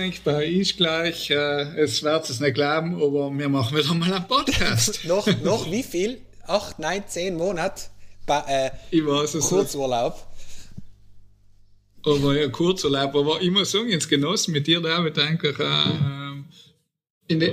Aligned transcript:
Euch 0.00 0.22
bei 0.22 0.46
Ich 0.46 0.78
gleich. 0.78 1.30
Äh, 1.30 1.78
es 1.78 2.02
wird 2.02 2.30
es 2.30 2.40
nicht 2.40 2.54
glauben, 2.54 2.94
aber 2.94 3.30
wir 3.36 3.48
machen 3.50 3.76
wieder 3.76 3.92
mal 3.92 4.12
einen 4.12 4.26
Podcast. 4.26 5.04
noch, 5.04 5.26
noch 5.42 5.70
wie 5.70 5.82
viel? 5.82 6.22
Acht, 6.46 6.78
neun, 6.78 7.04
zehn 7.06 7.36
Monate 7.36 7.82
äh, 8.48 8.70
ich 8.90 9.04
weiß 9.04 9.34
es 9.34 9.48
Kurzurlaub. 9.48 10.26
Aber 12.04 12.34
ja, 12.34 12.48
Kurzurlaub. 12.48 13.14
Aber 13.14 13.42
ich 13.42 13.50
muss 13.50 13.72
sagen, 13.72 13.88
jetzt 13.88 14.08
genossen 14.08 14.52
mit 14.52 14.66
dir, 14.66 14.80
David, 14.80 15.18
eigentlich 15.18 15.58
äh, 15.58 16.44
in 17.28 17.40
de, 17.40 17.52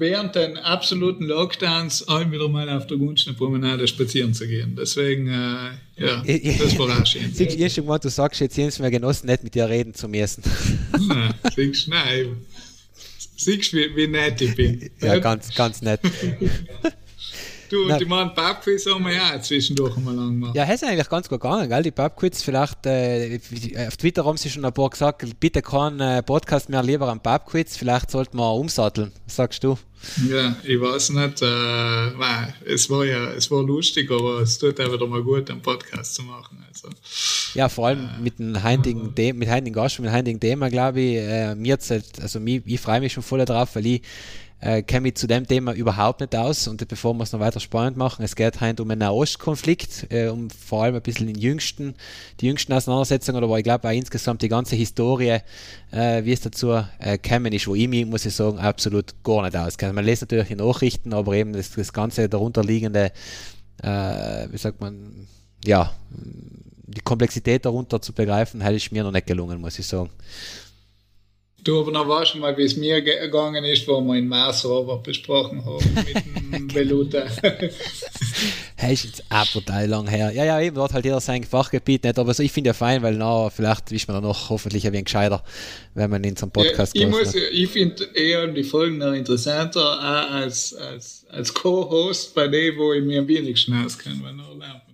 während 0.00 0.34
den 0.34 0.56
absoluten 0.56 1.26
Lockdowns 1.26 2.08
auch 2.08 2.28
wieder 2.30 2.48
mal 2.48 2.68
auf 2.70 2.86
der 2.86 2.96
Gunsten 2.96 3.36
Promenade 3.36 3.86
spazieren 3.86 4.34
zu 4.34 4.48
gehen. 4.48 4.74
Deswegen, 4.74 5.28
äh, 5.28 5.70
ja, 5.96 6.22
das 6.58 6.78
war 6.78 7.00
auch 7.00 7.06
schön. 7.06 7.32
Siehst 7.32 7.76
du, 7.76 7.82
mal, 7.82 7.98
du 7.98 8.08
sagst 8.08 8.40
jetzt 8.40 8.56
jedes 8.56 8.78
Mal 8.78 8.90
genossen, 8.90 9.26
nicht 9.26 9.44
mit 9.44 9.54
dir 9.54 9.68
reden 9.68 9.94
zu 9.94 10.08
müssen. 10.08 10.42
nein, 11.06 11.34
siehst 11.54 11.86
du, 11.86 11.90
nein. 11.90 12.36
Siehst 13.36 13.72
du, 13.72 13.76
wie, 13.76 13.94
wie 13.94 14.06
nett 14.08 14.40
ich 14.40 14.56
bin. 14.56 14.90
Ja, 15.00 15.18
ganz, 15.18 15.54
ganz 15.54 15.82
nett. 15.82 16.00
Du, 17.70 17.88
und 17.88 18.00
die 18.00 18.04
machen 18.04 18.32
Pubquiz 18.34 18.84
haben 18.86 19.04
wir 19.04 19.14
ja 19.14 19.40
zwischendurch 19.40 19.96
einmal 19.96 20.14
lang 20.16 20.30
gemacht. 20.32 20.56
Ja, 20.56 20.64
ist 20.64 20.82
eigentlich 20.82 21.08
ganz 21.08 21.28
gut 21.28 21.40
gegangen, 21.40 21.68
gell? 21.68 21.84
Die 21.84 21.92
Pubquiz, 21.92 22.42
vielleicht, 22.42 22.84
äh, 22.84 23.38
auf 23.86 23.96
Twitter 23.96 24.24
haben 24.24 24.36
sie 24.36 24.50
schon 24.50 24.64
ein 24.64 24.72
paar 24.72 24.90
gesagt, 24.90 25.24
bitte 25.38 25.62
kein 25.62 26.00
äh, 26.00 26.20
Podcast 26.20 26.68
mehr, 26.68 26.82
lieber 26.82 27.08
ein 27.08 27.20
Pubquiz, 27.20 27.76
vielleicht 27.76 28.10
sollten 28.10 28.38
wir 28.38 28.52
umsatteln. 28.52 29.12
Was 29.24 29.36
sagst 29.36 29.62
du? 29.62 29.78
Ja, 30.28 30.56
ich 30.64 30.80
weiß 30.80 31.10
nicht, 31.10 31.42
äh, 31.42 32.10
nein, 32.18 32.54
es 32.64 32.88
war 32.88 33.04
ja, 33.04 33.32
es 33.32 33.50
war 33.50 33.62
lustig, 33.62 34.10
aber 34.10 34.40
es 34.40 34.58
tut 34.58 34.80
auch 34.80 34.92
wieder 34.92 35.06
mal 35.06 35.22
gut, 35.22 35.50
einen 35.50 35.60
Podcast 35.60 36.14
zu 36.14 36.22
machen. 36.22 36.64
Also, 36.68 36.88
ja, 37.54 37.68
vor 37.68 37.88
allem 37.88 38.08
äh, 38.08 38.22
mit 38.22 38.38
dem 38.38 38.54
ja. 38.54 39.32
mit 39.34 39.48
heutigen 39.50 39.74
Gast, 39.74 39.98
mit 39.98 40.08
dem 40.08 40.14
heutigen 40.14 40.40
Thema, 40.40 40.70
glaube 40.70 41.00
ich, 41.00 41.16
äh, 41.16 41.54
mir 41.54 41.78
also 42.20 42.40
mich, 42.40 42.62
ich 42.64 42.80
freue 42.80 43.00
mich 43.00 43.12
schon 43.12 43.22
voll 43.22 43.44
darauf, 43.44 43.74
weil 43.76 43.86
ich 43.86 44.02
äh, 44.60 44.82
kenne 44.82 45.02
mich 45.02 45.16
zu 45.16 45.26
dem 45.26 45.46
Thema 45.46 45.72
überhaupt 45.72 46.20
nicht 46.20 46.36
aus 46.36 46.68
und 46.68 46.86
bevor 46.86 47.14
wir 47.14 47.22
es 47.22 47.32
noch 47.32 47.40
weiter 47.40 47.60
spannend 47.60 47.96
machen, 47.96 48.24
es 48.24 48.36
geht 48.36 48.60
heute 48.60 48.82
um 48.82 48.90
einen 48.90 49.00
Nahostkonflikt, 49.00 50.12
äh, 50.12 50.28
um 50.28 50.50
vor 50.50 50.84
allem 50.84 50.94
ein 50.94 51.02
bisschen 51.02 51.26
den 51.26 51.38
jüngsten, 51.38 51.94
die 52.40 52.46
jüngsten 52.46 52.72
Auseinandersetzungen, 52.72 53.42
aber 53.42 53.58
ich 53.58 53.64
glaube 53.64 53.88
auch 53.88 53.92
insgesamt 53.92 54.42
die 54.42 54.48
ganze 54.48 54.76
Historie, 54.76 55.38
äh, 55.90 56.24
wie 56.24 56.32
es 56.32 56.40
dazu 56.40 56.72
äh, 56.98 57.18
ist, 57.54 57.66
wo 57.66 57.74
ich 57.74 57.88
mich, 57.88 58.06
muss 58.06 58.26
ich 58.26 58.34
sagen, 58.34 58.58
absolut 58.58 59.14
gar 59.24 59.42
nicht 59.42 59.56
auskenne. 59.56 59.92
Man 59.92 60.04
liest 60.04 60.22
natürlich 60.22 60.48
die 60.48 60.56
Nachrichten, 60.56 61.12
aber 61.12 61.34
eben 61.34 61.52
das, 61.52 61.70
das 61.70 61.92
ganze 61.92 62.28
darunterliegende, 62.28 63.12
äh, 63.82 64.48
wie 64.50 64.58
sagt 64.58 64.80
man, 64.80 65.26
ja, 65.64 65.92
die 66.90 67.00
Komplexität 67.00 67.64
darunter 67.64 68.02
zu 68.02 68.12
begreifen, 68.12 68.60
hätte 68.60 68.76
ich 68.76 68.92
mir 68.92 69.04
noch 69.04 69.12
nicht 69.12 69.26
gelungen, 69.26 69.60
muss 69.60 69.78
ich 69.78 69.86
sagen. 69.86 70.10
Du, 71.62 71.80
aber 71.80 71.92
noch 71.92 72.32
du 72.32 72.38
mal, 72.38 72.56
wie 72.56 72.62
es 72.62 72.76
mir 72.76 73.02
gegangen 73.02 73.64
ist, 73.64 73.86
wo 73.86 74.00
wir 74.00 74.16
in 74.16 74.28
Mars 74.28 74.64
Robert 74.64 75.02
besprochen 75.02 75.64
haben 75.64 75.94
mit 75.94 76.54
dem 76.54 76.74
Veluta. 76.74 77.24
hey, 78.76 78.94
ist 78.94 79.04
jetzt 79.04 79.24
auch 79.28 79.46
total 79.46 79.86
lang 79.86 80.08
her. 80.08 80.30
Ja, 80.32 80.44
ja, 80.44 80.60
eben, 80.60 80.76
dort 80.76 80.94
halt 80.94 81.04
jeder 81.04 81.20
sein 81.20 81.44
Fachgebiet 81.44 82.04
nicht, 82.04 82.18
aber 82.18 82.32
so, 82.32 82.42
ich 82.42 82.52
finde 82.52 82.68
ja 82.68 82.74
fein, 82.74 83.02
weil 83.02 83.16
na, 83.16 83.50
vielleicht 83.50 83.92
ist 83.92 84.08
man 84.08 84.16
dann 84.16 84.24
noch 84.24 84.48
hoffentlich 84.48 84.86
ein 84.86 84.92
wenig 84.92 85.06
gescheiter, 85.06 85.44
wenn 85.94 86.10
man 86.10 86.24
in 86.24 86.36
so 86.36 86.46
einem 86.46 86.52
Podcast 86.52 86.96
ja, 86.96 87.08
Ich, 87.08 87.34
ich 87.52 87.68
finde 87.68 88.04
eher 88.14 88.46
die 88.46 88.64
Folgen 88.64 88.98
noch 88.98 89.12
interessanter 89.12 90.00
als, 90.00 90.74
als, 90.74 91.26
als 91.28 91.52
Co-Host 91.52 92.34
bei 92.34 92.48
dem, 92.48 92.78
wo 92.78 92.94
ich 92.94 93.04
mir 93.04 93.20
am 93.20 93.28
wenigsten 93.28 93.74
auskenne, 93.84 94.20
wenn 94.24 94.38
er 94.38 94.54
lernt. 94.56 94.89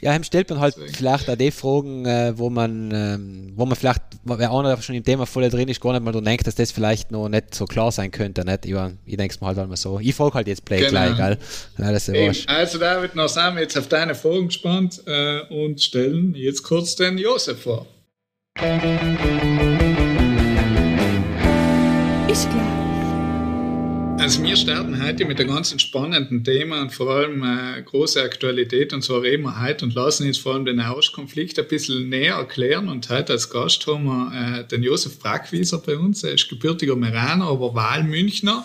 Ja, 0.00 0.14
ihm 0.14 0.24
stellt 0.24 0.50
man 0.50 0.60
halt 0.60 0.74
Deswegen. 0.76 0.94
vielleicht 0.94 1.30
auch 1.30 1.36
die 1.36 1.50
Fragen, 1.50 2.06
äh, 2.06 2.32
wo 2.36 2.50
man, 2.50 2.90
ähm, 2.92 3.52
wo 3.56 3.66
man 3.66 3.76
vielleicht, 3.76 4.02
wer 4.24 4.52
einer 4.52 4.80
schon 4.82 4.94
im 4.94 5.04
Thema 5.04 5.26
voll 5.26 5.48
drin 5.48 5.68
ist, 5.68 5.80
gar 5.80 5.92
nicht 5.92 6.02
mal 6.02 6.12
denkt, 6.20 6.46
dass 6.46 6.54
das 6.54 6.72
vielleicht 6.72 7.10
noch 7.10 7.28
nicht 7.28 7.54
so 7.54 7.66
klar 7.66 7.92
sein 7.92 8.10
könnte. 8.10 8.44
Nicht? 8.44 8.66
Ich, 8.66 8.74
ich 9.06 9.16
denke 9.16 9.34
es 9.34 9.40
mir 9.40 9.46
halt 9.48 9.58
einmal 9.58 9.76
so. 9.76 9.98
Ich 10.00 10.14
frage 10.14 10.34
halt 10.34 10.48
jetzt 10.48 10.64
Play 10.64 10.78
genau. 10.78 10.90
gleich, 10.90 11.16
gell? 11.16 11.38
Ja, 11.78 11.92
das 11.92 12.08
ist 12.08 12.48
also 12.48 12.78
David, 12.78 13.14
noch 13.14 13.28
sind 13.28 13.54
wir 13.54 13.62
jetzt 13.62 13.78
auf 13.78 13.88
deine 13.88 14.14
Fragen 14.14 14.48
gespannt 14.48 15.02
äh, 15.06 15.40
und 15.50 15.80
stellen 15.80 16.34
jetzt 16.34 16.62
kurz 16.62 16.96
den 16.96 17.18
Josef 17.18 17.62
vor. 17.62 17.86
Ist 22.28 22.48
klar. 22.50 22.79
Also 24.20 24.42
wir 24.42 24.54
starten 24.54 25.02
heute 25.02 25.24
mit 25.24 25.40
einem 25.40 25.48
ganz 25.48 25.74
spannenden 25.80 26.44
Thema 26.44 26.82
und 26.82 26.92
vor 26.92 27.08
allem 27.08 27.42
äh, 27.42 27.80
große 27.80 28.22
Aktualität. 28.22 28.92
Und 28.92 29.02
zwar 29.02 29.22
reden 29.22 29.44
wir 29.44 29.62
heute 29.62 29.86
und 29.86 29.94
lassen 29.94 30.26
uns 30.26 30.36
vor 30.36 30.52
allem 30.52 30.66
den 30.66 30.86
Hauskonflikt 30.86 31.58
ein 31.58 31.66
bisschen 31.66 32.10
näher 32.10 32.34
erklären. 32.34 32.90
Und 32.90 33.08
heute 33.08 33.32
als 33.32 33.48
Gast 33.48 33.86
haben 33.86 34.04
wir 34.04 34.58
äh, 34.60 34.68
den 34.68 34.82
Josef 34.82 35.18
Brackwieser 35.18 35.78
bei 35.78 35.96
uns. 35.96 36.22
Er 36.22 36.34
ist 36.34 36.50
gebürtiger 36.50 36.96
Meraner, 36.96 37.46
aber 37.46 37.74
Wahlmünchner. 37.74 38.62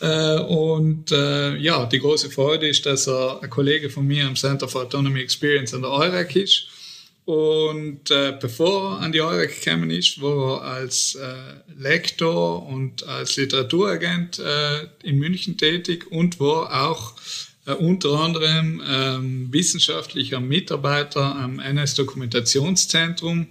Äh, 0.00 0.40
und 0.40 1.12
äh, 1.12 1.54
ja, 1.56 1.86
die 1.86 2.00
große 2.00 2.28
Freude 2.28 2.66
ist, 2.66 2.84
dass 2.84 3.06
er 3.06 3.40
ein 3.44 3.48
Kollege 3.48 3.88
von 3.88 4.08
mir 4.08 4.26
am 4.26 4.34
Center 4.34 4.66
for 4.66 4.82
Autonomy 4.82 5.20
Experience 5.20 5.72
an 5.72 5.82
der 5.82 5.92
EUREC 5.92 6.34
ist 6.34 6.66
und 7.26 8.08
äh, 8.12 8.38
bevor 8.40 8.92
er 8.92 9.00
an 9.00 9.10
die 9.10 9.20
Eurek 9.20 9.60
gekommen 9.62 9.90
ist, 9.90 10.22
war 10.22 10.62
er 10.62 10.74
als 10.74 11.16
äh, 11.16 11.34
Lektor 11.76 12.64
und 12.64 13.04
als 13.08 13.36
Literaturagent 13.36 14.38
äh, 14.38 14.86
in 15.02 15.18
München 15.18 15.58
tätig 15.58 16.06
und 16.12 16.38
war 16.38 16.88
auch 16.88 17.14
äh, 17.66 17.72
unter 17.72 18.20
anderem 18.20 18.80
ähm, 18.88 19.52
wissenschaftlicher 19.52 20.38
Mitarbeiter 20.38 21.34
am 21.34 21.58
NS-Dokumentationszentrum 21.58 23.48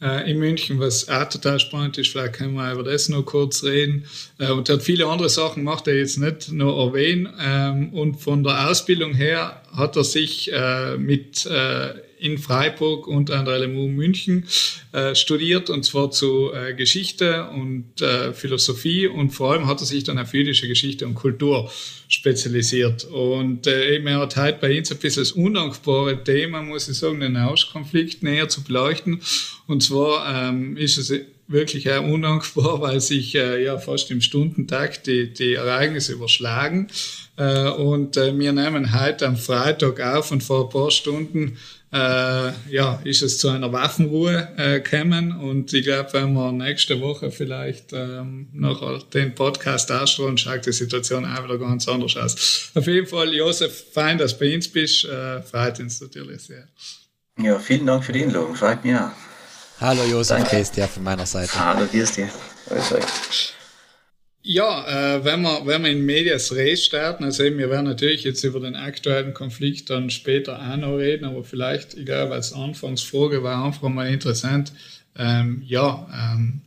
äh, 0.00 0.30
in 0.30 0.38
München, 0.38 0.80
was 0.80 1.06
auch 1.10 1.28
total 1.28 1.60
spannend 1.60 1.98
ist. 1.98 2.08
Vielleicht 2.08 2.32
können 2.32 2.54
wir 2.54 2.72
über 2.72 2.84
das 2.84 3.10
noch 3.10 3.24
kurz 3.24 3.62
reden. 3.64 4.06
Äh, 4.38 4.50
und 4.50 4.70
er 4.70 4.76
hat 4.76 4.82
viele 4.82 5.06
andere 5.06 5.28
Sachen 5.28 5.64
gemacht, 5.64 5.86
er 5.86 5.98
jetzt 5.98 6.16
nicht 6.16 6.52
nur 6.52 6.86
erwähnen. 6.86 7.28
Ähm, 7.38 7.92
und 7.92 8.16
von 8.16 8.42
der 8.42 8.70
Ausbildung 8.70 9.12
her 9.12 9.60
hat 9.76 9.96
er 9.96 10.04
sich 10.04 10.50
äh, 10.50 10.96
mit 10.96 11.44
äh, 11.44 11.92
in 12.20 12.38
Freiburg 12.38 13.06
und 13.06 13.30
an 13.30 13.44
der 13.44 13.58
LMU 13.58 13.88
München 13.88 14.46
äh, 14.92 15.14
studiert 15.14 15.70
und 15.70 15.84
zwar 15.84 16.10
zu 16.10 16.52
äh, 16.52 16.74
Geschichte 16.74 17.48
und 17.50 18.00
äh, 18.02 18.32
Philosophie 18.32 19.06
und 19.06 19.30
vor 19.30 19.52
allem 19.52 19.66
hat 19.66 19.80
er 19.80 19.86
sich 19.86 20.04
dann 20.04 20.18
auf 20.18 20.34
jüdische 20.34 20.68
Geschichte 20.68 21.06
und 21.06 21.14
Kultur 21.14 21.70
spezialisiert. 22.08 23.04
Und 23.04 23.66
äh, 23.66 23.94
eben 23.94 24.06
er 24.08 24.20
hat 24.20 24.36
heute 24.36 24.58
bei 24.60 24.76
uns 24.76 24.90
ein 24.90 24.98
bisschen 24.98 25.22
das 25.22 25.32
undankbare 25.32 26.22
Thema, 26.24 26.62
muss 26.62 26.88
ich 26.88 26.98
sagen, 26.98 27.20
den 27.20 27.36
Auskonflikt 27.36 28.22
näher 28.22 28.48
zu 28.48 28.62
beleuchten. 28.64 29.20
Und 29.66 29.82
zwar 29.82 30.48
ähm, 30.48 30.76
ist 30.76 30.98
es 30.98 31.12
wirklich 31.50 31.90
auch 31.90 32.02
undankbar, 32.02 32.80
weil 32.80 33.00
sich 33.00 33.34
äh, 33.34 33.64
ja 33.64 33.78
fast 33.78 34.10
im 34.10 34.20
Stundentakt 34.20 35.06
die, 35.06 35.32
die 35.32 35.54
Ereignisse 35.54 36.12
überschlagen. 36.12 36.88
Äh, 37.36 37.68
und 37.70 38.16
äh, 38.16 38.36
wir 38.38 38.52
nehmen 38.52 38.98
heute 38.98 39.26
am 39.26 39.36
Freitag 39.36 40.00
auf 40.00 40.30
und 40.30 40.42
vor 40.42 40.64
ein 40.64 40.70
paar 40.70 40.90
Stunden 40.90 41.56
äh, 41.92 42.52
ja, 42.70 43.00
ist 43.04 43.22
es 43.22 43.38
zu 43.38 43.48
einer 43.48 43.72
Waffenruhe 43.72 44.48
äh, 44.56 44.80
gekommen 44.80 45.36
und 45.36 45.72
ich 45.72 45.84
glaube, 45.84 46.12
wenn 46.12 46.32
wir 46.34 46.52
nächste 46.52 47.00
Woche 47.00 47.32
vielleicht 47.32 47.92
ähm, 47.92 48.48
noch 48.52 49.02
den 49.10 49.34
Podcast 49.34 49.90
ausstrahlen, 49.90 50.38
schaut 50.38 50.66
die 50.66 50.72
Situation 50.72 51.24
auch 51.24 51.42
wieder 51.44 51.58
ganz 51.58 51.88
anders 51.88 52.16
aus. 52.16 52.70
Auf 52.74 52.86
jeden 52.86 53.06
Fall, 53.06 53.34
Josef, 53.34 53.86
fein, 53.92 54.18
dass 54.18 54.34
du 54.34 54.44
bei 54.44 54.54
uns 54.54 54.68
bist, 54.68 55.04
äh, 55.04 55.42
freut 55.42 55.80
uns 55.80 56.00
natürlich 56.00 56.42
sehr. 56.42 56.68
Ja, 57.38 57.58
vielen 57.58 57.86
Dank 57.86 58.04
für 58.04 58.12
die 58.12 58.22
Einladung, 58.22 58.54
freut 58.54 58.84
mich 58.84 58.94
auch. 58.94 59.10
Hallo 59.80 60.04
Josef, 60.04 60.48
grüß 60.48 60.70
dir 60.72 60.86
von 60.86 61.02
meiner 61.02 61.26
Seite. 61.26 61.58
Hallo, 61.58 61.86
grüß 61.90 62.12
dir. 62.12 62.28
Ja, 64.42 65.16
äh, 65.16 65.24
wenn, 65.24 65.42
wir, 65.42 65.66
wenn 65.66 65.82
wir 65.82 65.90
in 65.90 66.06
Medias 66.06 66.52
Res 66.52 66.84
starten, 66.84 67.24
also 67.24 67.42
eben, 67.44 67.58
wir 67.58 67.68
werden 67.68 67.84
natürlich 67.84 68.24
jetzt 68.24 68.42
über 68.42 68.60
den 68.60 68.74
aktuellen 68.74 69.34
Konflikt 69.34 69.90
dann 69.90 70.08
später 70.08 70.58
auch 70.58 70.76
noch 70.76 70.96
reden, 70.96 71.26
aber 71.26 71.44
vielleicht, 71.44 71.92
ich 71.94 72.06
glaube, 72.06 72.32
als 72.32 72.54
Anfangsfrage 72.54 73.42
war 73.42 73.62
einfach 73.62 73.88
mal 73.90 74.08
interessant, 74.08 74.72
ähm, 75.18 75.62
ja, 75.66 76.08
ähm, 76.34 76.62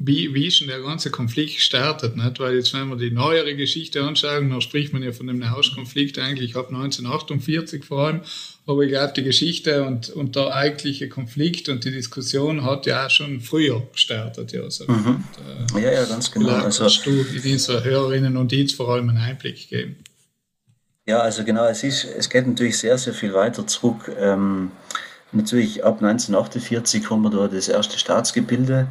wie, 0.00 0.32
wie 0.32 0.46
ist 0.46 0.60
denn 0.60 0.68
der 0.68 0.80
ganze 0.80 1.10
Konflikt 1.10 1.56
gestartet? 1.56 2.16
Nicht? 2.16 2.38
Weil 2.38 2.54
jetzt, 2.54 2.72
wenn 2.72 2.88
wir 2.88 2.96
die 2.96 3.10
neuere 3.10 3.56
Geschichte 3.56 4.04
anschauen, 4.04 4.48
dann 4.48 4.60
spricht 4.60 4.92
man 4.92 5.02
ja 5.02 5.10
von 5.10 5.26
dem 5.26 5.38
Nahostkonflikt 5.38 6.20
eigentlich 6.20 6.54
ab 6.54 6.68
1948 6.68 7.84
vor 7.84 8.06
allem. 8.06 8.20
Aber 8.64 8.82
ich 8.82 8.90
glaube, 8.90 9.12
die 9.16 9.24
Geschichte 9.24 9.82
und, 9.84 10.10
und 10.10 10.36
der 10.36 10.54
eigentliche 10.54 11.08
Konflikt 11.08 11.68
und 11.68 11.84
die 11.84 11.90
Diskussion 11.90 12.64
hat 12.64 12.86
ja 12.86 13.06
auch 13.06 13.10
schon 13.10 13.40
früher 13.40 13.82
gestartet. 13.92 14.52
Ja, 14.52 14.62
also, 14.62 14.84
mhm. 14.84 15.24
und, 15.74 15.80
äh, 15.80 15.82
ja, 15.82 15.92
ja, 15.92 16.04
ganz 16.04 16.30
genau. 16.30 16.50
Also, 16.50 16.82
kannst 16.82 17.04
du 17.04 17.10
in 17.10 17.52
unsere 17.52 17.82
Hörerinnen 17.82 18.36
und 18.36 18.52
Dienst 18.52 18.76
vor 18.76 18.90
allem 18.90 19.08
einen 19.08 19.18
Einblick 19.18 19.68
geben? 19.68 19.96
Ja, 21.06 21.20
also 21.20 21.42
genau, 21.42 21.66
es, 21.66 21.82
ist, 21.82 22.04
es 22.04 22.30
geht 22.30 22.46
natürlich 22.46 22.78
sehr, 22.78 22.98
sehr 22.98 23.14
viel 23.14 23.32
weiter 23.32 23.66
zurück. 23.66 24.12
Ähm, 24.16 24.70
natürlich 25.32 25.82
ab 25.82 26.02
1948 26.02 27.10
haben 27.10 27.22
wir 27.22 27.30
da 27.30 27.48
das 27.48 27.66
erste 27.66 27.98
Staatsgebilde 27.98 28.86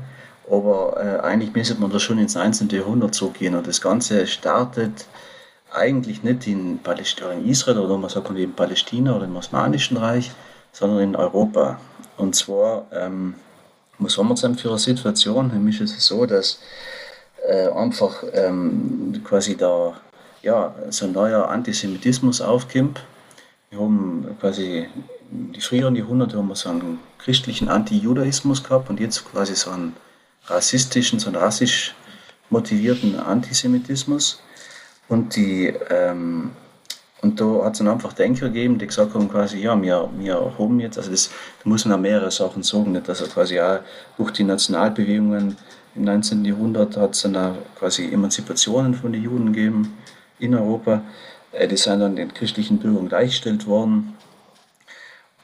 aber 0.50 0.98
äh, 0.98 1.26
eigentlich 1.26 1.54
müsste 1.54 1.76
man 1.76 1.92
da 1.92 2.00
schon 2.00 2.20
ins 2.20 2.36
19. 2.36 2.70
Jahrhundert 2.70 3.14
zurückgehen. 3.14 3.56
Und 3.56 3.68
das 3.68 3.82
Ganze 3.82 4.28
startet 4.28 5.06
eigentlich 5.72 6.24
nicht 6.24 6.48
in, 6.48 6.80
Palästina, 6.80 7.32
in 7.32 7.48
Israel 7.48 7.80
oder 7.80 7.98
man 7.98 8.10
sagt 8.10 8.30
in 8.30 8.54
Palästina 8.54 9.16
oder 9.16 9.26
im 9.26 9.36
Osmanischen 9.36 9.98
Reich, 9.98 10.32
sondern 10.72 11.00
in 11.00 11.16
Europa. 11.16 11.80
Und 12.18 12.36
zwar, 12.36 12.88
ähm, 12.94 13.36
was 14.00 14.18
haben 14.18 14.30
wir 14.30 14.36
denn 14.36 14.56
für 14.56 14.70
eine 14.70 14.80
Situation? 14.80 15.50
Nämlich 15.50 15.82
ist 15.82 15.98
es 15.98 16.06
so, 16.06 16.26
dass 16.26 16.60
äh, 17.48 17.68
einfach 17.70 18.24
ähm, 18.34 19.22
quasi 19.24 19.58
da 19.58 19.94
ja, 20.42 20.74
so 20.90 21.06
ein 21.06 21.12
neuer 21.12 21.50
Antisemitismus 21.50 22.42
aufkommt. 22.42 23.04
Wir 23.70 23.80
haben 23.80 24.38
quasi 24.40 24.88
die 25.30 25.62
früheren 25.62 25.96
Jahrhunderte 25.96 26.38
haben 26.38 26.48
wir 26.48 26.56
so 26.56 26.70
einen 26.70 27.00
christlichen 27.18 27.68
Anti-Judaismus 27.68 28.64
gehabt 28.64 28.90
und 28.90 29.00
jetzt 29.00 29.30
quasi 29.30 29.56
so 29.56 29.72
einen 29.72 29.94
rassistischen, 30.48 31.20
so 31.20 31.28
einen 31.28 31.38
rassisch 31.38 31.96
motivierten 32.50 33.20
Antisemitismus. 33.20 34.42
Und 35.10 35.36
die 35.36 35.74
ähm, 35.90 36.52
und 37.22 37.42
da 37.42 37.66
hat 37.66 37.74
es 37.74 37.80
dann 37.80 37.88
einfach 37.88 38.14
Denker 38.14 38.48
gegeben, 38.48 38.78
die 38.78 38.86
gesagt 38.86 39.16
haben 39.16 39.30
quasi, 39.30 39.60
ja, 39.60 39.80
wir, 39.82 40.10
wir 40.18 40.54
haben 40.58 40.80
jetzt, 40.80 40.98
also 40.98 41.10
das, 41.10 41.32
da 41.64 41.70
muss 41.70 41.84
man 41.86 41.98
auch 41.98 42.02
mehrere 42.02 42.30
Sachen 42.30 42.62
sagen, 42.62 42.92
nicht, 42.92 43.10
er 43.10 43.16
quasi 43.16 43.60
auch 43.60 43.80
durch 44.18 44.32
die 44.32 44.44
Nationalbewegungen 44.44 45.58
im 45.96 46.04
19. 46.04 46.46
Jahrhundert 46.46 46.96
hat 46.96 47.16
es 47.16 47.24
dann 47.24 47.36
auch 47.36 47.56
quasi 47.78 48.12
Emanzipationen 48.12 48.94
von 48.94 49.12
den 49.12 49.24
Juden 49.24 49.52
gegeben 49.52 49.98
in 50.38 50.54
Europa. 50.54 51.02
Äh, 51.52 51.68
die 51.68 51.78
sind 51.78 52.02
dann 52.02 52.16
den 52.16 52.34
christlichen 52.34 52.78
Bürgern 52.78 53.10
gleichgestellt 53.10 53.66
worden. 53.66 54.14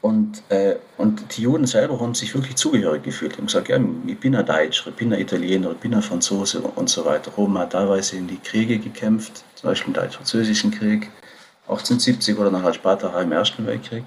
Und, 0.04 0.44
äh, 0.50 0.76
und 0.98 1.38
die 1.38 1.44
Juden 1.44 1.66
selber 1.66 1.98
haben 2.02 2.14
sich 2.14 2.36
wirklich 2.36 2.58
zugehörig 2.58 3.04
gefühlt. 3.04 3.32
Die 3.32 3.38
haben 3.38 3.46
gesagt, 3.46 3.70
ja, 3.70 3.80
ich 4.06 4.20
bin 4.20 4.36
ein 4.36 4.46
Deutscher, 4.46 4.90
ich 4.90 4.96
bin 4.96 5.14
ein 5.14 5.22
Italiener, 5.22 5.72
ich 5.72 5.78
bin 5.78 5.96
ein 5.96 6.02
Franzose 6.02 6.60
und 6.60 6.90
so 6.90 7.06
weiter. 7.06 7.32
Haben 7.38 7.56
auch 7.56 7.70
teilweise 7.70 8.18
in 8.18 8.28
die 8.28 8.38
Kriege 8.38 8.80
gekämpft, 8.80 9.46
zum 9.56 9.70
Beispiel 9.70 9.88
im 9.88 9.94
Deutsch-Französischen 9.94 10.72
Krieg, 10.72 11.10
1870 11.70 12.38
oder 12.38 12.52
nachher 12.52 12.74
später 12.74 13.18
im 13.22 13.32
Ersten 13.32 13.66
Weltkrieg. 13.66 14.04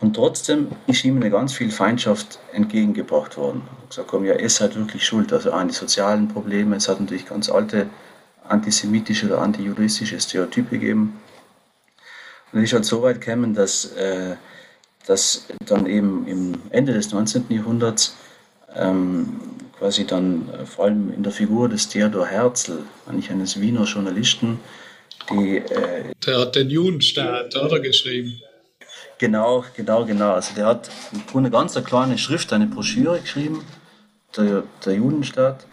Und 0.00 0.16
trotzdem 0.16 0.72
ist 0.88 1.04
ihm 1.04 1.18
eine 1.18 1.30
ganz 1.30 1.52
viel 1.52 1.70
Feindschaft 1.70 2.40
entgegengebracht 2.52 3.36
worden. 3.36 3.62
Gesagt 3.88 4.12
haben, 4.12 4.24
ja, 4.24 4.34
es 4.34 4.60
hat 4.60 4.74
wirklich 4.74 5.06
Schuld, 5.06 5.32
also 5.32 5.52
an 5.52 5.68
die 5.68 5.74
sozialen 5.74 6.26
Probleme, 6.26 6.74
es 6.74 6.88
hat 6.88 6.98
natürlich 6.98 7.26
ganz 7.26 7.48
alte 7.48 7.86
antisemitische 8.48 9.26
oder 9.26 9.42
antijudaistische 9.42 10.18
Stereotype 10.18 10.70
gegeben. 10.70 11.20
Und 12.52 12.58
es 12.58 12.64
ist 12.70 12.72
halt 12.72 12.84
so 12.84 13.00
weit 13.02 13.20
gekommen, 13.20 13.54
dass, 13.54 13.92
äh, 13.92 14.34
dass 15.06 15.46
dann 15.66 15.86
eben 15.86 16.26
im 16.26 16.54
Ende 16.70 16.92
des 16.92 17.12
19. 17.12 17.46
Jahrhunderts 17.50 18.16
ähm, 18.74 19.40
quasi 19.78 20.06
dann 20.06 20.48
äh, 20.48 20.66
vor 20.66 20.86
allem 20.86 21.12
in 21.12 21.22
der 21.22 21.32
Figur 21.32 21.68
des 21.68 21.88
Theodor 21.88 22.26
Herzl, 22.26 22.78
eigentlich 23.06 23.30
eines 23.30 23.60
Wiener 23.60 23.84
Journalisten, 23.84 24.60
die... 25.30 25.58
Äh, 25.58 26.12
der 26.26 26.38
hat 26.40 26.54
den 26.54 26.70
Judenstaat, 26.70 27.54
oder, 27.56 27.80
geschrieben? 27.80 28.40
Genau, 29.18 29.64
genau, 29.76 30.04
genau. 30.04 30.32
Also 30.32 30.54
der 30.54 30.66
hat 30.66 30.90
eine 31.34 31.50
ganz 31.50 31.74
kleine 31.84 32.18
Schrift, 32.18 32.52
eine 32.52 32.66
Broschüre 32.66 33.20
geschrieben, 33.20 33.64
der, 34.36 34.64
der 34.84 34.94
Judenstaat. 34.94 35.66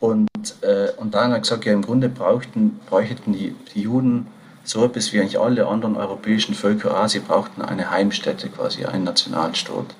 Und, 0.00 0.28
äh, 0.62 0.88
und 0.96 1.14
dann 1.14 1.30
hat 1.30 1.38
er 1.38 1.40
gesagt, 1.40 1.64
ja, 1.66 1.72
im 1.72 1.82
Grunde 1.82 2.08
brauchten, 2.08 2.80
bräuchten 2.88 3.32
die, 3.32 3.54
die 3.74 3.82
Juden 3.82 4.26
so 4.64 4.84
etwas 4.84 5.12
wie 5.12 5.20
eigentlich 5.20 5.40
alle 5.40 5.66
anderen 5.66 5.96
europäischen 5.96 6.54
Völker 6.54 7.00
auch, 7.00 7.08
sie 7.08 7.20
brauchten 7.20 7.62
eine 7.62 7.90
Heimstätte 7.90 8.48
quasi, 8.48 8.84
einen 8.84 9.04
Nationalstaat. 9.04 9.94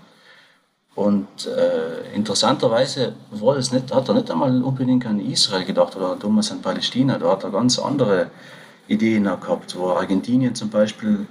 Und 0.95 1.47
äh, 1.47 2.15
interessanterweise 2.15 3.15
war 3.31 3.55
das 3.55 3.73
nicht, 3.73 3.95
hat 3.95 4.09
er 4.09 4.15
nicht 4.15 4.31
einmal 4.31 4.63
unbedingt 4.63 5.07
an 5.07 5.21
Israel 5.21 5.65
gedacht 5.65 5.97
oder 5.97 6.17
damals 6.17 6.51
an 6.51 6.63
Palästina, 6.63 7.17
da 7.19 7.31
hat 7.31 7.45
er 7.45 7.51
ganz 7.51 7.79
andere 7.79 8.31
Ideen 8.89 9.25
gehabt, 9.25 9.77
wo 9.79 9.91
Argentinien 9.91 10.55
zum 10.55 10.69
Beispiel 10.69 11.27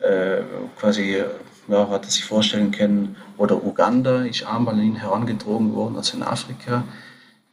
äh, 0.00 0.42
quasi 0.80 1.22
ja, 1.68 1.88
hat 1.88 2.04
er 2.04 2.10
sich 2.10 2.24
vorstellen 2.24 2.72
können, 2.72 3.16
oder 3.36 3.62
Uganda 3.62 4.24
ist 4.24 4.44
einmal 4.46 4.74
an 4.74 4.82
ihn 4.82 4.96
herangetragen 4.96 5.74
worden, 5.74 5.96
also 5.96 6.16
in 6.16 6.22
Afrika. 6.22 6.84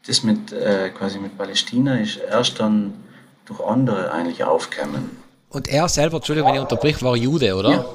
Das 0.07 0.23
mit 0.23 0.51
äh, 0.51 0.89
quasi 0.89 1.19
mit 1.19 1.37
Palästina 1.37 1.99
ist 1.99 2.17
erst 2.17 2.59
dann 2.59 2.93
durch 3.49 3.59
andere 3.59 4.11
eigentlich 4.11 4.43
aufgekommen. 4.43 5.09
Und 5.49 5.67
er 5.67 5.89
selber, 5.89 6.17
Entschuldigung, 6.17 6.49
wenn 6.49 6.55
ich 6.55 6.61
unterbrich, 6.61 7.01
war 7.01 7.15
Jude, 7.15 7.55
oder? 7.55 7.85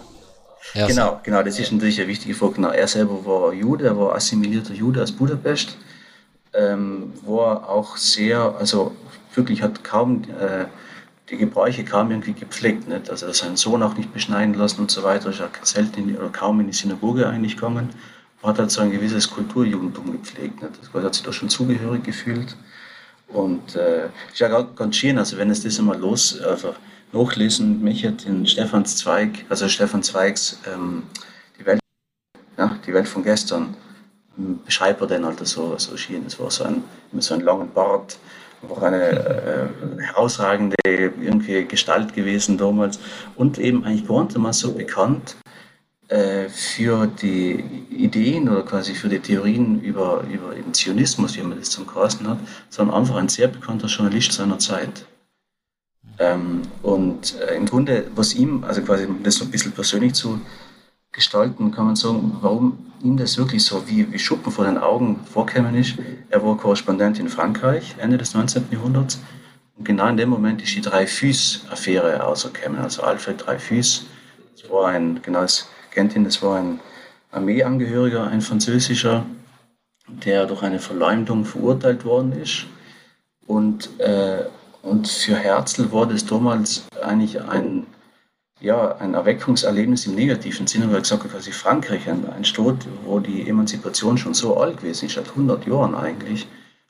Ja. 0.75 0.87
genau, 0.87 1.21
genau, 1.23 1.43
das 1.43 1.59
ist 1.59 1.71
natürlich 1.73 2.01
eine 2.01 2.09
wichtige 2.09 2.35
Frage. 2.35 2.55
Genau, 2.55 2.71
er 2.71 2.89
selber 2.89 3.25
war 3.25 3.53
Jude, 3.53 3.87
er 3.87 3.99
war 3.99 4.15
assimilierter 4.15 4.75
Jude 4.75 5.03
aus 5.03 5.13
Budapest, 5.13 5.77
ähm, 6.53 7.13
war 7.25 7.69
auch 7.69 7.97
sehr, 7.97 8.57
also 8.59 8.93
wirklich 9.35 9.63
hat 9.63 9.85
kaum 9.85 10.25
äh, 10.41 10.67
die 11.31 11.37
Gebräuche 11.37 11.85
kaum 11.85 12.11
irgendwie 12.11 12.33
gepflegt. 12.33 12.89
Nicht? 12.89 13.09
Also 13.09 13.27
er 13.27 13.35
seinen 13.35 13.57
Sohn 13.57 13.83
auch 13.83 13.97
nicht 13.97 14.13
beschneiden 14.13 14.55
lassen 14.55 14.81
und 14.81 14.91
so 14.91 15.03
weiter. 15.03 15.31
Ist 15.31 15.39
ja 15.41 15.49
selten 15.63 16.09
in, 16.09 16.17
oder 16.17 16.29
kaum 16.31 16.61
in 16.61 16.67
die 16.67 16.73
Synagoge 16.73 17.27
eigentlich 17.27 17.55
gegangen. 17.55 17.91
Hat 18.43 18.59
halt 18.59 18.71
so 18.71 18.83
ein 18.83 18.91
gewisses 18.91 19.31
Kulturjudentum 19.31 20.13
gepflegt. 20.13 20.63
Nicht? 20.63 20.75
Das 20.93 21.03
hat 21.03 21.15
sich 21.15 21.25
da 21.25 21.33
schon 21.33 21.49
zugehörig 21.49 22.05
gefühlt. 22.05 22.57
Und 23.35 23.75
äh, 23.75 24.07
ist 24.33 24.39
ja 24.39 24.63
ganz 24.63 24.97
schön, 24.97 25.19
also 25.19 25.37
wenn 25.37 25.51
es 25.51 25.63
das 25.63 25.79
einmal 25.81 25.99
los, 25.99 26.41
also 26.41 26.75
nachlesen 27.13 27.83
möchte, 27.83 28.29
in 28.29 28.47
Stefans 28.47 28.97
Zweig, 28.97 29.45
also 29.49 29.69
Stefan 29.69 30.05
Zweigs 30.05 30.59
ähm, 30.73 31.03
die, 31.59 31.67
Welt, 31.67 31.81
ja, 32.57 32.77
die 32.87 32.95
Welt 32.95 33.09
von 33.09 33.25
gestern, 33.25 33.77
beschreibt 34.65 35.01
er 35.01 35.09
dann 35.09 35.25
halt 35.25 35.45
so, 35.47 35.77
so 35.79 35.97
schön. 35.97 36.25
Es 36.27 36.39
war 36.39 36.51
so 36.51 36.65
ein, 36.65 36.85
mit 37.11 37.25
so 37.25 37.35
einem 37.35 37.45
langen 37.45 37.73
Bart, 37.73 38.19
auch 38.71 38.83
eine 38.83 39.11
äh, 39.11 40.03
herausragende 40.03 40.77
irgendwie 40.85 41.65
Gestalt 41.65 42.15
gewesen 42.15 42.57
damals 42.57 43.01
und 43.35 43.59
eben 43.59 43.85
eigentlich 43.85 44.07
gar 44.07 44.23
nicht 44.23 44.39
mal 44.39 44.53
so 44.53 44.73
bekannt 44.73 45.37
äh, 46.09 46.49
für 46.49 47.07
die 47.07 47.65
Ideen 47.91 48.49
oder 48.49 48.63
quasi 48.63 48.95
für 48.95 49.09
die 49.09 49.21
Theorien 49.21 49.81
über, 49.81 50.25
über 50.31 50.55
den 50.55 50.75
Zionismus, 50.75 51.37
wie 51.37 51.43
man 51.43 51.59
das 51.59 51.71
zum 51.71 51.87
Kasten 51.87 52.29
hat, 52.29 52.39
sondern 52.69 52.97
einfach 52.97 53.17
ein 53.17 53.29
sehr 53.29 53.49
bekannter 53.49 53.87
Journalist 53.87 54.33
seiner 54.33 54.59
Zeit. 54.59 55.07
Ähm, 56.19 56.63
und 56.83 57.41
äh, 57.41 57.57
im 57.57 57.67
Grunde, 57.67 58.07
was 58.15 58.35
ihm, 58.35 58.65
also 58.65 58.83
quasi 58.83 59.09
das 59.23 59.37
so 59.37 59.45
ein 59.45 59.51
bisschen 59.51 59.73
persönlich 59.73 60.15
zu 60.15 60.41
gestalten, 61.11 61.71
kann 61.71 61.87
man 61.87 61.97
sagen, 61.97 62.37
warum 62.41 62.79
ihm 63.03 63.17
das 63.17 63.39
wirklich 63.39 63.65
so 63.65 63.89
wie, 63.89 64.11
wie 64.13 64.19
Schuppen 64.19 64.53
vor 64.53 64.65
den 64.65 64.79
Augen 64.79 65.21
vorkämen 65.25 65.75
ist. 65.75 65.95
Er 66.31 66.45
war 66.45 66.57
Korrespondent 66.57 67.19
in 67.19 67.29
Frankreich, 67.29 67.95
Ende 67.99 68.19
des 68.19 68.35
19. 68.35 68.67
Jahrhunderts. 68.71 69.21
Und 69.77 69.85
genau 69.85 70.09
in 70.09 70.17
dem 70.17 70.29
Moment 70.29 70.63
ist 70.63 70.75
die 70.75 70.81
Dreyfus-Affäre 70.81 72.17
rausgekommen. 72.17 72.79
Also 72.79 73.03
Alfred 73.03 73.45
Dreyfus, 73.47 74.07
das 74.53 74.71
war 74.71 74.89
ein, 74.89 75.21
genau, 75.23 75.43
das 75.43 75.69
kennt 75.95 76.15
ihn, 76.15 76.25
das 76.25 76.43
war 76.43 76.59
ein 76.59 76.81
Armeeangehöriger, 77.33 78.27
ein 78.27 78.41
französischer, 78.41 79.25
der 80.07 80.47
durch 80.47 80.63
eine 80.63 80.79
Verleumdung 80.79 81.45
verurteilt 81.45 82.05
worden 82.05 82.33
ist. 82.33 82.67
Und, 83.47 83.99
äh, 84.01 84.45
und 84.83 85.09
für 85.09 85.37
Herzl 85.37 85.91
war 85.93 86.07
das 86.07 86.27
damals 86.27 86.85
eigentlich 87.03 87.41
ein 87.41 87.87
ja, 88.61 88.97
ein 88.97 89.15
Erweckungserlebnis 89.15 90.07
im 90.07 90.15
negativen 90.15 90.67
Sinne, 90.67 90.89
weil 90.89 90.97
ich 90.97 91.03
gesagt 91.03 91.31
quasi 91.31 91.53
Frankreich 91.53 92.09
ein, 92.09 92.29
ein 92.31 92.45
Staat, 92.45 92.87
wo 93.05 93.21
die 93.21 93.49
Emanzipation 93.49 94.17
schon 94.17 94.35
so 94.35 94.57
alt 94.57 94.79
gewesen 94.79 95.07
ist, 95.07 95.15
seit 95.15 95.29
100 95.29 95.67
Jahren 95.67 95.95
eigentlich. 95.95 96.47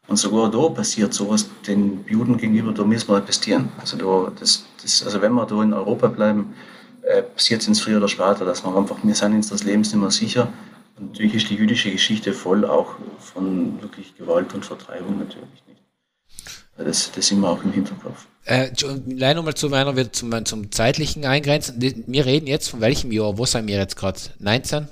Und 0.07 0.17
sogar 0.17 0.51
da 0.51 0.69
passiert 0.69 1.15
sowas 1.15 1.49
den 1.67 2.05
Juden 2.07 2.37
gegenüber, 2.37 2.73
da 2.73 2.85
müssen 2.85 3.09
wir 3.09 3.19
investieren. 3.19 3.71
Also, 3.81 3.97
da, 3.97 4.33
das, 4.39 4.67
das, 4.83 5.03
also 5.03 5.21
wenn 5.23 5.33
wir 5.33 5.47
da 5.47 5.63
in 5.63 5.73
Europa 5.73 6.09
bleiben, 6.09 6.55
äh, 7.05 7.23
passiert 7.23 7.67
es 7.67 7.81
früher 7.81 7.99
oder 7.99 8.09
später, 8.09 8.45
dass 8.45 8.65
wir 8.65 8.77
einfach, 8.77 8.97
wir 9.03 9.15
sind 9.15 9.35
uns 9.35 9.51
das 9.51 9.65
Lebens 9.65 9.93
nicht 9.93 10.01
mehr 10.01 10.11
sicher. 10.11 10.49
Und 10.97 11.11
natürlich 11.11 11.35
ist 11.35 11.51
die 11.51 11.57
jüdische 11.57 11.91
Geschichte 11.91 12.33
voll 12.33 12.65
auch 12.65 12.97
von 13.19 13.81
wirklich 13.83 14.17
Gewalt 14.17 14.55
und 14.55 14.65
Vertreibung 14.65 15.19
natürlich 15.19 15.63
nicht. 15.67 15.81
Das, 16.77 17.13
das 17.13 17.31
immer 17.31 17.51
auch 17.51 17.63
im 17.63 17.73
Hinterkopf. 17.73 18.27
Äh, 18.47 18.71
leider 19.07 19.37
nochmal 19.37 19.55
zu 19.55 19.69
meiner, 19.69 20.13
zum, 20.13 20.45
zum 20.45 20.73
zeitlichen 20.73 21.25
Eingrenzen. 21.25 21.81
Wir 21.81 22.27
reden 22.27 22.47
jetzt 22.47 22.69
von 22.69 22.81
welchem 22.81 23.13
Jahr? 23.13 23.39
Wo 23.39 23.47
sind 23.47 23.69
wir 23.69 23.79
jetzt 23.79 23.97
gerade? 23.97 24.19
19? 24.41 24.89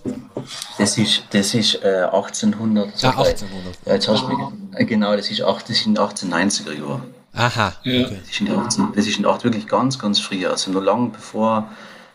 Das 0.78 0.96
ist, 0.96 1.24
das 1.30 1.54
ist 1.54 1.82
äh, 1.82 2.04
1800. 2.04 3.04
Ah, 3.04 3.08
1800. 3.10 3.78
Ja, 3.84 3.94
jetzt 3.94 4.08
hast 4.08 4.22
du, 4.22 4.52
äh, 4.74 4.84
genau, 4.84 5.16
das 5.16 5.30
ist, 5.30 5.42
acht, 5.42 5.68
das 5.68 5.80
sind 5.80 5.98
1890er 5.98 6.72
Jahre. 6.72 7.02
Aha. 7.34 7.74
Ja. 7.82 8.06
Okay. 8.06 8.18
Das 8.20 8.30
ist 8.30 8.40
in 8.40 8.50
18, 8.50 8.88
das 8.94 9.06
ist 9.06 9.18
in 9.18 9.26
8 9.26 9.44
wirklich 9.44 9.66
ganz, 9.66 9.98
ganz 9.98 10.20
früh. 10.20 10.46
Also 10.46 10.70
noch 10.70 10.82
lange 10.82 11.10
bevor 11.10 11.68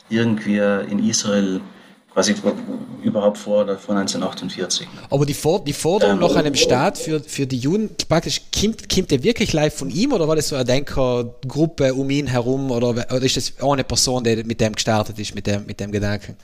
irgendwie 0.09 0.57
in 0.57 1.07
Israel 1.07 1.61
quasi 2.17 2.33
überhaupt 3.03 3.37
vor, 3.37 3.65
vor 3.77 3.95
1948. 3.95 4.87
Aber 5.11 5.23
die, 5.23 5.35
For 5.35 5.63
die 5.63 5.73
Forderung 5.73 6.15
ähm, 6.15 6.21
nach 6.21 6.35
einem 6.35 6.55
Staat 6.55 6.97
für, 6.97 7.19
für 7.19 7.45
die 7.45 7.59
Juden, 7.59 7.91
praktisch, 8.09 8.41
kommt, 8.59 8.89
kommt 8.89 9.11
der 9.11 9.21
wirklich 9.21 9.53
live 9.53 9.75
von 9.75 9.91
ihm 9.91 10.13
oder 10.13 10.27
war 10.27 10.35
das 10.35 10.47
so 10.47 10.55
eine 10.55 10.65
Denkergruppe 10.65 11.93
um 11.93 12.09
ihn 12.09 12.25
herum 12.25 12.71
oder, 12.71 12.89
oder 12.89 13.21
ist 13.21 13.37
das 13.37 13.53
eine 13.61 13.83
Person, 13.83 14.23
die 14.23 14.43
mit 14.43 14.59
dem 14.59 14.73
gestartet 14.73 15.19
ist, 15.19 15.35
mit 15.35 15.45
dem, 15.45 15.67
mit 15.67 15.79
dem 15.79 15.91
Gedanken? 15.91 16.37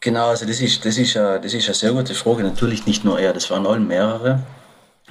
Genau, 0.00 0.28
also 0.28 0.44
das 0.44 0.60
ist, 0.60 0.84
das, 0.84 0.98
ist 0.98 1.16
eine, 1.16 1.40
das 1.40 1.54
ist 1.54 1.64
eine 1.66 1.74
sehr 1.74 1.92
gute 1.92 2.12
Frage. 2.12 2.42
Natürlich 2.42 2.84
nicht 2.84 3.04
nur 3.04 3.18
er, 3.18 3.32
das 3.32 3.50
waren 3.50 3.66
alle 3.66 3.80
mehrere. 3.80 4.42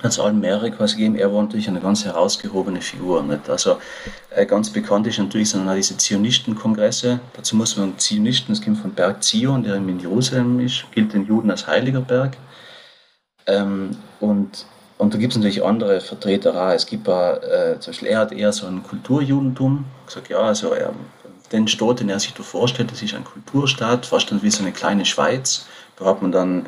Es 0.10 0.20
allen 0.20 0.39
mehrere 0.39 0.72
quasi 0.72 0.98
gegeben. 0.98 1.15
Er 1.15 1.34
war 1.34 1.41
natürlich 1.41 1.67
eine 1.67 1.79
ganz 1.79 2.05
herausgehobene 2.05 2.81
Figur. 2.81 3.22
Nicht? 3.24 3.50
Also 3.50 3.77
äh, 4.31 4.46
ganz 4.46 4.70
bekannt 4.70 5.08
ist 5.08 5.20
natürlich 5.20 5.50
sind 5.50 5.67
auch 5.67 5.75
diese 5.75 5.98
Zionistenkongresse. 5.98 7.20
Dazu 7.34 7.55
muss 7.55 7.77
man 7.77 7.98
Zionisten, 7.98 8.53
das 8.53 8.63
kommt 8.63 8.79
von 8.79 8.93
Berg 8.93 9.24
Zion, 9.24 9.63
der 9.63 9.75
in 9.75 10.00
Jerusalem 10.00 10.60
ist, 10.60 10.86
gilt 10.91 11.13
den 11.13 11.25
Juden 11.25 11.51
als 11.51 11.67
heiliger 11.67 12.01
Berg. 12.01 12.38
Ähm, 13.48 13.91
und, 14.20 14.65
und 14.98 15.13
da 15.13 15.17
gibt 15.17 15.34
es 15.34 15.38
natürlich 15.38 15.63
andere 15.63 16.01
Vertreter 16.01 16.55
auch. 16.55 16.74
Es 16.74 16.86
gibt 16.86 17.08
auch, 17.08 17.41
äh, 17.41 17.79
zum 17.79 17.91
Beispiel, 17.91 18.08
er 18.10 18.20
hat 18.20 18.31
eher 18.31 18.51
so 18.53 18.67
ein 18.67 18.84
Kulturjudentum 18.84 19.86
gesagt, 20.05 20.29
ja, 20.29 20.39
also 20.39 20.74
er, 20.74 20.93
den 21.51 21.67
Staat, 21.67 22.00
den 22.00 22.10
er 22.10 22.20
sich 22.20 22.34
da 22.34 22.43
vorstellt, 22.43 22.91
das 22.91 23.01
ist 23.01 23.13
ein 23.13 23.25
Kulturstaat, 23.25 24.05
fast 24.05 24.31
wie 24.41 24.50
so 24.50 24.63
eine 24.63 24.72
kleine 24.72 25.05
Schweiz. 25.05 25.65
Da 25.98 26.05
hat 26.05 26.22
man 26.22 26.31
dann 26.31 26.65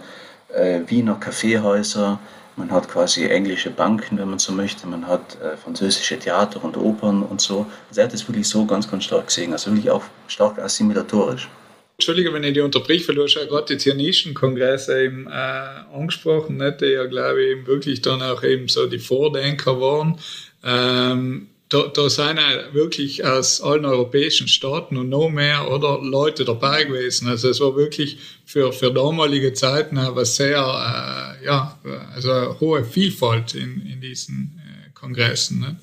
äh, 0.53 0.81
Wiener 0.87 1.15
Kaffeehäuser, 1.15 2.19
man 2.55 2.71
hat 2.71 2.87
quasi 2.87 3.25
englische 3.25 3.69
Banken, 3.69 4.17
wenn 4.17 4.29
man 4.29 4.39
so 4.39 4.51
möchte. 4.51 4.85
Man 4.87 5.07
hat 5.07 5.37
äh, 5.41 5.57
französische 5.57 6.19
Theater 6.19 6.63
und 6.63 6.77
Opern 6.77 7.23
und 7.23 7.41
so. 7.41 7.65
Also 7.89 8.01
er 8.01 8.05
hat 8.05 8.13
das 8.13 8.27
wirklich 8.27 8.47
so 8.47 8.65
ganz, 8.65 8.89
ganz 8.89 9.05
stark 9.05 9.27
gesehen. 9.27 9.53
Also 9.53 9.71
wirklich 9.71 9.89
auch 9.89 10.03
stark 10.27 10.59
assimilatorisch. 10.59 11.49
Entschuldige, 11.97 12.33
wenn 12.33 12.43
ich 12.43 12.53
die 12.53 12.61
unterbrich, 12.61 13.07
weil 13.07 13.15
du 13.15 13.23
hast 13.23 13.35
ja 13.35 13.45
gerade 13.45 13.75
die 13.75 13.77
Zionisten-Kongresse 13.77 15.03
eben 15.03 15.27
äh, 15.27 15.95
angesprochen, 15.95 16.57
nicht, 16.57 16.81
die 16.81 16.85
ja, 16.85 17.05
glaube 17.05 17.43
ich, 17.43 17.51
eben 17.51 17.67
wirklich 17.67 18.01
dann 18.01 18.21
auch 18.21 18.43
eben 18.43 18.67
so 18.67 18.87
die 18.87 18.99
Vordenker 18.99 19.79
waren. 19.79 20.19
Ähm, 20.63 21.49
da, 21.73 21.87
da 21.87 22.07
sind 22.07 22.37
ja 22.37 22.73
wirklich 22.73 23.25
aus 23.25 23.59
allen 23.59 23.85
europäischen 23.85 24.47
Staaten 24.47 24.95
und 24.95 25.09
noch 25.09 25.29
mehr 25.29 25.71
oder 25.71 25.99
Leute 26.01 26.45
dabei 26.45 26.83
gewesen. 26.83 27.27
Also 27.27 27.49
es 27.49 27.59
war 27.59 27.75
wirklich 27.75 28.19
für, 28.45 28.71
für 28.71 28.91
damalige 28.91 29.53
Zeiten 29.53 29.97
aber 29.97 30.23
sehr, 30.23 30.59
äh, 30.59 31.45
ja, 31.45 31.79
also 32.13 32.59
hohe 32.59 32.85
Vielfalt 32.85 33.55
in, 33.55 33.81
in 33.87 34.01
diesen 34.01 34.61
äh, 34.61 34.91
Kongressen. 34.93 35.61
Ne? 35.61 35.75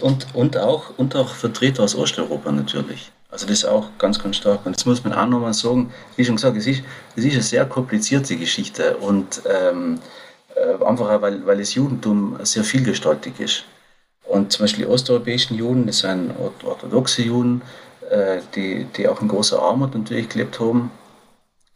Und, 0.00 0.26
und, 0.34 0.56
auch, 0.56 0.96
und 0.96 1.14
auch 1.14 1.34
Vertreter 1.34 1.82
aus 1.82 1.94
Osteuropa 1.94 2.50
natürlich. 2.50 3.12
Also 3.30 3.46
das 3.46 3.58
ist 3.58 3.64
auch 3.66 3.90
ganz, 3.98 4.18
ganz 4.18 4.36
stark. 4.36 4.64
Und 4.64 4.74
das 4.74 4.86
muss 4.86 5.04
man 5.04 5.12
auch 5.12 5.26
nochmal 5.26 5.52
sagen, 5.52 5.92
wie 6.16 6.24
schon 6.24 6.36
gesagt, 6.36 6.56
es 6.56 6.66
ist, 6.66 6.82
es 7.14 7.24
ist 7.24 7.34
eine 7.34 7.42
sehr 7.42 7.66
komplizierte 7.66 8.36
Geschichte 8.36 8.96
und 8.96 9.42
ähm, 9.46 10.00
äh, 10.54 10.82
einfach 10.82 11.10
auch, 11.10 11.20
weil, 11.20 11.44
weil 11.44 11.58
das 11.58 11.74
Judentum 11.74 12.38
sehr 12.42 12.64
vielgestaltig 12.64 13.38
ist. 13.38 13.64
Und 14.28 14.52
zum 14.52 14.64
Beispiel 14.64 14.84
die 14.84 14.90
osteuropäischen 14.90 15.56
Juden, 15.56 15.86
das 15.86 16.00
sind 16.00 16.32
orthodoxe 16.62 17.22
Juden, 17.22 17.62
äh, 18.10 18.40
die, 18.54 18.84
die 18.96 19.08
auch 19.08 19.22
in 19.22 19.28
großer 19.28 19.60
Armut 19.60 19.94
natürlich 19.94 20.28
gelebt 20.28 20.60
haben. 20.60 20.90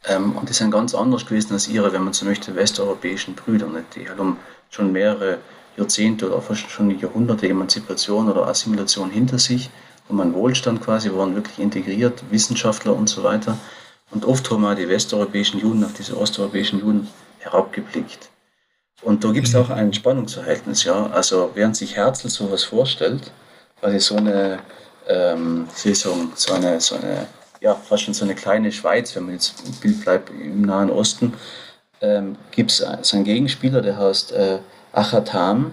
Ähm, 0.05 0.35
und 0.35 0.49
die 0.49 0.53
sind 0.53 0.69
ganz 0.71 0.93
anders 0.93 1.25
gewesen 1.25 1.53
als 1.53 1.67
ihre, 1.67 1.91
wenn 1.93 2.03
man 2.03 2.13
so 2.13 2.25
möchte, 2.25 2.55
westeuropäischen 2.55 3.33
Brüder. 3.33 3.67
Nicht? 3.67 3.95
Die 3.95 4.07
haben 4.07 4.37
schon 4.69 4.91
mehrere 4.91 5.39
Jahrzehnte 5.77 6.27
oder 6.27 6.41
fast 6.41 6.69
schon 6.69 6.97
Jahrhunderte 6.99 7.49
Emanzipation 7.49 8.29
oder 8.29 8.47
Assimilation 8.47 9.09
hinter 9.09 9.39
sich, 9.39 9.71
haben 10.07 10.21
einen 10.21 10.35
Wohlstand 10.35 10.81
quasi, 10.81 11.11
waren 11.11 11.35
wirklich 11.35 11.57
integriert, 11.57 12.23
Wissenschaftler 12.29 12.95
und 12.95 13.09
so 13.09 13.23
weiter. 13.23 13.57
Und 14.11 14.25
oft 14.25 14.49
haben 14.51 14.63
auch 14.65 14.75
die 14.75 14.87
westeuropäischen 14.87 15.59
Juden 15.59 15.83
auf 15.83 15.93
diese 15.93 16.15
osteuropäischen 16.15 16.79
Juden 16.79 17.07
herabgeblickt. 17.39 18.29
Und 19.01 19.23
da 19.23 19.31
gibt 19.31 19.47
es 19.47 19.53
mhm. 19.53 19.59
auch 19.59 19.69
ein 19.69 19.93
Spannungsverhältnis, 19.93 20.83
ja. 20.83 21.07
Also 21.07 21.51
während 21.55 21.75
sich 21.75 21.95
Herzl 21.95 22.29
sowas 22.29 22.63
vorstellt, 22.63 23.31
quasi 23.79 23.99
so 23.99 24.15
eine, 24.15 24.59
ähm, 25.07 25.67
sagen, 25.73 26.31
so 26.35 26.53
eine, 26.53 26.79
so 26.79 26.95
eine, 26.95 27.27
ja, 27.59 27.75
fast 27.75 28.03
schon 28.03 28.13
so 28.13 28.23
eine 28.23 28.35
kleine 28.35 28.71
Schweiz, 28.71 29.15
wenn 29.15 29.23
man 29.25 29.33
jetzt 29.33 29.55
im 29.65 29.73
Bild 29.73 30.01
bleibt, 30.01 30.29
im 30.29 30.61
Nahen 30.61 30.89
Osten, 30.89 31.33
ähm, 32.01 32.37
gibt 32.51 32.71
es 32.71 32.85
so 33.01 33.15
einen 33.15 33.25
Gegenspieler, 33.25 33.81
der 33.81 33.97
heißt 33.97 34.31
äh, 34.31 34.59
Achatam, 34.93 35.71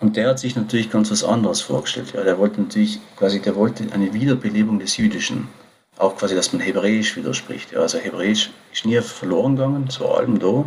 und 0.00 0.16
der 0.16 0.28
hat 0.28 0.38
sich 0.38 0.54
natürlich 0.54 0.90
ganz 0.90 1.10
was 1.10 1.24
anderes 1.24 1.62
vorgestellt. 1.62 2.12
Ja. 2.14 2.24
Der 2.24 2.38
wollte 2.38 2.60
natürlich 2.60 3.00
quasi, 3.16 3.40
der 3.40 3.54
wollte 3.54 3.84
eine 3.92 4.12
Wiederbelebung 4.12 4.78
des 4.78 4.96
Jüdischen. 4.96 5.48
Auch 5.96 6.16
quasi, 6.16 6.34
dass 6.34 6.52
man 6.52 6.60
Hebräisch 6.60 7.16
widerspricht. 7.16 7.72
Ja. 7.72 7.80
Also 7.80 7.98
Hebräisch 7.98 8.50
ist 8.72 8.84
nie 8.84 9.00
verloren 9.00 9.56
gegangen, 9.56 9.88
so 9.88 10.10
allem 10.10 10.38
da. 10.38 10.66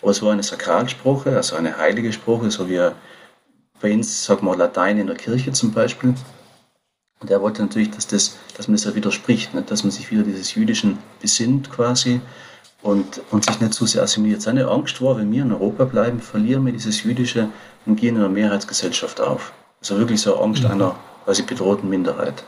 Aber 0.00 0.10
es 0.10 0.22
war 0.22 0.32
eine 0.32 0.42
Sakralsprache, 0.42 1.36
also 1.36 1.56
eine 1.56 1.76
heilige 1.76 2.12
Sprache, 2.12 2.50
so 2.50 2.68
wie 2.68 2.90
bei 3.80 3.92
uns, 3.92 4.24
sagen 4.24 4.46
wir 4.46 4.56
Latein 4.56 4.98
in 4.98 5.06
der 5.06 5.16
Kirche 5.16 5.52
zum 5.52 5.72
Beispiel. 5.72 6.14
Und 7.20 7.30
er 7.30 7.40
wollte 7.40 7.62
natürlich, 7.62 7.90
dass, 7.90 8.06
das, 8.06 8.38
dass 8.56 8.68
man 8.68 8.76
das 8.76 8.84
ja 8.84 8.94
widerspricht, 8.94 9.54
nicht? 9.54 9.70
dass 9.70 9.82
man 9.82 9.90
sich 9.90 10.10
wieder 10.10 10.22
dieses 10.22 10.54
Jüdischen 10.54 10.98
besinnt 11.20 11.70
quasi 11.70 12.20
und, 12.82 13.20
und 13.30 13.44
sich 13.44 13.60
nicht 13.60 13.74
zu 13.74 13.86
sehr 13.86 14.02
assimiliert. 14.02 14.40
Seine 14.40 14.68
Angst 14.68 15.02
war, 15.02 15.16
wenn 15.18 15.32
wir 15.32 15.42
in 15.42 15.52
Europa 15.52 15.84
bleiben, 15.84 16.20
verlieren 16.20 16.64
wir 16.64 16.72
dieses 16.72 17.02
Jüdische 17.02 17.48
und 17.86 17.96
gehen 17.96 18.14
in 18.14 18.22
einer 18.22 18.28
Mehrheitsgesellschaft 18.28 19.20
auf. 19.20 19.52
Also 19.80 19.98
wirklich 19.98 20.20
so 20.20 20.40
Angst 20.40 20.62
mhm. 20.62 20.70
einer 20.70 20.96
quasi 21.24 21.42
bedrohten 21.42 21.88
Minderheit. 21.88 22.44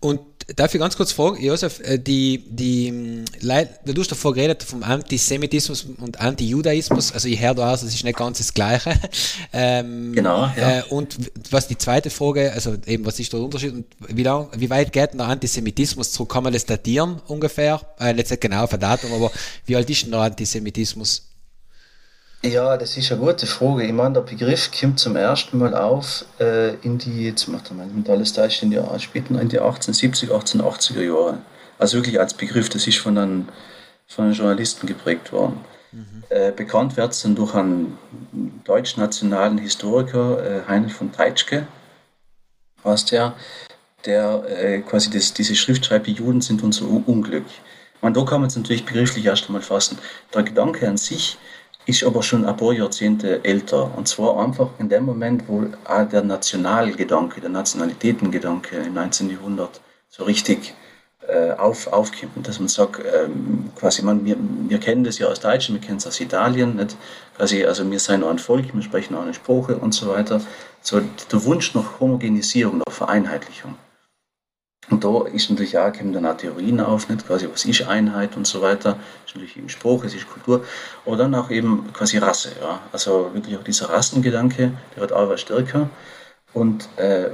Und 0.00 0.20
Darf 0.56 0.74
ich 0.74 0.80
ganz 0.80 0.96
kurz 0.96 1.12
fragen, 1.12 1.42
Josef, 1.42 1.80
äh, 1.80 1.98
die, 1.98 2.44
die, 2.48 3.24
du 3.40 4.00
hast 4.00 4.10
davor 4.10 4.34
geredet 4.34 4.62
vom 4.62 4.82
Antisemitismus 4.82 5.86
und 5.98 6.20
Antijudaismus, 6.20 7.12
also 7.12 7.28
ich 7.28 7.40
höre 7.40 7.54
da 7.54 7.72
aus, 7.72 7.80
das 7.80 7.94
ist 7.94 8.04
nicht 8.04 8.18
ganz 8.18 8.38
das 8.38 8.52
Gleiche. 8.52 8.94
Ähm, 9.56 10.12
genau, 10.12 10.50
ja. 10.56 10.80
Äh, 10.80 10.82
und 10.88 11.16
was 11.50 11.68
die 11.68 11.78
zweite 11.78 12.10
Frage, 12.10 12.52
also 12.52 12.74
eben, 12.86 13.04
was 13.06 13.20
ist 13.20 13.32
der 13.32 13.40
Unterschied 13.40 13.72
und 13.72 13.86
wie, 14.08 14.22
lang, 14.22 14.48
wie 14.56 14.68
weit 14.68 14.92
geht 14.92 15.12
denn 15.12 15.18
der 15.18 15.28
Antisemitismus 15.28 16.10
zurück? 16.10 16.32
Kann 16.32 16.42
man 16.42 16.52
das 16.52 16.66
datieren 16.66 17.20
ungefähr? 17.28 17.80
Äh, 18.00 18.14
nicht 18.14 18.40
genau 18.40 18.64
auf 18.64 18.72
ein 18.72 18.80
Datum, 18.80 19.12
aber 19.12 19.30
wie 19.66 19.76
alt 19.76 19.88
ist 19.88 20.02
denn 20.02 20.10
der 20.10 20.20
Antisemitismus? 20.20 21.33
Ja, 22.44 22.76
das 22.76 22.94
ist 22.98 23.10
eine 23.10 23.22
gute 23.22 23.46
Frage. 23.46 23.84
Ich 23.84 23.92
meine, 23.92 24.12
der 24.12 24.20
Begriff 24.20 24.70
kommt 24.70 25.00
zum 25.00 25.16
ersten 25.16 25.56
Mal 25.56 25.74
auf 25.74 26.26
äh, 26.38 26.74
in 26.82 26.98
die, 26.98 27.24
jetzt 27.24 27.48
macht 27.48 27.70
er 27.70 27.74
mal 27.74 27.86
mit 27.86 28.10
alles 28.10 28.34
Deutsch, 28.34 28.62
in 28.62 28.70
die 28.70 28.78
späten, 28.98 29.36
in 29.36 29.48
die 29.48 29.58
1870, 29.58 30.30
1880er 30.30 31.00
Jahre. 31.00 31.38
Also 31.78 31.96
wirklich 31.96 32.20
als 32.20 32.34
Begriff, 32.34 32.68
das 32.68 32.86
ist 32.86 32.98
von 32.98 33.16
einem, 33.16 33.48
von 34.06 34.26
einem 34.26 34.34
Journalisten 34.34 34.86
geprägt 34.86 35.32
worden. 35.32 35.58
Mhm. 35.90 36.24
Äh, 36.28 36.52
bekannt 36.52 36.98
wird 36.98 37.12
es 37.12 37.22
dann 37.22 37.34
durch 37.34 37.54
einen 37.54 37.96
deutsch-nationalen 38.64 39.56
Historiker, 39.56 40.44
äh, 40.44 40.68
Heinrich 40.68 40.92
von 40.92 41.12
Teitschke, 41.12 41.66
was 42.82 43.06
der, 43.06 43.32
der 44.04 44.44
äh, 44.46 44.80
quasi 44.82 45.08
das, 45.08 45.32
diese 45.32 45.56
Schrift 45.56 45.86
schreibt, 45.86 46.08
die 46.08 46.12
Juden 46.12 46.42
sind 46.42 46.62
unser 46.62 46.84
Unglück. 46.84 47.46
Man, 48.02 48.12
da 48.12 48.22
kann 48.22 48.42
man 48.42 48.48
es 48.48 48.56
natürlich 48.56 48.84
begrifflich 48.84 49.24
erst 49.24 49.46
einmal 49.46 49.62
fassen. 49.62 49.96
Der 50.34 50.42
Gedanke 50.42 50.86
an 50.86 50.98
sich, 50.98 51.38
ist 51.86 52.04
aber 52.04 52.22
schon 52.22 52.44
ein 52.44 52.56
paar 52.56 52.72
Jahrzehnte 52.72 53.44
älter. 53.44 53.96
Und 53.96 54.08
zwar 54.08 54.42
einfach 54.42 54.70
in 54.78 54.88
dem 54.88 55.04
Moment, 55.04 55.44
wo 55.48 55.66
auch 55.84 56.08
der 56.08 56.22
Nationalgedanke, 56.22 57.40
der 57.40 57.50
Nationalitätengedanke 57.50 58.76
im 58.76 58.94
19. 58.94 59.30
Jahrhundert 59.30 59.80
so 60.08 60.24
richtig 60.24 60.74
äh, 61.28 61.52
auf, 61.52 61.86
aufkommt. 61.86 62.46
Dass 62.46 62.58
man 62.58 62.68
sagt, 62.68 63.00
ähm, 63.00 63.70
quasi, 63.76 64.02
man, 64.02 64.24
wir, 64.24 64.36
wir 64.68 64.78
kennen 64.78 65.04
das 65.04 65.18
ja 65.18 65.26
aus 65.26 65.40
Deutschland, 65.40 65.80
wir 65.80 65.86
kennen 65.86 65.98
es 65.98 66.06
aus 66.06 66.20
Italien, 66.20 66.76
nicht? 66.76 66.96
Quasi, 67.36 67.64
also 67.64 67.90
wir 67.90 67.98
sind 67.98 68.24
ein 68.24 68.38
Volk, 68.38 68.74
wir 68.74 68.82
sprechen 68.82 69.14
auch 69.14 69.22
eine 69.22 69.34
Sprache 69.34 69.76
und 69.76 69.92
so 69.92 70.08
weiter. 70.08 70.40
So 70.80 71.00
der 71.00 71.44
Wunsch 71.44 71.74
nach 71.74 72.00
Homogenisierung, 72.00 72.78
nach 72.78 72.92
Vereinheitlichung. 72.92 73.74
Und 74.90 75.02
da 75.02 75.24
ist 75.26 75.48
natürlich 75.50 75.78
auch, 75.78 75.92
kommen 75.92 76.12
dann 76.12 76.26
auch 76.26 76.36
Theorien 76.36 76.80
auf, 76.80 77.08
nicht? 77.08 77.26
quasi 77.26 77.48
was 77.50 77.64
ist 77.64 77.82
Einheit 77.82 78.36
und 78.36 78.46
so 78.46 78.60
weiter. 78.60 78.92
Das 78.92 79.30
ist 79.30 79.34
natürlich 79.34 79.56
eben 79.56 79.68
Spruch, 79.68 80.04
es 80.04 80.14
ist 80.14 80.28
Kultur. 80.28 80.64
Aber 81.06 81.16
dann 81.16 81.34
auch 81.34 81.50
eben 81.50 81.90
quasi 81.92 82.18
Rasse. 82.18 82.50
Ja? 82.60 82.80
Also 82.92 83.30
wirklich 83.32 83.56
auch 83.56 83.64
dieser 83.64 83.88
Rassengedanke, 83.88 84.72
der 84.94 85.00
wird 85.00 85.12
auch 85.12 85.36
stärker. 85.38 85.88
Und, 86.52 86.88
äh, 86.96 87.30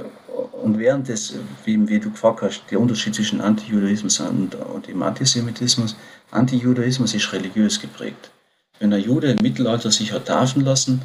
und 0.63 0.79
während 0.79 1.07
des, 1.07 1.35
wie, 1.65 1.87
wie, 1.87 1.99
du 1.99 2.11
gefragt 2.11 2.41
hast, 2.41 2.63
der 2.71 2.79
Unterschied 2.79 3.13
zwischen 3.13 3.41
Antijudaismus 3.41 4.19
und, 4.21 4.55
und 4.55 4.87
dem 4.87 5.03
Antisemitismus, 5.03 5.95
Antijudaismus 6.31 7.13
ist 7.13 7.31
religiös 7.31 7.79
geprägt. 7.79 8.31
Wenn 8.79 8.93
ein 8.93 9.03
Jude 9.03 9.31
im 9.31 9.37
Mittelalter 9.41 9.91
sich 9.91 10.11
hat 10.11 10.27
taufen 10.27 10.63
lassen, 10.63 11.01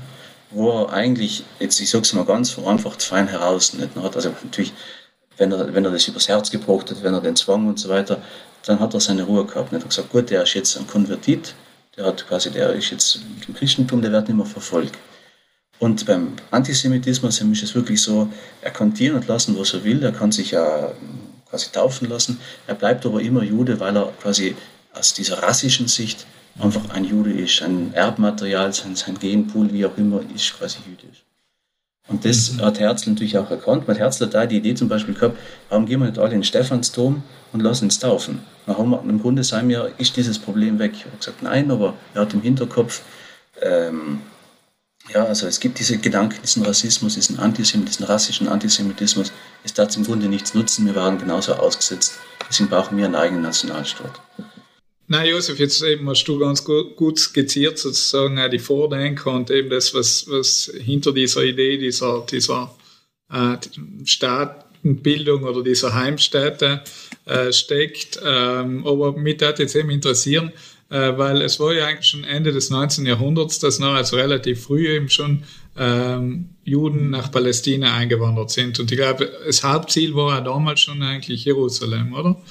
wo 0.50 0.70
er 0.70 0.92
eigentlich, 0.92 1.44
jetzt 1.58 1.78
ich 1.80 1.90
sage 1.90 2.04
es 2.04 2.12
mal 2.14 2.24
ganz 2.24 2.50
vereinfacht, 2.50 3.02
fein 3.02 3.28
heraus 3.28 3.74
nicht 3.74 3.94
hat, 3.96 4.16
also 4.16 4.32
natürlich 4.44 4.72
wenn 5.36 5.52
er, 5.52 5.74
wenn 5.74 5.84
er 5.84 5.90
das 5.90 6.08
übers 6.08 6.28
Herz 6.28 6.50
gebracht 6.50 6.90
hat, 6.90 7.02
wenn 7.02 7.14
er 7.14 7.20
den 7.20 7.36
Zwang 7.36 7.68
und 7.68 7.78
so 7.78 7.88
weiter, 7.88 8.22
dann 8.64 8.80
hat 8.80 8.94
er 8.94 9.00
seine 9.00 9.22
Ruhe 9.22 9.44
gehabt. 9.44 9.72
Er 9.72 9.80
hat 9.80 9.88
gesagt, 9.88 10.10
gut, 10.10 10.30
der 10.30 10.42
ist 10.42 10.54
jetzt 10.54 10.76
ein 10.76 10.86
Konvertit, 10.86 11.54
der 11.96 12.06
hat 12.06 12.26
quasi, 12.26 12.50
der 12.50 12.72
ist 12.72 12.90
jetzt 12.90 13.20
im 13.46 13.54
Christentum, 13.54 14.02
der 14.02 14.12
wird 14.12 14.28
nicht 14.28 14.36
mehr 14.36 14.46
verfolgt. 14.46 14.96
Und 15.78 16.06
beim 16.06 16.32
Antisemitismus 16.50 17.40
ist 17.40 17.62
es 17.62 17.74
wirklich 17.74 18.00
so, 18.00 18.28
er 18.62 18.70
kann 18.70 18.94
dienen 18.94 19.16
und 19.16 19.26
lassen, 19.26 19.58
was 19.58 19.74
er 19.74 19.84
will, 19.84 20.02
er 20.02 20.12
kann 20.12 20.32
sich 20.32 20.52
ja 20.52 20.92
quasi 21.48 21.70
taufen 21.70 22.08
lassen, 22.08 22.40
er 22.66 22.74
bleibt 22.74 23.04
aber 23.04 23.20
immer 23.20 23.42
Jude, 23.42 23.78
weil 23.78 23.96
er 23.96 24.12
quasi 24.20 24.56
aus 24.94 25.12
dieser 25.12 25.42
rassischen 25.42 25.86
Sicht 25.86 26.26
einfach 26.58 26.88
ein 26.90 27.04
Jude 27.04 27.32
ist, 27.32 27.60
ein 27.62 27.92
Erbmaterial, 27.92 28.72
sein, 28.72 28.96
sein 28.96 29.18
Genpool, 29.18 29.70
wie 29.72 29.84
auch 29.84 29.96
immer, 29.98 30.22
ist 30.34 30.58
quasi 30.58 30.78
jüdisch. 30.86 31.25
Und 32.08 32.24
das 32.24 32.52
mhm. 32.52 32.60
hat 32.62 32.78
Herzl 32.78 33.10
natürlich 33.10 33.36
auch 33.36 33.50
erkannt, 33.50 33.88
weil 33.88 33.98
Herzl 33.98 34.24
hat 34.26 34.34
da 34.34 34.46
die 34.46 34.58
Idee 34.58 34.74
zum 34.74 34.88
Beispiel 34.88 35.14
gehabt, 35.14 35.38
warum 35.68 35.86
gehen 35.86 36.00
wir 36.00 36.06
nicht 36.06 36.18
alle 36.18 36.32
in 36.32 36.38
den 36.38 36.44
Stephansdom 36.44 37.22
und 37.52 37.60
lassen 37.60 37.86
uns 37.86 37.98
taufen? 37.98 38.40
Dann 38.66 38.78
haben 38.78 38.90
wir, 38.90 39.00
Im 39.00 39.20
Grunde 39.20 39.42
sagen 39.42 39.68
wir, 39.68 39.92
ist 39.98 40.16
dieses 40.16 40.38
Problem 40.38 40.78
weg? 40.78 40.92
Er 41.04 41.12
hat 41.12 41.20
gesagt, 41.20 41.42
nein, 41.42 41.70
aber 41.70 41.94
er 42.14 42.22
hat 42.22 42.34
im 42.34 42.42
Hinterkopf, 42.42 43.02
ähm, 43.60 44.20
ja, 45.12 45.24
also 45.24 45.46
es 45.46 45.60
gibt 45.60 45.78
diese 45.78 45.98
Gedanken, 45.98 46.40
diesen 46.42 46.64
Rassismus, 46.64 47.14
diesen 47.14 47.38
Antisemitismus, 47.38 47.96
diesen 47.96 48.06
rassischen 48.06 48.48
Antisemitismus. 48.48 49.32
Es 49.64 49.72
darf 49.72 49.96
im 49.96 50.04
Grunde 50.04 50.28
nichts 50.28 50.54
nutzen, 50.54 50.86
wir 50.86 50.96
waren 50.96 51.18
genauso 51.18 51.54
ausgesetzt. 51.54 52.18
Deswegen 52.48 52.68
brauchen 52.68 52.96
wir 52.96 53.04
einen 53.04 53.14
eigenen 53.14 53.42
Nationalstaat. 53.42 54.20
Na, 55.08 55.24
Josef, 55.24 55.60
jetzt 55.60 55.82
eben 55.82 56.08
hast 56.08 56.24
du 56.24 56.38
ganz 56.38 56.64
gut 56.64 57.18
skizziert, 57.18 57.78
sozusagen 57.78 58.40
die 58.50 58.58
Vordenker 58.58 59.32
und 59.32 59.50
eben 59.50 59.70
das, 59.70 59.94
was, 59.94 60.26
was 60.28 60.72
hinter 60.80 61.12
dieser 61.12 61.44
Idee, 61.44 61.78
dieser, 61.78 62.26
dieser 62.28 62.74
äh, 63.32 63.56
Staatenbildung 64.04 65.44
oder 65.44 65.62
dieser 65.62 65.94
Heimstätte 65.94 66.82
äh, 67.24 67.52
steckt. 67.52 68.18
Ähm, 68.24 68.84
aber 68.84 69.12
mich 69.16 69.40
hat 69.42 69.60
jetzt 69.60 69.76
eben 69.76 69.90
interessieren, 69.90 70.52
äh, 70.90 71.16
weil 71.16 71.40
es 71.42 71.60
war 71.60 71.72
ja 71.72 71.86
eigentlich 71.86 72.06
schon 72.06 72.24
Ende 72.24 72.50
des 72.50 72.70
19. 72.70 73.06
Jahrhunderts, 73.06 73.60
dass 73.60 73.78
noch 73.78 73.94
also 73.94 74.16
relativ 74.16 74.64
früh 74.64 74.88
eben 74.88 75.08
schon 75.08 75.44
ähm, 75.76 76.50
Juden 76.64 77.10
nach 77.10 77.30
Palästina 77.30 77.94
eingewandert 77.94 78.50
sind. 78.50 78.80
Und 78.80 78.90
ich 78.90 78.98
glaube, 78.98 79.30
das 79.46 79.62
Hauptziel 79.62 80.16
war 80.16 80.34
ja 80.34 80.40
damals 80.40 80.80
schon 80.80 81.00
eigentlich 81.02 81.44
Jerusalem, 81.44 82.12
oder? 82.12 82.42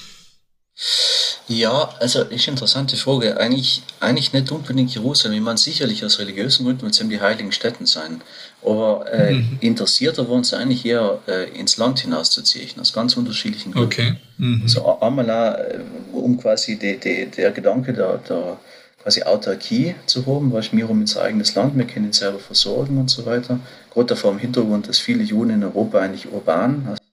Ja, 1.48 1.90
also 2.00 2.24
ist 2.24 2.48
eine 2.48 2.56
interessante 2.56 2.98
Frage. 2.98 3.40
Eigentlich, 3.40 3.84
eigentlich 4.00 4.34
nicht 4.34 4.52
unbedingt 4.52 4.94
Jerusalem. 4.94 5.38
Ich 5.38 5.44
meine, 5.44 5.58
sicherlich 5.58 6.04
aus 6.04 6.20
religiösen 6.20 6.66
Gründen, 6.66 6.86
eben 6.88 7.10
die 7.10 7.22
heiligen 7.22 7.52
Städten 7.52 7.86
sein. 7.86 8.22
Aber 8.64 9.06
äh, 9.12 9.34
mhm. 9.34 9.58
interessierter 9.62 10.28
waren 10.30 10.44
sie 10.44 10.58
eigentlich 10.58 10.86
eher 10.86 11.20
äh, 11.28 11.50
ins 11.58 11.78
Land 11.78 12.00
hinauszuziehen, 12.00 12.80
aus 12.80 12.94
ganz 12.94 13.16
unterschiedlichen 13.16 13.74
Gründen. 13.74 13.88
Okay. 13.88 14.16
Mhm. 14.38 14.62
Also 14.64 15.00
einmal 15.00 15.30
auch, 15.30 15.60
äh, 15.60 15.80
um 16.14 16.40
quasi 16.40 16.80
die, 16.80 16.98
die, 17.00 17.28
der 17.28 17.52
Gedanke 17.52 17.94
der, 17.94 18.18
der 18.18 18.58
quasi 19.04 19.22
Autarkie 19.22 19.94
zu 20.08 20.26
haben, 20.26 20.52
weil 20.52 20.64
wir 20.72 20.88
haben 20.90 21.02
unser 21.02 21.22
eigenes 21.22 21.54
Land, 21.54 21.78
wir 21.78 21.86
können 21.86 22.08
uns 22.08 22.18
selber 22.18 22.40
versorgen 22.40 22.98
und 22.98 23.12
so 23.12 23.24
weiter. 23.28 23.60
Gerade 23.94 24.16
vor 24.16 24.32
dem 24.32 24.40
Hintergrund, 24.40 24.90
dass 24.90 24.98
viele 24.98 25.24
Juden 25.24 25.52
in 25.52 25.64
Europa 25.64 26.00
eigentlich 26.00 26.32
urban, 26.32 26.88
also 26.90 27.05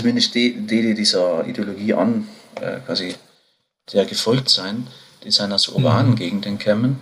zumindest 0.00 0.34
die, 0.34 0.54
die 0.54 0.94
dieser 0.94 1.46
Ideologie 1.46 1.94
an, 1.94 2.28
äh, 2.60 2.80
quasi 2.80 3.14
der 3.92 4.04
gefolgt 4.06 4.48
sein, 4.48 4.86
die 5.24 5.30
sind 5.30 5.52
aus 5.52 5.68
urbanen 5.68 6.12
mhm. 6.12 6.16
Gegenden 6.16 6.58
kämen. 6.58 7.00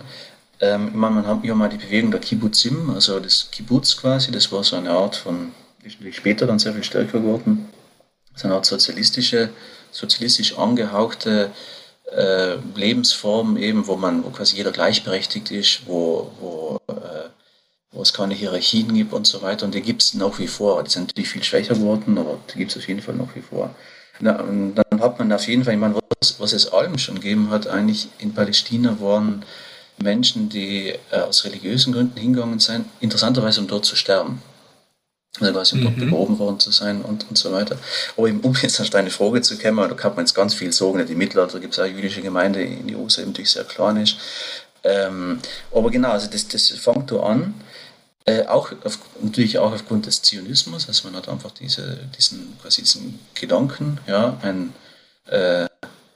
Ähm, 0.59 0.91
meine, 0.93 1.15
man 1.15 1.27
hat 1.27 1.43
ja 1.43 1.55
mal 1.55 1.69
die 1.69 1.77
Bewegung 1.77 2.11
der 2.11 2.19
Kibbutzim, 2.19 2.89
also 2.89 3.19
das 3.19 3.49
Kibbutz 3.51 3.95
quasi, 3.95 4.31
das 4.31 4.51
war 4.51 4.63
so 4.63 4.75
eine 4.75 4.91
Art 4.91 5.15
von, 5.15 5.51
ist 5.83 5.95
natürlich 5.95 6.17
später 6.17 6.45
dann 6.45 6.59
sehr 6.59 6.73
viel 6.73 6.83
stärker 6.83 7.19
geworden, 7.19 7.69
so 8.35 8.47
eine 8.47 8.55
Art 8.55 8.65
sozialistische, 8.65 9.49
sozialistisch 9.91 10.57
angehauchte 10.57 11.51
äh, 12.11 12.55
Lebensform 12.75 13.55
eben, 13.55 13.87
wo 13.87 13.95
man, 13.95 14.23
wo 14.25 14.31
quasi 14.31 14.57
jeder 14.57 14.71
gleichberechtigt 14.71 15.51
ist, 15.51 15.81
wo, 15.85 16.31
wo, 16.41 16.81
äh, 16.89 17.29
wo 17.91 18.01
es 18.01 18.13
keine 18.13 18.33
Hierarchien 18.33 18.93
gibt 18.93 19.13
und 19.13 19.25
so 19.25 19.41
weiter. 19.41 19.65
Und 19.65 19.73
die 19.73 19.81
gibt 19.81 20.01
es 20.01 20.13
nach 20.13 20.37
wie 20.39 20.47
vor. 20.47 20.83
Die 20.83 20.89
sind 20.89 21.07
natürlich 21.07 21.29
viel 21.29 21.43
schwächer 21.43 21.73
geworden, 21.73 22.17
aber 22.17 22.37
die 22.53 22.59
gibt 22.59 22.71
es 22.71 22.77
auf 22.77 22.87
jeden 22.87 23.01
Fall 23.01 23.15
nach 23.15 23.35
wie 23.35 23.41
vor. 23.41 23.73
Na, 24.19 24.41
und 24.41 24.75
dann 24.75 25.01
hat 25.01 25.17
man 25.17 25.31
auf 25.31 25.47
jeden 25.47 25.63
Fall, 25.63 25.73
ich 25.73 25.79
meine, 25.79 25.95
was, 26.19 26.39
was 26.39 26.53
es 26.53 26.71
allem 26.71 26.97
schon 26.97 27.15
gegeben 27.15 27.49
hat, 27.49 27.67
eigentlich 27.67 28.09
in 28.19 28.33
Palästina 28.33 28.99
waren 28.99 29.43
Menschen, 29.97 30.49
die 30.49 30.93
äh, 31.11 31.19
aus 31.21 31.45
religiösen 31.45 31.93
Gründen 31.93 32.19
hingegangen 32.19 32.59
sind, 32.59 32.85
interessanterweise 32.99 33.61
um 33.61 33.67
dort 33.67 33.85
zu 33.85 33.95
sterben. 33.95 34.41
Also 35.39 35.53
quasi 35.53 35.75
um 35.75 35.81
mhm. 35.81 35.83
dort 35.85 35.95
begraben 35.97 36.39
worden 36.39 36.59
zu 36.59 36.71
sein 36.71 37.01
und, 37.01 37.29
und 37.29 37.37
so 37.37 37.51
weiter. 37.51 37.77
Aber 38.17 38.27
im 38.27 38.39
um 38.41 38.53
jetzt 38.61 38.79
auf 38.81 38.89
deine 38.89 39.09
Frage 39.09 39.41
zu 39.41 39.57
kommen, 39.57 39.87
da 39.89 39.95
kann 39.95 40.15
man 40.15 40.25
jetzt 40.25 40.33
ganz 40.33 40.53
viel 40.53 40.73
sagen. 40.73 40.99
Im 40.99 41.17
Mittelalter 41.17 41.59
gibt 41.59 41.73
es 41.73 41.79
auch 41.79 41.83
eine 41.83 41.93
jüdische 41.93 42.21
Gemeinde 42.21 42.61
in 42.61 42.89
Jerusalem, 42.89 43.33
die 43.33 43.45
sehr 43.45 43.63
klein 43.63 43.97
ist. 43.97 44.17
Ähm, 44.83 45.39
aber 45.73 45.91
genau, 45.91 46.11
also 46.11 46.27
das, 46.29 46.47
das 46.47 46.69
fängt 46.69 47.11
da 47.11 47.19
an. 47.21 47.53
Äh, 48.29 48.45
auch 48.45 48.71
auf, 48.83 48.99
natürlich 49.21 49.57
auch 49.57 49.73
aufgrund 49.73 50.05
des 50.05 50.21
Zionismus, 50.21 50.87
also 50.87 51.07
man 51.07 51.17
hat 51.17 51.29
einfach 51.29 51.49
diese, 51.49 51.97
diesen, 52.15 52.55
quasi 52.61 52.83
diesen 52.83 53.17
Gedanken, 53.33 53.97
ja, 54.05 54.37
ein, 54.43 54.73
äh, 55.25 55.67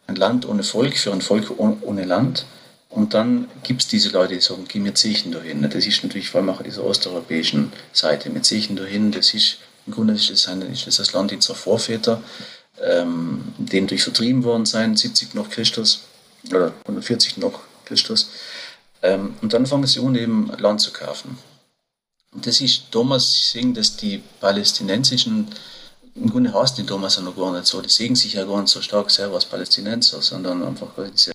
ein 0.05 0.15
Land 0.15 0.45
ohne 0.45 0.61
Volk 0.61 0.95
für 0.95 1.11
ein 1.11 1.21
Volk 1.21 1.57
ohne, 1.57 2.05
Land. 2.05 2.45
Und 2.89 3.15
dann 3.15 3.47
gibt 3.63 3.81
es 3.81 3.87
diese 3.87 4.09
Leute, 4.09 4.35
die 4.35 4.41
sagen, 4.41 4.65
geh 4.67 4.77
mir 4.77 4.93
Zechen 4.93 5.31
dahin. 5.31 5.67
Das 5.67 5.87
ist 5.87 6.03
natürlich 6.03 6.29
vor 6.29 6.41
allem 6.41 6.51
auch 6.51 6.61
dieser 6.61 6.83
osteuropäischen 6.83 7.73
Seite. 7.93 8.29
Mit 8.29 8.45
Zechen 8.45 8.75
dahin, 8.75 9.11
das 9.11 9.33
ist, 9.33 9.57
im 9.87 9.93
Grunde 9.93 10.13
ist 10.13 10.29
das, 10.29 10.47
eine, 10.47 10.65
ist 10.65 10.85
das, 10.85 10.97
das 10.97 11.13
Land 11.13 11.31
unserer 11.31 11.55
Vorväter, 11.55 12.21
ähm, 12.79 13.55
denen 13.57 13.87
durch 13.87 14.03
vertrieben 14.03 14.43
worden 14.43 14.67
sein, 14.67 14.95
70 14.95 15.33
nach 15.33 15.49
Christus 15.49 16.01
oder 16.47 16.73
140 16.85 17.37
nach 17.37 17.59
Christus. 17.85 18.29
Ähm, 19.01 19.33
und 19.41 19.53
dann 19.53 19.65
fangen 19.65 19.87
sie 19.87 19.99
an, 19.99 20.13
eben 20.13 20.51
Land 20.59 20.79
zu 20.79 20.93
kaufen. 20.93 21.39
Das 22.35 22.61
ist 22.61 22.85
damals 22.91 23.51
sehen, 23.51 23.73
dass 23.73 23.95
die 23.95 24.21
palästinensischen, 24.39 25.47
im 26.15 26.29
Grunde 26.29 26.53
heißt 26.53 26.77
die 26.77 26.85
damals 26.85 27.19
noch 27.19 27.35
gar 27.35 27.53
nicht 27.53 27.67
so, 27.67 27.81
die 27.81 27.89
sehen 27.89 28.15
sich 28.15 28.33
ja 28.33 28.45
gar 28.45 28.61
nicht 28.61 28.69
so 28.69 28.81
stark 28.81 29.11
selber 29.11 29.35
als 29.35 29.45
Palästinenser, 29.45 30.21
sondern 30.21 30.63
einfach 30.63 30.89
diese 31.13 31.31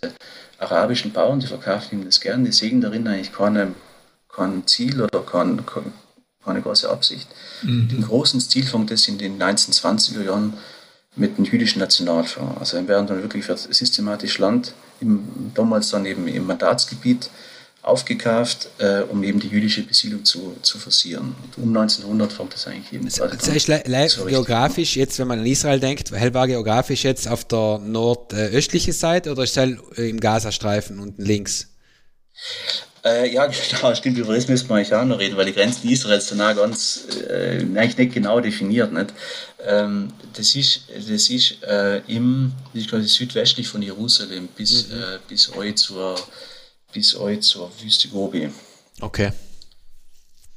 arabischen 0.58 1.12
Bauern, 1.12 1.40
die 1.40 1.46
verkaufen 1.46 2.00
ihm 2.00 2.04
das 2.04 2.20
gern, 2.20 2.44
die 2.44 2.52
sehen 2.52 2.80
darin 2.80 3.06
eigentlich 3.06 3.32
keine, 3.32 3.74
kein 4.28 4.66
Ziel 4.66 5.00
oder 5.00 5.20
kein, 5.20 5.64
keine 6.44 6.62
große 6.62 6.88
Absicht. 6.90 7.28
Mhm. 7.62 7.88
Den 7.88 8.02
großen 8.02 8.40
Stil 8.40 8.66
fängt 8.66 8.90
das 8.90 9.06
in 9.08 9.18
den 9.18 9.40
1920er 9.40 10.24
Jahren 10.24 10.54
mit 11.16 11.36
dem 11.36 11.44
jüdischen 11.44 11.80
Nationalfonds. 11.80 12.58
Also 12.58 12.88
werden 12.88 13.06
dann 13.06 13.22
wirklich 13.22 13.46
systematisch 13.46 14.38
Land, 14.38 14.72
im, 15.00 15.52
damals 15.54 15.90
dann 15.90 16.06
eben 16.06 16.26
im 16.28 16.46
Mandatsgebiet, 16.46 17.30
aufgekauft, 17.88 18.68
äh, 18.78 19.00
um 19.00 19.22
eben 19.24 19.40
die 19.40 19.48
jüdische 19.48 19.82
Besiedlung 19.82 20.24
zu, 20.24 20.56
zu 20.62 20.78
forcieren. 20.78 21.34
Und 21.56 21.62
um 21.62 21.76
1900 21.76 22.32
fängt 22.32 22.54
das 22.54 22.66
eigentlich 22.66 22.92
eben 22.92 23.06
also, 23.06 23.26
das 23.26 23.50
heißt, 23.50 24.10
so 24.10 24.24
geografisch, 24.26 24.96
jetzt 24.96 25.18
wenn 25.18 25.28
man 25.28 25.40
an 25.40 25.46
Israel 25.46 25.80
denkt, 25.80 26.10
hell 26.12 26.34
war 26.34 26.46
geografisch 26.46 27.04
jetzt 27.04 27.28
auf 27.28 27.44
der 27.44 27.80
nordöstlichen 27.82 28.92
Seite 28.92 29.32
oder 29.32 29.44
ist 29.44 29.56
es 29.56 29.76
im 29.96 30.20
Gazastreifen 30.20 31.00
unten 31.00 31.22
links? 31.22 31.68
Äh, 33.04 33.32
ja, 33.32 33.46
genau, 33.70 33.94
stimmt, 33.94 34.18
über 34.18 34.34
das 34.34 34.48
müssen 34.48 34.68
wir 34.68 34.76
eigentlich 34.76 34.94
auch 34.94 35.04
noch 35.04 35.18
reden, 35.18 35.36
weil 35.36 35.46
die 35.46 35.52
Grenzen 35.52 35.88
Israels 35.88 36.28
danach 36.28 36.56
ganz, 36.56 37.06
äh, 37.28 37.58
eigentlich 37.60 37.96
nicht 37.96 38.14
genau 38.14 38.40
definiert. 38.40 38.92
Nicht? 38.92 39.12
Ähm, 39.66 40.12
das 40.34 40.54
ist, 40.54 40.82
das 40.94 41.30
ist 41.30 41.62
äh, 41.62 41.98
im, 42.06 42.52
das 42.72 42.82
ist 42.82 42.90
quasi 42.90 43.08
südwestlich 43.08 43.68
von 43.68 43.82
Jerusalem 43.82 44.48
bis, 44.48 44.88
mhm. 44.88 44.94
äh, 44.94 45.18
bis 45.28 45.54
heute 45.54 45.74
zur 45.76 46.16
bis 46.92 47.14
euch 47.16 47.42
zur 47.42 47.70
Wüste 47.80 48.08
Gobi. 48.08 48.50
Okay. 49.00 49.32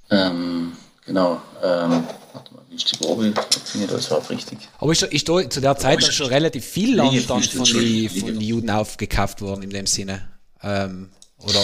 Ähm, 0.09 0.73
genau. 1.05 1.41
Ähm, 1.63 2.03
warte 2.33 2.53
mal, 2.53 2.63
Wüste 2.69 2.97
Gobi, 2.97 3.33
finde 3.65 3.85
ich 3.85 3.91
das 3.91 4.07
überhaupt 4.07 4.29
richtig. 4.29 4.59
Aber 4.79 4.91
ist, 4.91 5.03
ist 5.03 5.29
da 5.29 5.49
zu 5.49 5.61
der 5.61 5.77
Zeit 5.77 6.03
schon 6.03 6.27
relativ 6.27 6.65
viel 6.65 6.95
Land 6.95 7.21
von 7.21 7.41
den 7.41 8.09
von 8.09 8.39
die 8.39 8.47
Juden 8.47 8.69
aufgekauft 8.69 9.41
worden 9.41 9.63
in 9.63 9.69
dem 9.69 9.87
Sinne? 9.87 10.27
Ähm, 10.63 11.09
oder, 11.39 11.59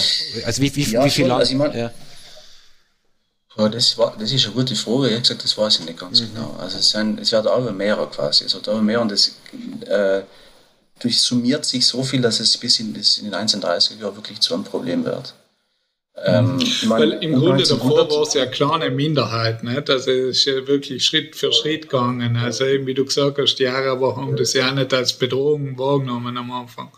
also 0.45 0.62
wie, 0.62 0.75
wie, 0.75 0.84
ja, 0.84 1.06
wie 1.06 1.10
viel 1.10 1.27
Land? 1.27 1.41
Also 1.41 1.51
ich 1.51 1.58
mein, 1.58 1.77
ja. 1.77 1.91
Ja, 3.58 3.69
das, 3.69 3.97
war, 3.97 4.15
das 4.19 4.32
ist 4.32 4.45
eine 4.45 4.53
gute 4.53 4.75
Frage. 4.75 5.08
Ich 5.08 5.13
habe 5.13 5.21
gesagt, 5.21 5.43
das 5.43 5.58
weiß 5.58 5.80
ich 5.80 5.86
nicht 5.86 5.99
ganz 5.99 6.21
mhm. 6.21 6.34
genau. 6.34 6.56
Also 6.60 6.77
es, 6.77 6.91
sind, 6.91 7.19
es 7.19 7.32
werden 7.32 7.47
aber 7.47 7.71
mehr 7.71 7.95
quasi. 8.12 8.45
Es 8.45 8.53
wird 8.53 8.67
aber 8.67 8.82
mehr 8.82 9.01
und 9.01 9.12
das 9.12 9.36
äh, 9.88 10.21
durchsummiert 10.99 11.65
sich 11.65 11.86
so 11.86 12.03
viel, 12.03 12.21
dass 12.21 12.39
es 12.39 12.57
bis 12.57 12.79
in, 12.79 12.93
bis 12.93 13.17
in 13.17 13.25
den 13.25 13.33
1930er 13.33 13.99
Jahren 13.99 14.15
wirklich 14.15 14.39
zu 14.39 14.53
einem 14.53 14.63
Problem 14.63 15.05
wird. 15.05 15.33
Ähm, 16.25 16.60
Weil 16.88 17.12
im 17.23 17.36
Grunde 17.39 17.63
davor 17.63 18.10
war 18.10 18.23
es 18.23 18.33
ja 18.33 18.41
eine 18.41 18.51
kleine 18.51 18.89
Minderheit, 18.89 19.63
nicht? 19.63 19.88
also 19.89 20.10
es 20.10 20.38
ist 20.38 20.45
ja 20.45 20.65
wirklich 20.65 21.05
Schritt 21.05 21.36
für 21.36 21.53
Schritt 21.53 21.89
gegangen. 21.89 22.36
Also 22.38 22.65
eben, 22.65 22.88
wie 22.88 22.95
du 22.95 23.05
gesagt 23.05 23.38
hast, 23.38 23.55
die 23.55 23.67
Araber 23.67 24.15
haben 24.15 24.36
das 24.36 24.53
ja 24.53 24.71
nicht 24.71 24.93
als 24.93 25.13
Bedrohung 25.13 25.77
wahrgenommen 25.77 26.36
am 26.36 26.51
Anfang. 26.51 26.89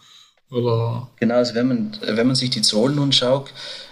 Oder? 0.52 1.10
Genau, 1.20 1.36
also 1.36 1.54
wenn 1.54 1.68
man, 1.68 1.98
wenn 2.02 2.28
man 2.28 2.36
sich 2.36 2.50
die 2.50 2.62
Zahlen 2.62 3.12
schaut, 3.12 3.52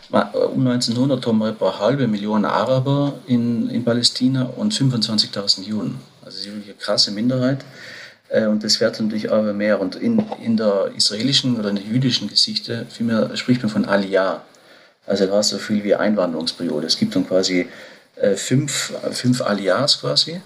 um 0.09 0.65
1900 0.65 1.25
haben 1.25 1.39
wir 1.39 1.49
etwa 1.49 1.71
eine 1.71 1.79
halbe 1.79 2.07
Million 2.07 2.45
Araber 2.45 3.19
in, 3.27 3.69
in 3.69 3.83
Palästina 3.83 4.43
und 4.55 4.73
25.000 4.73 5.63
Juden. 5.63 5.99
Also 6.23 6.37
das 6.37 6.45
ist 6.45 6.45
wirklich 6.45 6.69
eine 6.69 6.77
krasse 6.77 7.11
Minderheit. 7.11 7.65
Äh, 8.29 8.45
und 8.45 8.63
das 8.63 8.79
wird 8.79 8.99
natürlich 8.99 9.29
auch 9.29 9.43
mehr. 9.53 9.79
Und 9.79 9.95
in, 9.95 10.23
in 10.43 10.57
der 10.57 10.91
israelischen 10.95 11.59
oder 11.59 11.69
in 11.69 11.75
der 11.75 11.85
jüdischen 11.85 12.27
Geschichte 12.27 12.85
vielmehr 12.89 13.35
spricht 13.35 13.61
man 13.63 13.71
von 13.71 13.85
Aliyah. 13.85 14.41
Also 15.05 15.25
da 15.25 15.37
du 15.37 15.43
so 15.43 15.57
viel 15.57 15.83
wie 15.83 15.95
Einwanderungsperiode. 15.95 16.87
Es 16.87 16.97
gibt 16.97 17.15
dann 17.15 17.27
quasi 17.27 17.67
äh, 18.17 18.35
fünf, 18.35 18.93
fünf 19.11 19.41
Aliyahs 19.41 20.01
quasi. 20.01 20.41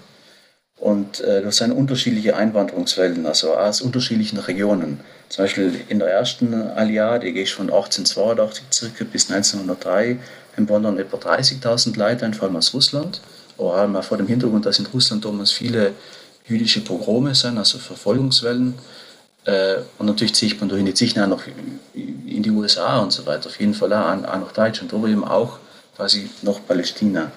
Und 0.76 1.20
äh, 1.20 1.42
das 1.42 1.58
sind 1.58 1.70
unterschiedliche 1.70 2.36
Einwanderungswellen, 2.36 3.24
also 3.26 3.54
aus 3.54 3.80
unterschiedlichen 3.82 4.38
Regionen. 4.38 4.98
Zum 5.28 5.44
Beispiel 5.44 5.80
in 5.88 6.00
der 6.00 6.08
ersten 6.08 6.54
Aliyah, 6.54 7.18
die 7.18 7.32
geht 7.32 7.50
von 7.50 7.66
1882 7.66 8.64
circa 8.72 9.04
bis 9.04 9.30
1903, 9.30 10.18
dann 10.56 10.68
wandern 10.68 10.98
etwa 10.98 11.18
30.000 11.18 11.96
Leute, 11.96 12.32
vor 12.32 12.48
allem 12.48 12.56
aus 12.56 12.74
Russland. 12.74 13.20
Aber 13.58 14.02
vor 14.02 14.16
dem 14.16 14.26
Hintergrund, 14.26 14.66
dass 14.66 14.80
in 14.80 14.86
Russland 14.86 15.24
damals 15.24 15.52
viele 15.52 15.92
jüdische 16.46 16.80
Pogrome 16.80 17.34
sind, 17.34 17.58
also 17.58 17.78
Verfolgungswellen. 17.78 18.74
Äh, 19.44 19.76
und 19.98 20.06
natürlich 20.06 20.34
zieht 20.34 20.60
man 20.60 20.68
durch 20.68 20.84
die 20.84 21.20
auch 21.20 21.26
noch 21.26 21.42
in 21.94 22.42
die 22.42 22.50
USA 22.50 23.00
und 23.00 23.12
so 23.12 23.26
weiter, 23.26 23.48
auf 23.48 23.58
jeden 23.58 23.74
Fall 23.74 23.92
auch, 23.92 24.24
auch 24.24 24.38
nach 24.40 24.52
Deutschland, 24.52 24.92
aber 24.94 25.08
eben 25.08 25.24
auch 25.24 25.58
quasi 25.96 26.30
nach 26.42 26.60
Palästina. 26.66 27.32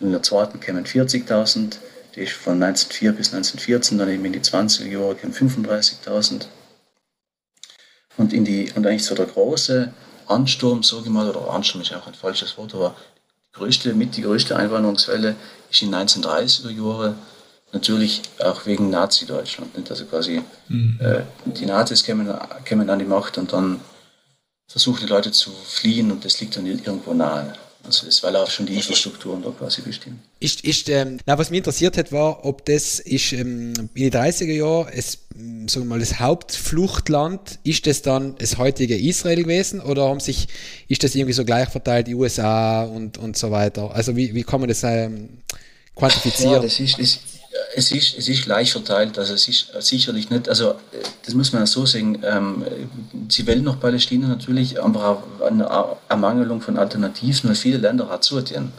In 0.00 0.12
der 0.12 0.22
zweiten 0.22 0.60
kämen 0.60 0.84
40.000, 0.84 1.76
die 2.14 2.20
ist 2.20 2.32
von 2.32 2.62
1904 2.62 3.12
bis 3.12 3.34
1914, 3.34 3.98
dann 3.98 4.08
eben 4.08 4.24
in 4.24 4.32
die 4.32 4.40
20er 4.40 4.86
Jahre 4.86 5.16
kämen 5.16 5.34
35.000. 5.34 6.46
Und, 8.16 8.32
und 8.32 8.86
eigentlich 8.86 9.04
so 9.04 9.14
der 9.14 9.26
große 9.26 9.92
Ansturm, 10.26 10.82
sage 10.82 11.04
ich 11.04 11.10
mal, 11.10 11.28
oder 11.28 11.50
Ansturm 11.50 11.82
ist 11.82 11.92
auch 11.92 12.06
ein 12.06 12.14
falsches 12.14 12.56
Wort, 12.58 12.74
aber 12.74 12.94
die 13.48 13.58
größte, 13.58 13.94
mit 13.94 14.16
die 14.16 14.22
größte 14.22 14.56
Einwanderungswelle 14.56 15.34
ist 15.70 15.82
in 15.82 15.94
1930er 15.94 16.70
Jahren 16.70 17.14
natürlich 17.72 18.22
auch 18.38 18.66
wegen 18.66 18.90
Nazi-Deutschland. 18.90 19.90
Also 19.90 20.04
quasi 20.06 20.42
mhm. 20.68 20.98
äh, 21.00 21.22
die 21.46 21.66
Nazis 21.66 22.04
kämen, 22.04 22.32
kämen 22.64 22.88
an 22.90 22.98
die 22.98 23.04
Macht 23.04 23.38
und 23.38 23.52
dann 23.52 23.80
versuchen 24.66 25.00
die 25.06 25.10
Leute 25.10 25.32
zu 25.32 25.50
fliehen 25.50 26.10
und 26.10 26.24
das 26.24 26.40
liegt 26.40 26.56
dann 26.56 26.66
irgendwo 26.66 27.14
nahe. 27.14 27.54
Also 27.84 28.06
das, 28.06 28.22
weil 28.22 28.36
auch 28.36 28.50
schon 28.50 28.66
die 28.66 28.74
Infrastrukturen 28.74 29.40
da 29.40 29.50
quasi 29.50 29.80
bestimmen. 29.80 30.20
Ist, 30.40 30.62
ist, 30.62 30.90
ähm, 30.90 31.18
na, 31.24 31.38
was 31.38 31.48
mich 31.48 31.58
interessiert 31.58 31.96
hat, 31.96 32.12
war, 32.12 32.44
ob 32.44 32.66
das 32.66 32.98
ist 32.98 33.32
ähm, 33.32 33.72
in 33.94 34.10
den 34.10 34.12
30er 34.12 34.52
Jahren 34.52 34.88
es, 34.92 35.26
sagen 35.32 35.68
wir 35.68 35.84
mal, 35.84 36.00
das 36.00 36.18
Hauptfluchtland, 36.20 37.60
ist 37.62 37.86
das 37.86 38.02
dann 38.02 38.34
das 38.38 38.58
heutige 38.58 38.98
Israel 38.98 39.42
gewesen 39.42 39.80
oder 39.80 40.08
haben 40.08 40.20
sich, 40.20 40.48
ist 40.88 41.02
das 41.02 41.14
irgendwie 41.14 41.32
so 41.32 41.44
gleich 41.44 41.68
verteilt, 41.68 42.08
die 42.08 42.14
USA 42.14 42.82
und, 42.82 43.16
und 43.16 43.38
so 43.38 43.50
weiter? 43.50 43.94
Also 43.94 44.16
wie, 44.16 44.34
wie 44.34 44.42
kann 44.42 44.60
man 44.60 44.68
das 44.68 44.82
ähm, 44.82 45.38
quantifizieren? 45.94 46.54
Ja, 46.54 46.60
das 46.60 46.80
ist, 46.80 46.98
das, 46.98 47.20
es 47.74 47.92
ist, 47.92 48.16
es 48.16 48.28
ist 48.28 48.44
gleich 48.44 48.72
verteilt, 48.72 49.18
also 49.18 49.34
es 49.34 49.48
ist 49.48 49.68
sicherlich 49.80 50.30
nicht, 50.30 50.48
also 50.48 50.74
das 51.24 51.34
muss 51.34 51.52
man 51.52 51.66
so 51.66 51.86
sagen, 51.86 52.22
ähm, 52.24 52.64
sie 53.28 53.46
wählen 53.46 53.64
noch 53.64 53.80
Palästina 53.80 54.28
natürlich, 54.28 54.82
aber 54.82 55.22
eine 55.44 55.68
Ermangelung 56.08 56.60
von 56.60 56.78
Alternativen, 56.78 57.48
weil 57.48 57.56
viele 57.56 57.78
Länder 57.78 58.08
hat 58.08 58.24
zugehen. 58.24 58.72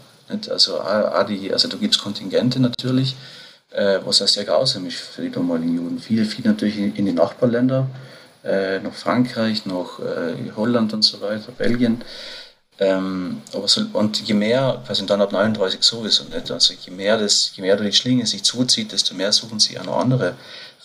Also, 0.50 0.80
auch 0.80 1.26
die, 1.26 1.52
also 1.52 1.68
da 1.68 1.78
gibt 1.78 1.96
es 1.96 2.02
Kontingente 2.02 2.60
natürlich, 2.60 3.16
äh, 3.72 4.00
was 4.06 4.22
auch 4.22 4.28
sehr 4.28 4.46
grausam 4.46 4.86
ist 4.86 4.98
für 4.98 5.24
die 5.24 5.32
damaligen 5.32 5.76
Juden. 5.76 6.00
Viele, 6.00 6.26
viele 6.26 6.50
natürlich 6.50 6.78
in, 6.78 6.96
in 6.96 7.06
die 7.06 7.14
Nachbarländer, 7.14 7.88
äh, 8.44 8.80
nach 8.80 8.94
Frankreich, 8.94 9.66
nach 9.66 10.00
äh, 10.00 10.52
Holland 10.56 10.94
und 10.94 11.04
so 11.04 11.20
weiter, 11.22 11.52
Belgien. 11.58 12.02
Ähm, 12.82 13.42
aber 13.54 13.68
so, 13.68 13.82
und 13.94 14.22
je 14.22 14.34
mehr, 14.34 14.82
quasi 14.86 15.06
dann 15.06 15.22
ab 15.22 15.34
39 15.34 15.84
sowieso 15.84 16.24
nicht, 16.26 16.50
also 16.50 16.74
je 16.74 16.92
mehr, 16.92 17.18
das, 17.18 17.52
je 17.56 17.62
mehr 17.62 17.76
die 17.76 17.92
Schlinge 17.92 18.26
sich 18.26 18.44
zuzieht, 18.44 18.94
desto 18.94 19.14
mehr 19.16 19.34
suchen 19.34 19.60
sie 19.60 19.78
auch 19.78 19.86
noch 19.86 19.98
andere 19.98 20.36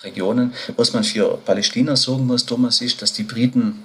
Regionen. 0.02 0.52
Was 0.76 0.92
man 0.92 1.04
für 1.04 1.38
Palästina 1.44 1.94
sagen 1.94 2.26
muss, 2.26 2.46
Thomas, 2.46 2.80
ist, 2.80 3.00
dass 3.00 3.12
die 3.12 3.22
Briten, 3.22 3.84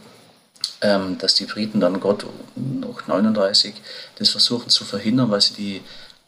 ähm, 0.82 1.17
dass 1.19 1.36
die 1.36 1.45
Briten 1.45 1.80
dann 1.80 2.00
Gott 2.00 2.26
noch 2.56 3.08
39 3.08 3.76
das 4.17 4.30
versuchen 4.30 4.69
zu 4.69 4.86
verhindern, 4.86 5.30
weil 5.30 5.41
sie 5.41 5.54
die 5.54 5.82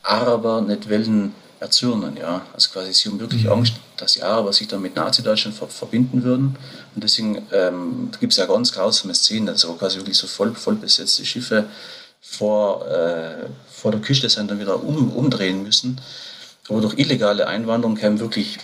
Araber 0.03 0.61
nicht 0.61 0.89
wollen 0.89 1.33
erzürnen. 1.61 2.17
Ja? 2.17 2.45
Also 2.53 2.71
quasi 2.71 2.93
sie 2.93 3.09
haben 3.09 3.19
wirklich 3.19 3.45
mhm. 3.45 3.51
Angst, 3.51 3.73
dass 3.95 4.13
die 4.13 4.23
Araber 4.23 4.51
sich 4.51 4.67
dann 4.67 4.81
mit 4.81 4.95
Nazi-Deutschland 4.95 5.55
ver 5.55 5.67
verbinden 5.67 6.23
würden. 6.23 6.57
Und 6.95 7.03
deswegen 7.03 7.47
ähm, 7.51 8.09
gibt 8.19 8.33
es 8.33 8.37
ja 8.37 8.45
ganz 8.47 8.71
grausame 8.73 9.13
Szenen, 9.13 9.47
also 9.47 9.73
quasi 9.73 9.97
wirklich 9.97 10.17
so 10.17 10.27
voll, 10.27 10.53
voll 10.55 10.75
besetzte 10.75 11.23
Schiffe 11.23 11.65
vor, 12.19 12.87
äh, 12.87 13.47
vor 13.71 13.91
der 13.91 14.01
Küste 14.01 14.29
sind 14.29 14.49
dann 14.51 14.59
wieder 14.59 14.83
um, 14.83 15.11
umdrehen 15.11 15.63
müssen. 15.63 16.01
Aber 16.67 16.81
durch 16.81 16.97
illegale 16.97 17.47
Einwanderung 17.47 17.95
kämen 17.95 18.19
wirklich 18.19 18.57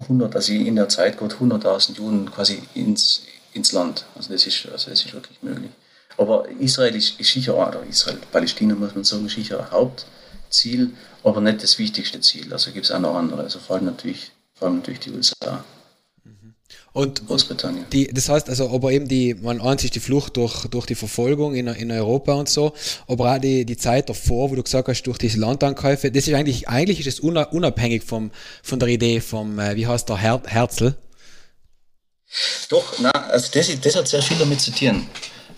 100, 0.00 0.34
also 0.34 0.52
in 0.52 0.76
der 0.76 0.88
Zeit 0.88 1.18
gerade 1.18 1.34
100.000 1.34 1.96
Juden 1.96 2.30
quasi 2.30 2.62
ins, 2.74 3.22
ins 3.54 3.72
Land. 3.72 4.04
Also 4.14 4.32
das, 4.32 4.46
ist, 4.46 4.66
also 4.70 4.90
das 4.90 5.04
ist 5.04 5.12
wirklich 5.14 5.42
möglich. 5.42 5.70
Aber 6.18 6.48
Israel 6.58 6.94
ist, 6.94 7.18
ist 7.20 7.32
sicher, 7.32 7.54
oder 7.56 7.82
Israel, 7.88 8.18
Palästina 8.32 8.74
muss 8.74 8.94
man 8.94 9.04
sagen, 9.04 9.28
sicher 9.28 9.60
ein 9.60 9.70
Hauptziel 9.70 10.92
aber 11.26 11.40
nicht 11.40 11.62
das 11.62 11.78
wichtigste 11.78 12.20
Ziel. 12.20 12.52
Also 12.52 12.70
gibt 12.70 12.86
es 12.86 12.92
auch 12.92 13.00
noch 13.00 13.14
andere, 13.14 13.42
also 13.42 13.58
vor 13.58 13.76
allem 13.76 13.86
natürlich, 13.86 14.30
vor 14.54 14.68
allem 14.68 14.78
natürlich 14.78 15.00
die 15.00 15.10
USA. 15.10 15.64
Und, 16.92 17.26
Großbritannien. 17.26 17.84
Die, 17.92 18.06
das 18.06 18.30
heißt 18.30 18.48
also, 18.48 18.70
aber 18.70 18.90
eben 18.90 19.06
die, 19.06 19.34
man 19.34 19.60
eins 19.60 19.84
ist 19.84 19.94
die 19.94 20.00
Flucht 20.00 20.38
durch, 20.38 20.66
durch 20.68 20.86
die 20.86 20.94
Verfolgung 20.94 21.54
in, 21.54 21.66
in 21.66 21.90
Europa 21.90 22.32
und 22.32 22.48
so, 22.48 22.72
aber 23.06 23.34
auch 23.34 23.38
die, 23.38 23.66
die 23.66 23.76
Zeit 23.76 24.08
davor, 24.08 24.50
wo 24.50 24.54
du 24.54 24.62
gesagt 24.62 24.88
hast, 24.88 25.02
durch 25.02 25.18
diese 25.18 25.38
Landankäufe, 25.38 26.10
das 26.10 26.26
ist 26.26 26.32
eigentlich, 26.32 26.68
eigentlich 26.68 27.00
ist 27.00 27.06
es 27.06 27.20
unabhängig 27.20 28.02
vom, 28.02 28.30
von 28.62 28.78
der 28.78 28.88
Idee 28.88 29.20
vom, 29.20 29.58
äh, 29.58 29.76
wie 29.76 29.86
heißt 29.86 30.08
der, 30.08 30.16
Her 30.16 30.40
Herzl? 30.46 30.94
Doch, 32.70 32.94
na, 32.98 33.10
also 33.10 33.50
das, 33.52 33.68
das 33.78 33.96
hat 33.96 34.08
sehr 34.08 34.22
viel 34.22 34.38
damit 34.38 34.62
zu 34.62 34.70
tun. 34.70 35.06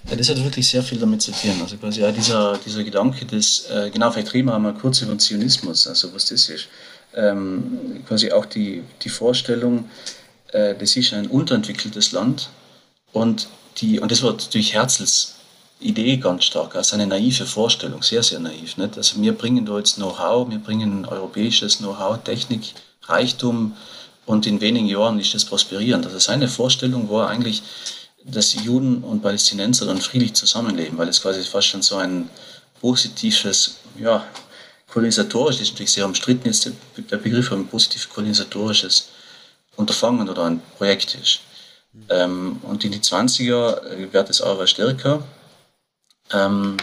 Ja, 0.08 0.16
das 0.16 0.28
hat 0.28 0.42
wirklich 0.42 0.68
sehr 0.68 0.82
viel 0.82 0.98
damit 0.98 1.22
zu 1.22 1.32
tun. 1.32 1.60
Also 1.60 1.76
quasi 1.76 2.00
ja, 2.00 2.12
dieser, 2.12 2.58
dieser 2.58 2.84
Gedanke 2.84 3.26
des, 3.26 3.68
äh, 3.70 3.90
genau, 3.90 4.10
vielleicht 4.10 4.32
reden 4.32 4.48
wir 4.48 4.54
einmal 4.54 4.74
kurz 4.74 5.02
über 5.02 5.18
Zionismus, 5.18 5.86
also 5.86 6.12
was 6.14 6.26
das 6.26 6.48
ist. 6.48 6.68
Ähm, 7.14 8.04
quasi 8.06 8.30
auch 8.32 8.46
die, 8.46 8.82
die 9.02 9.08
Vorstellung, 9.08 9.90
äh, 10.52 10.74
das 10.74 10.96
ist 10.96 11.12
ein 11.12 11.26
unterentwickeltes 11.26 12.12
Land 12.12 12.50
und, 13.12 13.48
die, 13.78 14.00
und 14.00 14.10
das 14.10 14.22
war 14.22 14.36
durch 14.52 14.72
Herzls 14.72 15.34
Idee 15.80 16.16
ganz 16.16 16.44
stark, 16.44 16.74
also 16.74 16.96
eine 16.96 17.06
naive 17.06 17.46
Vorstellung, 17.46 18.02
sehr, 18.02 18.22
sehr 18.22 18.40
naiv. 18.40 18.76
Nicht? 18.76 18.96
Also 18.96 19.20
wir 19.22 19.32
bringen 19.32 19.64
da 19.64 19.78
jetzt 19.78 19.96
Know-how, 19.96 20.50
wir 20.50 20.58
bringen 20.58 21.04
europäisches 21.04 21.78
Know-how, 21.78 22.22
Technik, 22.22 22.74
Reichtum 23.04 23.76
und 24.26 24.46
in 24.46 24.60
wenigen 24.60 24.86
Jahren 24.86 25.20
ist 25.20 25.34
das 25.34 25.44
prosperierend. 25.44 26.04
Also 26.04 26.18
seine 26.18 26.48
Vorstellung 26.48 27.08
war 27.08 27.28
eigentlich, 27.28 27.62
dass 28.24 28.54
Juden 28.54 29.02
und 29.02 29.22
Palästinenser 29.22 29.86
dann 29.86 30.00
friedlich 30.00 30.34
zusammenleben, 30.34 30.98
weil 30.98 31.08
es 31.08 31.22
quasi 31.22 31.42
fast 31.42 31.68
schon 31.68 31.82
so 31.82 31.96
ein 31.96 32.28
positives, 32.80 33.76
ja, 33.98 34.24
kolonisatorisch, 34.90 35.60
ist 35.60 35.72
natürlich 35.72 35.92
sehr 35.92 36.06
umstritten 36.06 36.46
jetzt 36.46 36.70
der 36.96 37.16
Begriff, 37.16 37.52
ein 37.52 37.66
positiv 37.66 38.08
kolonisatorisches 38.10 39.08
Unterfangen 39.76 40.28
oder 40.28 40.44
ein 40.44 40.60
Projekt 40.76 41.14
ist. 41.14 41.40
Ähm, 42.08 42.58
und 42.62 42.84
in 42.84 42.92
die 42.92 43.00
20er 43.00 43.84
äh, 43.86 44.12
wird 44.12 44.30
es 44.30 44.40
aber 44.40 44.66
stärker. 44.66 45.22
Ähm, 46.32 46.76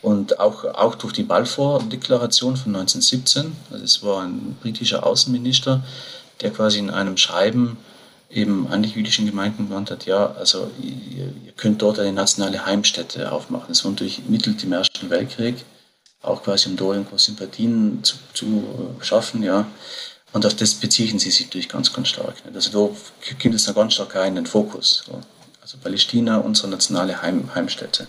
und 0.00 0.38
auch, 0.38 0.64
auch 0.64 0.94
durch 0.94 1.12
die 1.12 1.24
Balfour-Deklaration 1.24 2.56
von 2.56 2.76
1917, 2.76 3.56
also 3.70 3.84
es 3.84 4.02
war 4.02 4.22
ein 4.22 4.56
britischer 4.60 5.04
Außenminister, 5.04 5.82
der 6.40 6.52
quasi 6.52 6.78
in 6.78 6.90
einem 6.90 7.16
Schreiben 7.16 7.76
eben 8.30 8.68
an 8.68 8.82
die 8.82 8.90
jüdischen 8.90 9.26
Gemeinden 9.26 9.68
gewandt 9.68 9.90
hat, 9.90 10.06
ja, 10.06 10.32
also 10.32 10.70
ihr, 10.80 11.26
ihr, 11.44 11.52
könnt 11.56 11.82
dort 11.82 11.98
eine 11.98 12.12
nationale 12.12 12.64
Heimstätte 12.66 13.32
aufmachen. 13.32 13.68
Das 13.68 13.84
war 13.84 13.90
natürlich 13.90 14.22
mittels 14.28 14.58
dem 14.58 14.72
Ersten 14.72 15.10
Weltkrieg, 15.10 15.64
auch 16.22 16.42
quasi 16.42 16.68
um 16.68 16.76
da 16.76 16.84
irgendwo 16.84 17.16
Sympathien 17.16 18.02
zu, 18.04 18.16
zu 18.34 18.96
schaffen, 19.00 19.42
ja. 19.42 19.66
Und 20.32 20.44
auf 20.44 20.54
das 20.54 20.74
beziehen 20.74 21.18
sie 21.18 21.30
sich 21.30 21.46
natürlich 21.46 21.68
ganz, 21.70 21.92
ganz 21.92 22.08
stark. 22.08 22.34
Also 22.52 22.70
da 22.70 23.34
kommt 23.40 23.54
es 23.54 23.64
dann 23.64 23.74
ganz 23.74 23.94
stark 23.94 24.14
in 24.26 24.34
den 24.34 24.46
Fokus. 24.46 25.04
Also 25.62 25.78
Palästina, 25.78 26.36
unsere 26.38 26.68
nationale 26.68 27.22
Heim, 27.22 27.54
Heimstätte. 27.54 28.08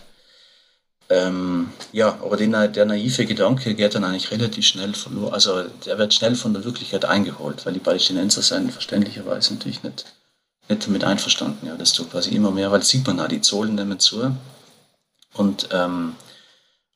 Ähm, 1.09 1.71
ja, 1.91 2.19
aber 2.21 2.37
den, 2.37 2.51
der 2.51 2.85
naive 2.85 3.25
Gedanke 3.25 3.73
geht 3.73 3.95
dann 3.95 4.03
eigentlich 4.03 4.29
relativ 4.29 4.65
schnell 4.65 4.93
verloren. 4.93 5.33
Also 5.33 5.63
der 5.85 5.97
wird 5.97 6.13
schnell 6.13 6.35
von 6.35 6.53
der 6.53 6.63
Wirklichkeit 6.63 7.05
eingeholt, 7.05 7.65
weil 7.65 7.73
die 7.73 7.79
Palästinenser 7.79 8.43
sind 8.43 8.71
verständlicherweise 8.71 9.55
natürlich 9.55 9.81
nicht, 9.81 10.05
nicht 10.67 10.85
damit 10.85 11.03
einverstanden. 11.03 11.65
Ja, 11.65 11.75
das 11.75 11.93
tut 11.93 12.11
quasi 12.11 12.35
immer 12.35 12.51
mehr, 12.51 12.71
weil 12.71 12.83
sieht 12.83 13.07
man 13.07 13.19
auch, 13.19 13.27
die 13.27 13.41
Zollen 13.41 13.73
nehmen 13.73 13.99
zu. 13.99 14.35
Und, 15.33 15.69
ähm, 15.71 16.15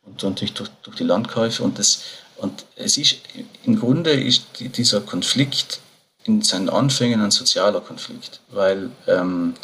und 0.04 0.22
natürlich 0.22 0.54
durch, 0.54 0.70
durch 0.84 0.98
die 0.98 1.06
Landkäufe. 1.06 1.64
Und, 1.64 1.80
das, 1.80 2.04
und 2.38 2.66
es 2.76 2.98
ist 2.98 3.18
im 3.64 3.80
Grunde 3.80 4.12
ist 4.12 4.46
dieser 4.60 5.02
Konflikt 5.02 5.80
in 6.26 6.44
seinen 6.44 6.70
Anfängen 6.70 7.20
ein 7.20 7.32
sozialer 7.32 7.82
Konflikt, 7.82 8.42
weil 8.50 8.92
ähm, 9.08 9.56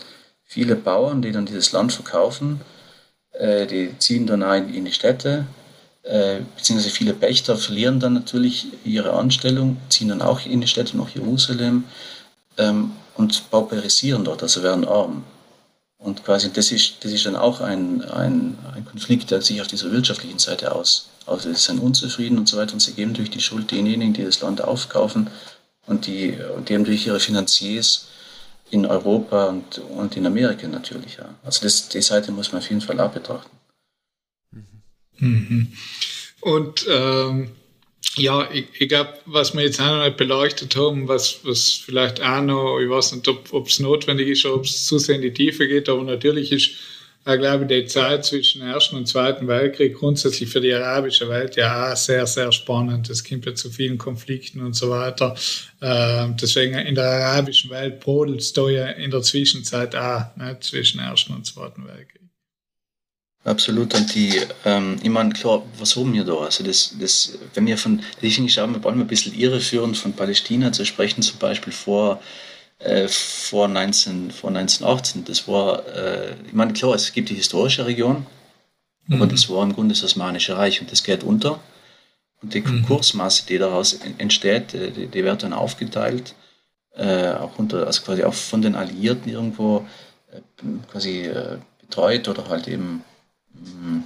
viele 0.44 0.76
Bauern, 0.76 1.22
die 1.22 1.32
dann 1.32 1.46
dieses 1.46 1.72
Land 1.72 1.94
verkaufen, 1.94 2.62
die 3.40 3.98
ziehen 4.00 4.28
dann 4.28 4.44
ein 4.44 4.74
in 4.74 4.86
die 4.86 4.92
Städte, 4.92 5.46
äh, 6.04 6.40
beziehungsweise 6.56 6.94
viele 6.94 7.14
Pächter 7.14 7.56
verlieren 7.58 8.00
dann 8.00 8.14
natürlich 8.14 8.68
ihre 8.84 9.14
Anstellung, 9.14 9.78
ziehen 9.90 10.10
dann 10.10 10.22
auch 10.22 10.46
in 10.46 10.62
die 10.62 10.68
Städte 10.68 10.98
nach 10.98 11.10
Jerusalem 11.10 11.84
ähm, 12.58 12.92
und 13.16 13.50
pauperisieren 13.52 14.24
dort, 14.24 14.42
also 14.42 14.64
werden 14.64 14.86
arm. 14.86 15.24
Und 15.98 16.24
quasi 16.24 16.52
das 16.52 16.72
ist, 16.72 17.04
das 17.04 17.12
ist 17.12 17.26
dann 17.26 17.36
auch 17.36 17.60
ein, 17.60 18.02
ein, 18.06 18.58
ein 18.74 18.86
Konflikt, 18.86 19.32
der 19.32 19.42
sich 19.42 19.60
auf 19.60 19.68
dieser 19.68 19.92
wirtschaftlichen 19.92 20.40
Seite 20.40 20.74
aus. 20.74 21.10
Also 21.26 21.50
sie 21.50 21.56
sind 21.56 21.80
unzufrieden 21.80 22.38
und 22.38 22.48
so 22.48 22.58
weiter 22.58 22.74
und 22.74 22.80
sie 22.80 22.94
geben 22.94 23.14
durch 23.14 23.30
die 23.30 23.42
Schuld 23.42 23.70
denjenigen, 23.70 24.14
die 24.14 24.24
das 24.24 24.40
Land 24.40 24.62
aufkaufen 24.62 25.30
und 25.86 26.08
die, 26.08 26.38
die 26.68 26.74
haben 26.74 26.86
durch 26.86 27.06
ihre 27.06 27.20
Finanziers 27.20 28.08
in 28.72 28.86
Europa 28.86 29.48
und, 29.48 29.80
und 29.80 30.16
in 30.18 30.26
Amerika 30.26 30.68
natürlich. 30.68 31.18
Ja. 31.18 31.36
Also 31.44 31.64
das, 31.64 31.90
die 31.90 32.02
Seite 32.02 32.32
muss 32.32 32.52
man 32.52 32.62
auf 32.62 32.70
jeden 32.70 32.82
Fall 32.82 33.00
auch 33.00 33.12
betrachten. 33.12 33.58
Mhm. 35.18 35.74
Und 36.42 36.86
ähm, 36.90 37.52
ja, 38.16 38.50
ich, 38.52 38.66
ich 38.80 38.90
glaube, 38.90 39.14
was 39.26 39.54
wir 39.54 39.64
jetzt 39.64 39.80
auch 39.82 39.88
noch 39.88 40.06
nicht 40.06 40.18
beleuchtet 40.18 40.76
haben, 40.76 41.08
was, 41.08 41.40
was 41.44 41.70
vielleicht 41.70 42.22
auch 42.22 42.42
noch, 42.42 42.80
ich 42.80 42.90
weiß 42.90 43.14
nicht, 43.14 43.28
ob 43.28 43.68
es 43.68 43.80
notwendig 43.80 44.30
ist 44.30 44.46
ob 44.46 44.66
es 44.66 44.86
zu 44.86 44.98
sehr 44.98 45.16
in 45.16 45.22
die 45.22 45.34
Tiefe 45.34 45.68
geht, 45.68 45.90
aber 45.90 46.04
natürlich 46.04 46.52
ist 46.52 46.72
ich 47.34 47.40
glaube, 47.40 47.66
die 47.66 47.86
Zeit 47.86 48.26
zwischen 48.26 48.62
Ersten 48.62 48.96
und 48.96 49.08
Zweiten 49.08 49.48
Weltkrieg 49.48 49.96
grundsätzlich 49.96 50.50
für 50.50 50.62
die 50.62 50.74
arabische 50.74 51.28
Welt 51.30 51.56
ja 51.56 51.92
auch 51.92 51.96
sehr, 51.96 52.26
sehr 52.26 52.52
spannend. 52.52 53.10
Es 53.10 53.24
kommt 53.24 53.46
ja 53.46 53.54
zu 53.56 53.70
vielen 53.70 53.98
Konflikten 53.98 54.62
und 54.62 54.76
so 54.76 54.90
weiter. 54.90 55.36
Ähm, 55.82 56.36
deswegen 56.42 56.76
in 56.76 56.96
der 56.96 57.06
arabischen 57.06 57.70
Welt 57.72 58.00
brodelt 58.00 58.42
es 58.42 58.54
da 58.54 58.70
ja 58.70 58.88
in 58.88 59.12
der 59.12 59.22
Zwischenzeit 59.22 59.96
auch, 59.96 60.36
ne, 60.38 60.58
zwischen 60.60 61.00
Ersten 61.00 61.34
und 61.34 61.46
Zweiten 61.46 61.86
Weltkrieg. 61.86 62.20
Absolut. 63.46 63.96
Und 63.96 64.14
die, 64.14 64.42
ähm, 64.66 64.98
ich 65.02 65.10
meine, 65.10 65.32
klar, 65.32 65.64
was 65.78 65.96
haben 65.96 66.14
wir 66.14 66.26
da? 66.26 66.38
Also 66.40 66.64
das, 66.64 66.96
das, 67.00 67.38
wenn 67.54 67.66
wir 67.68 67.78
von, 67.78 68.02
ich 68.22 68.36
finde, 68.36 68.50
ich 68.50 68.54
schaue 68.54 68.68
mir 68.68 68.86
ein 68.86 69.08
bisschen 69.08 69.34
irreführend 69.34 69.98
von 69.98 70.14
Palästina 70.14 70.72
zu 70.72 70.86
sprechen, 70.86 71.22
zum 71.22 71.40
Beispiel 71.40 71.72
vor 71.72 72.22
äh, 72.80 73.08
vor, 73.10 73.68
19, 73.68 74.32
vor 74.32 74.50
1918. 74.50 75.26
Das 75.26 75.48
war, 75.48 75.86
äh, 75.88 76.34
ich 76.46 76.54
meine, 76.54 76.74
klar, 76.74 76.96
es 76.96 77.12
gibt 77.12 77.30
die 77.30 77.36
historische 77.36 77.86
Region, 77.86 78.26
mhm. 79.08 79.16
aber 79.16 79.28
das 79.28 79.50
war 79.50 79.64
im 79.64 79.74
Grunde 79.74 79.94
das 79.94 80.04
Osmanische 80.04 80.58
Reich 80.58 80.82
und 80.82 80.92
das 80.92 81.04
geht 81.04 81.24
unter. 81.24 81.60
Und 82.42 82.54
die 82.54 82.62
mhm. 82.62 82.86
Kursmasse, 82.86 83.46
die 83.46 83.58
daraus 83.58 84.00
entsteht, 84.18 84.74
äh, 84.74 84.92
die, 84.92 85.08
die 85.08 85.24
wird 85.24 85.44
dann 85.44 85.54
aufgeteilt, 85.54 86.36
äh, 86.96 87.32
auch 87.32 87.60
unter, 87.60 87.86
also 87.86 88.02
quasi 88.02 88.24
auch 88.24 88.34
von 88.34 88.62
den 88.62 88.76
Alliierten 88.76 89.30
irgendwo 89.30 89.86
äh, 90.32 90.40
quasi 90.90 91.30
betreut 91.82 92.28
oder 92.28 92.48
halt 92.48 92.68
eben 92.68 93.04
mh, 93.54 93.98
mm, 93.98 94.04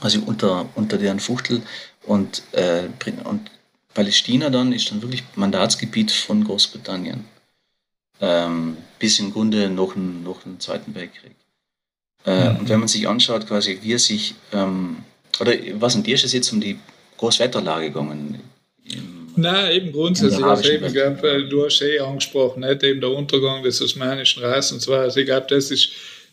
quasi 0.00 0.18
unter, 0.24 0.66
unter 0.74 0.96
deren 0.96 1.20
Fuchtel. 1.20 1.62
Und, 2.06 2.42
und 3.24 3.50
Palästina 3.94 4.48
dann 4.48 4.72
ist 4.72 4.90
dann 4.90 5.02
wirklich 5.02 5.24
Mandatsgebiet 5.34 6.12
von 6.12 6.44
Großbritannien 6.44 7.24
ähm, 8.20 8.76
bis 8.98 9.18
im 9.18 9.32
Grunde 9.32 9.68
noch 9.68 9.96
einen, 9.96 10.22
noch 10.22 10.44
einen 10.44 10.60
Zweiten 10.60 10.94
Weltkrieg. 10.94 11.36
Äh, 12.24 12.50
mhm. 12.50 12.56
Und 12.60 12.68
wenn 12.68 12.80
man 12.80 12.88
sich 12.88 13.06
anschaut, 13.08 13.46
quasi, 13.46 13.78
wie 13.82 13.92
er 13.92 13.98
sich, 13.98 14.34
ähm, 14.52 14.98
oder 15.40 15.52
was 15.74 15.94
in 15.94 16.02
dir 16.02 16.14
ist 16.14 16.24
es 16.24 16.32
jetzt 16.32 16.52
um 16.52 16.60
die 16.60 16.78
Großwetterlage 17.18 17.86
gegangen? 17.88 18.40
Nein, 19.36 19.72
eben 19.72 19.92
grundsätzlich, 19.92 20.44
also 20.44 20.70
eben, 20.70 20.92
glaub, 20.92 21.20
du 21.20 21.64
hast 21.66 21.82
eh 21.82 21.98
angesprochen, 21.98 22.60
nicht? 22.60 22.82
eben 22.82 23.00
der 23.00 23.10
Untergang 23.10 23.62
des 23.62 23.82
Osmanischen 23.82 24.42
Reichs 24.42 24.72
und 24.72 24.86
weiter. 24.88 25.02
Also 25.02 25.20
ich 25.20 25.26
glaube, 25.26 25.46
das 25.50 25.70
ist 25.70 25.90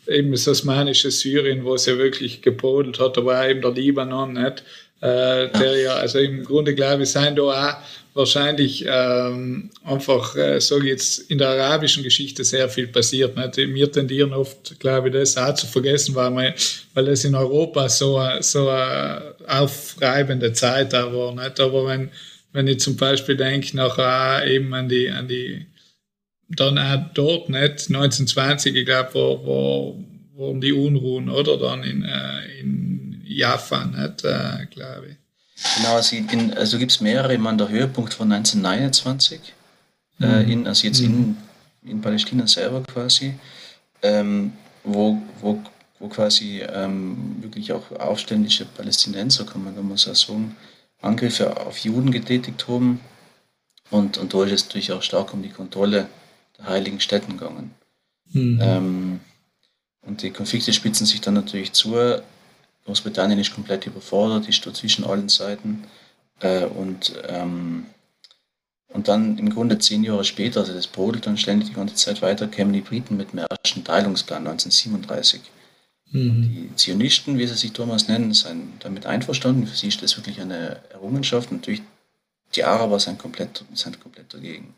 eben 0.07 0.31
das 0.31 0.47
osmanische 0.47 1.11
Syrien, 1.11 1.65
wo 1.65 1.75
es 1.75 1.85
ja 1.85 1.97
wirklich 1.97 2.41
gebrodelt 2.41 2.99
hat, 2.99 3.17
aber 3.17 3.39
auch 3.39 3.47
eben 3.47 3.61
der 3.61 3.71
Libanon, 3.71 4.33
nicht? 4.33 4.63
Äh, 5.03 5.49
der 5.49 5.81
ja, 5.81 5.95
also 5.95 6.19
im 6.19 6.45
Grunde 6.45 6.73
glaube 6.73 7.03
ich, 7.03 7.09
sind 7.09 7.37
da 7.37 7.41
auch 7.41 7.75
wahrscheinlich 8.13 8.85
ähm, 8.87 9.69
einfach, 9.83 10.33
äh, 10.37 10.61
sage 10.61 10.87
jetzt, 10.87 11.29
in 11.29 11.39
der 11.39 11.49
arabischen 11.49 12.03
Geschichte 12.03 12.45
sehr 12.45 12.69
viel 12.69 12.87
passiert. 12.87 13.35
Nicht? 13.35 13.57
Wir 13.57 13.91
tendieren 13.91 14.31
oft, 14.31 14.79
glaube 14.79 15.09
ich, 15.09 15.13
das 15.13 15.35
auch 15.35 15.55
zu 15.55 15.67
vergessen, 15.67 16.15
weil, 16.15 16.31
man, 16.31 16.53
weil 16.93 17.09
es 17.09 17.25
in 17.25 17.35
Europa 17.35 17.89
so, 17.89 18.17
so 18.39 18.69
eine 18.69 19.35
aufreibende 19.45 20.53
Zeit 20.53 20.93
da 20.93 21.13
war. 21.13 21.35
Nicht? 21.35 21.59
Aber 21.59 21.85
wenn, 21.85 22.09
wenn 22.53 22.67
ich 22.67 22.79
zum 22.79 22.95
Beispiel 22.95 23.35
denke, 23.35 23.75
nachher 23.75 24.47
eben 24.47 24.73
an 24.73 24.87
die, 24.87 25.09
an 25.09 25.27
die 25.27 25.65
dann 26.47 26.77
auch 26.77 27.13
dort 27.13 27.49
nicht, 27.49 27.89
1920, 27.89 28.73
ich 28.73 28.85
glaube, 28.85 29.09
wo, 29.13 29.41
wo, 29.43 30.05
waren 30.35 30.61
die 30.61 30.71
Unruhen, 30.71 31.29
oder? 31.29 31.57
Dann 31.57 31.83
in, 31.83 32.03
äh, 32.03 32.59
in 32.61 33.02
Jaffa, 33.37 33.85
nicht, 33.85 34.23
äh, 34.23 34.65
glaube 34.69 35.07
ich. 35.09 35.17
Genau, 35.77 35.95
also, 35.95 36.15
also 36.55 36.77
gibt 36.77 36.91
es 36.91 37.01
mehrere. 37.01 37.33
Ich 37.33 37.39
meine, 37.39 37.57
der 37.57 37.69
Höhepunkt 37.69 38.13
von 38.13 38.31
1929, 38.31 39.53
äh, 40.19 40.25
mhm. 40.25 40.33
äh, 40.33 40.51
in, 40.51 40.67
also 40.67 40.87
jetzt 40.87 41.01
mhm. 41.01 41.37
in, 41.83 41.89
in 41.91 42.01
Palästina 42.01 42.47
selber 42.47 42.81
quasi, 42.83 43.35
ähm, 44.01 44.53
wo, 44.83 45.21
wo, 45.39 45.61
wo 45.99 46.07
quasi 46.07 46.61
ähm, 46.61 47.37
wirklich 47.41 47.71
auch 47.71 47.91
aufständische 47.91 48.65
Palästinenser, 48.65 49.45
kann 49.45 49.63
man 49.63 49.75
da 49.75 49.81
mal 49.81 49.97
so 49.97 50.13
sagen, 50.13 50.55
Angriffe 51.01 51.57
auf 51.65 51.77
Juden 51.79 52.11
getätigt 52.11 52.67
haben. 52.67 52.99
Und, 53.89 54.17
und 54.17 54.33
da 54.33 54.43
ist 54.43 54.51
es 54.51 54.65
natürlich 54.65 54.91
auch 54.91 55.03
stark 55.03 55.33
um 55.33 55.43
die 55.43 55.49
Kontrolle 55.49 56.07
der 56.57 56.67
heiligen 56.67 56.99
Städten 56.99 57.37
gegangen. 57.37 57.71
Mhm. 58.31 58.59
Ähm, 58.61 59.19
und 60.01 60.21
die 60.21 60.31
Konflikte 60.31 60.73
spitzen 60.73 61.05
sich 61.05 61.21
dann 61.21 61.35
natürlich 61.35 61.73
zu. 61.73 62.21
Großbritannien 62.85 63.39
ist 63.39 63.53
komplett 63.53 63.85
überfordert, 63.87 64.47
ist 64.49 64.65
da 64.65 64.73
zwischen 64.73 65.05
allen 65.05 65.29
Seiten. 65.29 65.85
Äh, 66.39 66.65
und, 66.65 67.13
ähm, 67.27 67.85
und 68.89 69.07
dann 69.07 69.37
im 69.37 69.49
Grunde 69.49 69.79
zehn 69.79 70.03
Jahre 70.03 70.23
später, 70.23 70.61
also 70.61 70.73
das 70.73 70.87
brodelt 70.87 71.25
dann 71.25 71.37
ständig 71.37 71.69
die 71.69 71.75
ganze 71.75 71.95
Zeit 71.95 72.21
weiter, 72.21 72.47
kämen 72.47 72.73
die 72.73 72.81
Briten 72.81 73.17
mit 73.17 73.31
dem 73.31 73.39
ersten 73.39 73.83
Teilungsplan 73.83 74.45
1937. 74.47 75.41
Mhm. 76.11 76.41
Die 76.41 76.75
Zionisten, 76.75 77.37
wie 77.37 77.47
sie 77.47 77.55
sich 77.55 77.73
Thomas 77.73 78.07
nennen, 78.07 78.33
sind 78.33 78.83
damit 78.83 79.05
einverstanden. 79.05 79.65
Für 79.67 79.75
sie 79.75 79.87
ist 79.87 80.01
das 80.01 80.15
wirklich 80.17 80.41
eine 80.41 80.77
Errungenschaft. 80.91 81.51
Natürlich, 81.51 81.81
die 82.55 82.63
Araber 82.63 82.99
sind 82.99 83.17
komplett, 83.17 83.63
sind 83.73 83.99
komplett 83.99 84.33
dagegen. 84.33 84.75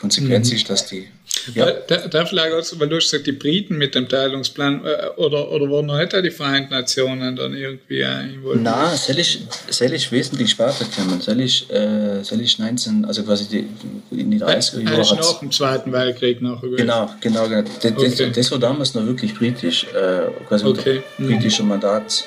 Konsequenz 0.00 0.50
mhm. 0.50 0.56
ist, 0.56 0.70
dass 0.70 0.86
die. 0.86 1.08
Ja. 1.54 1.70
Da, 1.70 2.08
da 2.08 2.26
vielleicht 2.26 2.52
auch, 2.52 2.80
weil 2.80 2.88
du 2.88 2.96
hast 2.96 3.10
gesagt, 3.10 3.26
die 3.26 3.32
Briten 3.32 3.78
mit 3.78 3.94
dem 3.94 4.08
Teilungsplan, 4.08 4.84
äh, 4.84 5.08
oder, 5.16 5.50
oder 5.50 5.70
waren 5.70 5.90
heute 5.92 6.20
die 6.22 6.30
Vereinten 6.30 6.74
Nationen 6.74 7.36
dann 7.36 7.54
irgendwie 7.54 8.00
involviert? 8.00 8.62
Nein, 8.62 8.96
soll 8.96 9.18
ich, 9.18 9.40
soll 9.70 9.92
ich 9.92 10.10
wesentlich 10.10 10.50
später 10.50 10.84
kommen. 10.96 11.20
Soll 11.20 11.40
ich, 11.40 11.70
äh, 11.70 12.22
soll 12.22 12.40
ich 12.40 12.58
19, 12.58 13.04
also 13.04 13.22
quasi 13.22 13.46
die, 13.48 14.18
in 14.18 14.30
die 14.30 14.40
30er 14.40 14.80
Jahre. 14.80 14.96
Das 14.96 15.12
nach 15.12 15.38
dem 15.38 15.52
Zweiten 15.52 15.92
Weltkrieg 15.92 16.42
noch 16.42 16.60
Genau, 16.62 17.10
genau, 17.20 17.48
genau. 17.48 17.62
Das, 17.80 17.92
okay. 17.92 18.32
das, 18.34 18.50
war 18.50 18.58
damals 18.58 18.94
noch 18.94 19.06
wirklich 19.06 19.34
britisch, 19.34 19.84
äh, 19.84 20.30
quasi 20.48 20.66
okay. 20.66 21.02
unter 21.18 21.22
mhm. 21.22 21.26
britischem 21.28 21.68
Mandat, 21.68 22.24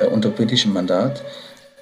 äh, 0.00 0.06
unter 0.06 0.30
britischem 0.30 0.72
Mandat. 0.72 1.22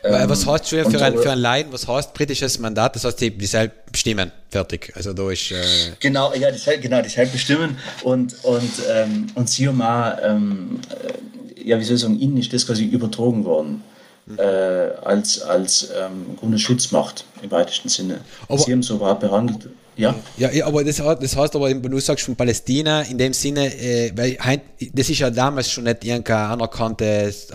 Ähm, 0.04 0.28
was 0.28 0.46
heißt 0.46 0.68
schon 0.68 0.90
für, 0.90 1.02
ein, 1.02 1.16
für 1.16 1.32
ein 1.32 1.38
Laien, 1.38 1.72
was 1.72 1.88
heißt 1.88 2.12
britisches 2.12 2.58
Mandat? 2.58 2.94
Das 2.94 3.04
heißt, 3.04 3.20
die, 3.20 3.30
die 3.30 3.46
selber 3.46 3.72
bestimmen, 3.90 4.30
fertig. 4.50 4.92
Also 4.94 5.14
da 5.14 5.30
ist. 5.30 5.50
Äh 5.50 5.56
genau, 5.98 6.34
ja, 6.34 6.50
die, 6.50 6.80
genau, 6.80 7.00
die 7.00 7.24
bestimmen 7.26 7.78
und, 8.02 8.34
und, 8.44 8.70
ähm, 8.90 9.28
und 9.34 9.48
sie 9.48 9.66
haben 9.66 9.80
auch, 9.80 10.16
ähm, 10.22 10.80
äh, 10.90 11.68
ja, 11.68 11.78
wie 11.78 11.84
soll 11.84 11.96
ich 11.96 12.02
sagen, 12.02 12.20
ihnen 12.20 12.36
ist 12.36 12.52
das 12.52 12.66
quasi 12.66 12.84
übertragen 12.84 13.44
worden. 13.44 13.82
Mhm. 14.26 14.38
Äh, 14.38 14.42
als 15.04 15.42
als 15.42 15.90
ähm, 15.98 16.36
Grunde 16.38 16.58
Schutzmacht 16.58 17.24
im 17.42 17.50
weitesten 17.50 17.88
Sinne. 17.88 18.20
Aber, 18.48 18.58
sie 18.58 18.72
haben 18.72 18.82
so 18.82 18.96
überhaupt 18.96 19.20
behandelt. 19.20 19.68
Ja. 19.96 20.14
ja, 20.36 20.66
aber 20.66 20.84
das, 20.84 20.96
das 20.96 21.36
heißt 21.36 21.54
aber, 21.56 21.68
wenn 21.68 21.82
du 21.82 22.00
sagst 22.00 22.24
von 22.24 22.36
Palästina, 22.36 23.02
in 23.02 23.18
dem 23.18 23.32
Sinne, 23.32 23.66
äh, 23.66 24.12
weil 24.16 24.36
das 24.92 25.08
ist 25.08 25.18
ja 25.18 25.30
damals 25.30 25.70
schon 25.70 25.84
nicht 25.84 26.04
irgendein 26.04 26.50
anerkanntes, 26.50 27.48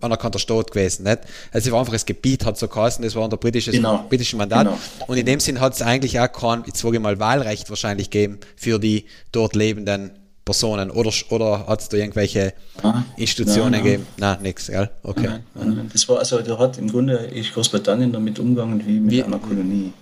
anerkannter 0.00 0.38
Staat 0.38 0.70
gewesen. 0.70 1.04
Nicht? 1.04 1.20
Also 1.52 1.68
es 1.68 1.72
war 1.72 1.80
einfach 1.80 1.92
das 1.92 2.06
Gebiet, 2.06 2.44
hat 2.44 2.58
so 2.58 2.68
geheißen, 2.68 3.04
das 3.04 3.14
war 3.14 3.24
unter 3.24 3.36
britisches, 3.36 3.74
genau. 3.74 4.04
britischem 4.08 4.38
Mandat. 4.38 4.66
Genau. 4.66 4.78
Und 5.06 5.16
in 5.16 5.26
dem 5.26 5.40
Sinn 5.40 5.60
hat 5.60 5.74
es 5.74 5.82
eigentlich 5.82 6.18
auch 6.18 6.32
kein, 6.32 6.64
jetzt 6.66 6.80
sage 6.80 6.96
ich 6.96 7.02
mal, 7.02 7.18
Wahlrecht 7.18 7.68
wahrscheinlich 7.70 8.10
gegeben 8.10 8.40
für 8.56 8.78
die 8.78 9.06
dort 9.30 9.54
lebenden 9.54 10.12
Personen. 10.44 10.90
Oder, 10.90 11.12
oder 11.30 11.66
hat 11.66 11.80
es 11.80 11.88
da 11.88 11.96
irgendwelche 11.96 12.52
ah, 12.82 13.02
Institutionen 13.16 13.72
nein, 13.72 13.84
gegeben? 13.84 14.06
Nein, 14.16 14.42
nichts, 14.42 14.66
gell? 14.66 14.90
Okay. 15.02 15.28
Nein, 15.28 15.44
nein, 15.54 15.90
das 15.92 16.08
war, 16.08 16.18
also 16.18 16.40
da 16.40 16.58
hat 16.58 16.78
im 16.78 16.90
Grunde 16.90 17.30
Großbritannien 17.54 18.12
damit 18.12 18.38
umgegangen 18.38 18.84
wie 18.84 18.98
mit 18.98 19.10
wie, 19.10 19.22
einer 19.22 19.38
Kolonie. 19.38 19.92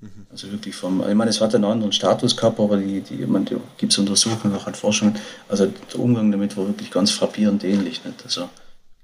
Mhm. 0.00 0.26
Also 0.30 0.50
wirklich 0.50 0.74
vom, 0.74 1.02
ich 1.06 1.14
meine, 1.14 1.30
es 1.30 1.40
hat 1.40 1.54
einen 1.54 1.64
anderen 1.64 1.92
Status 1.92 2.36
gehabt, 2.36 2.58
aber 2.58 2.76
die, 2.76 3.00
die, 3.00 3.26
man, 3.26 3.44
da 3.44 3.56
gibt 3.76 3.92
es 3.92 3.98
Untersuchungen, 3.98 4.54
auch 4.54 4.66
an 4.66 4.74
Forschungen. 4.74 5.16
Also 5.48 5.66
der 5.66 6.00
Umgang 6.00 6.30
damit 6.32 6.56
war 6.56 6.66
wirklich 6.66 6.90
ganz 6.90 7.10
frappierend 7.10 7.64
ähnlich. 7.64 8.04
Nicht? 8.04 8.24
Also 8.24 8.48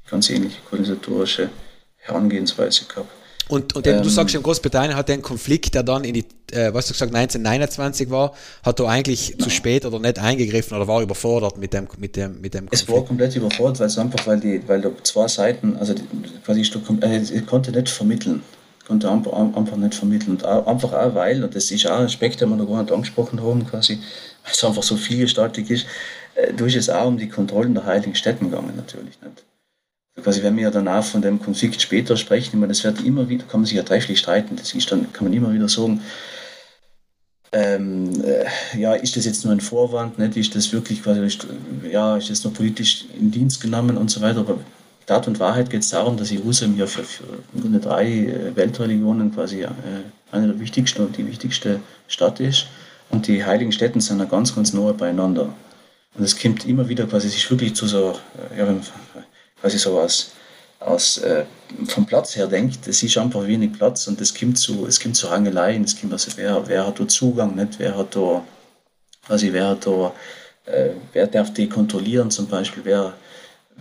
ganz 0.09 0.31
ähnliche 0.31 0.59
kolonisatorische 0.69 1.51
Herangehensweise 1.99 2.87
gehabt. 2.87 3.11
Und, 3.49 3.77
und 3.77 3.87
ähm, 3.87 4.03
du 4.03 4.09
sagst, 4.09 4.35
in 4.35 4.43
Großbritannien 4.43 4.97
hat 4.97 5.09
der 5.09 5.19
Konflikt, 5.19 5.75
der 5.75 5.85
dann 5.85 6.03
in 6.03 6.15
die, 6.15 6.25
äh, 6.51 6.75
was 6.75 6.87
du 6.87 6.95
gesagt 6.95 7.15
1929 7.15 8.11
war, 8.11 8.35
hat 8.65 8.81
da 8.81 8.87
eigentlich 8.87 9.31
nein. 9.31 9.41
zu 9.41 9.51
spät 9.51 9.85
oder 9.85 10.01
nicht 10.01 10.19
eingegriffen 10.19 10.77
oder 10.77 10.89
war 10.89 11.01
überfordert 11.01 11.57
mit 11.57 11.73
dem, 11.73 11.87
mit 11.99 12.17
dem, 12.17 12.41
mit 12.41 12.55
dem 12.55 12.67
Konflikt? 12.69 12.89
Es 12.89 12.89
war 12.89 13.05
komplett 13.05 13.37
überfordert, 13.37 13.79
weil 13.79 13.87
es 13.87 13.99
einfach, 13.99 14.27
weil 14.27 14.41
die, 14.41 14.61
weil 14.67 14.81
da 14.81 14.91
zwei 15.05 15.29
Seiten, 15.29 15.77
also 15.77 15.95
die, 15.95 16.03
quasi, 16.45 16.63
äh, 16.63 17.41
konnte 17.43 17.71
nicht 17.71 17.89
vermitteln, 17.89 18.43
konnte 18.87 19.11
einfach, 19.11 19.77
nicht 19.77 19.95
vermitteln. 19.95 20.33
Und 20.33 20.45
auch, 20.45 20.67
einfach 20.67 20.93
auch, 20.93 21.15
weil, 21.15 21.43
und 21.43 21.55
das 21.55 21.71
ist 21.71 21.87
auch 21.87 21.99
ein 21.99 22.07
Aspekt, 22.07 22.41
den 22.41 22.49
wir 22.51 22.57
noch 22.57 22.69
gar 22.69 22.83
nicht 22.83 22.93
angesprochen 22.93 23.43
haben, 23.43 23.67
quasi, 23.67 23.95
weil 24.45 24.53
es 24.53 24.65
einfach 24.65 24.83
so 24.83 24.97
vielgestaltig 24.97 25.71
ist, 25.71 25.87
äh, 26.35 26.53
du 26.53 26.67
ist 26.67 26.77
es 26.77 26.89
auch 26.89 27.07
um 27.07 27.19
die 27.19 27.29
Kontrollen 27.29 27.75
der 27.75 27.85
heiligen 27.85 28.15
Städten 28.15 28.51
gegangen, 28.51 28.75
natürlich 28.77 29.21
nicht? 29.21 29.45
Quasi, 30.23 30.43
wenn 30.43 30.57
wir 30.57 30.65
ja 30.65 30.71
danach 30.71 31.05
von 31.05 31.21
dem 31.21 31.43
Konflikt 31.43 31.83
später 31.83 32.17
sprechen, 32.17 32.59
meine, 32.59 32.73
das 32.73 32.85
wird 32.85 33.05
immer 33.05 33.29
wieder, 33.29 33.45
kann 33.45 33.61
man 33.61 33.67
sich 33.67 33.77
ja 33.77 33.83
trefflich 33.83 34.19
streiten, 34.19 34.57
das 34.57 34.73
ist 34.73 34.91
dann, 34.91 35.13
kann 35.13 35.25
man 35.25 35.33
immer 35.35 35.53
wieder 35.53 35.69
sagen, 35.69 36.01
ähm, 37.53 38.25
äh, 38.25 38.47
ja, 38.79 38.95
ist 38.95 39.17
das 39.17 39.25
jetzt 39.25 39.45
nur 39.45 39.53
ein 39.53 39.61
Vorwand, 39.61 40.19
nicht? 40.19 40.37
ist 40.37 40.55
das 40.55 40.73
wirklich 40.73 41.03
quasi, 41.03 41.21
ja, 41.91 42.17
ist 42.17 42.31
das 42.31 42.45
nur 42.45 42.53
politisch 42.53 43.05
in 43.19 43.31
Dienst 43.31 43.61
genommen 43.61 43.97
und 43.97 44.11
so 44.11 44.21
weiter, 44.21 44.41
aber 44.41 44.59
Tat 45.07 45.29
und 45.29 45.39
Wahrheit 45.39 45.71
geht 45.71 45.83
es 45.83 45.91
darum, 45.91 46.17
dass 46.17 46.31
Jerusalem 46.31 46.77
ja 46.77 46.87
für, 46.87 47.05
für 47.05 47.23
drei 47.81 48.07
äh, 48.07 48.57
Weltreligionen 48.57 49.33
quasi 49.33 49.63
äh, 49.63 49.69
eine 50.33 50.49
der 50.49 50.61
wichtigsten 50.61 51.03
und 51.07 51.17
die 51.17 51.27
wichtigste 51.27 51.81
Stadt 52.09 52.41
ist 52.41 52.67
und 53.11 53.29
die 53.29 53.45
heiligen 53.45 53.71
Städte 53.71 54.01
sind 54.01 54.19
ja 54.19 54.25
ganz, 54.25 54.55
ganz 54.55 54.73
nahe 54.73 54.93
beieinander. 54.93 55.55
Und 56.15 56.25
es 56.25 56.39
kommt 56.39 56.67
immer 56.67 56.89
wieder 56.89 57.07
quasi 57.07 57.29
sich 57.29 57.49
wirklich 57.51 57.75
zu 57.75 57.87
so, 57.87 58.19
ja, 58.57 58.75
quasi 59.61 59.79
so 59.79 59.99
aus, 60.01 60.33
aus 60.81 61.19
äh, 61.19 61.45
vom 61.87 62.05
Platz 62.07 62.35
her 62.37 62.49
denkt, 62.49 62.87
es 62.89 63.03
ist 63.03 63.17
einfach 63.17 63.47
wenig 63.47 63.75
Platz 63.75 64.09
und 64.09 64.21
es 64.21 64.35
kommt 64.35 64.59
zu, 64.59 64.87
es 64.87 64.99
kommt 64.99 65.15
zu 65.15 65.29
Rangeleien, 65.29 65.85
es 65.85 66.01
kommt 66.01 66.13
also, 66.13 66.33
wer, 66.37 66.67
wer 66.67 66.87
hat 66.87 66.99
da 66.99 67.07
Zugang, 67.07 67.55
nicht, 67.55 67.79
wer 67.79 67.97
hat 67.97 68.17
da, 68.17 68.43
quasi, 69.25 69.53
wer 69.53 69.69
hat 69.69 69.87
da, 69.87 70.13
äh, 70.65 70.91
wer 71.13 71.27
darf 71.29 71.53
die 71.53 71.69
kontrollieren 71.69 72.31
zum 72.31 72.49
Beispiel, 72.49 72.85
wer, 72.85 73.15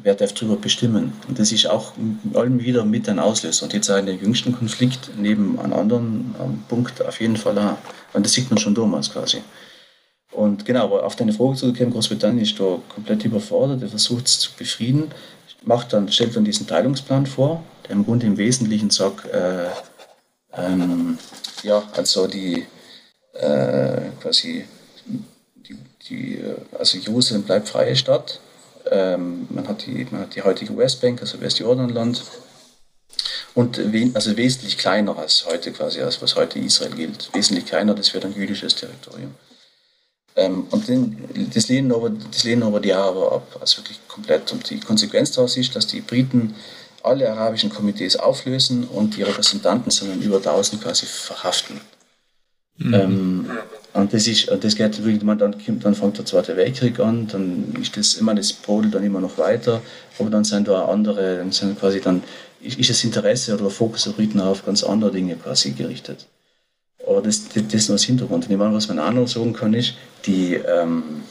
wer 0.02 0.16
darf 0.16 0.34
darüber 0.34 0.58
bestimmen. 0.58 1.14
Und 1.28 1.40
das 1.40 1.52
ist 1.52 1.68
auch 1.68 1.94
in 1.98 2.36
allem 2.36 2.62
wieder 2.62 2.86
mit 2.86 3.10
ein 3.10 3.20
Auslöser. 3.20 3.64
Und 3.64 3.74
jetzt 3.74 3.90
auch 3.90 3.98
in 3.98 4.06
der 4.06 4.16
jüngsten 4.16 4.54
Konflikt 4.54 5.12
neben 5.18 5.60
einem 5.60 5.74
anderen 5.74 6.36
Punkt 6.68 7.04
auf 7.06 7.20
jeden 7.20 7.38
Fall 7.38 7.58
auch. 7.58 7.78
Und 8.14 8.26
das 8.26 8.34
sieht 8.34 8.50
man 8.50 8.58
schon 8.58 8.76
damals 8.76 9.12
quasi. 9.12 9.42
Und 10.32 10.66
genau, 10.66 10.84
aber 10.86 11.06
auf 11.06 11.16
deine 11.16 11.34
Frage 11.34 11.56
zurückzukommen, 11.56 11.94
Großbritannien 11.94 12.44
ist 12.44 12.60
da 12.60 12.80
komplett 12.90 13.24
überfordert, 13.24 13.82
er 13.82 13.88
versucht 13.88 14.28
es 14.28 14.40
zu 14.40 14.52
befrieden, 14.58 15.12
macht 15.64 15.94
dann, 15.94 16.12
stellt 16.12 16.36
dann 16.36 16.44
diesen 16.44 16.68
Teilungsplan 16.68 17.26
vor, 17.26 17.64
der 17.86 17.92
im 17.92 18.04
Grunde 18.04 18.26
im 18.26 18.38
Wesentlichen 18.38 18.90
sagt, 18.90 19.26
äh, 19.28 19.68
ähm, 20.54 21.18
ja, 21.64 21.84
also 21.96 22.28
die 22.28 22.66
äh, 23.34 24.10
quasi 24.22 24.66
die, 25.56 25.78
die, 26.10 26.36
äh, 26.36 26.56
also 26.78 26.98
Jerusalem 26.98 27.44
bleibt 27.44 27.70
freie 27.70 27.96
Stadt. 27.96 28.40
Ähm, 28.92 29.48
man, 29.50 29.68
hat 29.68 29.86
die, 29.86 30.08
man 30.12 30.22
hat 30.22 30.36
die 30.36 30.42
heutige 30.42 30.78
Westbank, 30.78 31.22
also 31.22 31.42
Westjordanland, 31.42 32.24
und 33.56 33.80
also 34.14 34.36
wesentlich 34.36 34.78
kleiner 34.78 35.18
als 35.18 35.46
heute 35.50 35.72
quasi, 35.72 36.02
als 36.02 36.22
was 36.22 36.36
heute 36.36 36.60
Israel 36.60 36.92
gilt. 36.92 37.30
Wesentlich 37.34 37.66
kleiner, 37.66 37.94
das 37.94 38.14
wird 38.14 38.26
ein 38.26 38.36
jüdisches 38.36 38.76
Territorium. 38.76 39.34
Ähm, 40.36 40.68
und 40.72 40.88
den, 40.90 41.50
das, 41.54 41.70
lehnen 41.70 41.94
aber, 41.94 42.10
das 42.10 42.44
lehnen 42.44 42.64
aber 42.64 42.82
die 42.82 42.92
Araber 42.92 43.32
ab, 43.32 43.58
also 43.62 43.78
wirklich 43.78 44.00
komplett. 44.10 44.52
Und 44.52 44.70
die 44.70 44.82
Konsequenz 44.82 45.32
daraus 45.32 45.56
ist, 45.56 45.74
dass 45.76 45.88
die 45.88 46.02
Briten 46.02 46.56
alle 47.02 47.32
arabischen 47.32 47.70
Komitees 47.70 48.18
auflösen 48.18 48.84
und 48.86 49.16
die 49.16 49.24
Repräsentanten, 49.24 49.92
sondern 49.92 50.22
über 50.22 50.38
1000 50.38 50.84
quasi 50.84 51.06
verhaften. 51.06 51.80
Mhm. 52.78 52.94
Ähm, 52.94 53.50
und 53.96 54.14
das 54.14 54.28
ist, 54.28 54.52
das 54.62 54.76
geht 54.76 55.04
wirklich, 55.06 55.24
man, 55.24 55.38
dann, 55.38 55.56
dann 55.80 55.96
fängt 55.96 56.18
der 56.18 56.26
Zweite 56.26 56.58
Weltkrieg 56.58 57.00
an, 57.00 57.28
dann 57.28 57.74
ist 57.82 57.96
das 57.96 58.16
immer, 58.16 58.36
das 58.36 58.52
brodelt 58.52 58.94
dann 58.94 59.04
immer 59.04 59.22
noch 59.22 59.38
weiter, 59.38 59.82
aber 60.20 60.30
dann 60.30 60.44
sind 60.44 60.68
da 60.68 60.86
andere, 60.86 61.38
dann 61.38 61.54
sind 61.54 61.80
quasi 61.80 62.02
dann, 62.02 62.22
ist 62.60 62.90
das 62.90 63.04
Interesse 63.06 63.54
oder 63.54 63.64
der 63.64 63.72
Fokus 63.72 64.04
der 64.04 64.12
Briten 64.12 64.42
auf 64.42 64.66
ganz 64.66 64.84
andere 64.84 65.12
Dinge 65.12 65.38
quasi 65.38 65.72
gerichtet. 65.72 66.28
Aber 67.08 67.22
das, 67.22 67.48
das, 67.48 67.64
das 67.70 67.88
nur 67.88 67.96
als 67.96 68.04
Hintergrund. 68.04 68.46
Und 68.46 68.52
ich 68.52 68.58
meine, 68.58 68.74
was 68.74 68.90
man 68.90 69.00
auch 69.00 69.12
noch 69.12 69.28
sagen 69.30 69.54
kann, 69.54 69.74
ist, 69.74 69.94
die, 70.26 70.56
ähm, 70.56 71.24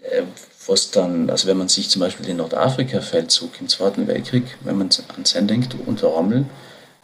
äh, 0.00 0.22
was 0.68 0.92
dann, 0.92 1.28
also 1.28 1.48
wenn 1.48 1.56
man 1.56 1.68
sich 1.68 1.88
zum 1.88 2.00
Beispiel 2.00 2.24
den 2.24 2.36
Nordafrika-Feldzug 2.36 3.60
im 3.60 3.68
Zweiten 3.68 4.06
Weltkrieg, 4.06 4.44
wenn 4.62 4.78
man 4.78 4.90
an 5.16 5.24
den 5.24 5.48
denkt, 5.48 5.74
unter 5.86 6.06
Rommel, 6.06 6.46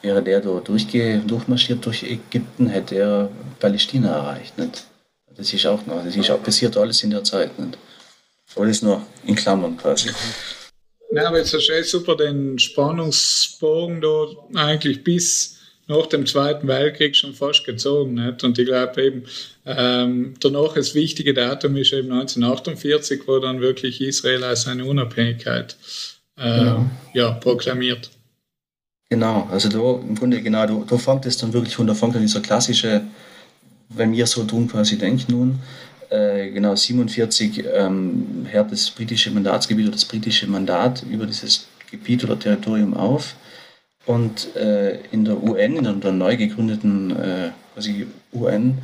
wäre 0.02 0.22
der 0.22 0.40
da 0.40 0.60
durchge 0.60 1.22
durchmarschiert 1.26 1.84
durch 1.84 2.02
Ägypten, 2.02 2.68
hätte 2.68 2.96
er 2.96 3.30
Palästina 3.58 4.16
erreicht. 4.16 4.58
Nicht? 4.58 4.84
Das 5.36 5.52
ist 5.52 5.66
auch 5.66 5.84
noch, 5.86 6.04
das 6.04 6.16
ist 6.16 6.30
auch 6.30 6.42
passiert 6.42 6.76
alles 6.76 7.02
in 7.02 7.10
der 7.10 7.24
Zeit. 7.24 7.58
Nicht? 7.58 7.78
Aber 8.54 8.66
das 8.66 8.76
ist 8.76 8.82
nur 8.82 9.02
in 9.24 9.34
Klammern 9.34 9.76
quasi. 9.76 10.10
Na, 11.10 11.28
aber 11.28 11.38
jetzt 11.38 11.54
hast 11.54 11.68
du 11.68 11.84
super 11.84 12.16
den 12.16 12.58
Spannungsbogen 12.58 14.00
da 14.00 14.26
eigentlich 14.54 15.04
bis 15.04 15.58
nach 15.86 16.06
dem 16.06 16.26
Zweiten 16.26 16.68
Weltkrieg 16.68 17.16
schon 17.16 17.34
fast 17.34 17.64
gezogen. 17.64 18.14
Nicht? 18.14 18.44
Und 18.44 18.58
ich 18.58 18.66
glaube 18.66 19.02
eben, 19.02 19.24
ähm, 19.64 20.34
danach 20.40 20.74
das 20.74 20.94
wichtige 20.94 21.32
Datum 21.34 21.76
ist 21.76 21.92
eben 21.92 22.12
1948, 22.12 23.22
wo 23.26 23.38
dann 23.38 23.60
wirklich 23.60 24.00
Israel 24.00 24.44
als 24.44 24.62
seine 24.62 24.84
Unabhängigkeit 24.84 25.76
äh, 26.36 26.58
genau. 26.58 26.90
ja, 27.14 27.30
proklamiert. 27.32 28.10
Genau, 29.10 29.48
also 29.50 29.68
da 29.70 30.06
im 30.06 30.14
Grunde 30.14 30.42
genau, 30.42 30.66
da, 30.66 30.82
da 30.86 30.98
fängt 30.98 31.24
es 31.24 31.38
dann 31.38 31.52
wirklich 31.52 31.78
an, 31.78 31.86
da 31.86 31.94
fängt 31.94 32.14
dann 32.14 32.22
dieser 32.22 32.40
klassische, 32.40 33.02
wenn 33.88 34.12
wir 34.12 34.26
so 34.26 34.44
tun 34.44 34.68
quasi 34.68 34.98
denken 34.98 35.32
nun, 35.32 35.58
äh, 36.10 36.50
genau 36.50 36.74
47 36.74 37.64
ähm, 37.74 38.46
hört 38.50 38.70
das 38.70 38.90
britische 38.90 39.30
Mandatsgebiet 39.30 39.86
oder 39.86 39.92
das 39.94 40.04
britische 40.04 40.46
Mandat 40.46 41.02
über 41.10 41.24
dieses 41.24 41.68
Gebiet 41.90 42.22
oder 42.24 42.38
Territorium 42.38 42.94
auf 42.94 43.34
und 44.04 44.54
äh, 44.56 44.98
in 45.10 45.24
der 45.24 45.42
UN, 45.42 45.76
in 45.76 46.00
der 46.00 46.12
neu 46.12 46.36
gegründeten 46.36 47.10
äh, 47.16 47.50
quasi 47.74 48.06
UN, 48.32 48.78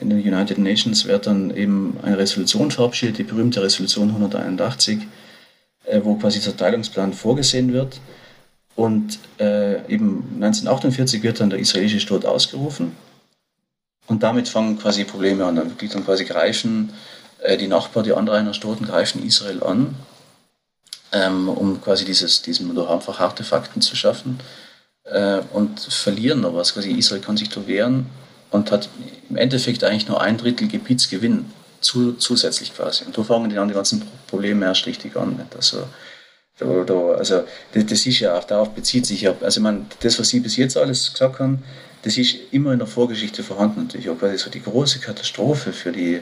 in 0.00 0.10
den 0.10 0.18
United 0.18 0.58
Nations, 0.58 1.06
wird 1.06 1.26
dann 1.26 1.56
eben 1.56 1.96
eine 2.02 2.18
Resolution 2.18 2.70
verabschiedet, 2.70 3.18
die 3.18 3.22
berühmte 3.22 3.62
Resolution 3.62 4.10
181, 4.10 5.00
äh, 5.86 6.00
wo 6.02 6.14
quasi 6.14 6.38
dieser 6.38 6.56
Teilungsplan 6.56 7.12
vorgesehen 7.12 7.72
wird. 7.72 8.00
Und 8.76 9.18
äh, 9.40 9.80
eben 9.90 10.22
1948 10.34 11.22
wird 11.22 11.40
dann 11.40 11.50
der 11.50 11.58
israelische 11.58 12.00
Staat 12.00 12.24
ausgerufen. 12.24 12.94
Und 14.06 14.22
damit 14.22 14.48
fangen 14.48 14.78
quasi 14.78 15.04
Probleme 15.04 15.44
an. 15.44 15.56
Dann 15.56 15.70
wirklich 15.70 15.90
dann 15.90 16.04
quasi 16.04 16.24
greifen 16.24 16.92
äh, 17.42 17.56
die 17.56 17.68
Nachbarn, 17.68 18.04
die 18.04 18.12
anderen 18.12 18.54
Staaten 18.54 18.84
greifen 18.84 19.24
Israel 19.24 19.62
an 19.62 19.96
ähm, 21.12 21.48
um 21.48 21.80
quasi 21.80 22.04
dieses, 22.04 22.42
diesen 22.42 22.74
durch 22.74 22.90
einfach 22.90 23.18
harte 23.18 23.44
Fakten 23.44 23.80
zu 23.80 23.96
schaffen 23.96 24.38
äh, 25.04 25.40
und 25.52 25.80
verlieren 25.80 26.44
aber 26.44 26.58
was. 26.58 26.74
Quasi 26.74 26.92
Israel 26.92 27.22
kann 27.22 27.36
sich 27.36 27.48
da 27.48 27.66
wehren 27.66 28.06
und 28.50 28.70
hat 28.70 28.88
im 29.28 29.36
Endeffekt 29.36 29.84
eigentlich 29.84 30.08
nur 30.08 30.20
ein 30.20 30.36
Drittel 30.36 30.68
Gebietsgewinn 30.68 31.50
zu, 31.80 32.14
zusätzlich 32.14 32.74
quasi. 32.74 33.04
Und 33.04 33.16
da 33.16 33.22
fangen 33.22 33.54
dann 33.54 33.68
die 33.68 33.74
ganzen 33.74 34.02
Probleme 34.26 34.66
erst 34.66 34.86
richtig 34.86 35.16
an. 35.16 35.36
Nicht? 35.36 35.54
Also, 35.54 35.84
da, 36.58 36.84
da, 36.84 37.12
also 37.12 37.44
das, 37.72 37.86
das, 37.86 38.06
ist 38.06 38.20
ja 38.20 38.36
auch, 38.36 38.44
darauf 38.44 38.70
bezieht 38.70 39.06
sich 39.06 39.22
ja, 39.22 39.34
also 39.40 39.60
meine, 39.60 39.86
das, 40.00 40.18
was 40.18 40.28
Sie 40.28 40.40
bis 40.40 40.56
jetzt 40.56 40.76
alles 40.76 41.12
gesagt 41.12 41.38
haben, 41.38 41.62
das 42.02 42.16
ist 42.16 42.36
immer 42.52 42.72
in 42.72 42.78
der 42.78 42.88
Vorgeschichte 42.88 43.42
vorhanden 43.42 43.82
natürlich. 43.82 44.08
Auch 44.08 44.18
quasi 44.18 44.38
so 44.38 44.48
die 44.48 44.62
große 44.62 45.00
Katastrophe 45.00 45.72
für 45.72 45.92
die 45.92 46.20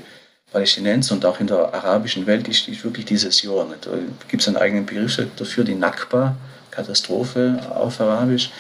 Palästinenser 0.51 1.15
und 1.15 1.25
auch 1.27 1.41
in 1.41 1.47
der 1.47 1.75
arabischen 1.75 2.27
Welt 2.27 2.49
ist, 2.49 2.69
ist 2.69 2.85
wirklich 2.85 3.05
dieses 3.05 3.43
Jahr. 3.43 3.67
Nicht? 3.67 3.87
Da 3.87 3.91
gibt 4.29 4.43
es 4.43 4.49
einen 4.49 4.57
eigenen 4.57 4.87
Begriff 4.87 5.21
dafür, 5.37 5.65
die 5.65 5.75
Nakba, 5.75 6.37
Katastrophe 6.71 7.61
auf 7.75 8.01
Arabisch, 8.01 8.51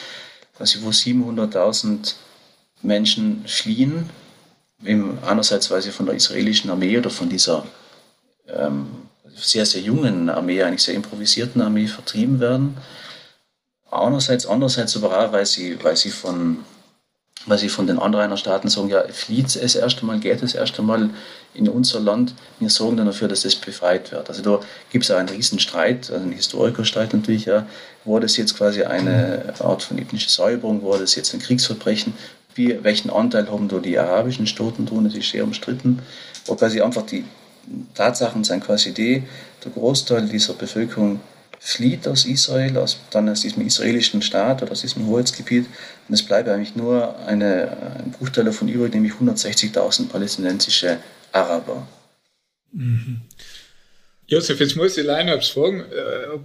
quasi 0.56 0.78
wo 0.82 0.90
700.000 0.90 2.14
Menschen 2.82 3.44
fliehen, 3.46 4.10
einerseits 5.26 5.70
weil 5.70 5.82
sie 5.82 5.90
von 5.90 6.06
der 6.06 6.14
israelischen 6.14 6.70
Armee 6.70 6.98
oder 6.98 7.10
von 7.10 7.28
dieser 7.28 7.64
ähm, 8.48 9.03
sehr, 9.36 9.66
sehr 9.66 9.80
jungen 9.80 10.30
Armee, 10.30 10.62
eigentlich 10.62 10.82
sehr 10.82 10.94
improvisierten 10.94 11.60
Armee 11.62 11.86
vertrieben 11.86 12.40
werden. 12.40 12.76
Andererseits, 13.90 14.46
andererseits 14.46 14.96
aber 14.96 15.18
auch, 15.18 15.32
weil 15.32 15.46
sie, 15.46 15.82
weil 15.82 15.96
sie 15.96 16.10
von 16.10 16.64
weil 17.46 17.58
sie 17.58 17.68
von 17.68 17.86
den 17.86 17.98
anderen 17.98 18.36
Staaten 18.36 18.68
sagen, 18.68 18.88
ja, 18.88 19.04
flieht 19.08 19.54
es 19.54 19.56
erst 19.76 20.00
einmal, 20.00 20.18
geht 20.18 20.42
es 20.42 20.54
erst 20.54 20.78
einmal 20.78 21.10
in 21.52 21.68
unser 21.68 22.00
Land. 22.00 22.34
Wir 22.58 22.70
sorgen 22.70 22.96
dann 22.96 23.06
dafür, 23.06 23.28
dass 23.28 23.42
das 23.42 23.54
befreit 23.54 24.12
wird. 24.12 24.28
Also 24.28 24.42
da 24.42 24.60
gibt 24.90 25.04
es 25.04 25.10
auch 25.10 25.18
einen 25.18 25.28
riesen 25.28 25.58
Streit, 25.58 26.10
also 26.10 26.22
einen 26.22 26.32
Historikerstreit 26.32 27.12
natürlich, 27.12 27.44
ja, 27.44 27.66
war 28.04 28.20
das 28.20 28.36
jetzt 28.36 28.56
quasi 28.56 28.84
eine 28.84 29.54
Art 29.60 29.82
von 29.82 29.98
ethnischer 29.98 30.30
Säuberung, 30.30 30.82
war 30.84 30.98
das 30.98 31.14
jetzt 31.16 31.34
ein 31.34 31.40
Kriegsverbrechen, 31.40 32.14
wie, 32.54 32.82
welchen 32.82 33.10
Anteil 33.10 33.50
haben 33.50 33.68
da 33.68 33.78
die 33.78 33.98
arabischen 33.98 34.46
Staaten 34.46 34.86
tun, 34.86 35.04
das 35.04 35.14
ist 35.14 35.30
sehr 35.30 35.44
umstritten. 35.44 36.00
Aber 36.46 36.56
quasi 36.56 36.80
einfach 36.80 37.02
die 37.02 37.24
Tatsachen 37.94 38.44
sind 38.44 38.64
quasi 38.64 38.92
die, 38.92 39.22
der 39.64 39.72
Großteil 39.72 40.28
dieser 40.28 40.54
Bevölkerung 40.54 41.20
flieht 41.58 42.06
aus 42.06 42.26
Israel, 42.26 42.76
aus, 42.76 42.98
dann 43.10 43.28
aus 43.28 43.40
diesem 43.40 43.66
israelischen 43.66 44.20
Staat 44.20 44.62
oder 44.62 44.72
aus 44.72 44.82
diesem 44.82 45.06
Hoheitsgebiet. 45.06 45.66
Und 46.06 46.14
es 46.14 46.22
bleibt 46.22 46.48
eigentlich 46.48 46.76
nur 46.76 47.18
eine, 47.26 47.76
ein 47.98 48.10
Bruchteil 48.10 48.44
davon 48.44 48.68
übrig, 48.68 48.92
nämlich 48.92 49.14
160.000 49.14 50.08
palästinensische 50.08 50.98
Araber. 51.32 51.88
Mhm. 52.72 53.22
Josef, 54.26 54.60
jetzt 54.60 54.76
muss 54.76 54.96
ich 54.96 55.06
leider 55.06 55.40
fragen, 55.40 55.80
äh, 55.80 56.34
ob, 56.34 56.42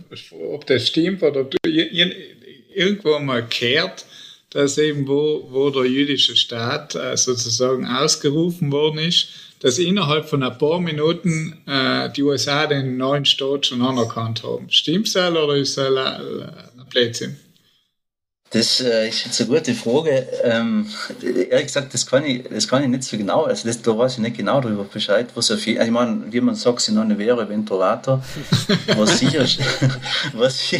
ob 0.53 0.65
das 0.67 0.87
stimmt 0.87 1.21
oder 1.23 1.43
du 1.43 1.57
irgendwo 1.63 3.19
mal 3.19 3.45
gehört, 3.45 4.05
dass 4.51 4.77
eben 4.77 5.07
wo, 5.07 5.47
wo 5.51 5.69
der 5.69 5.85
jüdische 5.85 6.35
Staat 6.35 6.95
äh, 6.95 7.15
sozusagen 7.15 7.85
ausgerufen 7.85 8.71
worden 8.71 8.99
ist, 8.99 9.27
dass 9.59 9.77
innerhalb 9.77 10.29
von 10.29 10.41
ein 10.43 10.57
paar 10.57 10.79
Minuten 10.79 11.57
äh, 11.67 12.09
die 12.11 12.23
USA 12.23 12.65
den 12.65 12.97
neuen 12.97 13.25
Staat 13.25 13.67
schon 13.67 13.81
anerkannt 13.81 14.43
haben. 14.43 14.69
Stimmt 14.69 15.07
es 15.07 15.15
oder 15.15 15.55
ist 15.55 15.77
das 15.77 15.95
ein 15.95 16.85
Blödsinn? 16.89 17.37
Das 18.51 18.81
äh, 18.81 19.09
ist 19.09 19.25
jetzt 19.25 19.41
eine 19.41 19.49
gute 19.49 19.75
Frage. 19.75 20.27
Ähm, 20.43 20.87
ehrlich 21.21 21.67
gesagt, 21.67 21.93
das 21.93 22.07
kann, 22.07 22.25
ich, 22.25 22.43
das 22.49 22.67
kann 22.67 22.81
ich 22.81 22.89
nicht 22.89 23.03
so 23.03 23.15
genau. 23.15 23.43
Also 23.43 23.67
das, 23.67 23.79
da 23.79 23.95
weiß 23.95 24.13
ich 24.13 24.19
nicht 24.19 24.37
genau 24.37 24.59
darüber 24.59 24.85
Bescheid. 24.85 25.27
Was 25.35 25.51
auf, 25.51 25.67
ich 25.67 25.91
meine, 25.91 26.23
wie 26.31 26.41
man 26.41 26.55
sagt, 26.55 26.81
sie 26.81 26.91
non 26.91 27.15
wäre 27.19 27.47
venturator. 27.47 28.23
Was 28.97 29.19
sicher, 29.19 29.45
was, 30.33 30.73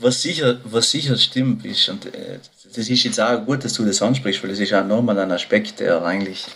was, 0.00 0.22
sicher, 0.22 0.58
was 0.64 0.90
sicher 0.90 1.16
stimmt 1.16 1.64
ist. 1.64 1.88
Und 1.90 2.06
äh, 2.06 2.40
das 2.74 2.88
ist 2.88 3.04
jetzt 3.04 3.20
auch 3.20 3.44
gut, 3.44 3.62
dass 3.64 3.74
du 3.74 3.84
das 3.84 4.02
ansprichst, 4.02 4.42
weil 4.42 4.50
das 4.50 4.58
ist 4.58 4.74
auch 4.74 4.84
nochmal 4.84 5.18
ein 5.20 5.30
Aspekt, 5.30 5.78
der 5.78 6.02
eigentlich 6.02 6.46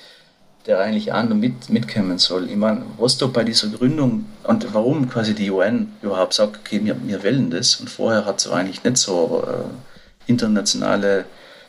der 0.66 0.80
eigentlich 0.80 1.12
auch 1.12 1.22
noch 1.22 1.36
mit, 1.36 1.70
mitkommen 1.70 2.18
soll. 2.18 2.50
Ich 2.50 2.56
meine, 2.56 2.82
was 2.98 3.18
da 3.18 3.26
bei 3.26 3.44
dieser 3.44 3.68
Gründung 3.68 4.26
und 4.44 4.74
warum 4.74 5.08
quasi 5.08 5.34
die 5.34 5.50
UN 5.50 5.92
überhaupt 6.02 6.34
sagt, 6.34 6.58
okay, 6.58 6.80
wir, 6.84 6.96
wir 7.06 7.22
wählen 7.22 7.50
das 7.50 7.76
und 7.76 7.88
vorher 7.88 8.24
hat 8.24 8.40
es 8.40 8.48
eigentlich 8.48 8.82
nicht 8.82 8.96
so 8.96 9.44
äh, 9.46 10.30
internationale 10.30 11.24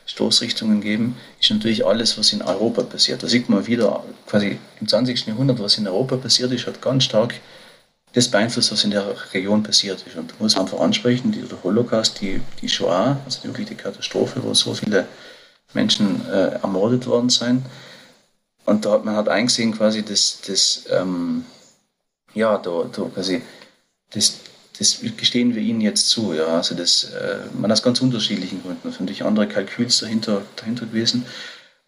Stoßrichtungen 0.08 0.82
gegeben, 0.82 1.18
ist 1.40 1.52
natürlich 1.52 1.86
alles, 1.86 2.18
was 2.18 2.34
in 2.34 2.42
Europa 2.42 2.82
passiert. 2.84 3.22
Da 3.22 3.28
sieht 3.28 3.50
man 3.50 3.68
wieder 3.68 4.04
quasi 4.26 4.58
im 4.80 4.88
20. 4.88 5.28
Jahrhundert, 5.28 5.60
was 5.60 5.78
in 5.78 5.88
Europa 5.88 6.16
passiert 6.16 6.52
ist, 6.54 6.66
hat 6.66 6.82
ganz 6.82 7.04
stark 7.04 7.36
das 8.14 8.30
beeinflusst, 8.30 8.72
was 8.72 8.84
in 8.84 8.92
der 8.92 9.06
Region 9.34 9.64
passiert 9.64 10.04
ist. 10.08 10.16
Und 10.16 10.32
da 10.32 10.36
muss 10.40 10.58
einfach 10.58 10.80
ansprechen, 10.80 11.32
die, 11.34 11.42
der 11.42 11.62
Holocaust, 11.62 12.20
die, 12.22 12.42
die 12.62 12.70
Shoah, 12.70 13.18
also 13.26 13.44
wirklich 13.44 13.68
die 13.68 13.76
Katastrophe, 13.76 14.42
wo 14.44 14.54
so 14.54 14.74
viele 14.74 15.06
Menschen 15.74 16.26
äh, 16.28 16.56
ermordet 16.62 17.06
worden 17.06 17.30
sind. 17.30 17.66
Und 18.68 18.84
da 18.84 18.92
hat 18.92 19.06
man 19.06 19.16
halt 19.16 19.30
eingesehen, 19.30 19.72
quasi, 19.72 20.04
dass 20.04 20.42
das, 20.46 20.84
ähm, 20.92 21.46
ja, 22.34 22.58
da, 22.58 22.84
da 22.94 23.04
quasi, 23.04 23.42
das, 24.12 24.40
das 24.78 25.00
gestehen 25.16 25.56
wir 25.56 25.62
ihnen 25.62 25.80
jetzt 25.80 26.10
zu. 26.10 26.34
Ja. 26.34 26.48
Also 26.48 26.76
das, 26.76 27.06
äh, 27.06 27.38
man 27.58 27.72
aus 27.72 27.82
ganz 27.82 28.02
unterschiedlichen 28.02 28.62
Gründen. 28.62 28.92
Sind 28.92 29.00
natürlich 29.00 29.24
andere 29.24 29.48
Kalküls 29.48 30.00
dahinter, 30.00 30.42
dahinter 30.58 30.86
gewesen. 30.86 31.26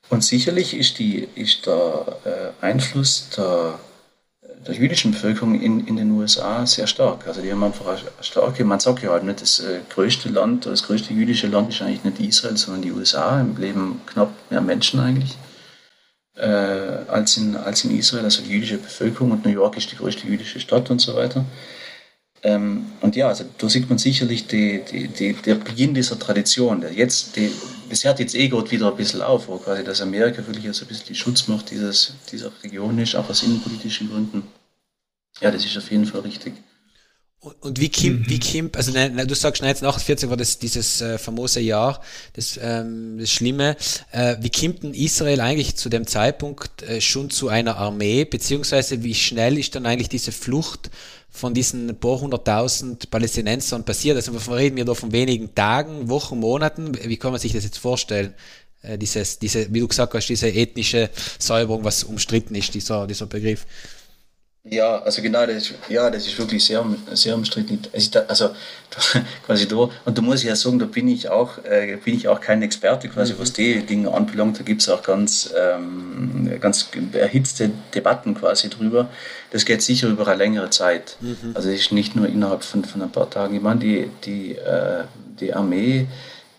Und 0.10 0.24
sicherlich 0.24 0.74
ist, 0.74 1.00
die, 1.00 1.28
ist 1.36 1.66
der 1.66 2.18
äh, 2.24 2.66
Einfluss 2.66 3.28
der, 3.36 3.78
der 4.66 4.74
jüdischen 4.74 5.12
Bevölkerung 5.12 5.60
in, 5.60 5.86
in 5.86 5.98
den 5.98 6.12
USA 6.12 6.66
sehr 6.66 6.88
stark. 6.88 7.28
Also 7.28 7.42
die 7.42 7.52
haben 7.52 7.62
einfach 7.62 7.88
eine 7.88 8.00
starke, 8.22 8.64
man 8.64 8.80
sagt 8.80 9.04
ja 9.04 9.12
halt 9.12 9.26
nicht, 9.26 9.42
das 9.42 9.60
äh, 9.60 9.82
größte 9.90 10.30
Land, 10.30 10.66
das 10.66 10.84
größte 10.84 11.14
jüdische 11.14 11.48
Land 11.48 11.74
ist 11.74 11.82
eigentlich 11.82 12.06
nicht 12.06 12.22
Israel, 12.22 12.56
sondern 12.56 12.84
die 12.84 12.94
USA. 12.94 13.42
Im 13.42 13.58
Leben 13.58 14.00
knapp 14.06 14.32
mehr 14.50 14.62
Menschen 14.62 15.02
eigentlich 15.02 15.36
äh, 16.40 17.06
als, 17.08 17.38
in, 17.38 17.56
als 17.56 17.84
in 17.84 17.98
Israel, 17.98 18.24
also 18.24 18.42
die 18.42 18.52
jüdische 18.52 18.78
Bevölkerung. 18.78 19.32
Und 19.32 19.46
New 19.46 19.52
York 19.52 19.78
ist 19.78 19.92
die 19.92 19.96
größte 19.96 20.28
jüdische 20.28 20.60
Stadt 20.60 20.90
und 20.90 21.00
so 21.00 21.16
weiter. 21.16 21.46
Ähm, 22.42 22.86
und 23.02 23.16
ja, 23.16 23.28
also 23.28 23.44
da 23.58 23.68
sieht 23.68 23.90
man 23.90 23.98
sicherlich 23.98 24.48
die, 24.48 24.82
die, 24.90 25.08
die, 25.10 25.34
der 25.34 25.56
Beginn 25.56 25.94
dieser 25.94 26.18
Tradition. 26.18 26.82
Der 26.82 26.94
jetzt, 26.94 27.36
die, 27.36 27.52
das 27.90 28.04
hört 28.06 28.20
jetzt 28.20 28.36
eh 28.36 28.48
gerade 28.48 28.72
wieder 28.72 28.90
ein 28.90 28.96
bisschen 28.96 29.22
auf, 29.22 29.48
wo 29.48 29.58
quasi 29.58 29.84
das 29.84 30.02
Amerika 30.02 30.46
wirklich 30.46 30.64
jetzt 30.64 30.82
ein 30.82 30.88
bisschen 30.88 31.08
die 31.08 31.16
Schutzmacht 31.16 31.70
dieses, 31.70 32.14
dieser 32.32 32.52
Region 32.64 32.98
ist, 33.00 33.16
auch 33.16 33.30
aus 33.30 33.44
innenpolitischen 33.44 34.10
Gründen. 34.10 34.44
Ja, 35.42 35.52
das 35.52 35.66
ist 35.66 35.78
auf 35.78 35.92
jeden 35.92 36.06
Fall 36.06 36.22
richtig. 36.22 36.54
Und, 37.42 37.80
wie 37.80 37.88
Kim, 37.88 38.20
mhm. 38.20 38.30
wie 38.30 38.40
Kim, 38.40 38.70
also 38.76 38.92
ne, 38.92 39.10
ne, 39.10 39.26
du 39.26 39.34
sagst 39.34 39.64
1948 39.64 40.30
war 40.30 40.36
das 40.36 40.60
dieses 40.60 41.00
äh, 41.00 41.18
famose 41.18 41.62
Jahr, 41.62 42.02
das, 42.34 42.60
ähm, 42.62 43.18
das 43.18 43.32
Schlimme. 43.32 43.78
Äh, 44.12 44.36
wie 44.42 44.50
kommt 44.50 44.84
denn 44.84 44.94
Israel 44.94 45.40
eigentlich 45.40 45.78
zu 45.78 45.88
dem 45.88 46.06
Zeitpunkt 46.06 46.84
äh, 46.84 47.00
schon 47.00 47.30
zu 47.30 47.48
einer 47.48 47.78
Armee, 47.78 48.26
beziehungsweise 48.26 49.04
wie 49.04 49.16
schnell 49.16 49.58
ist 49.58 49.74
dann 49.76 49.86
eigentlich 49.86 50.10
diese 50.10 50.34
Flucht 50.34 50.90
von 51.30 51.54
diesen 51.54 51.98
paar 51.98 52.20
hunderttausend 52.20 53.10
Palästinensern 53.10 53.86
passiert? 53.86 54.18
Also 54.18 54.34
reden 54.52 54.76
wir 54.76 54.84
da 54.84 54.94
von 54.94 55.14
wenigen 55.14 55.56
Tagen, 55.56 56.10
Wochen, 56.10 56.40
Monaten. 56.40 56.92
Wie 57.06 57.16
kann 57.16 57.32
man 57.32 57.40
sich 57.40 57.54
das 57.54 57.64
jetzt 57.64 57.78
vorstellen? 57.78 58.34
Äh, 58.82 58.98
dieses, 58.98 59.40
diese, 59.40 59.74
wie 59.74 59.80
du 59.80 59.88
gesagt 59.88 60.14
hast, 60.14 60.28
diese 60.28 60.50
ethnische 60.50 61.10
Säuberung, 61.38 61.86
was 61.86 62.04
umstritten 62.04 62.56
ist, 62.56 62.74
dieser, 62.74 63.08
dieser 63.08 63.28
Begriff. 63.28 63.66
Ja, 64.72 65.02
also 65.02 65.22
genau, 65.22 65.46
das 65.46 65.56
ist, 65.56 65.74
ja, 65.90 66.10
das 66.12 66.28
ist 66.28 66.38
wirklich 66.38 66.64
sehr, 66.64 66.86
sehr 67.14 67.36
umstritten. 67.36 67.80
Also 68.28 68.52
quasi 69.46 69.68
da, 69.68 69.90
und 70.06 70.18
da 70.18 70.22
muss 70.22 70.42
ich 70.42 70.48
ja 70.48 70.56
sagen, 70.56 70.78
da 70.78 70.86
bin 70.86 71.08
ich 71.08 71.30
auch, 71.30 71.58
äh, 71.64 71.98
bin 72.04 72.16
ich 72.16 72.28
auch 72.28 72.40
kein 72.40 72.62
Experte, 72.62 73.10
quasi 73.10 73.34
was 73.38 73.52
die 73.52 73.84
Dinge 73.84 74.14
anbelangt. 74.14 74.60
Da 74.60 74.64
gibt 74.64 74.82
es 74.82 74.90
auch 74.90 75.02
ganz, 75.02 75.52
ähm, 75.58 76.52
ganz 76.60 76.90
erhitzte 77.14 77.72
Debatten 77.96 78.36
quasi 78.36 78.70
drüber. 78.70 79.10
Das 79.52 79.66
geht 79.66 79.82
sicher 79.82 80.08
über 80.08 80.28
eine 80.28 80.38
längere 80.38 80.70
Zeit. 80.70 81.18
Mhm. 81.20 81.52
Also 81.56 81.70
es 81.70 81.82
ist 81.82 81.92
nicht 81.92 82.16
nur 82.16 82.28
innerhalb 82.28 82.64
von, 82.64 82.86
von 82.86 83.02
ein 83.02 83.12
paar 83.12 83.30
Tagen. 83.30 83.56
Ich 83.56 83.62
meine, 83.62 83.80
die, 83.80 84.10
die, 84.24 84.56
äh, 84.56 85.04
die 85.40 85.54
Armee 85.54 86.08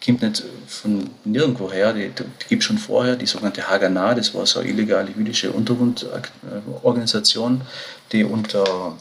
kommt 0.04 0.22
nicht 0.22 0.42
von 0.66 1.10
nirgendwo 1.24 1.70
her. 1.70 1.92
Die, 1.92 2.10
die 2.10 2.48
gibt 2.48 2.64
schon 2.64 2.78
vorher 2.78 3.16
die 3.16 3.26
sogenannte 3.26 3.68
Haganah, 3.68 4.14
das 4.14 4.34
war 4.34 4.46
so 4.46 4.60
eine 4.60 4.70
illegale 4.70 5.10
jüdische 5.10 5.52
Untergrundorganisation, 5.52 7.60
die 8.12 8.24
unter 8.24 8.96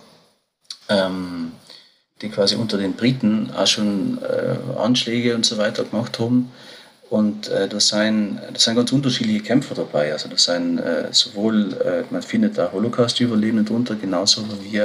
ähm, 0.90 1.54
die 2.22 2.30
quasi 2.30 2.56
unter 2.56 2.78
den 2.78 2.94
Briten 2.94 3.52
auch 3.52 3.68
schon 3.68 4.20
äh, 4.22 4.58
Anschläge 4.78 5.36
und 5.36 5.46
so 5.46 5.58
weiter 5.58 5.86
gemacht 5.86 6.20
haben. 6.20 6.52
Und 7.10 7.48
äh, 7.48 7.68
da, 7.68 7.80
sind, 7.80 8.40
sind 8.56 8.76
ganz 8.76 8.92
unterschiedliche 8.92 9.42
Kämpfer 9.42 9.74
dabei. 9.74 10.12
Also 10.12 10.30
da 10.30 10.38
sind 10.38 10.80
äh, 10.80 11.08
sowohl, 11.12 11.74
äh, 11.74 12.04
man 12.12 12.22
findet 12.22 12.58
da 12.58 12.72
Holocaust-Überlebende 12.72 13.64
drunter, 13.64 13.96
genauso 13.96 14.44
wie 14.62 14.82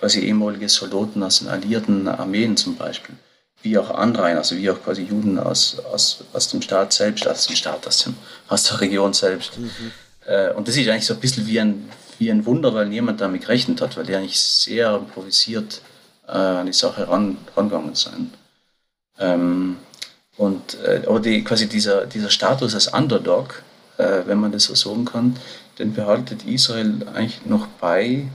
quasi 0.00 0.20
ehemalige 0.20 0.68
Soldaten 0.68 1.22
aus 1.22 1.40
den 1.40 1.48
alliierten 1.48 2.08
Armeen 2.08 2.56
zum 2.56 2.76
Beispiel 2.76 3.14
wie 3.62 3.76
auch 3.78 3.90
Anrainer, 3.90 4.38
also 4.38 4.56
wie 4.56 4.70
auch 4.70 4.82
quasi 4.82 5.02
Juden 5.02 5.38
aus, 5.38 5.78
aus, 5.92 6.24
aus 6.32 6.48
dem 6.48 6.62
Staat 6.62 6.92
selbst, 6.92 7.26
aus 7.26 7.46
dem 7.46 7.56
Staat, 7.56 7.86
aus, 7.86 7.98
dem, 7.98 8.14
aus 8.48 8.64
der 8.64 8.80
Region 8.80 9.12
selbst. 9.12 9.58
Mhm. 9.58 9.92
Äh, 10.26 10.52
und 10.52 10.68
das 10.68 10.76
ist 10.76 10.88
eigentlich 10.88 11.06
so 11.06 11.14
ein 11.14 11.20
bisschen 11.20 11.46
wie 11.46 11.60
ein, 11.60 11.88
wie 12.18 12.30
ein 12.30 12.46
Wunder, 12.46 12.72
weil 12.74 12.86
niemand 12.86 13.20
damit 13.20 13.42
gerechnet 13.42 13.80
hat, 13.80 13.96
weil 13.96 14.06
die 14.06 14.14
eigentlich 14.14 14.40
sehr 14.40 14.94
improvisiert 14.94 15.80
äh, 16.26 16.32
an 16.32 16.66
die 16.66 16.72
Sache 16.72 17.08
ran, 17.08 17.38
rangegangen 17.56 17.94
sind. 17.94 18.34
Ähm, 19.18 19.78
und, 20.36 20.78
äh, 20.84 21.02
aber 21.06 21.18
die, 21.18 21.42
quasi 21.42 21.68
dieser, 21.68 22.06
dieser 22.06 22.30
Status 22.30 22.74
als 22.74 22.88
Underdog, 22.88 23.62
äh, 23.96 24.22
wenn 24.26 24.38
man 24.38 24.52
das 24.52 24.64
so 24.64 24.74
sagen 24.76 25.04
kann, 25.04 25.36
den 25.80 25.94
behaltet 25.94 26.44
Israel 26.44 27.06
eigentlich 27.14 27.44
noch 27.44 27.66
bei 27.80 28.28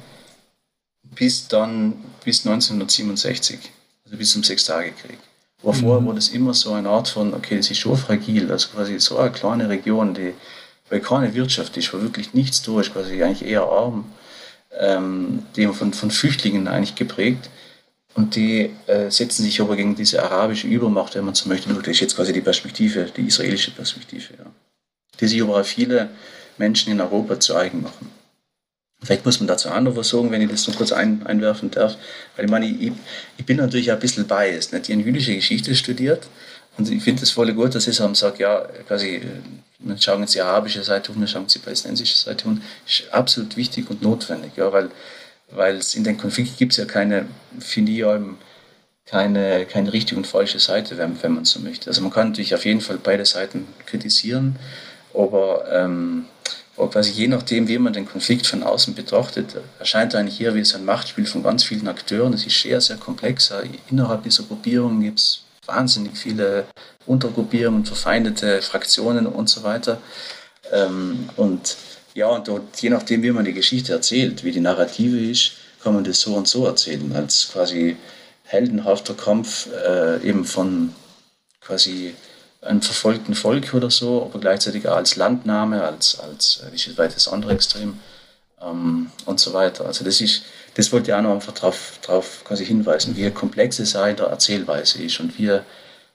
bis 1.03 1.47
dann, 1.47 2.03
bis 2.24 2.45
1967 2.45 3.59
also 4.06 4.18
bis 4.18 4.32
zum 4.32 4.43
Sechstagekrieg. 4.43 5.18
Aber 5.62 5.74
vorher 5.74 6.01
mhm. 6.01 6.08
war 6.08 6.16
das 6.16 6.30
immer 6.30 6.54
so 6.54 6.74
eine 6.74 6.89
Art 6.89 7.08
von, 7.08 7.34
okay, 7.34 7.58
das 7.58 7.72
ist 7.72 7.80
schon 7.80 7.97
fragil, 7.97 8.51
also 8.51 8.70
quasi 8.70 8.99
so 8.99 9.18
eine 9.18 9.32
kleine 9.32 9.70
Region, 9.70 10.14
die, 10.14 10.34
weil 10.89 10.99
keine 10.99 11.34
Wirtschaft 11.34 11.78
ist, 11.78 11.93
wo 11.93 12.01
wirklich 12.01 12.34
nichts 12.34 12.62
da 12.62 12.80
ist, 12.82 12.93
quasi 12.93 13.24
eigentlich 13.24 13.47
eher 13.47 13.64
arm, 13.64 14.12
ähm, 14.78 15.43
die 15.56 15.68
von, 15.68 15.93
von 15.93 16.12
Flüchtlingen 16.12 16.68
eigentlich 16.68 16.95
geprägt. 16.95 17.49
Und 18.16 18.36
die 18.36 18.70
äh, 18.86 19.10
setzen 19.10 19.43
sich 19.43 19.60
aber 19.60 19.76
gegen 19.76 19.95
diese 19.95 20.22
arabische 20.22 20.68
Übermacht, 20.68 21.16
wenn 21.16 21.26
man 21.26 21.34
so 21.34 21.49
möchte, 21.49 21.74
das 21.74 21.88
ist 21.88 21.99
jetzt 21.99 22.16
quasi 22.16 22.32
die 22.32 22.41
Perspektive, 22.41 23.06
die 23.06 23.26
israelische 23.26 23.72
Perspektive, 23.72 24.36
ja. 24.38 24.45
die 25.20 25.28
sich 25.28 25.41
aber 25.41 25.64
viele 25.64 26.10
Menschen 26.58 26.91
in 26.91 27.01
Europa 27.01 27.39
zu 27.39 27.56
eigen 27.56 27.82
machen. 27.82 28.12
Vielleicht 29.04 29.26
muss 29.26 29.39
man 29.39 29.47
dazu 29.47 29.70
auch 29.70 29.80
noch 29.82 29.95
was 29.95 30.10
sagen, 30.10 30.32
wenn 30.32 30.41
ich 30.41 30.49
das 30.49 30.68
noch 30.68 30.76
kurz 30.76 30.91
ein, 30.91 31.26
einwerfen 31.26 31.72
darf. 31.72 31.97
Weil 32.36 32.45
ich 32.45 32.51
meine, 32.51 32.66
ich, 32.66 32.91
ich 33.38 33.45
bin 33.45 33.58
natürlich 33.58 33.91
ein 33.91 33.99
bisschen 33.99 34.28
biased. 34.28 34.74
Nicht? 34.74 34.89
Ich 34.89 34.95
habe 34.95 35.06
jüdische 35.06 35.36
Geschichte 35.36 35.76
studiert 35.76 36.28
und 36.78 36.89
ich 36.89 37.04
finde 37.04 37.24
es 37.24 37.32
voll 37.32 37.54
gut, 37.54 37.76
dass 37.76 37.88
ich 37.88 37.95
so 37.95 38.14
sage, 38.14 38.43
ja, 38.43 38.66
quasi, 38.88 39.22
wir 39.80 39.97
schauen 39.99 40.22
jetzt 40.22 40.36
die 40.36 40.41
arabische 40.41 40.84
Seite 40.84 41.12
um, 41.12 41.20
wir 41.20 41.28
schauen 41.28 41.43
jetzt 41.43 41.56
die 41.56 41.60
palästinensische 41.60 42.18
Seite 42.18 42.47
um. 42.47 42.62
ist 42.88 43.04
absolut 43.12 43.58
wichtig 43.58 43.89
und 43.89 44.01
notwendig, 44.01 44.54
ja, 44.56 44.72
weil 44.72 44.89
weil 45.56 45.78
es 45.78 45.95
in 45.95 46.04
den 46.04 46.18
Konflikten 46.18 46.58
gibt 46.58 46.74
es 46.74 46.78
ja 46.78 46.86
keine, 46.86 47.26
finde 47.60 47.91
ich, 47.91 48.04
keine, 49.06 49.66
keine 49.66 49.93
richtige 49.93 50.18
und 50.18 50.28
falsche 50.28 50.60
Seite, 50.60 50.97
wenn, 50.97 51.22
wenn 51.22 51.34
man 51.34 51.45
so 51.45 51.60
möchte. 51.60 51.88
Also 51.89 52.01
man 52.01 52.12
kann 52.12 52.30
natürlich 52.30 52.56
auf 52.56 52.66
jeden 52.66 52.82
Fall 52.82 52.97
beide 53.01 53.26
Seiten 53.26 53.68
kritisieren, 53.86 54.58
aber 55.14 55.66
ähm, 55.72 56.26
quasi 56.89 57.11
je 57.11 57.27
nachdem, 57.27 57.67
wie 57.67 57.77
man 57.77 57.93
den 57.93 58.07
Konflikt 58.07 58.47
von 58.47 58.63
außen 58.63 58.95
betrachtet, 58.95 59.55
erscheint 59.79 60.13
er 60.13 60.19
eigentlich 60.19 60.38
hier 60.38 60.55
wie 60.55 60.63
so 60.63 60.77
ein 60.77 60.86
Machtspiel 60.86 61.25
von 61.25 61.43
ganz 61.43 61.63
vielen 61.63 61.88
Akteuren. 61.88 62.34
Es 62.34 62.45
ist 62.45 62.61
sehr, 62.61 62.81
sehr 62.81 62.97
komplex. 62.97 63.53
Innerhalb 63.89 64.23
dieser 64.23 64.43
Gruppierungen 64.43 65.01
gibt 65.01 65.19
es 65.19 65.43
wahnsinnig 65.65 66.17
viele 66.17 66.65
Untergruppierungen, 67.05 67.86
verfeindete 67.86 68.61
Fraktionen 68.61 69.27
und 69.27 69.49
so 69.49 69.63
weiter. 69.63 69.99
Ähm, 70.71 71.29
und 71.36 71.77
ja, 72.13 72.27
und 72.27 72.47
dort, 72.47 72.81
je 72.81 72.89
nachdem, 72.89 73.23
wie 73.23 73.31
man 73.31 73.45
die 73.45 73.53
Geschichte 73.53 73.93
erzählt, 73.93 74.43
wie 74.43 74.51
die 74.51 74.59
Narrative 74.59 75.19
ist, 75.19 75.53
kann 75.81 75.95
man 75.95 76.03
das 76.03 76.21
so 76.21 76.36
und 76.36 76.47
so 76.47 76.65
erzählen, 76.65 77.11
als 77.15 77.49
quasi 77.51 77.97
heldenhafter 78.43 79.13
Kampf 79.13 79.67
äh, 79.86 80.21
eben 80.27 80.45
von 80.45 80.93
quasi 81.59 82.13
einem 82.66 82.82
verfolgten 82.82 83.36
Volk 83.36 83.74
oder 83.74 83.89
so, 83.89 84.24
aber 84.24 84.39
gleichzeitig 84.39 84.88
auch 84.88 84.95
als 84.95 85.16
Landnahme, 85.16 85.84
als, 85.84 86.20
als 86.20 86.64
äh, 86.64 86.72
wie 86.74 86.97
weit 86.97 87.16
das 87.16 87.28
andere 87.28 87.53
Extrem 87.53 87.99
ähm, 88.61 89.11
und 89.26 89.39
so 89.39 89.53
weiter. 89.53 89.86
Also 89.86 90.03
das 90.03 90.22
ist, 90.22 90.43
das 90.76 90.91
wollte 90.91 91.11
ich 91.11 91.14
auch 91.14 91.22
noch 91.22 91.34
einfach 91.34 91.53
darauf 91.53 91.99
drauf 92.01 92.41
quasi 92.43 92.66
hinweisen, 92.66 93.16
wie 93.16 93.30
komplex 93.32 93.80
es 93.80 93.95
auch 93.95 94.07
in 94.07 94.16
der 94.16 94.28
Erzählweise 94.28 95.01
ist 95.03 95.20
und 95.20 95.38
wie 95.38 95.59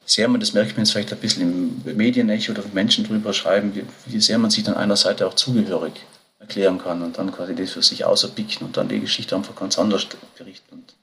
sehr 0.05 0.29
man, 0.29 0.41
das 0.41 0.55
merkt 0.55 0.73
man 0.73 0.85
jetzt 0.85 0.93
vielleicht 0.93 1.13
ein 1.13 1.19
bisschen 1.19 1.83
im 1.85 1.97
Medienecho 1.97 2.53
oder 2.53 2.63
Menschen 2.73 3.05
drüber 3.05 3.33
schreiben, 3.33 3.75
wie, 3.75 3.85
wie 4.07 4.21
sehr 4.21 4.39
man 4.39 4.51
sich 4.51 4.65
dann 4.65 4.75
einer 4.75 4.97
Seite 4.97 5.27
auch 5.27 5.35
zugehörig 5.35 5.93
erklären 6.39 6.79
kann 6.79 7.03
und 7.03 7.19
dann 7.19 7.33
quasi 7.33 7.55
das 7.55 7.73
für 7.73 7.83
sich 7.83 8.05
außerpicken 8.05 8.67
und 8.67 8.77
dann 8.77 8.89
die 8.89 9.01
Geschichte 9.01 9.37
einfach 9.37 9.55
ganz 9.55 9.79
anders 9.79 10.07
berichten 10.37 10.75
und, 10.75 10.95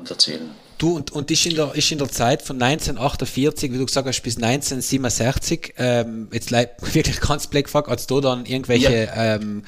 und 0.00 0.10
erzählen. 0.10 0.50
Du, 0.78 0.96
und, 0.96 1.12
und 1.12 1.30
ist, 1.30 1.44
in 1.46 1.54
der, 1.54 1.74
ist 1.74 1.92
in 1.92 1.98
der 1.98 2.08
Zeit 2.08 2.42
von 2.42 2.60
1948, 2.60 3.70
wie 3.72 3.78
du 3.78 3.86
gesagt 3.86 4.08
hast, 4.08 4.22
bis 4.22 4.36
1967, 4.36 5.74
ähm, 5.76 6.28
jetzt 6.32 6.50
wirklich 6.94 7.20
ganz 7.20 7.46
black 7.46 7.68
fuck, 7.68 7.88
als 7.88 8.06
du 8.06 8.20
dann 8.20 8.46
irgendwelche 8.46 9.04
ja. 9.04 9.36
ähm, 9.36 9.62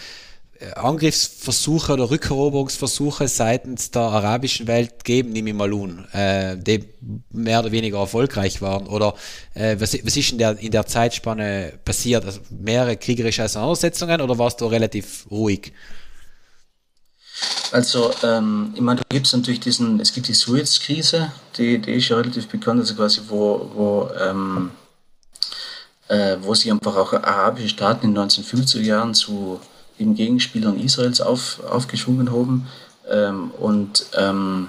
Angriffsversuche 0.77 1.93
oder 1.93 2.11
Rückeroberungsversuche 2.11 3.29
seitens 3.29 3.91
der 3.91 4.03
arabischen 4.03 4.67
Welt 4.67 5.05
geben, 5.05 5.33
nehme 5.33 5.51
ich 5.51 5.57
mal 5.57 5.73
an, 5.73 6.07
äh, 6.13 6.57
die 6.57 6.85
mehr 7.31 7.61
oder 7.61 7.73
weniger 7.73 7.99
erfolgreich 7.99 8.63
waren? 8.63 8.87
Oder 8.87 9.15
äh, 9.55 9.77
was, 9.79 9.95
was 10.05 10.17
ist 10.17 10.33
in 10.33 10.39
der, 10.39 10.59
in 10.59 10.71
der 10.71 10.87
Zeitspanne 10.87 11.75
passiert? 11.85 12.25
Also 12.25 12.41
mehrere 12.51 12.97
kriegerische 12.97 13.45
Auseinandersetzungen 13.45 14.21
oder 14.21 14.39
warst 14.39 14.61
du 14.61 14.67
relativ 14.67 15.27
ruhig? 15.31 15.73
Also, 17.73 18.11
ähm, 18.23 18.73
ich 18.75 18.83
meine, 18.83 19.01
da 19.01 19.05
gibt 19.09 19.27
es 19.27 19.33
natürlich 19.33 19.61
diesen, 19.61 19.99
es 19.99 20.13
gibt 20.13 20.29
die 20.29 20.35
Suez-Krise, 20.35 21.33
die, 21.57 21.79
die 21.79 21.95
ist 21.95 22.09
ja 22.09 22.17
relativ 22.17 22.49
bekannt, 22.49 22.81
also 22.81 22.95
quasi, 22.95 23.23
wo, 23.29 23.71
wo, 23.75 24.11
ähm, 24.21 24.71
äh, 26.09 26.37
wo 26.43 26.55
sich 26.55 26.71
einfach 26.71 26.95
auch 26.97 27.15
arabische 27.15 27.71
Staaten 27.71 28.07
in 28.07 28.15
den 28.15 28.29
1950er 28.29 28.83
Jahren 28.83 29.15
zu 29.15 29.59
eben 29.99 30.15
Gegenspielern 30.15 30.79
Israels 30.79 31.23
auf, 31.23 31.61
aufgeschwungen 31.65 32.31
haben. 32.31 32.67
Ähm, 33.11 33.51
und, 33.53 34.07
ähm, 34.19 34.69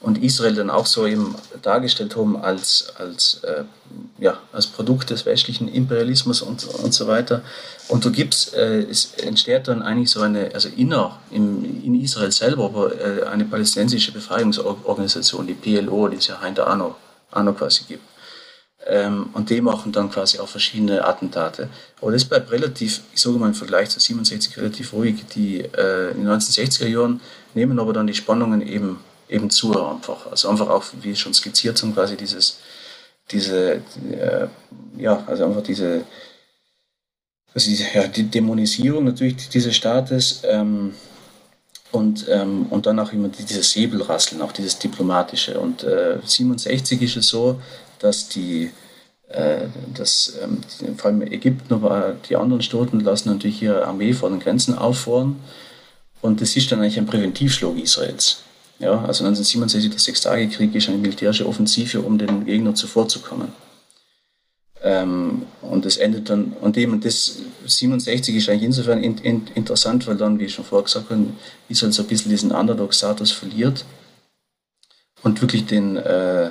und 0.00 0.22
Israel 0.22 0.54
dann 0.54 0.70
auch 0.70 0.86
so 0.86 1.06
eben 1.06 1.34
dargestellt 1.62 2.14
haben 2.16 2.36
als, 2.36 2.92
als, 2.98 3.42
äh, 3.42 3.64
ja, 4.18 4.38
als 4.52 4.68
Produkt 4.68 5.10
des 5.10 5.26
westlichen 5.26 5.66
Imperialismus 5.66 6.40
und, 6.40 6.64
und 6.64 6.94
so 6.94 7.08
weiter. 7.08 7.42
Und 7.88 8.04
du 8.04 8.12
gibst, 8.12 8.54
äh, 8.54 8.82
es 8.82 9.14
entsteht 9.14 9.66
dann 9.66 9.82
eigentlich 9.82 10.10
so 10.10 10.20
eine, 10.20 10.50
also 10.54 10.68
inner, 10.76 11.18
im, 11.32 11.82
in 11.84 12.00
Israel 12.00 12.30
selber, 12.30 12.66
aber 12.66 13.00
äh, 13.00 13.24
eine 13.24 13.44
palästinensische 13.44 14.12
Befreiungsorganisation, 14.12 15.46
die 15.48 15.54
PLO, 15.54 16.08
die 16.08 16.18
es 16.18 16.28
ja 16.28 16.38
noch, 16.76 16.96
auch 17.32 17.42
noch 17.42 17.56
quasi 17.56 17.82
gibt. 17.88 18.04
Ähm, 18.86 19.30
und 19.32 19.50
die 19.50 19.60
machen 19.60 19.92
dann 19.92 20.10
quasi 20.10 20.38
auch 20.38 20.48
verschiedene 20.48 21.04
Attentate. 21.04 21.68
Aber 22.00 22.12
das 22.12 22.24
bleibt 22.24 22.50
relativ, 22.52 23.00
ich 23.12 23.20
sage 23.20 23.36
mal 23.36 23.48
im 23.48 23.54
Vergleich 23.54 23.90
zu 23.90 23.98
67 23.98 24.56
relativ 24.56 24.92
ruhig. 24.92 25.24
Die 25.34 25.60
äh, 25.60 26.12
in 26.12 26.24
den 26.24 26.28
1960er 26.28 26.86
Jahren 26.86 27.20
nehmen 27.54 27.78
aber 27.80 27.92
dann 27.92 28.06
die 28.06 28.14
Spannungen 28.14 28.62
eben, 28.62 29.00
eben 29.28 29.50
zu 29.50 29.72
einfach. 29.84 30.26
Also 30.30 30.48
einfach 30.48 30.68
auch, 30.68 30.84
wie 31.00 31.14
schon 31.16 31.34
skizziert 31.34 31.80
haben, 31.82 31.94
quasi 31.94 32.16
dieses, 32.16 32.58
diese, 33.30 33.82
die, 33.96 34.14
äh, 34.14 34.48
ja, 34.96 35.22
also 35.26 35.44
einfach 35.44 35.62
diese, 35.62 36.04
also 37.54 37.70
ja, 37.70 38.06
die 38.06 38.24
Dämonisierung 38.24 39.04
natürlich 39.04 39.48
dieses 39.48 39.74
Staates 39.76 40.42
ähm, 40.44 40.94
und, 41.92 42.26
ähm, 42.28 42.66
und 42.70 42.86
dann 42.86 42.98
auch 42.98 43.12
immer 43.12 43.28
dieses 43.28 43.72
Säbelrasseln, 43.72 44.42
auch 44.42 44.52
dieses 44.52 44.78
Diplomatische. 44.78 45.58
Und 45.58 45.82
äh, 45.84 46.18
67 46.24 47.02
ist 47.02 47.16
es 47.16 47.28
so, 47.28 47.60
dass 47.98 48.28
die, 48.28 48.70
äh, 49.28 49.66
dass, 49.94 50.34
ähm, 50.42 50.60
vor 50.96 51.10
allem 51.10 51.22
Ägypten, 51.22 51.72
aber 51.72 52.16
die 52.28 52.36
anderen 52.36 52.62
Staaten 52.62 53.00
lassen 53.00 53.30
natürlich 53.30 53.62
ihre 53.62 53.86
Armee 53.86 54.12
vor 54.12 54.30
den 54.30 54.40
Grenzen 54.40 54.76
auffahren. 54.76 55.36
Und 56.20 56.40
das 56.40 56.56
ist 56.56 56.70
dann 56.70 56.80
eigentlich 56.80 56.98
ein 56.98 57.06
Präventivschlag 57.06 57.76
Israels. 57.78 58.42
Ja, 58.78 58.92
also 58.92 59.24
1967, 59.24 59.90
der 59.90 59.98
Sechstagekrieg, 59.98 60.74
ist 60.74 60.88
eine 60.88 60.98
militärische 60.98 61.46
Offensive, 61.46 62.00
um 62.00 62.16
den 62.16 62.44
Gegner 62.44 62.74
zuvorzukommen. 62.74 63.52
Ähm, 64.80 65.46
und 65.62 65.84
das 65.84 65.96
endet 65.96 66.30
dann, 66.30 66.52
und 66.60 66.76
eben 66.76 67.00
das 67.00 67.40
67 67.66 68.36
ist 68.36 68.48
eigentlich 68.48 68.62
insofern 68.62 69.02
in, 69.02 69.18
in, 69.18 69.46
interessant, 69.56 70.06
weil 70.06 70.16
dann, 70.16 70.38
wie 70.38 70.44
ich 70.44 70.54
schon 70.54 70.64
vorher 70.64 70.84
gesagt 70.84 71.10
habe, 71.10 71.26
Israel 71.68 71.92
so 71.92 72.02
ein 72.02 72.08
bisschen 72.08 72.30
diesen 72.30 72.52
Underdog-Status 72.52 73.32
verliert 73.32 73.84
und 75.24 75.40
wirklich 75.40 75.66
den, 75.66 75.96
äh, 75.96 76.50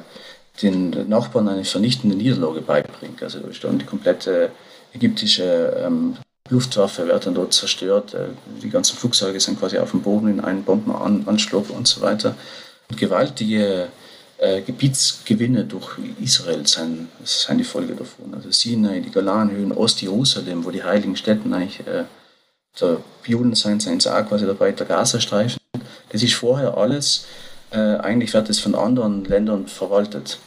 den 0.61 1.07
Nachbarn 1.07 1.47
eine 1.47 1.63
vernichtende 1.63 2.17
Niederlage 2.17 2.61
beibringt. 2.61 3.23
Also 3.23 3.39
die 3.39 3.86
komplette 3.86 4.51
ägyptische 4.93 5.84
ähm, 5.86 6.17
Luftwaffe 6.50 7.08
wird 7.08 7.26
dann 7.26 7.36
dort 7.36 7.54
zerstört, 7.54 8.14
äh, 8.14 8.28
die 8.62 8.70
ganzen 8.70 8.98
Flugzeuge 8.98 9.39
sind 9.39 9.60
quasi 9.60 9.78
auf 9.78 9.91
dem 9.91 10.02
Boden 10.02 10.28
in 10.28 10.39
einen 10.39 10.64
Bombenanschlag 10.64 11.70
und 11.70 11.88
so 11.88 12.02
weiter. 12.02 12.36
Und 12.89 12.98
gewaltige 12.98 13.89
äh, 14.38 14.62
Gebietsgewinne 14.62 15.66
durch 15.66 15.98
Israel 16.22 16.66
sind, 16.66 17.10
sind 17.24 17.58
die 17.58 17.64
Folge 17.64 17.95
davon. 17.95 18.34
Also 18.34 18.52
Sinai, 18.52 19.00
die 19.00 19.12
Golanhöhen, 19.12 19.72
Ostjerusalem, 19.72 20.64
wo 20.64 20.72
die 20.72 20.84
heiligen 20.84 21.16
Städten 21.16 21.54
eigentlich, 21.54 21.86
äh, 21.88 22.04
der 22.80 22.98
Juden 23.26 23.56
sind, 23.56 23.82
sind 23.82 24.08
auch 24.08 24.28
quasi 24.28 24.45
dabei, 24.45 24.72
der 24.72 24.86
Gazastreifen. 24.86 25.60
Das 26.10 26.22
ist 26.22 26.36
vorher 26.36 26.78
alles, 26.78 27.26
eigentlich 27.72 28.34
wird 28.34 28.48
das 28.48 28.60
von 28.60 28.76
anderen 28.76 29.26
Ländern 29.26 29.68
verwaltet. 29.68 30.38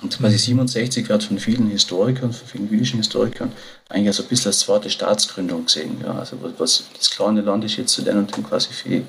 Und 0.00 0.16
quasi 0.16 0.38
67 0.38 1.08
wird 1.08 1.24
von 1.24 1.38
vielen 1.38 1.68
Historikern, 1.68 2.32
von 2.32 2.46
vielen 2.46 2.70
jüdischen 2.70 2.98
Historikern, 2.98 3.52
eigentlich 3.88 4.08
also 4.08 4.22
ein 4.22 4.46
als 4.46 4.60
zweite 4.60 4.90
Staatsgründung 4.90 5.64
gesehen. 5.66 6.00
Ja, 6.02 6.12
also 6.12 6.38
was, 6.58 6.84
das 6.96 7.10
kleine 7.10 7.40
Land 7.40 7.64
ist 7.64 7.76
jetzt 7.76 7.92
zu 7.92 8.02
lernen 8.02 8.28
und 8.34 8.48
quasi 8.48 8.72
fähig. 8.72 9.06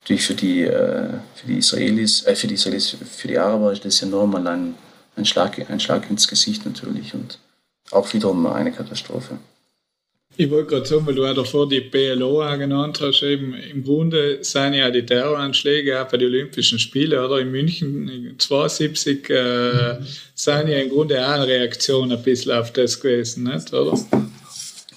Natürlich 0.00 0.24
für 0.24 0.34
die, 0.34 0.62
äh, 0.62 1.10
für 1.34 1.46
die 1.46 1.58
Israelis, 1.58 2.24
äh, 2.26 2.34
für 2.34 2.46
die 2.46 2.54
Israelis, 2.54 2.96
für 2.98 3.28
die 3.28 3.38
Araber 3.38 3.72
ist 3.72 3.84
das 3.84 4.00
ja 4.00 4.06
nochmal 4.06 4.46
ein, 4.46 4.74
ein, 5.16 5.26
Schlag, 5.26 5.70
ein 5.70 5.80
Schlag 5.80 6.08
ins 6.08 6.26
Gesicht 6.26 6.64
natürlich 6.64 7.12
und 7.12 7.38
auch 7.90 8.10
wiederum 8.14 8.46
eine 8.46 8.72
Katastrophe. 8.72 9.38
Ich 10.40 10.50
wollte 10.50 10.70
gerade 10.70 10.86
sagen, 10.86 11.06
weil 11.06 11.14
du 11.14 11.22
ja 11.22 11.34
davor 11.34 11.68
die 11.68 11.82
PLO 11.82 12.38
genannt 12.56 12.98
hast, 13.02 13.22
eben 13.22 13.52
im 13.52 13.84
Grunde 13.84 14.42
sind 14.42 14.72
ja 14.72 14.90
die 14.90 15.04
Terroranschläge 15.04 16.00
auch 16.00 16.08
bei 16.08 16.16
den 16.16 16.28
Olympischen 16.28 16.78
Spielen 16.78 17.22
oder 17.22 17.40
in 17.40 17.50
München 17.50 18.36
72 18.38 19.28
äh, 19.28 19.98
sind 20.34 20.68
ja 20.68 20.78
im 20.78 20.88
Grunde 20.88 21.22
auch 21.22 21.32
eine 21.32 21.46
Reaktion 21.46 22.10
ein 22.10 22.22
bisschen 22.22 22.52
auf 22.52 22.72
das 22.72 22.98
gewesen, 22.98 23.44
nicht, 23.52 23.70
oder? 23.74 23.98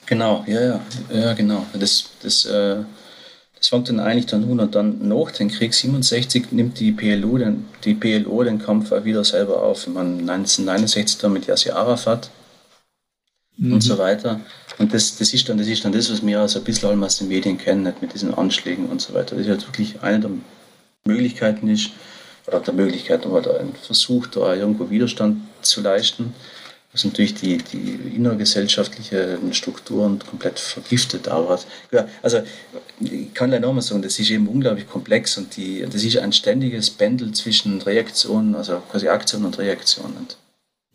Genau, 0.05 0.45
ja, 0.47 0.61
ja, 0.61 0.81
ja 1.13 1.33
genau. 1.33 1.65
Das, 1.77 2.09
das, 2.21 2.45
äh, 2.45 2.77
das 3.57 3.67
fängt 3.67 3.89
dann 3.89 3.99
eigentlich 3.99 4.27
dann 4.27 4.49
an 4.49 4.61
und 4.61 4.73
dann 4.73 5.05
nach 5.05 5.31
dem 5.31 5.49
Krieg 5.49 5.73
67 5.73 6.53
nimmt 6.53 6.79
die 6.79 6.93
PLO 6.93 7.37
den, 7.37 7.65
die 7.83 7.95
PLO 7.95 8.43
den 8.43 8.59
Kampf 8.59 8.93
auch 8.93 9.03
wieder 9.03 9.25
selber 9.25 9.61
auf. 9.61 9.87
Man 9.87 10.21
1969 10.21 11.17
dann 11.17 11.33
mit 11.33 11.47
Yasser 11.47 11.75
Arafat 11.75 12.29
mhm. 13.57 13.73
und 13.73 13.81
so 13.81 13.97
weiter. 13.97 14.39
Und 14.80 14.93
das, 14.93 15.17
das, 15.17 15.34
ist 15.34 15.47
dann, 15.49 15.57
das 15.57 15.67
ist 15.67 15.86
dann 15.86 15.91
das, 15.91 16.11
was 16.11 16.26
wir 16.26 16.39
also 16.39 16.59
ein 16.59 16.65
bisschen 16.65 17.03
aus 17.03 17.17
den 17.17 17.28
Medien 17.28 17.57
kennen, 17.57 17.84
nicht 17.84 18.01
mit 18.01 18.13
diesen 18.13 18.34
Anschlägen 18.34 18.88
und 18.88 19.01
so 19.01 19.13
weiter. 19.13 19.36
Das 19.36 19.45
ist 19.45 19.49
halt 19.49 19.67
wirklich 19.67 20.01
eine 20.01 20.19
der 20.19 20.32
Möglichkeiten 21.05 21.67
ist, 21.69 21.91
oder 22.47 22.59
der 22.59 22.74
Möglichkeiten, 22.74 23.28
aber 23.28 23.41
da 23.41 23.57
ein 23.57 23.74
Versuch, 23.74 24.28
da 24.28 24.53
irgendwo 24.55 24.89
Widerstand 24.89 25.41
zu 25.61 25.82
leisten, 25.82 26.34
was 26.91 27.05
natürlich 27.05 27.34
die, 27.34 27.57
die 27.57 28.15
innergesellschaftlichen 28.15 29.53
Strukturen 29.53 30.19
komplett 30.19 30.59
vergiftet 30.59 31.28
aber 31.28 31.59
Ja, 31.91 32.07
also 32.21 32.41
ich 32.99 33.34
kann 33.34 33.49
leider 33.49 33.65
nochmal 33.65 33.82
sagen, 33.82 34.03
das 34.03 34.19
ist 34.19 34.30
eben 34.30 34.47
unglaublich 34.47 34.88
komplex 34.88 35.38
und 35.38 35.55
die, 35.57 35.86
das 35.89 36.03
ist 36.03 36.17
ein 36.17 36.34
ständiges 36.34 36.91
Pendel 36.91 37.32
zwischen 37.32 37.82
Reaktion, 37.82 38.55
also 38.55 38.82
quasi 38.91 39.07
Aktion 39.07 39.45
und 39.45 39.57
Reaktion. 39.57 40.13
Und 40.17 40.38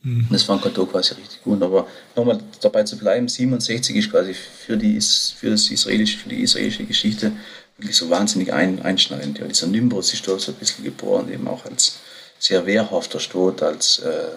Mhm. 0.03 0.28
Das 0.30 0.44
fand 0.44 0.64
da 0.64 0.70
quasi 0.70 1.14
richtig 1.14 1.42
gut. 1.42 1.62
Aber 1.62 1.86
nochmal 2.14 2.38
dabei 2.61 2.84
zu 2.84 2.96
bleiben, 2.96 3.28
67 3.28 3.96
ist 3.96 4.11
quasi 4.11 4.34
für 4.34 4.76
die, 4.76 5.01
für 5.01 5.51
das 5.51 5.70
israelische, 5.70 6.18
für 6.18 6.28
die 6.28 6.42
israelische 6.42 6.84
Geschichte 6.84 7.32
wirklich 7.76 7.96
so 7.96 8.11
wahnsinnig 8.11 8.53
ein, 8.53 8.82
einschneidend. 8.82 9.38
Ja, 9.38 9.46
dieser 9.46 9.66
Nimbus 9.66 10.12
ist 10.12 10.26
da 10.26 10.38
so 10.38 10.53
ein 10.53 10.59
bisschen 10.59 10.84
geboren, 10.84 11.32
eben 11.32 11.46
auch 11.49 11.64
als 11.64 11.99
sehr 12.38 12.66
wehrhafter 12.66 13.20
Staat, 13.20 13.62
als 13.62 14.01
äh, 14.01 14.36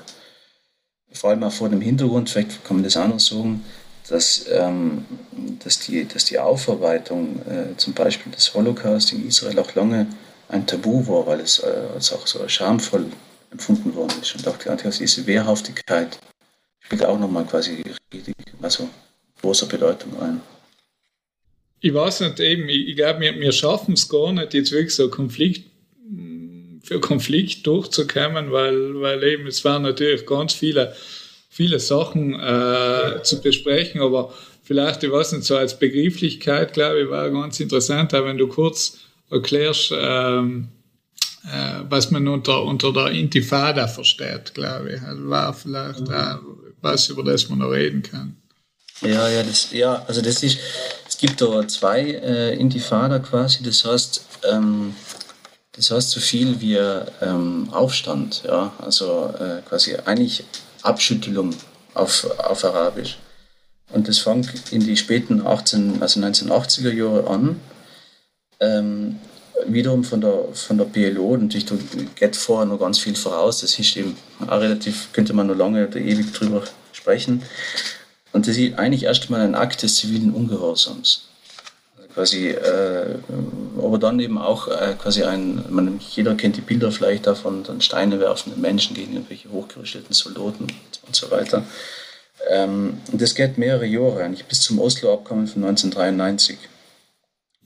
vor 1.13 1.29
allem 1.31 1.43
auch 1.43 1.51
vor 1.51 1.69
dem 1.69 1.81
Hintergrund, 1.81 2.29
vielleicht 2.29 2.63
kann 2.63 2.77
man 2.77 2.83
das 2.83 2.97
auch 2.97 3.07
noch 3.07 3.19
sagen, 3.19 3.63
dass, 4.09 4.45
ähm, 4.49 5.05
dass, 5.63 5.79
die, 5.79 6.05
dass 6.07 6.25
die 6.25 6.39
Aufarbeitung 6.39 7.41
äh, 7.45 7.77
zum 7.77 7.93
Beispiel 7.93 8.31
des 8.31 8.53
Holocaust 8.53 9.11
in 9.13 9.27
Israel 9.27 9.59
auch 9.59 9.73
lange 9.75 10.07
ein 10.49 10.65
Tabu 10.65 11.05
war, 11.07 11.27
weil 11.27 11.39
es, 11.39 11.59
äh, 11.59 12.15
auch 12.15 12.27
so 12.27 12.47
schamvoll 12.47 13.05
empfunden 13.51 13.93
worden 13.95 14.21
ist. 14.21 14.35
Und 14.35 14.47
auch 14.47 14.57
diese 14.57 15.27
Wehrhaftigkeit 15.27 16.19
spielt 16.79 17.05
auch 17.05 17.19
nochmal 17.19 17.45
quasi 17.45 17.83
richtig, 18.13 18.35
also 18.61 18.89
großer 19.41 19.67
Bedeutung 19.67 20.19
ein. 20.21 20.41
Ich 21.79 21.93
weiß 21.93 22.21
nicht, 22.21 22.39
eben, 22.39 22.69
ich, 22.69 22.95
glaube, 22.95 23.21
wir, 23.21 23.35
wir 23.39 23.51
schaffen 23.51 23.93
es 23.93 24.07
gar 24.07 24.31
nicht, 24.31 24.53
jetzt 24.53 24.71
wirklich 24.71 24.95
so 24.95 25.09
Konflikt 25.09 25.71
für 26.83 26.99
Konflikt 26.99 27.65
durchzukommen, 27.67 28.51
weil, 28.51 28.99
weil 29.01 29.23
eben 29.23 29.47
es 29.47 29.63
waren 29.63 29.83
natürlich 29.83 30.25
ganz 30.25 30.53
viele, 30.53 30.95
viele 31.49 31.79
Sachen 31.79 32.33
äh, 32.39 33.21
zu 33.23 33.41
besprechen, 33.41 34.01
aber 34.01 34.33
vielleicht, 34.63 35.03
ich 35.03 35.11
weiß 35.11 35.33
nicht, 35.33 35.45
so 35.45 35.57
als 35.57 35.77
Begrifflichkeit, 35.77 36.73
glaube 36.73 37.01
ich, 37.01 37.09
war 37.09 37.29
ganz 37.29 37.59
interessant, 37.59 38.13
auch 38.13 38.25
wenn 38.25 38.37
du 38.37 38.47
kurz 38.47 38.99
erklärst, 39.29 39.93
ähm, 39.95 40.67
äh, 40.67 40.80
was 41.89 42.11
man 42.11 42.27
unter, 42.27 42.63
unter 42.63 42.93
der 42.93 43.07
Intifada 43.07 43.87
versteht, 43.87 44.53
glaube 44.53 44.93
ich. 44.93 45.01
Also 45.01 45.29
war 45.29 45.53
vielleicht 45.53 46.01
mhm. 46.01 46.13
auch 46.13 46.39
was, 46.81 47.09
über 47.09 47.23
das 47.23 47.49
man 47.49 47.59
noch 47.59 47.71
reden 47.71 48.03
kann. 48.03 48.37
Ja, 49.01 49.27
ja, 49.27 49.41
das, 49.41 49.71
ja, 49.71 50.03
also 50.07 50.21
das 50.21 50.43
ist, 50.43 50.59
es 51.07 51.17
gibt 51.17 51.41
da 51.41 51.67
zwei 51.67 52.01
äh, 52.01 52.53
Intifada 52.55 53.17
quasi, 53.17 53.63
das 53.63 53.83
heißt, 53.83 54.25
ähm, 54.51 54.95
das 55.71 55.89
heißt 55.89 56.11
so 56.11 56.19
viel 56.19 56.61
wie 56.61 56.75
ähm, 56.75 57.69
Aufstand, 57.71 58.43
ja, 58.45 58.71
also 58.77 59.33
äh, 59.39 59.61
quasi 59.67 59.95
eigentlich 60.05 60.43
Abschüttelung 60.83 61.55
auf, 61.95 62.27
auf 62.37 62.63
Arabisch. 62.63 63.17
Und 63.89 64.07
das 64.07 64.19
fängt 64.19 64.71
in 64.71 64.81
die 64.81 64.95
späten 64.95 65.45
18, 65.45 66.01
also 66.01 66.19
1980er 66.19 66.91
Jahre 66.93 67.27
an. 67.27 67.59
Ähm, 68.59 69.19
wiederum 69.67 70.03
von 70.03 70.21
der, 70.21 70.45
von 70.53 70.77
der 70.77 70.85
PLO, 70.85 71.37
natürlich 71.37 71.65
da 71.65 71.75
geht 72.15 72.35
vorher 72.35 72.65
noch 72.65 72.79
ganz 72.79 72.99
viel 72.99 73.15
voraus, 73.15 73.61
das 73.61 73.77
ist 73.77 73.95
eben 73.97 74.15
auch 74.47 74.59
relativ, 74.59 75.09
könnte 75.13 75.33
man 75.33 75.47
noch 75.47 75.55
lange 75.55 75.87
oder 75.87 75.99
ewig 75.99 76.31
drüber 76.33 76.63
sprechen. 76.91 77.43
Und 78.33 78.47
das 78.47 78.57
ist 78.57 78.77
eigentlich 78.77 79.03
erstmal 79.03 79.41
ein 79.41 79.55
Akt 79.55 79.83
des 79.83 79.95
zivilen 79.95 80.33
Ungehorsams. 80.33 81.27
Also 81.97 82.09
quasi, 82.13 82.49
äh, 82.49 83.15
aber 83.77 83.97
dann 83.97 84.19
eben 84.19 84.37
auch 84.37 84.67
äh, 84.67 84.95
quasi 84.97 85.23
ein, 85.23 85.63
man, 85.69 85.99
jeder 85.99 86.35
kennt 86.35 86.57
die 86.57 86.61
Bilder 86.61 86.91
vielleicht 86.91 87.27
davon, 87.27 87.63
dann 87.63 87.81
Steine 87.81 88.19
werfenden 88.19 88.61
Menschen 88.61 88.95
gegen 88.95 89.13
irgendwelche 89.13 89.51
hochgerüsteten 89.51 90.13
Soldaten 90.13 90.67
und 91.07 91.15
so 91.15 91.29
weiter. 91.29 91.63
Ähm, 92.49 92.99
und 93.11 93.21
das 93.21 93.35
geht 93.35 93.57
mehrere 93.57 93.85
Jahre, 93.85 94.23
eigentlich 94.23 94.45
bis 94.45 94.61
zum 94.61 94.79
Oslo-Abkommen 94.79 95.47
von 95.47 95.63
1993. 95.63 96.57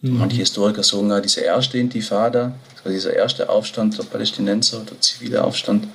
Mhm. 0.01 0.19
Manche 0.19 0.37
Historiker 0.37 0.83
sagen 0.83 1.11
auch, 1.11 1.21
diese 1.21 1.41
erste 1.41 1.77
Intifada, 1.77 2.53
also 2.83 2.89
dieser 2.89 3.13
erste 3.13 3.49
Aufstand 3.49 3.97
der 3.97 4.03
Palästinenser, 4.03 4.81
der 4.89 4.99
zivile 5.01 5.43
Aufstand, 5.43 5.87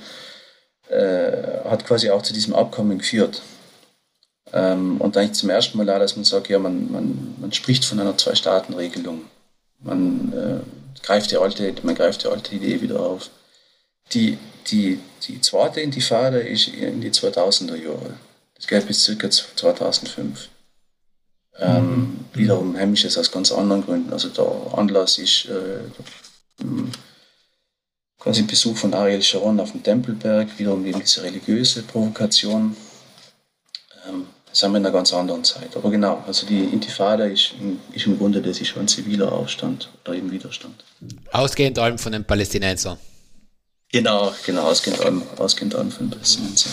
äh, 0.89 1.63
hat 1.65 1.85
quasi 1.85 2.09
auch 2.09 2.21
zu 2.21 2.33
diesem 2.33 2.53
Abkommen 2.53 2.97
geführt. 2.97 3.41
Ähm, 4.53 4.99
und 4.99 5.15
eigentlich 5.15 5.33
zum 5.33 5.49
ersten 5.49 5.77
Mal 5.77 5.89
auch, 5.89 5.99
dass 5.99 6.15
man 6.15 6.25
sagt, 6.25 6.49
ja, 6.49 6.59
man, 6.59 6.91
man, 6.91 7.35
man 7.39 7.51
spricht 7.53 7.85
von 7.85 7.99
einer 7.99 8.17
Zwei-Staaten-Regelung. 8.17 9.21
Man, 9.79 10.33
äh, 10.33 11.01
greift 11.03 11.31
die 11.31 11.37
alte, 11.37 11.73
man 11.83 11.95
greift 11.95 12.23
die 12.23 12.27
alte 12.27 12.55
Idee 12.55 12.81
wieder 12.81 12.99
auf. 12.99 13.29
Die, 14.13 14.37
die, 14.67 14.99
die 15.27 15.39
zweite 15.41 15.81
Intifada 15.81 16.37
ist 16.37 16.67
in 16.67 17.01
die 17.01 17.11
2000er 17.11 17.75
Jahre. 17.75 18.15
Das 18.55 18.67
geht 18.67 18.87
bis 18.87 19.05
ca. 19.17 19.29
2005. 19.29 20.49
Ähm, 21.59 21.85
mhm. 21.85 22.19
Wiederum 22.33 22.77
heimisch 22.77 23.05
ist 23.05 23.17
aus 23.17 23.31
ganz 23.31 23.51
anderen 23.51 23.83
Gründen. 23.83 24.13
Also 24.13 24.29
der 24.29 24.77
Anlass 24.77 25.17
ist 25.17 25.45
äh, 25.45 26.63
quasi 28.19 28.43
Besuch 28.43 28.77
von 28.77 28.93
Ariel 28.93 29.21
Sharon 29.21 29.59
auf 29.59 29.71
dem 29.71 29.83
Tempelberg, 29.83 30.47
wiederum 30.57 30.85
eben 30.85 30.99
diese 30.99 31.23
religiöse 31.23 31.83
Provokation. 31.83 32.75
Ähm, 34.07 34.27
das 34.49 34.59
sind 34.59 34.71
wir 34.71 34.77
in 34.77 34.85
einer 34.85 34.93
ganz 34.93 35.13
anderen 35.13 35.43
Zeit. 35.43 35.75
Aber 35.75 35.89
genau, 35.89 36.23
also 36.27 36.45
die 36.45 36.65
Intifada 36.65 37.25
ist, 37.25 37.53
ist 37.93 38.05
im 38.05 38.17
Grunde 38.17 38.41
das 38.41 38.59
ist 38.59 38.67
schon 38.67 38.83
ein 38.83 38.87
ziviler 38.87 39.31
Aufstand 39.31 39.89
oder 40.03 40.13
eben 40.13 40.29
Widerstand. 40.31 40.83
Ausgehend 41.31 41.79
allem 41.79 41.97
von 41.97 42.11
den 42.11 42.25
Palästinensern. 42.25 42.97
Genau, 43.91 44.33
genau, 44.45 44.63
ausgehend 44.63 45.01
allem, 45.01 45.23
ausgehend 45.37 45.75
allem 45.75 45.91
von 45.91 46.07
den 46.07 46.11
Palästinensern. 46.11 46.71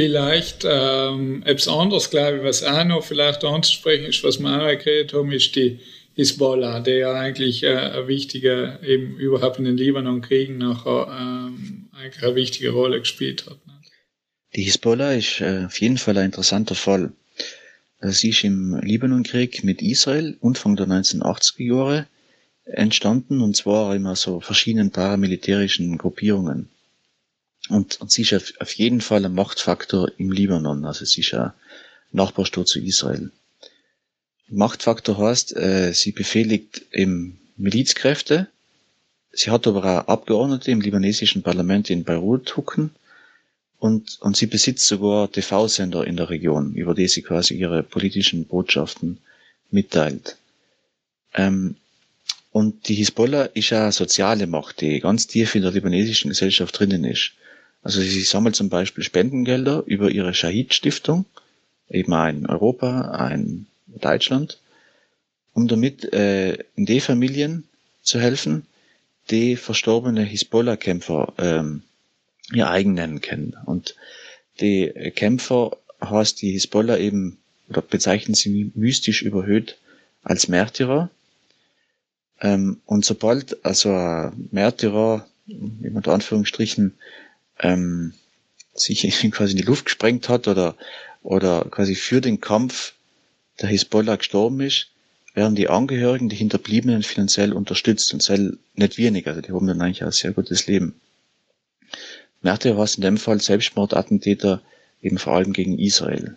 Vielleicht 0.00 0.64
ähm, 0.66 1.42
etwas 1.44 1.68
anderes, 1.68 2.08
glaube 2.08 2.38
ich, 2.38 2.42
was 2.42 2.62
auch 2.62 2.84
noch 2.84 3.04
vielleicht 3.04 3.44
anzusprechen 3.44 4.06
ist, 4.06 4.24
was 4.24 4.40
wir 4.40 4.48
auch 4.48 4.78
geredet 4.78 5.12
haben, 5.12 5.30
ist 5.30 5.54
die 5.54 5.78
Hisbollah, 6.14 6.80
der 6.80 6.96
ja 6.96 7.12
eigentlich 7.12 7.62
äh, 7.64 7.76
eine 7.76 8.08
wichtige, 8.08 8.78
eben 8.82 9.18
überhaupt 9.18 9.58
in 9.58 9.66
den 9.66 9.76
Libanon-Kriegen 9.76 10.56
nachher 10.56 11.06
ähm, 11.20 11.90
eigentlich 11.92 12.24
eine 12.24 12.34
wichtige 12.34 12.70
Rolle 12.70 13.00
gespielt 13.00 13.44
hat. 13.44 13.58
Ne? 13.66 13.74
Die 14.56 14.62
Hisbollah 14.62 15.12
ist 15.12 15.42
äh, 15.42 15.66
auf 15.66 15.78
jeden 15.82 15.98
Fall 15.98 16.16
ein 16.16 16.24
interessanter 16.24 16.76
Fall. 16.76 17.12
Sie 18.00 18.30
ist 18.30 18.42
im 18.42 18.80
Libanonkrieg 18.80 19.64
mit 19.64 19.82
Israel 19.82 20.38
Anfang 20.40 20.76
der 20.76 20.86
1980er 20.86 21.62
Jahre 21.62 22.06
entstanden 22.64 23.42
und 23.42 23.54
zwar 23.54 23.94
immer 23.94 24.16
so 24.16 24.40
verschiedenen 24.40 24.92
paramilitärischen 24.92 25.98
Gruppierungen. 25.98 26.70
Und, 27.68 28.00
und 28.00 28.10
sie 28.10 28.22
ist 28.22 28.32
auf, 28.34 28.52
auf 28.58 28.72
jeden 28.72 29.00
Fall 29.00 29.24
ein 29.24 29.34
Machtfaktor 29.34 30.10
im 30.18 30.32
Libanon, 30.32 30.84
also 30.84 31.04
sie 31.04 31.20
ist 31.20 31.34
ein 31.34 31.52
Nachbarstaat 32.12 32.68
zu 32.68 32.80
Israel. 32.80 33.30
Machtfaktor 34.48 35.18
heißt, 35.18 35.56
äh, 35.56 35.92
sie 35.92 36.12
befehligt 36.12 36.82
eben 36.92 37.38
Milizkräfte, 37.56 38.48
sie 39.32 39.50
hat 39.50 39.66
aber 39.66 39.84
auch 39.84 40.08
Abgeordnete 40.08 40.70
im 40.70 40.80
libanesischen 40.80 41.42
Parlament 41.42 41.90
in 41.90 42.04
Beirut 42.04 42.56
hucken 42.56 42.90
und, 43.78 44.20
und 44.20 44.36
sie 44.36 44.46
besitzt 44.46 44.86
sogar 44.86 45.30
TV-Sender 45.30 46.06
in 46.06 46.16
der 46.16 46.30
Region, 46.30 46.74
über 46.74 46.94
die 46.94 47.08
sie 47.08 47.22
quasi 47.22 47.54
ihre 47.54 47.82
politischen 47.82 48.46
Botschaften 48.46 49.18
mitteilt. 49.70 50.36
Ähm, 51.34 51.76
und 52.52 52.88
die 52.88 52.94
Hisbollah 52.94 53.44
ist 53.44 53.70
ja 53.70 53.92
soziale 53.92 54.48
Macht, 54.48 54.80
die 54.80 54.98
ganz 54.98 55.28
tief 55.28 55.54
in 55.54 55.62
der 55.62 55.70
libanesischen 55.70 56.30
Gesellschaft 56.30 56.78
drinnen 56.78 57.04
ist. 57.04 57.32
Also 57.82 58.00
sie 58.00 58.22
sammelt 58.22 58.56
zum 58.56 58.68
Beispiel 58.68 59.04
Spendengelder 59.04 59.82
über 59.86 60.10
ihre 60.10 60.34
Shahid-Stiftung, 60.34 61.24
eben 61.88 62.12
ein 62.12 62.46
Europa, 62.46 63.12
ein 63.12 63.66
Deutschland, 63.86 64.58
um 65.54 65.66
damit 65.66 66.12
äh, 66.12 66.58
in 66.76 66.86
die 66.86 67.00
Familien 67.00 67.64
zu 68.02 68.20
helfen, 68.20 68.66
die 69.30 69.56
verstorbene 69.56 70.22
Hisbollah-Kämpfer 70.22 71.32
ähm, 71.38 71.82
ihr 72.52 72.68
eigen 72.68 72.94
nennen 72.94 73.20
können. 73.20 73.56
Und 73.64 73.96
die 74.60 74.88
Kämpfer 75.14 75.76
heißt 76.02 76.42
die 76.42 76.52
Hisbollah 76.52 76.98
eben, 76.98 77.38
oder 77.68 77.82
bezeichnen 77.82 78.34
sie 78.34 78.72
mystisch 78.74 79.22
überhöht 79.22 79.78
als 80.22 80.48
Märtyrer. 80.48 81.10
Ähm, 82.40 82.80
und 82.86 83.04
sobald 83.04 83.64
also 83.64 83.92
ein 83.94 84.48
Märtyrer, 84.50 85.26
mit 85.46 86.08
Anführungsstrichen, 86.08 86.94
ähm, 87.60 88.12
sich 88.74 89.02
quasi 89.32 89.52
in 89.52 89.58
die 89.58 89.64
Luft 89.64 89.86
gesprengt 89.86 90.28
hat 90.28 90.48
oder, 90.48 90.76
oder 91.22 91.66
quasi 91.70 91.94
für 91.94 92.20
den 92.20 92.40
Kampf 92.40 92.94
der 93.60 93.68
Hisbollah 93.68 94.16
gestorben 94.16 94.60
ist, 94.60 94.88
werden 95.34 95.54
die 95.54 95.68
Angehörigen, 95.68 96.28
die 96.28 96.36
Hinterbliebenen 96.36 97.02
finanziell 97.02 97.52
unterstützt 97.52 98.12
und 98.12 98.22
soll 98.22 98.58
nicht 98.74 98.98
wenig, 98.98 99.26
also 99.26 99.40
die 99.40 99.52
haben 99.52 99.66
dann 99.66 99.80
eigentlich 99.80 100.02
ein 100.02 100.10
sehr 100.10 100.32
gutes 100.32 100.66
Leben. 100.66 101.00
Märtyrer 102.42 102.78
war 102.78 102.88
in 102.94 103.02
dem 103.02 103.18
Fall 103.18 103.40
Selbstmordattentäter 103.40 104.62
eben 105.02 105.18
vor 105.18 105.34
allem 105.34 105.52
gegen 105.52 105.78
Israel. 105.78 106.36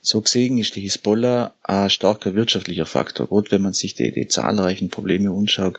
So 0.00 0.20
gesehen 0.20 0.58
ist 0.58 0.74
die 0.74 0.80
Hisbollah 0.80 1.54
ein 1.62 1.90
starker 1.90 2.34
wirtschaftlicher 2.34 2.86
Faktor, 2.86 3.28
gerade 3.28 3.52
wenn 3.52 3.62
man 3.62 3.72
sich 3.72 3.94
die, 3.94 4.10
die 4.10 4.26
zahlreichen 4.26 4.90
Probleme 4.90 5.30
anschaut, 5.30 5.78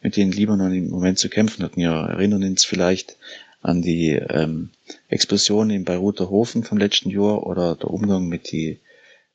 mit 0.00 0.16
denen 0.16 0.30
Libanon 0.30 0.72
im 0.72 0.90
Moment 0.90 1.18
zu 1.18 1.28
kämpfen 1.28 1.64
hat. 1.64 1.76
Wir 1.76 1.90
erinnern 1.90 2.44
uns 2.44 2.64
vielleicht 2.64 3.16
an 3.64 3.80
die 3.80 4.10
ähm, 4.10 4.68
Explosion 5.08 5.70
im 5.70 5.84
Beiruter 5.84 6.28
Hofen 6.28 6.64
vom 6.64 6.76
letzten 6.76 7.08
Jahr 7.08 7.46
oder 7.46 7.74
der 7.74 7.90
Umgang 7.90 8.28
mit 8.28 8.52
die 8.52 8.78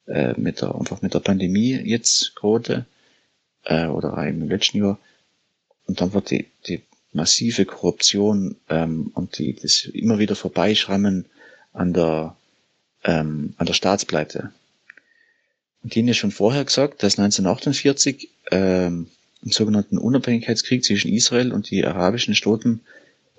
äh, 0.06 0.40
mit 0.40 0.62
der 0.62 0.76
einfach 0.76 1.02
mit 1.02 1.16
der 1.16 1.20
Pandemie 1.20 1.74
jetzt 1.84 2.36
gerade 2.36 2.86
äh, 3.66 3.88
oder 3.88 4.16
im 4.28 4.48
letzten 4.48 4.78
Jahr 4.78 5.00
und 5.88 6.00
dann 6.00 6.14
wird 6.14 6.30
die, 6.30 6.46
die 6.68 6.82
massive 7.12 7.66
Korruption 7.66 8.56
ähm, 8.70 9.10
und 9.16 9.40
die, 9.40 9.56
das 9.56 9.86
immer 9.86 10.20
wieder 10.20 10.36
Vorbeischrammen 10.36 11.26
an 11.74 11.94
der 11.94 12.36
ähm, 13.04 13.56
an 13.58 13.66
der 13.66 13.74
Staatspleite. 13.74 14.52
Und 15.82 15.96
haben 15.96 16.08
ja 16.08 16.14
schon 16.14 16.32
vorher 16.32 16.66
gesagt, 16.66 17.02
dass 17.02 17.18
1948 17.18 18.30
ähm, 18.52 19.08
im 19.42 19.52
sogenannten 19.52 19.98
Unabhängigkeitskrieg 19.98 20.84
zwischen 20.84 21.12
Israel 21.12 21.52
und 21.52 21.72
die 21.72 21.84
arabischen 21.84 22.36
Staaten 22.36 22.82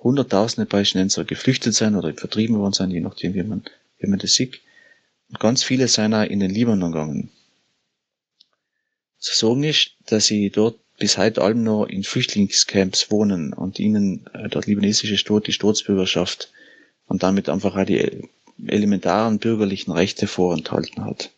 Hunderttausende 0.02 0.66
Palästinenser 0.66 1.24
geflüchtet 1.24 1.74
sein 1.74 1.94
oder 1.94 2.12
vertrieben 2.14 2.58
worden 2.58 2.72
sein, 2.72 2.90
je 2.90 3.00
nachdem, 3.00 3.34
wie 3.34 3.42
man, 3.42 3.62
wie 3.98 4.06
man 4.06 4.18
das 4.18 4.34
sieht. 4.34 4.60
Und 5.28 5.38
ganz 5.38 5.62
viele 5.62 5.88
sind 5.88 6.14
auch 6.14 6.24
in 6.24 6.40
den 6.40 6.50
Libanon 6.50 6.92
gegangen. 6.92 7.30
Zu 9.18 9.36
sagen 9.36 9.64
ist, 9.64 9.92
dass 10.06 10.26
sie 10.26 10.50
dort 10.50 10.78
bis 10.98 11.18
heute 11.18 11.42
allem 11.42 11.62
noch 11.62 11.84
in 11.84 12.04
Flüchtlingscamps 12.04 13.10
wohnen 13.10 13.52
und 13.52 13.78
ihnen 13.78 14.26
äh, 14.32 14.48
der 14.48 14.62
libanesische 14.62 15.18
Staat 15.18 15.46
die 15.46 15.52
Staatsbürgerschaft 15.52 16.50
und 17.06 17.22
damit 17.22 17.48
einfach 17.48 17.76
auch 17.76 17.84
die 17.84 18.28
elementaren 18.66 19.38
bürgerlichen 19.38 19.92
Rechte 19.92 20.26
vorenthalten 20.26 21.04
hat. 21.04 21.30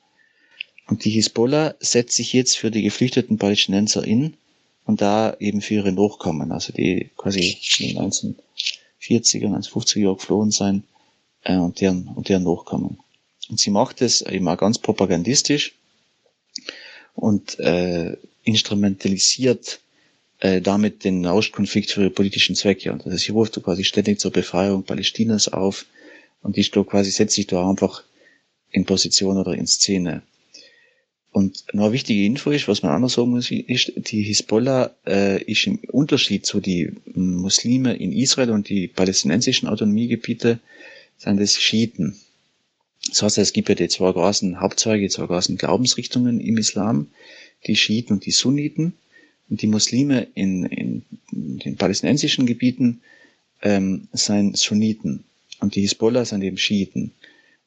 Und 0.87 1.05
die 1.05 1.11
Hisbollah 1.11 1.75
setzt 1.81 2.17
sich 2.17 2.33
jetzt 2.33 2.57
für 2.57 2.71
die 2.71 2.83
geflüchteten 2.83 3.39
Palästinenser 3.39 4.05
in 4.05 4.35
und 4.87 5.01
da 5.01 5.37
eben 5.39 5.61
für 5.61 5.75
ihre 5.75 5.93
Nachkommen, 5.93 6.53
also 6.53 6.73
die 6.73 7.11
quasi 7.17 7.59
in 7.79 7.89
den 7.89 7.99
1940er, 7.99 9.47
1950er 9.49 9.99
Jahren 10.01 10.17
geflohen 10.17 10.51
sein 10.51 10.85
äh, 11.45 11.57
und, 11.57 11.81
deren, 11.81 12.09
und 12.09 12.29
deren 12.29 12.45
Nachkommen. 12.45 12.99
Und 13.49 13.61
sie 13.61 13.71
macht 13.71 14.03
es 14.03 14.23
eben 14.23 14.49
auch 14.49 14.59
ganz 14.59 14.79
propagandistisch 14.79 15.75
und 17.15 17.59
äh, 17.61 18.17
instrumentalisiert 18.45 19.81
äh, 20.41 20.61
damit 20.61 21.05
den 21.05 21.21
Nahostkonflikt 21.21 21.93
für 21.93 22.03
ihre 22.03 22.11
politischen 22.11 22.57
Zwecke. 22.57 22.93
Und 22.93 23.05
also 23.07 23.17
sie 23.17 23.31
ruft 23.33 23.63
quasi 23.63 23.85
ständig 23.85 24.19
zur 24.19 24.33
Befreiung 24.33 24.83
Palästinas 24.83 25.49
auf 25.49 25.87
und 26.43 26.57
die 26.57 26.65
quasi 26.65 27.11
setzt 27.11 27.37
sich 27.37 27.47
da 27.47 27.69
einfach 27.69 28.03
in 28.71 28.85
Position 28.85 29.39
oder 29.39 29.55
in 29.55 29.67
Szene. 29.67 30.23
Und 31.33 31.65
eine 31.73 31.91
wichtige 31.93 32.27
Info 32.27 32.51
ist, 32.51 32.69
was 32.69 32.83
man 32.83 32.93
anders 32.93 33.15
sagen 33.15 33.31
muss, 33.31 33.51
ist, 33.51 33.93
die 33.97 34.23
Hisbollah 34.23 34.91
äh, 35.07 35.43
ist 35.43 35.67
im 35.67 35.79
Unterschied 35.91 36.45
zu 36.45 36.61
die 36.61 36.93
Muslime 37.15 37.95
in 37.95 38.13
Israel 38.13 38.51
und 38.51 38.69
die 38.69 38.87
palästinensischen 38.87 39.67
Autonomiegebiete, 39.67 40.61
sind 41.17 41.41
es 41.41 41.59
Schiiten. 41.59 42.17
Das 43.09 43.23
heißt, 43.23 43.39
es 43.39 43.53
gibt 43.53 43.71
ja 43.71 43.75
die 43.75 43.89
zwei 43.89 44.13
großen 44.13 44.61
Hauptzweige, 44.61 45.05
die 45.05 45.09
zwei 45.09 45.27
großen 45.27 45.57
Glaubensrichtungen 45.57 46.39
im 46.39 46.59
Islam, 46.59 47.09
die 47.67 47.77
Schiiten 47.77 48.13
und 48.15 48.27
die 48.27 48.31
Sunniten. 48.31 48.93
Und 49.49 49.63
die 49.63 49.67
Muslime 49.67 50.29
in, 50.35 50.65
in, 50.67 51.03
in 51.31 51.59
den 51.59 51.77
palästinensischen 51.77 52.47
Gebieten 52.47 53.01
ähm, 53.63 54.09
sind 54.13 54.57
Sunniten 54.57 55.25
und 55.61 55.75
die 55.75 55.83
Hisbollah 55.83 56.25
sind 56.25 56.43
eben 56.43 56.59
Schiiten. 56.59 57.13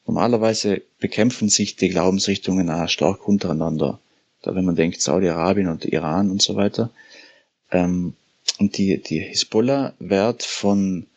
Normalerweise 0.07 0.81
bekämpfen 0.99 1.49
sich 1.49 1.75
die 1.75 1.89
Glaubensrichtungen 1.89 2.69
auch 2.69 2.87
stark 2.89 3.27
untereinander. 3.27 3.99
Da 4.41 4.53
wenn 4.53 4.65
man 4.65 4.75
denkt 4.75 5.01
Saudi-Arabien 5.01 5.67
und 5.67 5.85
Iran 5.85 6.29
und 6.29 6.41
so 6.41 6.55
weiter. 6.55 6.91
Ähm, 7.71 8.13
und 8.59 8.77
die, 8.77 9.01
die 9.01 9.19
Hisbollah 9.19 9.93
wird 9.99 10.43
von, 10.43 11.07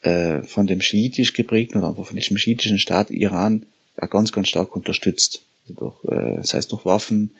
äh, 0.00 0.42
von 0.42 0.66
dem 0.66 0.80
schiitisch 0.80 1.34
geprägten 1.34 1.78
oder 1.78 1.94
von 1.94 2.16
dem 2.16 2.38
schiitischen 2.38 2.78
Staat 2.78 3.10
Iran 3.10 3.66
ja 4.00 4.06
ganz, 4.06 4.32
ganz 4.32 4.48
stark 4.48 4.74
unterstützt. 4.74 5.42
Durch, 5.68 6.02
äh, 6.04 6.36
das 6.36 6.54
heißt 6.54 6.72
durch 6.72 6.84
Waffen, 6.86 7.32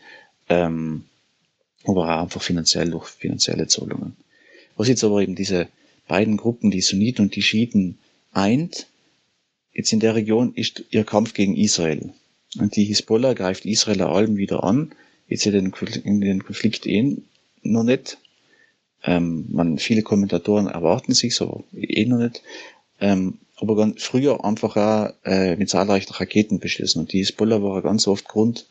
ähm, 0.49 1.05
aber 1.85 2.03
auch 2.03 2.23
einfach 2.23 2.43
finanziell 2.43 2.91
durch 2.91 3.09
finanzielle 3.09 3.67
Zahlungen. 3.67 4.17
Was 4.77 4.89
jetzt 4.89 5.03
aber 5.03 5.23
eben 5.23 5.35
diese 5.35 5.69
beiden 6.07 6.37
Gruppen, 6.37 6.71
die 6.71 6.83
Sunniten 6.83 7.25
und 7.25 7.37
die 7.37 7.43
Schiiten, 7.43 7.99
eint, 8.33 8.87
jetzt 9.73 9.93
in 9.93 10.01
der 10.01 10.15
Region, 10.15 10.55
ist 10.55 10.85
ihr 10.91 11.05
Kampf 11.05 11.35
gegen 11.35 11.57
Israel. 11.57 12.13
Und 12.59 12.77
die 12.77 12.85
Hisbollah 12.85 13.33
greift 13.35 13.65
Israel 13.65 14.03
allem 14.03 14.37
wieder 14.37 14.65
an, 14.65 14.93
jetzt 15.29 15.47
in 15.47 15.53
den, 16.21 16.43
Konflikt 16.45 16.87
eh 16.87 17.17
noch 17.63 17.85
nicht. 17.85 18.19
Ähm, 19.05 19.47
man, 19.49 19.79
viele 19.79 20.03
Kommentatoren 20.03 20.67
erwarten 20.67 21.15
sich 21.15 21.41
aber 21.41 21.65
eh 21.75 22.05
noch 22.05 22.19
nicht. 22.19 22.43
Ähm, 23.01 23.39
aber 23.57 23.77
ganz 23.77 24.03
früher 24.03 24.45
einfach 24.45 24.77
auch 24.77 25.15
äh, 25.25 25.57
mit 25.57 25.71
zahlreichen 25.71 26.13
Raketen 26.13 26.59
beschissen. 26.59 27.01
Und 27.01 27.13
die 27.13 27.19
Hisbollah 27.19 27.63
war 27.63 27.81
ganz 27.83 28.07
oft 28.07 28.29
Grund, 28.29 28.67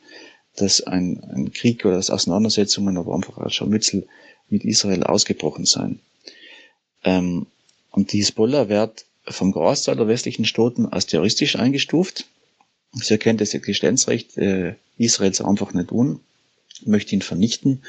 dass 0.55 0.81
ein, 0.81 1.23
ein 1.23 1.51
Krieg 1.53 1.85
oder 1.85 1.95
dass 1.95 2.09
Auseinandersetzungen, 2.09 2.97
aber 2.97 3.15
einfach 3.15 3.37
auch 3.37 3.49
Scharmützel 3.49 4.07
mit 4.49 4.65
Israel 4.65 5.03
ausgebrochen 5.03 5.65
sein. 5.65 5.99
Ähm, 7.03 7.47
und 7.89 8.13
die 8.13 8.17
Hisbollah 8.17 8.69
wird 8.69 9.05
vom 9.27 9.51
Großteil 9.51 9.95
der 9.95 10.07
westlichen 10.07 10.45
Staaten 10.45 10.87
als 10.87 11.05
terroristisch 11.05 11.55
eingestuft. 11.55 12.25
Sie 12.93 13.13
erkennt 13.13 13.41
das 13.41 13.53
Existenzrecht 13.53 14.37
äh, 14.37 14.75
Israels 14.97 15.41
einfach 15.41 15.73
nicht 15.73 15.91
un, 15.91 16.19
möchte 16.85 17.15
ihn 17.15 17.21
vernichten 17.21 17.83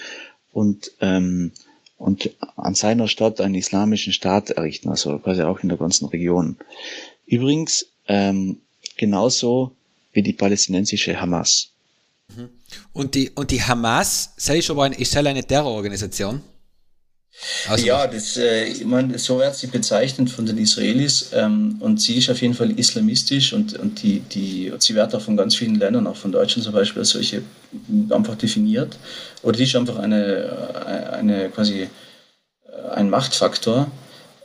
und, 0.52 0.92
ähm, 1.00 1.52
und 1.96 2.30
an 2.56 2.74
seiner 2.74 3.08
Stadt 3.08 3.40
einen 3.40 3.54
islamischen 3.54 4.12
Staat 4.12 4.50
errichten, 4.50 4.88
also 4.88 5.18
quasi 5.18 5.42
auch 5.42 5.60
in 5.60 5.68
der 5.68 5.78
ganzen 5.78 6.06
Region. 6.06 6.56
Übrigens 7.26 7.86
ähm, 8.06 8.60
genauso 8.96 9.72
wie 10.12 10.22
die 10.22 10.32
palästinensische 10.32 11.20
Hamas. 11.20 11.70
Mhm. 12.36 12.48
Und 12.92 13.14
die, 13.14 13.30
und 13.30 13.50
die 13.50 13.62
Hamas, 13.62 14.32
sei 14.36 14.60
schon 14.62 14.78
eine, 14.78 14.96
ist 14.96 15.16
eine 15.16 15.44
Terrororganisation? 15.44 16.42
Also 17.68 17.86
ja, 17.86 18.06
das, 18.06 18.36
äh, 18.36 18.64
ich 18.64 18.84
meine, 18.84 19.18
so 19.18 19.38
wird 19.38 19.54
sie 19.56 19.66
bezeichnet 19.66 20.30
von 20.30 20.46
den 20.46 20.58
Israelis 20.58 21.30
ähm, 21.32 21.76
und 21.80 22.00
sie 22.00 22.18
ist 22.18 22.30
auf 22.30 22.40
jeden 22.40 22.54
Fall 22.54 22.78
islamistisch 22.78 23.52
und, 23.52 23.78
und, 23.78 24.02
die, 24.02 24.20
die, 24.20 24.70
und 24.70 24.82
sie 24.82 24.94
wird 24.94 25.14
auch 25.14 25.20
von 25.20 25.36
ganz 25.36 25.54
vielen 25.54 25.76
Ländern, 25.76 26.06
auch 26.06 26.16
von 26.16 26.30
Deutschland 26.30 26.64
zum 26.64 26.74
Beispiel, 26.74 27.00
als 27.00 27.10
solche 27.10 27.42
einfach 28.10 28.36
definiert. 28.36 28.96
Oder 29.42 29.56
die 29.56 29.64
ist 29.64 29.74
einfach 29.74 29.98
eine, 29.98 31.12
eine 31.12 31.48
quasi 31.48 31.82
äh, 31.82 31.88
ein 32.94 33.10
Machtfaktor. 33.10 33.90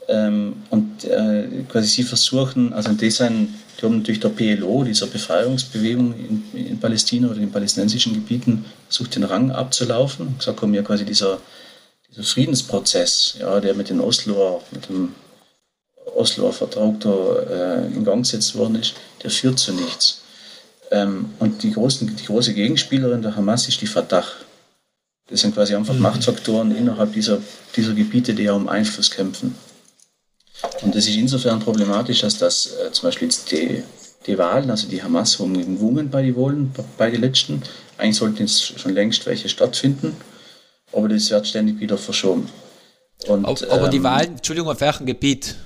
Ähm, 0.08 0.56
und 0.70 1.04
äh, 1.04 1.44
quasi 1.68 1.88
sie 1.88 2.02
versuchen, 2.02 2.72
also 2.72 2.92
die 2.94 3.10
sind, 3.10 3.50
die 3.78 3.84
haben 3.84 3.98
natürlich 3.98 4.20
der 4.20 4.30
PLO, 4.30 4.82
dieser 4.82 5.06
Befreiungsbewegung 5.06 6.14
in, 6.14 6.66
in 6.66 6.80
Palästina 6.80 7.28
oder 7.28 7.40
in 7.40 7.52
palästinensischen 7.52 8.14
Gebieten, 8.14 8.64
versucht 8.88 9.14
den 9.16 9.24
Rang 9.24 9.50
abzulaufen. 9.50 10.38
Gesagt 10.38 10.62
haben 10.62 10.72
ja 10.72 10.82
quasi 10.82 11.04
dieser 11.04 11.38
Friedensprozess, 12.22 13.36
ja, 13.38 13.60
der 13.60 13.74
mit 13.74 13.90
den 13.90 14.00
Osloer, 14.00 14.62
mit 14.70 14.88
dem 14.88 15.14
Osloer 16.14 16.52
Vertrag 16.52 17.00
da 17.00 17.36
äh, 17.50 17.86
in 17.86 18.04
Gang 18.04 18.22
gesetzt 18.22 18.56
worden 18.56 18.76
ist, 18.76 18.94
der 19.22 19.30
führt 19.30 19.58
zu 19.58 19.72
nichts. 19.72 20.22
Ähm, 20.90 21.30
und 21.38 21.62
die, 21.62 21.72
großen, 21.72 22.16
die 22.16 22.24
große 22.24 22.54
Gegenspielerin 22.54 23.22
der 23.22 23.36
Hamas 23.36 23.68
ist 23.68 23.80
die 23.80 23.86
Fatah. 23.86 24.24
Das 25.28 25.40
sind 25.40 25.54
quasi 25.54 25.74
einfach 25.74 25.94
mhm. 25.94 26.00
Machtfaktoren 26.00 26.74
innerhalb 26.74 27.12
dieser, 27.12 27.38
dieser 27.76 27.92
Gebiete, 27.92 28.34
die 28.34 28.44
ja 28.44 28.52
um 28.52 28.68
Einfluss 28.68 29.10
kämpfen. 29.10 29.54
Und 30.82 30.94
das 30.94 31.06
ist 31.06 31.16
insofern 31.16 31.60
problematisch, 31.60 32.22
dass 32.22 32.38
das 32.38 32.74
äh, 32.74 32.90
zum 32.92 33.08
Beispiel 33.08 33.28
jetzt 33.28 33.52
die, 33.52 33.82
die 34.26 34.38
Wahlen, 34.38 34.70
also 34.70 34.88
die 34.88 35.02
Hamas 35.02 35.38
haben 35.38 35.54
gewungen 35.54 36.10
bei 36.10 36.22
den 36.22 36.36
Wahlen, 36.36 36.72
bei 36.96 37.10
den 37.10 37.20
letzten. 37.20 37.62
Eigentlich 37.98 38.16
sollten 38.16 38.38
jetzt 38.38 38.80
schon 38.80 38.94
längst 38.94 39.26
welche 39.26 39.48
stattfinden 39.48 40.16
aber 40.92 41.08
das 41.08 41.30
wird 41.30 41.46
ständig 41.46 41.80
wieder 41.80 41.98
verschoben. 41.98 42.48
Und, 43.26 43.44
aber 43.44 43.86
ähm, 43.86 43.90
die 43.90 44.02
Wahlen, 44.02 44.36
Entschuldigung, 44.36 44.70
auf 44.70 44.80
welchem 44.80 45.06
Gebiet? 45.06 45.56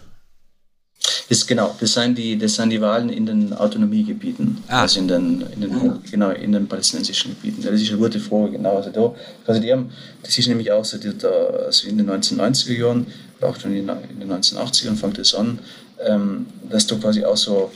Das, 1.28 1.46
genau, 1.46 1.74
das 1.80 1.94
sind, 1.94 2.16
die, 2.16 2.38
das 2.38 2.54
sind 2.54 2.70
die 2.70 2.80
Wahlen 2.80 3.08
in 3.08 3.26
den 3.26 3.52
Autonomiegebieten, 3.52 4.62
ah. 4.68 4.82
also 4.82 5.00
in 5.00 5.08
den, 5.08 5.44
in 5.54 5.60
den, 5.60 6.02
genau, 6.10 6.30
in 6.30 6.52
den 6.52 6.68
palästinensischen 6.68 7.32
Gebieten. 7.32 7.62
Das 7.62 7.80
ist 7.80 7.88
eine 7.88 7.98
gute 7.98 8.20
Frage, 8.20 8.52
genau. 8.52 8.76
Also, 8.76 8.90
da, 8.90 9.14
also 9.46 9.60
die 9.60 9.72
haben, 9.72 9.90
das 10.22 10.38
ist 10.38 10.48
nämlich 10.48 10.70
auch 10.70 10.84
so, 10.84 10.98
die, 10.98 11.08
also 11.08 11.88
in 11.88 11.98
den 11.98 12.10
1990er 12.10 12.72
Jahren, 12.72 13.06
auch 13.40 13.58
schon 13.58 13.74
in, 13.74 13.86
den 13.86 14.32
1980ern 14.32 14.96
fängt 14.96 15.18
das 15.18 15.34
an, 15.34 15.58
ähm, 16.06 16.46
dass 16.70 16.86
da 16.86 16.96
quasi 16.96 17.24
auch 17.24 17.36
so 17.36 17.70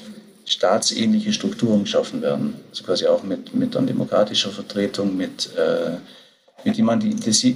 staatsähnliche 0.45 1.33
Strukturen 1.33 1.83
geschaffen 1.83 2.23
werden. 2.23 2.55
Also 2.71 2.85
quasi 2.85 3.07
auch 3.07 3.23
mit, 3.23 3.55
mit 3.55 3.75
dann 3.75 3.87
demokratischer 3.87 4.51
Vertretung, 4.51 5.17
mit 5.17 5.51
äh, 5.57 5.97
mit 6.67 6.77
dem 6.77 6.85
man 6.85 6.99
die, 6.99 7.15
das, 7.15 7.47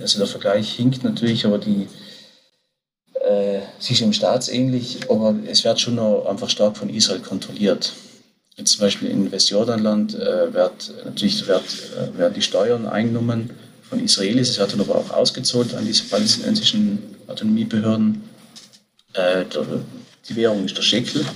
also 0.00 0.18
der 0.18 0.26
Vergleich 0.26 0.72
hinkt 0.72 1.04
natürlich, 1.04 1.44
aber 1.44 1.58
die, 1.58 1.88
äh, 3.14 3.60
sie 3.78 3.92
ist 3.92 4.00
im 4.00 4.14
staatsähnlich, 4.14 5.10
aber 5.10 5.36
es 5.46 5.62
wird 5.62 5.78
schon 5.78 5.96
noch 5.96 6.24
einfach 6.24 6.48
stark 6.48 6.78
von 6.78 6.88
Israel 6.88 7.20
kontrolliert. 7.20 7.92
Jetzt 8.56 8.72
zum 8.72 8.80
Beispiel 8.80 9.10
in 9.10 9.30
Westjordanland 9.30 10.14
äh, 10.14 10.54
wird 10.54 10.90
natürlich 11.04 11.46
wird, 11.46 11.64
äh, 11.98 12.18
werden 12.18 12.32
die 12.32 12.40
Steuern 12.40 12.86
eingenommen 12.86 13.50
von 13.90 14.02
Israelis, 14.02 14.48
es 14.48 14.58
wird 14.58 14.72
dann 14.72 14.80
aber 14.80 14.94
auch 14.94 15.10
ausgezahlt 15.10 15.74
an 15.74 15.84
diese 15.84 16.04
palästinensischen 16.04 17.14
Autonomiebehörden. 17.26 18.22
Äh, 19.12 19.44
der, 19.44 19.66
die 20.28 20.36
Währung 20.36 20.64
ist 20.64 20.78
der 20.78 20.82
Shekel, 20.82 21.26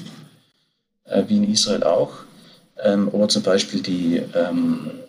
äh, 1.04 1.22
wie 1.28 1.36
in 1.36 1.52
Israel 1.52 1.82
auch. 1.82 2.12
Ähm, 2.82 3.10
aber 3.12 3.28
zum 3.28 3.42
Beispiel 3.42 3.82
die 3.82 4.22
ähm, 4.34 4.90
äh, 4.90 5.03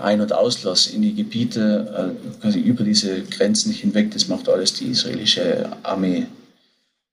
Ein- 0.00 0.20
und 0.20 0.32
Auslass 0.32 0.86
in 0.86 1.02
die 1.02 1.14
Gebiete, 1.14 2.14
äh, 2.16 2.40
quasi 2.40 2.60
über 2.60 2.84
diese 2.84 3.22
Grenzen 3.22 3.72
hinweg, 3.72 4.10
das 4.12 4.28
macht 4.28 4.48
alles 4.48 4.74
die 4.74 4.86
israelische 4.86 5.68
Armee. 5.82 6.26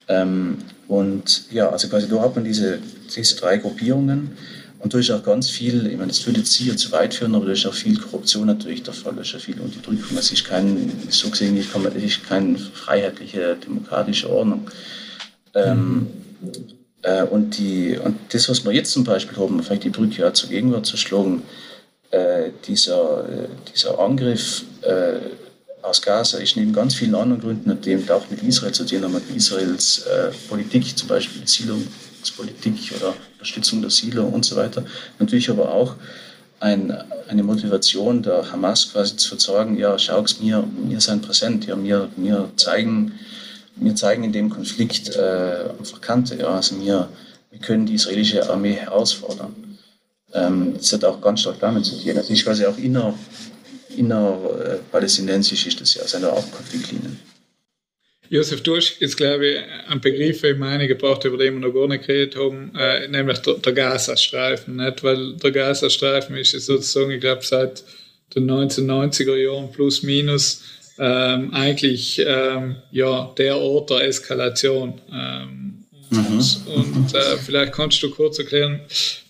Ähm, 0.07 0.57
und 0.87 1.43
ja, 1.51 1.69
also 1.69 1.89
quasi 1.89 2.07
da 2.07 2.21
hat 2.21 2.35
man 2.35 2.45
diese, 2.45 2.79
diese 3.13 3.35
drei 3.35 3.57
Gruppierungen 3.57 4.31
und 4.79 4.93
ist 4.93 5.11
auch 5.11 5.23
ganz 5.23 5.49
viel, 5.49 5.87
ich 5.87 5.97
meine, 5.97 6.07
das 6.07 6.25
würde 6.25 6.39
jetzt 6.39 6.53
sicher 6.53 6.77
zu 6.77 6.91
weit 6.91 7.13
führen, 7.13 7.35
aber 7.35 7.47
ist 7.47 7.65
auch 7.65 7.73
viel 7.73 7.97
Korruption 7.97 8.47
natürlich 8.47 8.83
der 8.83 8.93
Fall, 8.93 9.17
ist 9.17 9.35
auch 9.35 9.39
viel 9.39 9.59
Unterdrückung. 9.59 10.17
Es 10.17 10.31
ist 10.31 10.45
kein, 10.45 10.91
so 11.09 11.29
gesehen, 11.29 11.57
es 11.57 12.03
ist 12.03 12.27
keine 12.27 12.57
freiheitliche, 12.57 13.57
demokratische 13.65 14.29
Ordnung. 14.29 14.69
Ähm, 15.55 16.07
äh, 17.01 17.23
und, 17.23 17.57
die, 17.57 17.97
und 17.97 18.17
das, 18.29 18.49
was 18.49 18.63
wir 18.65 18.71
jetzt 18.71 18.91
zum 18.91 19.03
Beispiel 19.03 19.37
haben, 19.37 19.61
vielleicht 19.63 19.83
die 19.83 19.89
Brücke 19.89 20.21
ja 20.21 20.33
zur 20.33 20.49
Gegenwart 20.49 20.85
zu 20.85 20.97
schlagen, 20.97 21.41
äh, 22.11 22.51
dieser, 22.65 23.27
äh, 23.29 23.47
dieser 23.73 23.99
Angriff 23.99 24.63
äh, 24.81 25.19
aus 25.81 26.01
Gaza 26.01 26.37
ist 26.37 26.55
neben 26.55 26.73
ganz 26.73 26.95
vielen 26.95 27.15
anderen 27.15 27.41
Gründen, 27.41 27.81
dem 27.81 28.09
auch 28.09 28.29
mit 28.29 28.43
Israel 28.43 28.73
zu 28.73 28.85
tun 28.85 29.03
hat, 29.03 29.11
mit 29.11 29.35
Israels 29.35 30.05
äh, 30.05 30.31
Politik, 30.49 30.97
zum 30.97 31.07
Beispiel 31.07 31.47
Siedlungspolitik 31.47 32.93
oder 32.97 33.13
Unterstützung 33.33 33.81
der 33.81 33.89
Siedler 33.91 34.25
und 34.31 34.45
so 34.45 34.55
weiter, 34.55 34.83
natürlich 35.19 35.49
aber 35.49 35.71
auch 35.71 35.95
ein, 36.59 36.91
eine 37.27 37.43
Motivation 37.43 38.23
der 38.23 38.51
Hamas 38.51 38.91
quasi 38.91 39.15
zu 39.15 39.37
sagen, 39.37 39.77
ja, 39.77 39.97
schau's 39.99 40.39
mir, 40.39 40.63
wir 40.87 40.99
sind 40.99 41.21
präsent, 41.25 41.67
ja, 41.67 41.81
wir, 41.81 42.09
wir 42.15 42.49
zeigen, 42.55 43.13
wir 43.75 43.95
zeigen 43.95 44.23
in 44.23 44.33
dem 44.33 44.49
Konflikt 44.49 45.15
äh, 45.15 45.69
einfach 45.77 46.01
Kante, 46.01 46.35
ja, 46.35 46.47
also 46.47 46.79
wir, 46.79 47.09
wir 47.51 47.59
können 47.59 47.85
die 47.85 47.93
israelische 47.93 48.49
Armee 48.49 48.73
herausfordern. 48.73 49.66
Ähm, 50.33 50.73
das 50.77 50.93
hat 50.93 51.05
auch 51.05 51.21
ganz 51.21 51.41
stark 51.41 51.59
damit 51.59 51.85
zu 51.85 52.01
tun. 52.01 52.15
Das 52.15 52.29
ist 52.29 52.43
quasi 52.43 52.65
auch 52.65 52.77
inner, 52.77 53.17
inner 53.95 54.81
äh, 54.93 55.05
ist 55.05 55.81
das 55.81 55.93
ja, 55.93 56.07
sind 56.07 56.25
auch 56.25 56.51
Konfliktlinien. 56.51 57.19
Josef, 58.29 58.61
du 58.61 58.75
hast 58.75 58.99
jetzt, 58.99 59.15
glaube 59.15 59.47
ich, 59.47 59.57
einen 59.89 60.01
Begriff 60.01 60.43
in 60.43 60.59
meine 60.59 60.87
gebracht, 60.87 61.23
über 61.23 61.37
den 61.37 61.53
wir 61.53 61.67
noch 61.67 61.73
gar 61.73 61.87
nicht 61.87 62.05
geredet 62.05 62.35
haben, 62.35 62.73
äh, 62.75 63.07
nämlich 63.07 63.39
der, 63.39 63.53
der 63.55 63.73
Gazastreifen. 63.73 64.75
Nicht? 64.75 65.03
Weil 65.03 65.33
der 65.37 65.51
Gazastreifen 65.51 66.35
ist 66.35 66.51
sozusagen, 66.51 67.11
ich 67.11 67.21
glaube, 67.21 67.45
seit 67.45 67.83
den 68.35 68.49
1990er 68.49 69.35
Jahren 69.35 69.71
plus 69.71 70.03
minus 70.03 70.61
ähm, 70.99 71.53
eigentlich 71.53 72.21
ähm, 72.25 72.77
ja, 72.91 73.31
der 73.37 73.57
Ort 73.57 73.91
der 73.91 74.03
Eskalation. 74.03 74.99
Ähm, 75.11 75.66
Mhm. 76.09 76.41
Und 76.73 77.13
äh, 77.13 77.37
vielleicht 77.37 77.73
kannst 77.73 78.01
du 78.01 78.09
kurz 78.09 78.39
erklären, 78.39 78.81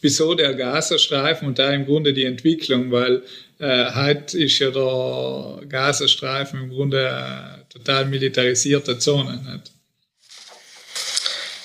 wieso 0.01 0.33
der 0.35 0.53
Gazastreifen 0.53 1.47
und 1.47 1.59
da 1.59 1.71
im 1.71 1.85
Grunde 1.85 2.13
die 2.13 2.25
Entwicklung, 2.25 2.91
weil 2.91 3.23
äh, 3.59 3.85
heute 3.93 4.37
ist 4.37 4.59
ja 4.59 4.69
der 4.69 5.67
Gazastreifen 5.67 6.63
im 6.63 6.69
Grunde 6.69 7.11
eine 7.11 7.65
total 7.69 8.05
militarisierte 8.05 8.99
Zone. 8.99 9.37
Nicht? 9.37 9.71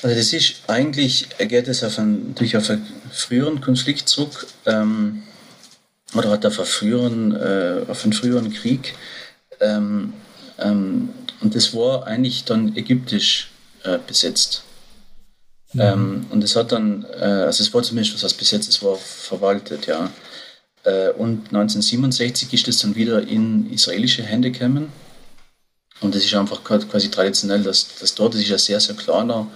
Also 0.02 0.16
das 0.16 0.32
ist 0.32 0.54
eigentlich, 0.66 1.28
geht 1.38 1.68
es 1.68 1.84
auf 1.84 1.98
einen, 1.98 2.34
durch 2.34 2.56
auf 2.56 2.68
einen 2.70 2.86
früheren 3.12 3.60
Konflikt 3.60 4.08
zurück, 4.08 4.46
ähm, 4.66 5.22
oder 6.14 6.30
hat 6.30 6.44
auf 6.44 6.58
einen 6.58 6.66
früheren, 6.66 7.36
äh, 7.36 7.82
auf 7.88 8.04
einen 8.04 8.12
früheren 8.12 8.52
Krieg. 8.52 8.94
Ähm, 9.60 10.12
ähm, 10.58 11.10
und 11.40 11.54
das 11.54 11.74
war 11.74 12.06
eigentlich 12.06 12.44
dann 12.44 12.76
ägyptisch 12.76 13.50
äh, 13.84 13.98
besetzt. 14.06 14.64
Mhm. 15.72 15.80
Ähm, 15.80 16.26
und 16.30 16.44
es 16.44 16.56
hat 16.56 16.72
dann, 16.72 17.06
äh, 17.18 17.24
also 17.24 17.62
es 17.62 17.72
war 17.72 17.82
zumindest 17.82 18.14
was 18.14 18.24
heißt 18.24 18.38
besetzt, 18.38 18.68
es 18.68 18.82
war 18.82 18.96
verwaltet, 18.96 19.86
ja. 19.86 20.10
Äh, 20.84 21.10
und 21.10 21.46
1967 21.48 22.52
ist 22.52 22.68
es 22.68 22.78
dann 22.80 22.94
wieder 22.94 23.26
in 23.26 23.72
israelische 23.72 24.22
Hände 24.22 24.50
gekommen. 24.50 24.92
Und 26.00 26.14
das 26.14 26.24
ist 26.24 26.34
einfach 26.34 26.64
quasi 26.64 27.10
traditionell, 27.10 27.62
dass, 27.62 27.86
dass 28.00 28.14
dort, 28.14 28.34
das 28.34 28.40
ist 28.40 28.48
ja 28.48 28.58
sehr, 28.58 28.80
sehr 28.80 28.96
kleiner, 28.96 29.46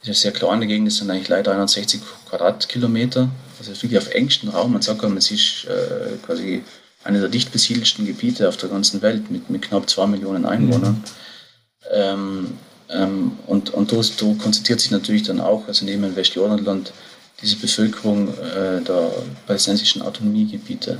das 0.00 0.02
ist 0.02 0.08
eine 0.08 0.14
sehr 0.14 0.32
kleine 0.32 0.66
Gegend, 0.66 0.88
das 0.88 0.96
sind 0.96 1.10
eigentlich 1.10 1.28
leider 1.28 1.52
61 1.52 2.00
Quadratkilometer. 2.28 3.30
Also 3.58 3.72
wirklich 3.82 3.98
auf 3.98 4.10
engstem 4.10 4.50
Raum. 4.50 4.72
Man 4.72 4.82
sagt, 4.82 5.02
es 5.02 5.30
ist 5.30 5.64
äh, 5.64 6.16
quasi 6.24 6.62
eine 7.04 7.20
der 7.20 7.28
dicht 7.28 7.50
besiedelsten 7.50 8.06
Gebiete 8.06 8.48
auf 8.48 8.56
der 8.56 8.68
ganzen 8.68 9.02
Welt 9.02 9.30
mit, 9.30 9.50
mit 9.50 9.62
knapp 9.62 9.88
zwei 9.88 10.06
Millionen 10.06 10.44
Einwohnern. 10.44 10.92
Mhm. 10.92 11.04
Ähm, 11.90 12.58
ähm, 12.90 13.38
und 13.46 13.70
und 13.70 13.92
da, 13.92 13.96
da 13.96 14.34
konzentriert 14.42 14.80
sich 14.80 14.90
natürlich 14.90 15.22
dann 15.24 15.40
auch, 15.40 15.66
also 15.68 15.84
neben 15.84 16.14
Westjordanland, 16.16 16.92
diese 17.42 17.56
Bevölkerung 17.56 18.28
äh, 18.28 18.80
der 18.82 19.12
palästinensischen 19.46 20.02
Autonomiegebiete. 20.02 20.98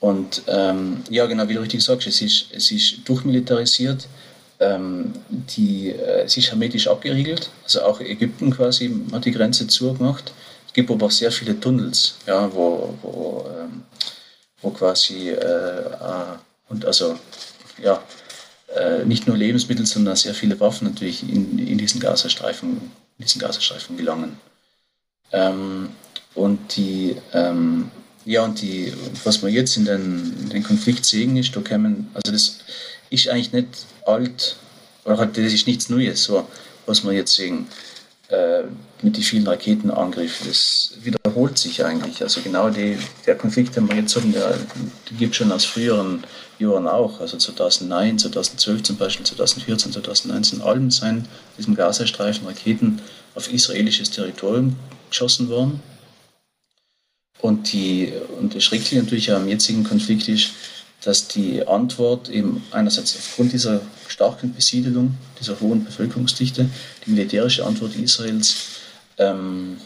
Und 0.00 0.42
ähm, 0.48 1.02
ja, 1.08 1.26
genau 1.26 1.48
wie 1.48 1.54
du 1.54 1.60
richtig 1.60 1.82
sagst, 1.82 2.06
es 2.06 2.20
ist, 2.20 2.46
es 2.52 2.70
ist 2.70 3.08
durchmilitarisiert, 3.08 4.06
ähm, 4.60 5.12
die, 5.28 5.90
äh, 5.90 6.24
es 6.24 6.36
ist 6.36 6.50
hermetisch 6.50 6.88
abgeriegelt, 6.88 7.50
also 7.64 7.82
auch 7.82 8.00
Ägypten 8.00 8.50
quasi 8.50 8.94
hat 9.12 9.24
die 9.24 9.32
Grenze 9.32 9.66
zugemacht. 9.66 10.32
Es 10.66 10.72
gibt 10.72 10.90
aber 10.90 11.06
auch 11.06 11.10
sehr 11.10 11.32
viele 11.32 11.58
Tunnels, 11.58 12.16
ja, 12.26 12.52
wo, 12.52 12.94
wo, 13.02 13.46
ähm, 13.58 13.82
wo 14.60 14.70
quasi 14.70 15.30
äh, 15.30 15.34
äh, 15.34 16.36
und 16.68 16.84
also 16.84 17.18
ja, 17.82 18.02
nicht 19.04 19.26
nur 19.26 19.36
Lebensmittel, 19.36 19.86
sondern 19.86 20.16
sehr 20.16 20.34
viele 20.34 20.58
Waffen 20.60 20.88
natürlich 20.88 21.22
in, 21.22 21.58
in 21.58 21.78
diesen 21.78 22.00
Gazastreifen, 22.00 22.80
in 23.18 23.24
diesen 23.24 23.40
Gazastreifen 23.40 23.96
gelangen. 23.96 24.36
Ähm, 25.32 25.90
und 26.34 26.76
die, 26.76 27.16
ähm, 27.32 27.90
ja, 28.24 28.42
und 28.44 28.60
die, 28.60 28.92
was 29.22 29.42
wir 29.42 29.50
jetzt 29.50 29.76
in 29.76 29.84
den, 29.84 30.36
in 30.42 30.48
den 30.50 30.62
Konflikt 30.62 31.04
sehen, 31.04 31.36
ist, 31.36 31.54
da 31.54 31.60
kämen, 31.60 32.08
also 32.14 32.32
das 32.32 32.58
ist 33.10 33.28
eigentlich 33.28 33.52
nicht 33.52 33.86
alt, 34.06 34.56
oder 35.04 35.26
das 35.26 35.52
ist 35.52 35.66
nichts 35.66 35.88
Neues, 35.88 36.24
so, 36.24 36.48
was 36.86 37.04
wir 37.04 37.12
jetzt 37.12 37.34
sehen 37.34 37.66
äh, 37.66 37.93
mit 39.02 39.16
den 39.16 39.22
vielen 39.22 39.46
Raketenangriffen. 39.46 40.48
Das 40.48 40.94
wiederholt 41.02 41.58
sich 41.58 41.84
eigentlich. 41.84 42.22
Also 42.22 42.40
genau 42.40 42.70
die, 42.70 42.98
der 43.26 43.36
Konflikt, 43.36 43.76
den 43.76 43.88
wir 43.88 43.96
jetzt 43.96 44.16
haben, 44.16 44.32
der, 44.32 44.50
der 44.50 45.16
gibt 45.18 45.34
schon 45.34 45.52
aus 45.52 45.64
früheren 45.64 46.24
Jahren 46.58 46.88
auch. 46.88 47.20
Also 47.20 47.36
2009, 47.36 48.18
2012 48.18 48.82
zum 48.82 48.96
Beispiel, 48.96 49.26
2014, 49.26 49.92
2019, 49.92 50.62
allen 50.62 50.90
seien 50.90 51.28
diesem 51.58 51.74
Gazastreifen 51.74 52.46
Raketen 52.46 53.00
auf 53.34 53.52
israelisches 53.52 54.10
Territorium 54.10 54.76
geschossen 55.10 55.48
worden. 55.48 55.82
Und, 57.40 57.72
die, 57.72 58.12
und 58.40 58.54
das 58.54 58.64
Schreckliche 58.64 59.02
natürlich 59.02 59.30
am 59.32 59.48
jetzigen 59.48 59.84
Konflikt 59.84 60.28
ist, 60.28 60.52
dass 61.02 61.28
die 61.28 61.66
Antwort 61.66 62.30
eben 62.30 62.64
einerseits 62.70 63.16
aufgrund 63.16 63.52
dieser 63.52 63.82
starken 64.08 64.54
Besiedelung, 64.54 65.14
dieser 65.40 65.60
hohen 65.60 65.84
Bevölkerungsdichte, 65.84 66.68
die 67.06 67.10
militärische 67.10 67.64
Antwort 67.64 67.96
Israels 67.96 68.56
ähm, 69.18 69.78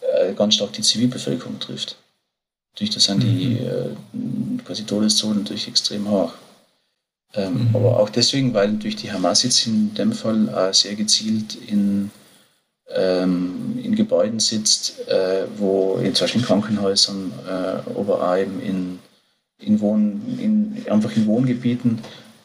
äh, 0.00 0.34
ganz 0.34 0.54
stark 0.54 0.72
die 0.72 0.82
Zivilbevölkerung 0.82 1.58
trifft. 1.60 1.96
Durch 2.76 2.90
das 2.90 3.04
sind 3.04 3.22
die 3.22 3.60
mhm. 3.60 4.58
äh, 4.58 4.62
quasi 4.64 4.84
Todeszonen 4.84 5.38
natürlich 5.42 5.68
extrem 5.68 6.08
hoch. 6.08 6.32
Ähm, 7.34 7.68
mhm. 7.68 7.76
Aber 7.76 8.00
auch 8.00 8.10
deswegen, 8.10 8.54
weil 8.54 8.72
durch 8.72 8.96
die 8.96 9.12
Hamas 9.12 9.42
jetzt 9.42 9.66
in 9.66 9.94
dem 9.94 10.12
Fall 10.12 10.48
äh, 10.48 10.72
sehr 10.72 10.94
gezielt 10.94 11.54
in, 11.54 12.10
ähm, 12.94 13.78
in 13.82 13.94
Gebäuden 13.94 14.40
sitzt, 14.40 15.06
äh, 15.08 15.46
wo 15.56 15.98
zum 15.98 16.12
Beispiel 16.12 16.40
in 16.40 16.46
Krankenhäusern, 16.46 17.32
äh, 17.46 17.98
aber 17.98 18.22
auch 18.22 18.36
eben 18.36 18.60
in, 18.60 18.98
in, 19.58 19.80
Wohn, 19.80 20.22
in, 20.38 20.90
einfach 20.90 21.14
in 21.16 21.26
Wohngebieten, 21.26 22.00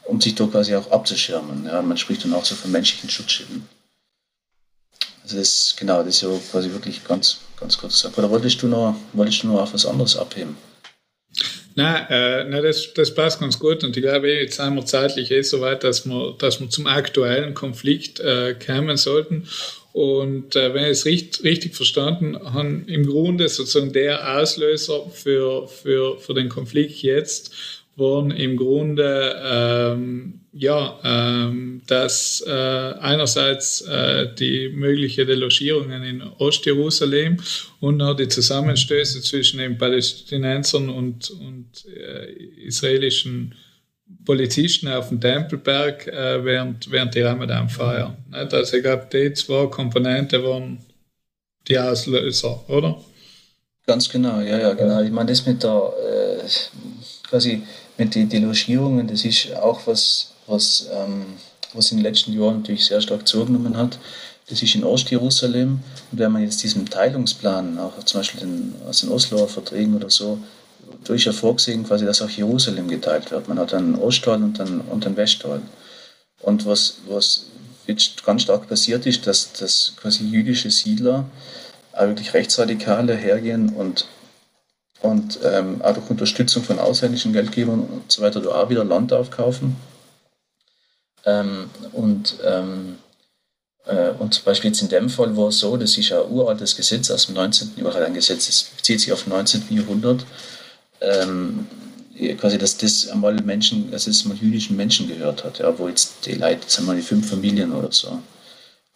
um 0.08 0.22
sich 0.22 0.36
da 0.36 0.46
quasi 0.46 0.76
auch 0.76 0.90
abzuschirmen. 0.92 1.66
Ja, 1.66 1.82
man 1.82 1.98
spricht 1.98 2.24
dann 2.24 2.34
auch 2.34 2.46
so 2.46 2.56
von 2.56 2.72
menschlichen 2.72 3.10
Schutzschilden. 3.10 3.68
Also 5.24 5.38
das, 5.38 5.76
genau, 5.78 6.04
das 6.04 6.16
ist 6.16 6.22
ja 6.22 6.30
quasi 6.52 6.72
wirklich 6.72 7.04
ganz, 7.04 7.40
ganz 7.60 7.78
kurz 7.78 7.94
gesagt. 7.94 8.18
Oder 8.18 8.30
wolltest 8.30 8.62
du 8.62 8.68
noch, 8.68 8.96
wolltest 9.14 9.44
du 9.44 9.48
noch 9.48 9.62
auf 9.62 9.74
was 9.74 9.86
anderes 9.86 10.16
abheben? 10.16 10.56
Nein, 11.76 12.08
äh, 12.10 12.44
nein 12.46 12.64
das, 12.64 12.94
das 12.96 13.14
passt 13.14 13.40
ganz 13.40 13.60
gut 13.60 13.84
und 13.84 13.96
ich 13.96 14.02
glaube, 14.02 14.32
jetzt 14.32 14.56
sind 14.56 14.74
wir 14.74 14.86
zeitlich 14.86 15.30
eh 15.30 15.42
so 15.44 15.62
weit, 15.62 15.84
dass 15.84 16.06
wir, 16.06 16.36
dass 16.40 16.60
wir 16.60 16.70
zum 16.70 16.88
aktuellen 16.88 17.54
Konflikt 17.54 18.20
äh, 18.20 18.56
kommen 18.56 18.98
sollten. 18.98 19.48
Und 19.94 20.56
äh, 20.56 20.74
wenn 20.74 20.86
ich 20.86 20.92
es 20.92 21.06
richtig, 21.06 21.44
richtig 21.44 21.76
verstanden 21.76 22.38
habe, 22.54 22.84
im 22.88 23.06
Grunde 23.06 23.50
sozusagen 23.50 23.94
der 23.94 24.38
Auslöser 24.40 25.10
für, 25.12 25.68
für, 25.68 26.20
für 26.20 26.34
den 26.34 26.50
Konflikt 26.50 27.02
jetzt 27.02 27.52
waren 27.98 28.32
im 28.32 28.56
Grunde 28.56 29.36
ähm, 29.44 30.42
ja, 30.54 31.00
ähm, 31.04 31.82
dass 31.88 32.44
äh, 32.48 32.52
einerseits 32.52 33.82
äh, 33.82 34.34
die 34.34 34.70
mögliche 34.70 35.26
Delogierungen 35.26 36.04
in 36.04 36.22
Ostjerusalem 36.22 37.38
und 37.80 38.02
auch 38.02 38.16
die 38.16 38.28
Zusammenstöße 38.28 39.22
zwischen 39.22 39.60
den 39.60 39.78
Palästinensern 39.78 40.90
und, 40.90 41.30
und 41.30 41.86
äh, 41.96 42.32
israelischen 42.66 43.54
Polizisten 44.26 44.88
auf 44.88 45.10
dem 45.10 45.20
Tempelberg 45.20 46.08
äh, 46.08 46.44
während, 46.44 46.90
während 46.90 47.14
der 47.14 47.28
Ramadan-Feier. 47.28 48.18
Also 48.32 48.78
ich 48.78 48.84
glaube, 48.84 49.08
die 49.12 49.34
zwei 49.34 49.68
Komponenten 49.68 50.44
waren 50.44 50.80
die 51.68 51.78
Auslöser, 51.78 52.64
oder? 52.70 53.00
Ganz 53.86 54.10
genau, 54.10 54.40
ja, 54.40 54.58
ja, 54.58 54.74
genau. 54.74 55.02
Ich 55.02 55.12
meine, 55.12 55.30
das 55.30 55.46
mit 55.46 55.64
der 55.64 55.94
äh, 56.44 56.48
quasi 57.24 57.62
mit 57.98 58.16
den 58.16 58.30
Delogierungen, 58.30 59.08
das 59.08 59.26
ist 59.26 59.54
auch 59.56 59.86
was, 59.86 60.34
was, 60.46 60.90
ähm, 60.94 61.26
was 61.74 61.92
in 61.92 61.98
den 61.98 62.04
letzten 62.04 62.34
Jahren 62.34 62.58
natürlich 62.58 62.86
sehr 62.86 63.02
stark 63.02 63.28
zugenommen 63.28 63.78
hat. 63.78 64.00
Das 64.50 64.62
ist 64.62 64.76
in 64.76 64.84
Ostjerusalem. 64.84 65.80
Und 66.12 66.20
wenn 66.20 66.32
man 66.32 66.44
jetzt 66.44 66.64
diesen 66.64 66.86
Teilungsplan, 66.86 67.78
auch 67.80 68.02
zum 68.04 68.22
Beispiel 68.22 68.40
den, 68.42 68.76
aus 68.88 69.02
den 69.02 69.10
Osloer 69.10 69.48
Verträgen 69.48 69.96
oder 69.96 70.10
so, 70.10 70.40
ist 71.10 71.26
ja 71.26 71.32
vorgesehen, 71.32 71.86
quasi, 71.86 72.06
dass 72.06 72.22
auch 72.22 72.30
Jerusalem 72.30 72.88
geteilt 72.88 73.32
wird. 73.32 73.48
Man 73.48 73.60
hat 73.60 73.74
einen 73.74 73.96
Ostteil 73.96 74.44
und 74.44 74.60
einen, 74.60 74.82
und 74.82 75.06
einen 75.06 75.18
Westteil. 75.18 75.62
Und 76.42 76.66
was, 76.66 76.98
was 77.08 77.46
jetzt 77.88 78.24
ganz 78.26 78.44
stark 78.44 78.68
passiert 78.68 79.06
ist, 79.06 79.26
dass, 79.26 79.54
dass 79.54 79.94
quasi 80.00 80.26
jüdische 80.26 80.70
Siedler, 80.70 81.26
auch 81.94 82.08
wirklich 82.08 82.34
Rechtsradikale 82.34 83.16
hergehen 83.16 83.70
und 83.70 84.06
und 85.02 85.40
ähm, 85.44 85.82
auch 85.82 85.94
durch 85.94 86.10
Unterstützung 86.10 86.64
von 86.64 86.80
ausländischen 86.80 87.34
Geldgebern 87.34 87.82
und 87.82 88.12
so 88.12 88.22
weiter 88.22 88.42
da 88.42 88.50
auch 88.50 88.70
wieder 88.70 88.84
Land 88.84 89.14
aufkaufen. 89.14 89.76
Ähm, 91.26 91.70
und, 91.94 92.38
ähm, 92.44 92.98
äh, 93.86 94.10
und 94.18 94.34
zum 94.34 94.46
Beispiel 94.46 94.72
jetzt 94.72 94.82
in 94.82 94.90
dem 94.90 95.10
Fall 95.10 95.36
war 95.36 95.50
es 95.50 95.60
so, 95.60 95.78
das 95.78 95.98
ist 95.98 96.12
ein 96.12 96.30
uraltes 96.30 96.76
Gesetz 96.76 97.12
aus 97.12 97.26
dem 97.28 97.36
19. 97.36 97.74
Jahrhundert, 97.76 98.06
ein 98.06 98.14
Gesetz, 98.14 98.48
das 98.48 98.64
bezieht 98.64 99.02
sich 99.02 99.12
auf 99.12 99.24
dem 99.24 99.34
19. 99.34 99.64
Jahrhundert, 99.70 100.26
ähm, 101.02 101.68
quasi, 102.40 102.58
dass 102.58 102.78
das 102.78 103.08
einmal 103.10 103.36
Menschen, 103.36 103.92
dass 103.92 104.08
es 104.08 104.26
mal 104.26 104.38
jüdischen 104.38 104.76
Menschen 104.76 105.08
gehört 105.08 105.44
hat, 105.44 105.60
ja, 105.60 105.78
wo 105.78 105.88
jetzt 105.88 106.26
die 106.26 106.34
Leute, 106.34 106.62
das 106.64 106.76
sind 106.76 106.86
mal 106.86 106.96
die 106.96 107.02
fünf 107.02 107.30
Familien 107.30 107.74
oder 107.74 107.92
so, 107.92 108.20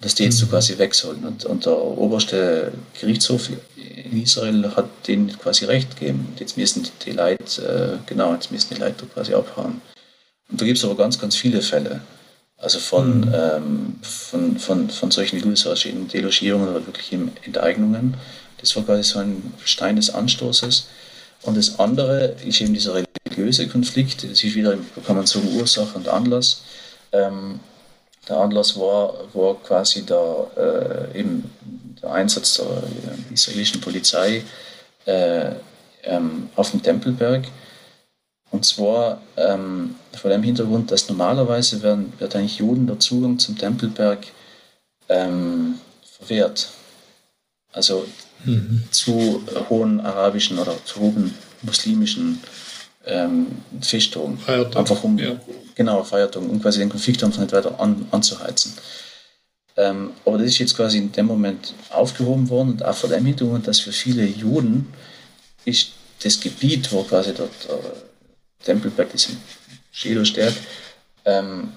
dass 0.01 0.15
die 0.15 0.23
jetzt 0.23 0.37
so 0.37 0.47
mhm. 0.47 0.49
quasi 0.49 0.77
weg 0.77 0.93
sollen. 0.95 1.23
Und, 1.23 1.45
und 1.45 1.65
der 1.65 1.77
oberste 1.77 2.73
Gerichtshof 2.99 3.49
in 3.75 4.21
Israel 4.21 4.75
hat 4.75 4.89
denen 5.07 5.37
quasi 5.37 5.65
recht 5.65 5.95
gegeben. 5.97 6.33
Jetzt 6.39 6.57
müssen 6.57 6.87
die 7.05 7.11
Leute, 7.11 7.99
äh, 8.03 8.09
genau, 8.09 8.33
jetzt 8.33 8.51
müssen 8.51 8.73
die 8.73 8.79
Leute 8.81 9.05
quasi 9.05 9.33
abhauen. 9.33 9.81
Und 10.49 10.59
da 10.59 10.65
gibt 10.65 10.79
es 10.79 10.83
aber 10.83 10.95
ganz, 10.95 11.19
ganz 11.19 11.35
viele 11.35 11.61
Fälle. 11.61 12.01
Also 12.57 12.79
von, 12.79 13.21
mhm. 13.21 13.33
ähm, 13.33 13.95
von, 14.01 14.57
von, 14.57 14.89
von 14.89 15.11
solchen, 15.11 15.37
wie 15.37 15.41
du 15.41 15.55
sagst, 15.55 15.85
in 15.85 16.07
Delogierungen 16.07 16.69
oder 16.69 16.85
wirklich 16.85 17.11
in 17.13 17.31
Enteignungen. 17.43 18.15
Das 18.57 18.75
war 18.75 18.83
quasi 18.83 19.03
so 19.03 19.19
ein 19.19 19.53
Stein 19.63 19.95
des 19.95 20.09
Anstoßes. 20.09 20.87
Und 21.43 21.57
das 21.57 21.79
andere 21.79 22.35
ist 22.45 22.61
eben 22.61 22.73
dieser 22.73 22.93
religiöse 22.95 23.67
Konflikt. 23.67 24.23
Das 24.23 24.43
ist 24.43 24.55
wieder, 24.55 24.77
kann 25.05 25.15
man 25.15 25.25
sagen, 25.25 25.47
Ursache 25.55 25.97
und 25.97 26.07
Anlass. 26.07 26.63
Ähm, 27.11 27.59
Der 28.27 28.37
Anlass 28.37 28.79
war, 28.79 29.13
war 29.33 29.55
quasi 29.61 30.05
der, 30.05 31.09
äh, 31.13 31.19
eben 31.19 31.49
der 32.01 32.11
Einsatz 32.11 32.57
der 32.57 32.65
äh, 32.67 33.33
israelischen 33.33 33.81
Polizei 33.81 34.43
äh, 35.05 35.51
ähm, 36.03 36.49
auf 36.55 36.71
dem 36.71 36.81
Tempelberg. 36.81 37.45
Und 38.51 38.65
zwar 38.65 39.21
ähm, 39.37 39.95
vor 40.13 40.29
dem 40.29 40.43
Hintergrund, 40.43 40.91
dass 40.91 41.07
normalerweise 41.07 41.81
werden, 41.81 42.13
wird 42.19 42.35
eigentlich 42.35 42.57
Juden 42.57 42.85
der 42.85 42.99
Zugang 42.99 43.39
zum 43.39 43.57
Tempelberg 43.57 44.27
ähm, 45.09 45.79
verwehrt. 46.03 46.69
Also 47.71 48.05
mhm. 48.43 48.83
zu 48.91 49.41
hohen 49.69 50.01
arabischen 50.01 50.59
oder 50.59 50.75
zu 50.83 50.99
hohen 50.99 51.33
muslimischen 51.61 52.43
ähm. 53.05 53.47
Feiertag. 54.37 54.77
Einfach 54.77 55.03
um, 55.03 55.17
ja. 55.17 55.39
Genau, 55.81 56.03
Feiertag, 56.03 56.43
um 56.43 56.61
quasi 56.61 56.79
den 56.79 56.89
Konflikt 56.89 57.23
einfach 57.23 57.39
nicht 57.39 57.53
weiter 57.53 57.79
an, 57.79 58.07
anzuheizen. 58.11 58.73
Ähm, 59.77 60.11
aber 60.25 60.37
das 60.37 60.47
ist 60.47 60.59
jetzt 60.59 60.75
quasi 60.75 60.97
in 60.99 61.11
dem 61.11 61.25
Moment 61.25 61.73
aufgehoben 61.89 62.49
worden 62.49 62.71
und 62.71 62.85
auch 62.85 62.95
vor 62.95 63.09
dem 63.09 63.25
Hintergrund, 63.25 63.67
dass 63.67 63.79
für 63.79 63.91
viele 63.91 64.25
Juden 64.25 64.93
ist 65.65 65.93
das 66.23 66.39
Gebiet, 66.39 66.91
wo 66.91 67.03
quasi 67.03 67.33
dort 67.33 67.51
der 67.67 68.65
Tempelberg 68.65 69.13
ist 69.13 69.29
in 69.29 69.37
Schädelstärk, 69.91 70.53
ähm, 71.25 71.71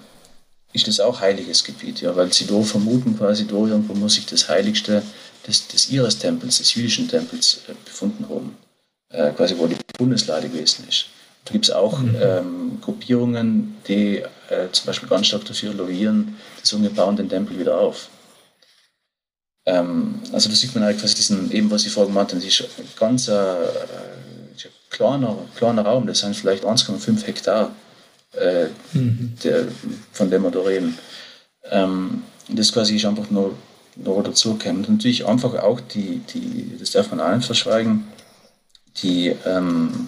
ist 0.73 0.87
das 0.87 0.99
auch 0.99 1.19
heiliges 1.21 1.63
Gebiet, 1.63 2.01
ja, 2.01 2.15
weil 2.15 2.31
sie 2.31 2.45
da 2.45 2.61
vermuten, 2.61 3.17
quasi 3.17 3.47
da 3.47 3.55
irgendwo 3.55 3.93
muss 3.93 4.15
sich 4.15 4.25
das 4.25 4.49
Heiligste 4.49 5.01
des, 5.47 5.67
des 5.67 5.89
ihres 5.89 6.19
Tempels, 6.19 6.57
des 6.57 6.75
jüdischen 6.75 7.07
Tempels 7.07 7.61
äh, 7.67 7.73
befunden 7.85 8.27
haben, 8.29 8.57
äh, 9.09 9.31
quasi 9.31 9.57
wo 9.57 9.67
die 9.67 9.77
Bundeslade 9.97 10.49
gewesen 10.49 10.85
ist. 10.87 11.05
Da 11.45 11.51
gibt 11.51 11.65
es 11.65 11.71
auch 11.71 11.99
mhm. 11.99 12.15
ähm, 12.19 12.77
Gruppierungen, 12.81 13.77
die 13.87 14.17
äh, 14.49 14.71
zum 14.71 14.87
Beispiel 14.87 15.07
ganz 15.07 15.27
stark 15.27 15.45
dafür 15.45 15.73
lobbyieren, 15.73 16.35
die 16.61 16.67
sagen, 16.67 16.83
wir 16.83 16.89
bauen 16.89 17.15
den 17.15 17.29
Tempel 17.29 17.57
wieder 17.59 17.79
auf. 17.79 18.09
Ähm, 19.65 20.19
also 20.31 20.49
da 20.49 20.55
sieht 20.55 20.73
man 20.75 20.83
halt 20.83 20.99
quasi 20.99 21.15
diesen, 21.15 21.51
eben 21.51 21.69
was 21.71 21.85
ich 21.85 21.91
vorhin 21.91 22.13
gemeint 22.13 22.31
habe, 22.31 22.41
das 22.41 22.49
ist 22.49 22.61
ein 22.79 22.87
ganz 22.97 23.27
äh, 23.27 23.55
kleiner, 24.89 25.37
kleiner 25.55 25.83
Raum, 25.83 26.07
das 26.07 26.19
sind 26.19 26.35
vielleicht 26.35 26.65
1,5 26.65 27.25
Hektar, 27.25 27.71
äh, 28.33 28.65
mhm. 28.93 29.33
der, 29.43 29.67
von 30.13 30.29
dem 30.29 30.43
wir 30.43 30.51
da 30.51 30.61
reden. 30.61 30.97
Ähm, 31.69 32.23
das 32.47 32.71
quasi 32.71 32.95
ist 32.95 33.05
einfach 33.05 33.29
nur, 33.29 33.55
nur 33.95 34.23
dazu 34.23 34.55
gekommen. 34.57 34.85
Und 34.85 34.89
natürlich 34.89 35.25
einfach 35.25 35.53
auch 35.55 35.79
die, 35.79 36.21
die, 36.33 36.77
das 36.79 36.91
darf 36.91 37.09
man 37.11 37.19
auch 37.19 37.35
nicht 37.35 37.45
verschweigen, 37.45 38.07
die 39.01 39.35
ähm, 39.45 40.07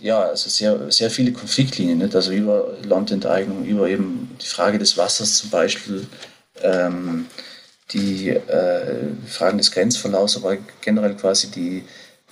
ja, 0.00 0.20
also 0.20 0.48
sehr, 0.48 0.90
sehr 0.90 1.10
viele 1.10 1.32
Konfliktlinien, 1.32 1.98
nicht? 1.98 2.14
also 2.14 2.32
über 2.32 2.76
Landenteignung, 2.84 3.64
über 3.64 3.88
eben 3.88 4.36
die 4.40 4.46
Frage 4.46 4.78
des 4.78 4.96
Wassers 4.96 5.38
zum 5.38 5.50
Beispiel, 5.50 6.06
ähm, 6.62 7.26
die 7.92 8.28
äh, 8.30 9.12
Fragen 9.26 9.58
des 9.58 9.70
Grenzverlaufs, 9.70 10.36
aber 10.36 10.58
generell 10.80 11.14
quasi 11.14 11.50
die, 11.50 11.84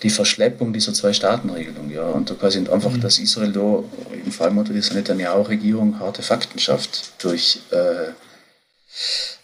die 0.03 0.11
Verschleppung 0.11 0.73
dieser 0.73 0.93
Zwei-Staaten-Regelung. 0.93 1.91
Ja. 1.91 2.09
Und 2.09 2.29
da 2.31 2.35
quasi 2.35 2.59
einfach, 2.59 2.91
mhm. 2.91 3.01
dass 3.01 3.19
Israel 3.19 3.53
da 3.53 3.83
im 4.13 4.33
Fall 4.33 4.57
unter 4.57 4.73
dieser 4.73 4.95
Netanyahu-Regierung 4.95 5.99
harte 5.99 6.23
Fakten 6.23 6.59
schafft 6.59 7.23
durch. 7.23 7.61
Äh, 7.71 8.09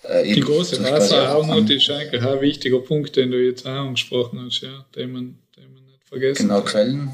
äh, 0.03 0.35
die 0.35 0.41
große 0.41 0.83
Wasserarmut 0.83 1.71
ist 1.71 1.91
eigentlich 1.91 2.23
ein 2.23 2.41
wichtiger 2.41 2.81
Punkt, 2.81 3.17
den 3.17 3.31
du 3.31 3.43
jetzt 3.43 3.67
auch 3.67 3.71
angesprochen 3.71 4.41
hast, 4.45 4.61
ja, 4.61 4.85
den, 4.97 5.13
man, 5.13 5.39
den 5.57 5.73
man 5.73 5.85
nicht 5.85 6.03
vergessen 6.09 6.49
Genau. 6.49 6.61
Quellen. 6.63 7.11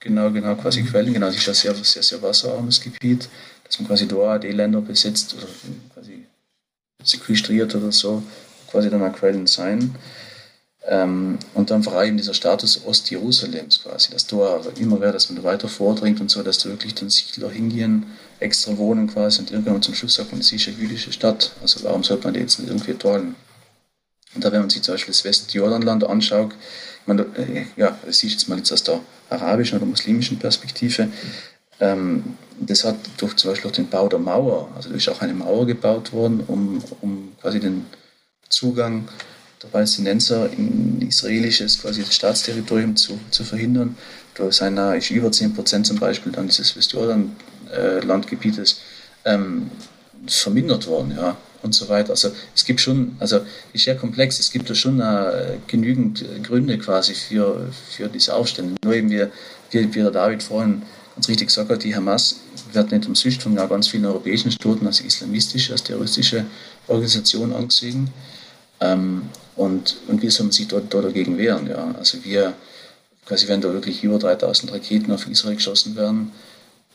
Genau, 0.00 0.30
genau, 0.30 0.54
quasi. 0.56 0.82
Quellen. 0.82 1.12
Genau, 1.12 1.26
das 1.26 1.36
ist 1.36 1.48
ein 1.48 1.54
sehr, 1.54 1.74
sehr, 1.74 2.02
sehr 2.02 2.22
wasserarmes 2.22 2.80
Gebiet, 2.80 3.28
dass 3.64 3.78
man 3.78 3.88
quasi 3.88 4.08
da 4.08 4.38
die 4.38 4.48
Länder 4.48 4.80
besetzt 4.80 5.34
oder 5.34 5.46
quasi 5.94 6.24
sequestriert 7.02 7.74
oder 7.74 7.92
so, 7.92 8.22
quasi 8.70 8.88
dann 8.88 9.02
auch 9.02 9.14
Quellen 9.14 9.46
sein. 9.46 9.94
Ähm, 10.86 11.38
und 11.52 11.70
dann 11.70 11.82
vor 11.82 11.92
allem 11.92 12.16
dieser 12.16 12.32
Status 12.32 12.86
Ostjerusalems 12.86 13.82
quasi, 13.82 14.10
dass 14.10 14.26
du 14.26 14.42
immer 14.78 14.98
wäre, 15.00 15.12
dass 15.12 15.28
man 15.28 15.36
da 15.36 15.44
weiter 15.44 15.68
vordringt 15.68 16.22
und 16.22 16.30
so, 16.30 16.42
dass 16.42 16.58
da 16.58 16.70
wirklich 16.70 16.94
dann 16.94 17.10
Siedler 17.10 17.50
hingehen, 17.50 18.06
extra 18.38 18.76
wohnen 18.78 19.06
quasi 19.06 19.40
und 19.40 19.50
irgendwann 19.50 19.82
zum 19.82 19.94
Schluss 19.94 20.14
sagt 20.14 20.32
man, 20.32 20.40
es 20.40 20.50
ist 20.50 20.66
eine 20.68 20.78
jüdische 20.78 21.12
Stadt, 21.12 21.52
also 21.60 21.84
warum 21.84 22.02
sollte 22.02 22.24
man 22.24 22.32
die 22.32 22.40
jetzt 22.40 22.58
nicht 22.58 22.70
irgendwie 22.70 22.94
tollen? 22.94 23.34
Und 24.34 24.42
da, 24.42 24.50
wenn 24.52 24.60
man 24.60 24.70
sich 24.70 24.80
zum 24.80 24.94
Beispiel 24.94 25.12
das 25.12 25.24
Westjordanland 25.24 26.04
anschaut, 26.04 26.52
man, 27.04 27.18
äh, 27.18 27.66
ja, 27.76 27.98
das 28.06 28.22
ist 28.22 28.32
jetzt 28.32 28.48
mal 28.48 28.56
jetzt 28.56 28.72
aus 28.72 28.82
der 28.82 29.00
arabischen 29.30 29.78
oder 29.78 29.86
muslimischen 29.86 30.38
Perspektive, 30.38 31.08
ähm, 31.80 32.36
das 32.60 32.84
hat 32.84 32.96
durch 33.16 33.34
zum 33.36 33.50
Beispiel 33.50 33.70
auch 33.70 33.74
den 33.74 33.88
Bau 33.88 34.08
der 34.08 34.18
Mauer, 34.18 34.70
also 34.76 34.90
ist 34.90 35.08
auch 35.08 35.22
eine 35.22 35.32
Mauer 35.32 35.66
gebaut 35.66 36.12
worden, 36.12 36.44
um, 36.46 36.82
um 37.00 37.32
quasi 37.40 37.58
den 37.58 37.86
Zugang 38.48 39.08
der 39.62 39.68
Palästinenser 39.68 40.52
in 40.52 41.00
israelisches 41.02 41.80
quasi 41.80 42.02
das 42.02 42.14
Staatsterritorium 42.14 42.96
zu, 42.96 43.18
zu 43.30 43.44
verhindern. 43.44 43.96
Da 44.34 44.50
sind 44.50 44.78
über 45.10 45.32
10 45.32 45.54
Prozent 45.54 45.86
zum 45.86 45.98
Beispiel 45.98 46.32
dann 46.32 46.48
dieses 46.48 46.76
Westjordan-Landgebietes 46.76 48.80
ähm, 49.24 49.70
vermindert 50.26 50.86
worden, 50.86 51.14
ja, 51.16 51.36
und 51.62 51.74
so 51.74 51.88
weiter. 51.88 52.10
Also 52.10 52.30
es 52.54 52.64
gibt 52.64 52.80
schon, 52.80 53.16
also 53.18 53.40
ist 53.72 53.84
sehr 53.84 53.96
komplex, 53.96 54.38
es 54.38 54.50
gibt 54.50 54.68
da 54.70 54.74
schon 54.74 55.00
äh, 55.00 55.58
genügend 55.66 56.24
Gründe 56.42 56.78
quasi 56.78 57.14
für, 57.14 57.68
für 57.90 58.08
diese 58.08 58.34
Aufstände. 58.34 58.74
Nur 58.84 58.94
eben 58.94 59.10
wie, 59.10 59.26
wie, 59.70 59.94
wie 59.94 60.00
der 60.00 60.10
David 60.10 60.42
vorhin 60.42 60.82
ganz 61.14 61.28
richtig 61.28 61.48
gesagt 61.48 61.70
hat, 61.70 61.84
die 61.84 61.94
Hamas 61.94 62.36
wird 62.72 62.92
nicht 62.92 63.06
umsonst 63.06 63.42
von 63.42 63.54
ganz 63.54 63.88
vielen 63.88 64.06
europäischen 64.06 64.50
Staaten 64.50 64.86
als 64.86 65.00
islamistische, 65.00 65.72
als 65.72 65.82
terroristische 65.82 66.46
Organisation 66.86 67.52
angesehen. 67.52 68.10
Ähm, 68.80 69.22
und, 69.56 69.96
und 70.08 70.22
wie 70.22 70.30
soll 70.30 70.50
sich 70.52 70.68
dort, 70.68 70.92
dort 70.92 71.04
dagegen 71.04 71.36
wehren? 71.36 71.66
Ja? 71.68 71.94
Also 71.98 72.24
wir, 72.24 72.54
quasi 73.26 73.48
wenn 73.48 73.60
da 73.60 73.72
wirklich 73.72 74.02
über 74.02 74.18
3000 74.18 74.72
Raketen 74.72 75.12
auf 75.12 75.28
Israel 75.28 75.56
geschossen 75.56 75.96
werden, 75.96 76.32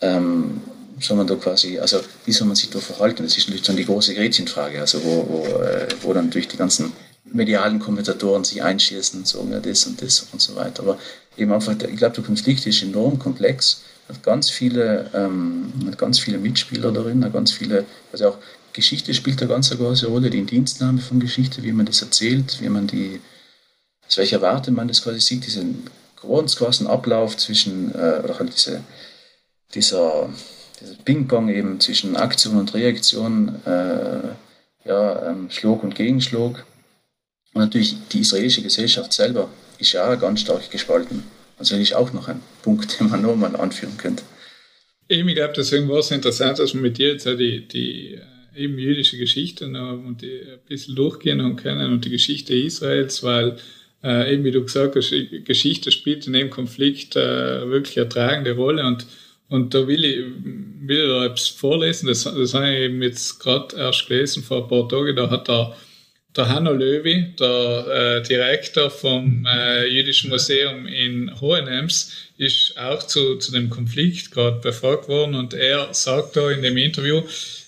ähm, 0.02 0.62
soll 1.00 1.18
man 1.18 1.28
da 1.28 1.36
quasi, 1.36 1.78
also 1.80 2.00
wie 2.26 2.32
soll 2.32 2.48
man 2.48 2.56
sich 2.56 2.70
da 2.70 2.80
verhalten? 2.80 3.24
Das 3.24 3.38
ist 3.38 3.48
natürlich 3.48 3.66
dann 3.66 3.76
die 3.76 3.86
große 3.86 4.14
Gretchenfrage, 4.14 4.80
also 4.80 5.04
wo, 5.04 5.28
wo, 5.28 5.62
äh, 5.62 5.88
wo 6.02 6.14
dann 6.14 6.30
durch 6.30 6.48
die 6.48 6.58
ganzen 6.58 6.94
medialen 7.26 7.80
Kommentatoren 7.80 8.44
sich 8.44 8.64
einschießen 8.64 9.20
und 9.20 9.28
sagen, 9.28 9.52
ja, 9.52 9.60
das 9.60 9.86
und 9.86 10.02
das 10.02 10.28
und 10.32 10.42
so 10.42 10.56
weiter. 10.56 10.84
Aber 10.84 10.98
eben 11.38 11.52
einfach, 11.52 11.74
ich 11.74 11.98
glaube, 11.98 12.16
der 12.16 12.24
Konflikt 12.24 12.66
ist 12.66 12.82
enorm 12.82 13.20
komplex, 13.20 13.82
hat 14.08 14.24
ganz 14.24 14.50
viele, 14.50 15.10
ähm, 15.14 15.74
hat 15.88 15.98
ganz 15.98 16.20
viele 16.20 16.38
Mitspieler 16.38 16.92
darin, 16.92 17.26
hat 17.26 17.34
ganz 17.34 17.52
viele, 17.52 17.86
also 18.12 18.30
auch 18.30 18.38
Geschichte 18.74 19.14
spielt 19.14 19.42
eine 19.42 19.50
ganz 19.50 19.70
große 19.70 20.08
Rolle, 20.08 20.30
die 20.30 20.40
Indienstnahme 20.40 21.02
von 21.02 21.20
Geschichte, 21.20 21.64
wie 21.64 21.72
man 21.72 21.86
das 21.86 22.02
erzählt, 22.02 22.62
wie 22.62 22.70
man 22.70 22.88
die, 22.88 23.20
aus 24.08 24.18
welcher 24.18 24.42
Warte 24.42 24.72
man 24.72 24.88
das 24.88 25.02
quasi 25.02 25.20
sieht, 25.20 25.46
diesen 25.46 25.90
großen 26.18 26.88
Ablauf 26.88 27.38
zwischen, 27.38 27.94
äh, 27.96 28.22
oder 28.24 28.38
halt 28.38 28.54
diese, 28.54 28.82
dieser, 29.74 30.30
Ping-Pong 31.06 31.50
eben 31.50 31.80
zwischen 31.80 32.16
Aktion 32.16 32.58
und 32.58 32.74
Reaktion, 32.74 33.56
äh, 33.66 34.88
ja, 34.88 35.32
ähm, 35.32 35.50
Schlag 35.50 35.84
und 35.84 35.96
Gegenschlag. 35.96 36.66
Und 37.54 37.62
natürlich 37.62 37.96
die 38.12 38.20
israelische 38.20 38.62
Gesellschaft 38.62 39.14
selber 39.14 39.50
ist 39.80 39.94
ja 39.94 40.12
auch 40.12 40.20
ganz 40.20 40.42
stark 40.42 40.70
gespalten. 40.70 41.24
Also 41.58 41.76
das 41.76 41.84
ist 41.84 41.96
auch 41.96 42.12
noch 42.14 42.28
ein 42.28 42.42
Punkt, 42.62 43.00
den 43.00 43.10
man 43.10 43.22
nochmal 43.22 43.56
anführen 43.56 43.98
könnte. 43.98 44.24
Ich 45.08 45.26
glaube, 45.26 45.54
deswegen 45.56 45.88
war 45.88 46.00
es 46.00 46.12
interessant, 46.12 46.58
dass 46.58 46.74
wir 46.74 46.82
mit 46.82 46.98
dir 46.98 47.14
jetzt 47.14 47.26
die, 47.26 47.68
die 47.68 48.20
eben 48.56 48.78
jüdische 48.78 49.18
Geschichte 49.18 49.68
noch, 49.68 49.94
und 49.94 50.22
die 50.22 50.42
ein 50.42 50.60
bisschen 50.68 50.96
durchgehen 50.96 51.42
und 51.42 51.58
kennen 51.58 51.94
und 51.94 52.06
die 52.06 52.10
Geschichte 52.10 52.56
Israels, 52.56 53.22
weil 53.22 53.58
äh, 54.04 54.34
eben 54.34 54.44
wie 54.44 54.52
du 54.52 54.64
gesagt 54.64 54.96
hast, 54.96 55.14
Geschichte 55.46 55.92
spielt 55.92 56.26
in 56.28 56.34
dem 56.34 56.50
Konflikt 56.50 57.16
äh, 57.16 57.70
wirklich 57.70 58.00
eine 58.00 58.10
tragende 58.10 58.54
Rolle 58.54 58.86
und 58.86 59.06
und 59.50 59.74
da 59.74 59.88
will 59.88 60.04
ich, 60.04 60.18
will 60.88 60.98
ich 60.98 61.08
da 61.08 61.26
etwas 61.26 61.48
vorlesen, 61.50 62.08
das, 62.08 62.24
das 62.24 62.54
habe 62.54 62.72
ich 62.72 62.80
eben 62.82 63.02
jetzt 63.02 63.40
gerade 63.40 63.76
erst 63.76 64.08
gelesen 64.08 64.44
vor 64.44 64.64
ein 64.64 64.70
paar 64.70 64.90
Tagen, 64.90 65.16
da 65.16 65.30
hat 65.30 65.48
der, 65.48 65.76
der 66.36 66.50
Hanno 66.50 66.74
Löwy, 66.74 67.34
der 67.40 67.88
äh, 67.88 68.28
Direktor 68.28 68.90
vom 68.90 69.46
äh, 69.46 69.88
Jüdischen 69.88 70.30
Museum 70.30 70.88
in 70.88 71.32
Hohenems, 71.40 72.12
ist 72.38 72.78
auch 72.78 73.04
zu, 73.04 73.38
zu 73.38 73.52
dem 73.52 73.70
Konflikt 73.70 74.32
gerade 74.32 74.60
befragt 74.60 75.08
worden. 75.08 75.36
Und 75.36 75.54
er 75.54 75.94
sagt 75.94 76.36
da 76.36 76.52
in 76.52 76.62
dem 76.62 76.76
Interview, 76.76 77.22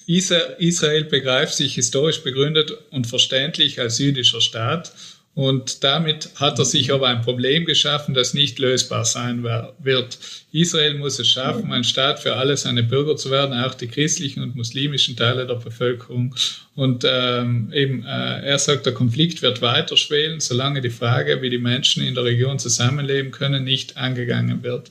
Israel 0.08 1.04
begreift 1.04 1.54
sich 1.54 1.76
historisch 1.76 2.24
begründet 2.24 2.72
und 2.92 3.08
verständlich 3.08 3.80
als 3.80 4.00
jüdischer 4.00 4.42
Staat 4.42 4.92
und 5.38 5.84
damit 5.84 6.32
hat 6.38 6.58
er 6.58 6.66
sich 6.66 6.92
aber 6.92 7.10
ein 7.10 7.22
Problem 7.22 7.66
geschaffen, 7.66 8.16
das 8.16 8.34
nicht 8.34 8.58
lösbar 8.58 9.06
sein 9.06 9.44
wird. 9.44 10.18
Israel 10.52 10.96
muss 10.96 11.20
es 11.20 11.28
schaffen, 11.28 11.72
ein 11.72 11.84
Staat 11.84 12.22
für 12.22 12.38
alle 12.38 12.58
seine 12.58 12.82
Bürger 12.82 13.16
zu 13.18 13.30
werden, 13.30 13.54
auch 13.54 13.76
die 13.76 13.86
christlichen 13.86 14.42
und 14.42 14.56
muslimischen 14.56 15.16
Teile 15.16 15.46
der 15.46 15.54
Bevölkerung. 15.54 16.34
Und 16.74 17.06
ähm, 17.08 17.72
eben, 17.72 18.04
äh, 18.04 18.48
er 18.48 18.58
sagt, 18.58 18.88
der 18.88 18.96
Konflikt 18.96 19.44
wird 19.44 19.62
weiter 19.62 19.96
schwelen, 19.96 20.40
solange 20.40 20.82
die 20.82 20.90
Frage, 20.90 21.40
wie 21.44 21.52
die 21.52 21.60
Menschen 21.60 22.02
in 22.02 22.16
der 22.16 22.24
Region 22.24 22.58
zusammenleben 22.58 23.30
können, 23.30 23.64
nicht 23.64 23.96
angegangen 23.96 24.64
wird. 24.64 24.90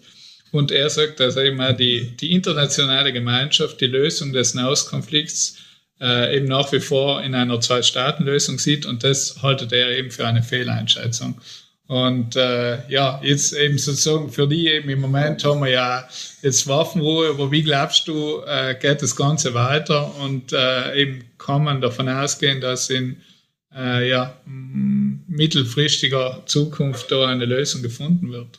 Und 0.53 0.71
er 0.71 0.91
sagt, 0.91 1.19
dass 1.19 1.37
eben 1.37 1.61
die, 1.77 2.13
die 2.21 2.31
internationale 2.31 3.13
Gemeinschaft 3.13 3.81
die 3.81 3.87
Lösung 3.87 4.33
des 4.33 4.55
Nahostkonflikts 4.55 5.57
äh, 6.01 6.37
eben 6.37 6.47
nach 6.47 6.73
wie 6.73 6.81
vor 6.81 7.23
in 7.23 7.35
einer 7.35 7.61
Zwei-Staaten-Lösung 7.61 8.59
sieht 8.59 8.87
und 8.87 9.05
das 9.05 9.43
haltet 9.43 9.73
er 9.73 9.97
eben 9.97 10.11
für 10.11 10.27
eine 10.27 10.43
Fehleinschätzung. 10.43 11.41
Und 11.89 12.35
äh, 12.35 12.89
ja, 12.91 13.21
jetzt 13.23 13.53
eben 13.53 13.79
sozusagen 13.79 14.31
für 14.31 14.49
die 14.49 14.67
eben 14.67 14.89
im 14.89 15.01
Moment 15.01 15.45
haben 15.45 15.61
wir 15.61 15.71
ja 15.71 16.09
jetzt 16.43 16.67
Waffenruhe, 16.67 17.31
aber 17.31 17.53
wie 17.53 17.63
glaubst 17.63 18.09
du, 18.09 18.43
äh, 18.45 18.75
geht 18.75 19.03
das 19.03 19.15
Ganze 19.15 19.55
weiter 19.55 20.17
und 20.17 20.53
äh, 20.53 20.95
eben 21.01 21.25
kann 21.39 21.63
man 21.63 21.81
davon 21.81 22.09
ausgehen, 22.09 22.61
dass 22.61 22.91
in 22.91 23.23
äh, 23.73 24.09
ja, 24.09 24.37
mittelfristiger 25.29 26.43
Zukunft 26.47 27.13
da 27.13 27.29
eine 27.29 27.45
Lösung 27.45 27.83
gefunden 27.83 28.33
wird? 28.33 28.59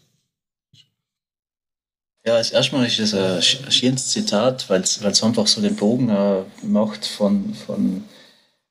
Ja, 2.28 2.36
als 2.36 2.52
erstmal 2.52 2.86
ist 2.86 3.00
das 3.00 3.14
ein 3.14 3.72
schönes 3.72 4.10
Zitat, 4.10 4.70
weil 4.70 4.82
es 4.82 5.24
einfach 5.24 5.48
so 5.48 5.62
den 5.62 5.78
Bogen 5.78 6.10
äh, 6.10 6.42
macht 6.62 7.06
von, 7.06 7.54
von 7.54 8.04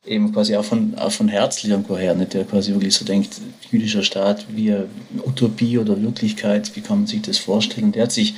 eben 0.04 0.30
quasi 0.30 0.54
auch 0.56 0.64
von, 0.66 0.94
auch 0.96 1.10
von 1.10 1.28
Herzl 1.28 1.70
irgendwo 1.70 1.96
her, 1.96 2.14
nicht? 2.14 2.34
der 2.34 2.44
quasi 2.44 2.72
wirklich 2.72 2.94
so 2.94 3.06
denkt, 3.06 3.40
jüdischer 3.70 4.02
Staat, 4.02 4.44
wie 4.54 4.76
Utopie 5.24 5.78
oder 5.78 6.02
Wirklichkeit, 6.02 6.76
wie 6.76 6.82
kann 6.82 6.98
man 6.98 7.06
sich 7.06 7.22
das 7.22 7.38
vorstellen? 7.38 7.92
Der 7.92 8.02
hat 8.02 8.12
sich 8.12 8.34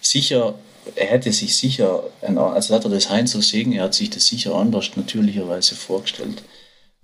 sicher, 0.00 0.56
er 0.96 1.06
hätte 1.06 1.30
sich 1.32 1.56
sicher, 1.56 2.02
also 2.20 2.74
hat 2.74 2.82
er 2.82 2.90
das 2.90 3.10
Heinz 3.10 3.30
so 3.30 3.40
sehen, 3.40 3.70
er 3.70 3.84
hat 3.84 3.94
sich 3.94 4.10
das 4.10 4.26
sicher 4.26 4.56
anders 4.56 4.90
natürlicherweise 4.96 5.76
vorgestellt. 5.76 6.42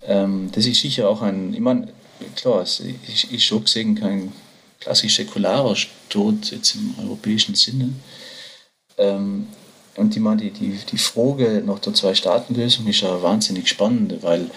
Ähm, 0.03 0.51
das 0.51 0.67
ist 0.67 0.81
sicher 0.81 1.09
auch 1.09 1.23
ein, 1.23 1.55
ich 1.55 1.61
meine, 1.61 1.87
klar, 2.35 2.63
es 2.63 2.81
ist, 2.81 3.31
ist 3.31 3.45
schon 3.45 3.63
gesehen 3.63 3.95
kein 3.95 4.33
klassisch 4.85 5.17
säkularer 5.17 5.77
Tod 6.09 6.51
jetzt 6.51 6.75
im 6.75 6.95
europäischen 7.03 7.55
Sinne. 7.55 7.89
Ähm, 8.99 9.49
und 9.97 10.17
meine, 10.19 10.43
die, 10.43 10.51
die, 10.51 10.79
die 10.91 10.99
Frage 10.99 11.63
nach 11.65 11.79
der 11.79 11.95
Zwei-Staaten-Lösung 11.95 12.87
ist 12.87 13.01
ja 13.01 13.23
wahnsinnig 13.23 13.69
spannend, 13.69 14.23
weil 14.23 14.51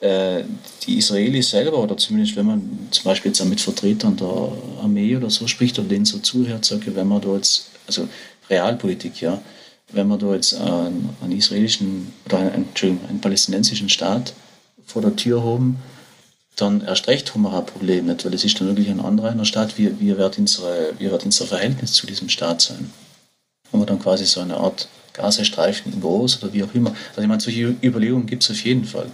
äh, 0.00 0.44
die 0.82 0.98
Israelis 0.98 1.50
selber, 1.50 1.78
oder 1.78 1.96
zumindest 1.96 2.36
wenn 2.36 2.46
man 2.46 2.88
zum 2.90 3.04
Beispiel 3.04 3.30
jetzt 3.30 3.44
mit 3.44 3.60
Vertretern 3.60 4.16
der 4.16 4.52
Armee 4.82 5.16
oder 5.16 5.30
so 5.30 5.46
spricht 5.46 5.78
oder 5.78 5.88
denen 5.88 6.04
so 6.04 6.18
zuhört, 6.18 6.64
sage 6.64 6.94
wenn 6.94 7.08
man 7.08 7.22
da 7.22 7.34
jetzt, 7.34 7.70
also 7.86 8.08
Realpolitik, 8.50 9.20
ja, 9.20 9.40
wenn 9.92 10.08
man 10.08 10.18
da 10.18 10.34
jetzt 10.34 10.54
einen, 10.54 11.10
einen 11.22 11.32
israelischen 11.32 12.12
oder 12.26 12.38
einen, 12.38 12.74
einen 12.82 13.20
palästinensischen 13.20 13.88
Staat 13.88 14.34
vor 14.84 15.00
der 15.00 15.16
Tür 15.16 15.42
haben, 15.42 15.78
dann 16.56 16.82
erst 16.82 17.06
recht 17.06 17.32
haben 17.34 17.42
wir 17.42 17.56
ein 17.56 17.66
Problem 17.66 18.06
nicht, 18.06 18.24
weil 18.24 18.34
es 18.34 18.44
ist 18.44 18.58
dann 18.60 18.68
wirklich 18.68 18.88
ein 18.88 19.00
anderer 19.00 19.30
in 19.30 19.38
der 19.38 19.44
Stadt, 19.44 19.76
wie, 19.78 20.00
wie, 20.00 20.16
wird 20.16 20.38
unsere, 20.38 20.92
wie 20.98 21.10
wird 21.10 21.24
unser 21.24 21.46
Verhältnis 21.46 21.92
zu 21.92 22.06
diesem 22.06 22.28
Staat 22.28 22.62
sein? 22.62 22.90
Haben 23.72 23.80
wir 23.80 23.86
dann 23.86 23.98
quasi 23.98 24.24
so 24.24 24.40
eine 24.40 24.56
Art 24.56 24.88
Gazastreifen 25.12 25.92
in 25.92 26.00
groß 26.00 26.42
oder 26.42 26.52
wie 26.52 26.62
auch 26.62 26.74
immer. 26.74 26.90
Also 27.10 27.22
ich 27.22 27.28
meine, 27.28 27.40
solche 27.40 27.74
Überlegungen 27.82 28.26
gibt 28.26 28.42
es 28.42 28.50
auf 28.50 28.62
jeden 28.64 28.84
Fall. 28.84 29.10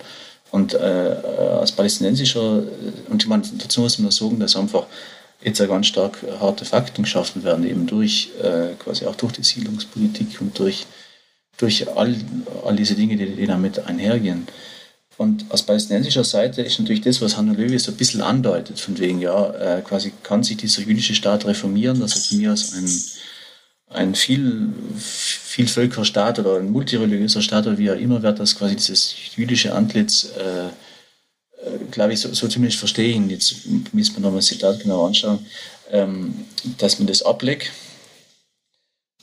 Und 0.50 0.74
äh, 0.74 0.78
als 0.78 1.72
palästinensischer, 1.72 2.62
und 3.08 3.22
ich 3.22 3.28
meine, 3.28 3.42
dazu 3.58 3.80
muss 3.80 3.98
man 3.98 4.10
sagen, 4.10 4.38
dass 4.38 4.56
einfach 4.56 4.86
jetzt 5.42 5.58
ja 5.58 5.66
ganz 5.66 5.86
stark 5.86 6.18
harte 6.40 6.64
Fakten 6.64 7.02
geschaffen 7.02 7.42
werden, 7.42 7.66
eben 7.66 7.86
durch 7.86 8.30
äh, 8.42 8.74
quasi 8.78 9.06
auch 9.06 9.16
durch 9.16 9.32
die 9.32 9.42
Siedlungspolitik 9.42 10.40
und 10.40 10.58
durch, 10.58 10.86
durch 11.56 11.88
all, 11.96 12.14
all 12.64 12.76
diese 12.76 12.94
Dinge, 12.94 13.16
die, 13.16 13.34
die 13.34 13.46
damit 13.46 13.78
einhergehen. 13.86 14.46
Und 15.22 15.44
aus 15.50 15.62
palästinensischer 15.62 16.24
Seite 16.24 16.62
ist 16.62 16.80
natürlich 16.80 17.02
das, 17.02 17.20
was 17.20 17.36
Hanno 17.36 17.52
Löwy 17.52 17.78
so 17.78 17.92
ein 17.92 17.96
bisschen 17.96 18.22
andeutet, 18.22 18.80
von 18.80 18.98
wegen, 18.98 19.20
ja, 19.20 19.50
äh, 19.54 19.80
quasi 19.82 20.12
kann 20.24 20.42
sich 20.42 20.56
dieser 20.56 20.82
jüdische 20.82 21.14
Staat 21.14 21.46
reformieren, 21.46 22.00
dass 22.00 22.16
er 22.16 22.22
von 22.22 22.38
mir 22.38 22.52
aus 22.52 22.74
ein 22.74 22.88
ein 23.94 24.14
viel, 24.14 24.72
Vielvölkerstaat 24.96 26.38
oder 26.38 26.56
ein 26.56 26.70
multireligiöser 26.70 27.42
Staat 27.42 27.66
oder 27.66 27.78
wie 27.78 27.90
auch 27.90 27.96
immer 27.96 28.22
wird 28.22 28.40
das 28.40 28.56
quasi 28.56 28.74
dieses 28.74 29.14
jüdische 29.36 29.74
Antlitz, 29.74 30.30
äh, 30.38 30.66
äh, 30.66 30.70
glaube 31.90 32.14
ich, 32.14 32.20
so, 32.20 32.32
so 32.32 32.48
zumindest 32.48 32.78
verstehen, 32.78 33.28
jetzt 33.28 33.54
müssen 33.92 34.16
wir 34.16 34.20
nochmal 34.20 34.38
das 34.38 34.46
Zitat 34.46 34.80
genau 34.80 35.06
anschauen, 35.06 35.46
ähm, 35.90 36.34
dass 36.78 36.98
man 36.98 37.06
das 37.06 37.22
ablegt 37.22 37.70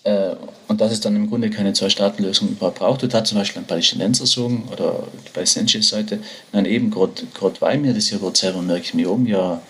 und 0.04 0.80
dass 0.80 0.92
es 0.92 1.02
dann 1.02 1.16
im 1.16 1.30
Grunde 1.30 1.50
keine 1.50 1.74
Zwei-Staaten-Lösung 1.74 2.56
braucht. 2.56 3.04
Und 3.04 3.14
hat 3.14 3.28
zum 3.28 3.38
Beispiel 3.38 3.62
ein 3.62 3.68
Palästinenser 3.68 4.26
sagen 4.26 4.68
oder 4.72 5.04
die 5.26 5.32
palästinensische 5.32 5.84
Seite, 5.84 6.20
nein, 6.54 6.66
eben 6.66 6.90
gerade 6.90 7.12
weil 7.60 7.78
mir 7.80 7.94
das 7.94 8.10
ja 8.10 8.18
gerade 8.18 8.38
selber 8.38 8.62
merke, 8.62 8.98
wir 8.98 9.10
haben 9.10 9.26
ja 9.26 9.62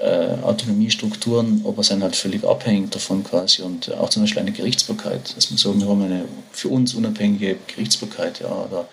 äh, 0.00 0.42
Autonomiestrukturen, 0.42 1.64
aber 1.66 1.82
sind 1.82 2.02
halt 2.02 2.16
völlig 2.16 2.44
abhängig 2.44 2.90
davon 2.90 3.24
quasi 3.24 3.62
und 3.62 3.92
auch 3.94 4.10
zum 4.10 4.22
Beispiel 4.22 4.42
eine 4.42 4.52
Gerichtsbarkeit, 4.52 5.36
dass 5.36 5.50
man 5.50 5.58
sagen, 5.58 5.80
wir 5.80 5.88
haben 5.88 6.02
eine 6.02 6.24
für 6.52 6.68
uns 6.68 6.94
unabhängige 6.94 7.56
Gerichtsbarkeit, 7.66 8.40
ja, 8.40 8.48
oder 8.48 8.88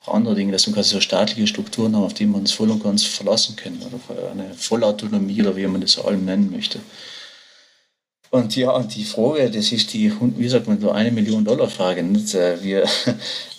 auch 0.00 0.14
andere 0.14 0.34
Dinge, 0.34 0.52
dass 0.52 0.66
wir 0.66 0.74
quasi 0.74 0.94
so 0.94 1.00
staatliche 1.00 1.46
Strukturen 1.46 1.94
haben, 1.94 2.04
auf 2.04 2.14
die 2.14 2.26
wir 2.26 2.36
uns 2.36 2.52
voll 2.52 2.70
und 2.70 2.82
ganz 2.82 3.04
verlassen 3.04 3.56
können, 3.56 3.82
oder 3.82 4.30
eine 4.30 4.54
Vollautonomie 4.54 5.42
oder 5.42 5.56
wie 5.56 5.66
man 5.66 5.80
das 5.80 5.98
allem 5.98 6.24
nennen 6.24 6.50
möchte. 6.50 6.80
Und 8.36 8.54
ja, 8.54 8.78
die 8.82 9.04
Frage, 9.04 9.50
das 9.50 9.72
ist 9.72 9.94
die, 9.94 10.12
wie 10.20 10.48
sagt 10.48 10.68
man, 10.68 10.78
so 10.78 10.90
eine 10.90 11.10
Million 11.10 11.42
Dollar 11.42 11.70
Frage, 11.70 12.02
nicht? 12.02 12.34
Äh, 12.34 12.62
wie, 12.62 12.82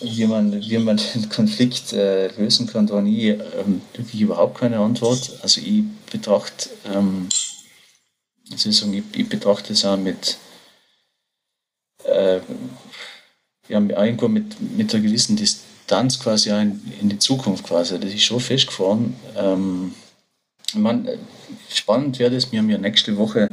wie, 0.00 0.26
man, 0.26 0.52
wie 0.52 0.78
man 0.78 1.00
den 1.14 1.28
Konflikt 1.28 1.92
äh, 1.92 2.28
lösen 2.40 2.68
kann, 2.68 2.86
da 2.86 3.00
nie 3.00 3.30
ähm, 3.30 3.82
wirklich 3.94 4.20
überhaupt 4.20 4.56
keine 4.58 4.78
Antwort. 4.78 5.32
Also 5.42 5.60
ich 5.60 5.82
betrachte, 6.12 6.70
ähm, 6.94 7.28
also 8.52 8.70
ich, 8.70 9.02
ich 9.14 9.28
betrachte 9.28 9.72
es 9.72 9.84
auch 9.84 9.96
mit, 9.96 10.38
äh, 12.04 12.38
ja, 13.68 13.80
irgendwo 13.80 14.28
mit, 14.28 14.60
mit 14.76 14.94
einer 14.94 15.02
gewissen 15.02 15.34
Distanz 15.34 16.20
quasi 16.20 16.50
in, 16.50 16.80
in 17.00 17.08
die 17.08 17.18
Zukunft 17.18 17.64
quasi. 17.64 17.98
Das 17.98 18.14
ist 18.14 18.22
schon 18.22 18.38
festgefahren. 18.38 19.16
Ähm, 19.36 19.92
man, 20.74 21.08
spannend 21.68 22.20
wäre 22.20 22.36
es, 22.36 22.52
wir 22.52 22.60
haben 22.60 22.70
ja 22.70 22.78
nächste 22.78 23.16
Woche 23.16 23.48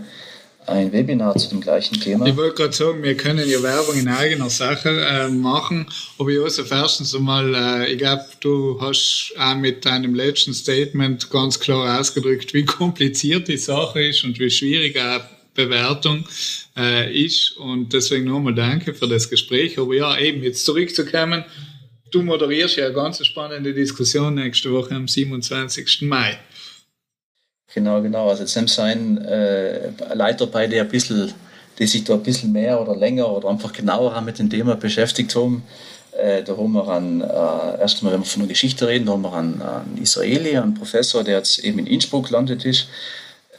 ein 0.67 0.91
Webinar 0.91 1.35
zu 1.37 1.49
dem 1.49 1.61
gleichen 1.61 1.99
Thema. 1.99 2.25
Ich 2.25 2.35
wollte 2.35 2.55
gerade 2.55 2.73
sagen, 2.73 3.03
wir 3.03 3.15
können 3.15 3.47
ja 3.47 3.61
Werbung 3.61 3.95
in 3.95 4.07
eigener 4.07 4.49
Sache 4.49 4.89
äh, 4.89 5.29
machen. 5.29 5.85
Aber 6.17 6.31
Josef, 6.31 6.71
erstens 6.71 7.13
einmal, 7.15 7.53
äh, 7.53 7.91
ich 7.91 7.97
glaube, 7.99 8.25
du 8.39 8.79
hast 8.81 9.33
auch 9.37 9.55
mit 9.55 9.85
deinem 9.85 10.15
letzten 10.15 10.53
Statement 10.53 11.29
ganz 11.29 11.59
klar 11.59 11.99
ausgedrückt, 11.99 12.53
wie 12.53 12.65
kompliziert 12.65 13.47
die 13.47 13.57
Sache 13.57 14.03
ist 14.03 14.23
und 14.23 14.39
wie 14.39 14.49
schwierig 14.49 14.99
eine 14.99 15.21
Bewertung 15.53 16.25
äh, 16.75 17.25
ist. 17.25 17.57
Und 17.57 17.93
deswegen 17.93 18.25
nochmal 18.25 18.55
danke 18.55 18.93
für 18.93 19.07
das 19.07 19.29
Gespräch. 19.29 19.77
Aber 19.77 19.93
ja, 19.93 20.17
eben 20.17 20.43
jetzt 20.43 20.65
zurückzukommen, 20.65 21.45
du 22.11 22.21
moderierst 22.21 22.77
ja 22.77 22.85
eine 22.85 22.93
ganz 22.93 23.25
spannende 23.25 23.73
Diskussion 23.73 24.35
nächste 24.35 24.71
Woche 24.71 24.95
am 24.95 25.07
27. 25.07 26.01
Mai. 26.03 26.37
Genau, 27.75 28.01
genau. 28.01 28.29
Also 28.29 28.45
sie 28.45 28.81
einen 28.81 29.17
äh, 29.25 29.89
Leiter 30.13 30.47
bei, 30.47 30.65
der 30.65 30.83
ein 30.83 30.87
bisschen, 30.89 31.33
die 31.77 31.85
sich 31.85 32.05
da 32.05 32.13
ein 32.13 32.23
bisschen 32.23 32.53
mehr 32.53 32.79
oder 32.79 32.95
länger 32.95 33.29
oder 33.29 33.49
einfach 33.49 33.73
genauer 33.73 34.19
mit 34.21 34.39
dem 34.39 34.49
Thema 34.49 34.77
beschäftigt 34.77 35.35
haben. 35.35 35.61
Äh, 36.17 36.41
da 36.43 36.55
haben 36.55 36.71
wir 36.71 36.87
einen, 36.87 37.19
äh, 37.19 37.81
erstmal, 37.81 38.13
wenn 38.13 38.21
wir 38.21 38.25
von 38.25 38.43
der 38.43 38.47
Geschichte 38.47 38.87
reden, 38.87 39.07
da 39.07 39.11
haben 39.11 39.23
wir 39.23 39.33
einen, 39.33 39.61
Israeli, 40.01 40.57
einen 40.57 40.73
Professor, 40.73 41.21
der 41.25 41.39
jetzt 41.39 41.59
eben 41.59 41.79
in 41.79 41.87
Innsbruck 41.87 42.27
gelandet 42.27 42.63
ist, 42.63 42.87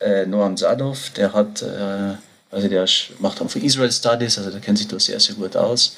äh, 0.00 0.24
Noam 0.24 0.56
Zadov, 0.56 1.10
der 1.10 1.34
hat, 1.34 1.60
äh, 1.60 2.14
also 2.50 2.68
der 2.68 2.86
macht 3.18 3.42
auch 3.42 3.50
für 3.50 3.58
Israel 3.58 3.92
Studies, 3.92 4.38
also 4.38 4.50
der 4.50 4.60
kennt 4.60 4.78
sich 4.78 4.88
da 4.88 4.98
sehr, 4.98 5.20
sehr 5.20 5.34
gut 5.34 5.56
aus. 5.56 5.94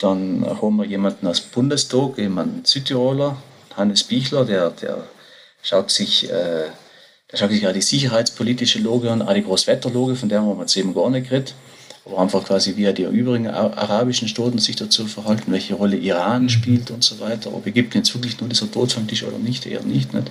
Dann 0.00 0.44
haben 0.46 0.76
wir 0.76 0.84
jemanden 0.84 1.26
aus 1.26 1.40
Bundestag, 1.40 2.18
jemanden 2.18 2.66
Südtiroler, 2.66 3.38
Hannes 3.74 4.04
Bichler, 4.04 4.44
der, 4.44 4.68
der 4.68 5.04
schaut 5.62 5.90
sich 5.90 6.30
äh, 6.30 6.66
da 7.28 7.36
schaut 7.36 7.50
sich 7.50 7.62
ja 7.62 7.72
die 7.72 7.82
sicherheitspolitische 7.82 8.78
Logik 8.78 9.10
an, 9.10 9.22
auch 9.22 9.34
die 9.34 9.42
Großwetterlogik, 9.42 10.16
von 10.16 10.28
der 10.28 10.40
haben 10.40 10.56
wir 10.56 10.60
jetzt 10.62 10.76
eben 10.76 10.94
gar 10.94 11.10
nicht 11.10 11.28
geredet. 11.28 11.54
Aber 12.06 12.20
einfach 12.20 12.42
quasi, 12.42 12.76
wie 12.76 12.90
die 12.94 13.02
übrigen 13.02 13.48
arabischen 13.48 14.28
Staaten 14.28 14.58
sich 14.58 14.76
dazu 14.76 15.06
verhalten, 15.06 15.52
welche 15.52 15.74
Rolle 15.74 15.96
Iran 15.96 16.44
mhm. 16.44 16.48
spielt 16.48 16.90
und 16.90 17.04
so 17.04 17.20
weiter. 17.20 17.52
Ob 17.52 17.66
Ägypten 17.66 17.98
jetzt 17.98 18.14
wirklich 18.14 18.40
nur 18.40 18.48
dieser 18.48 18.70
Todfangtisch 18.70 19.24
oder 19.24 19.38
nicht, 19.38 19.66
eher 19.66 19.82
nicht. 19.82 20.14
nicht. 20.14 20.30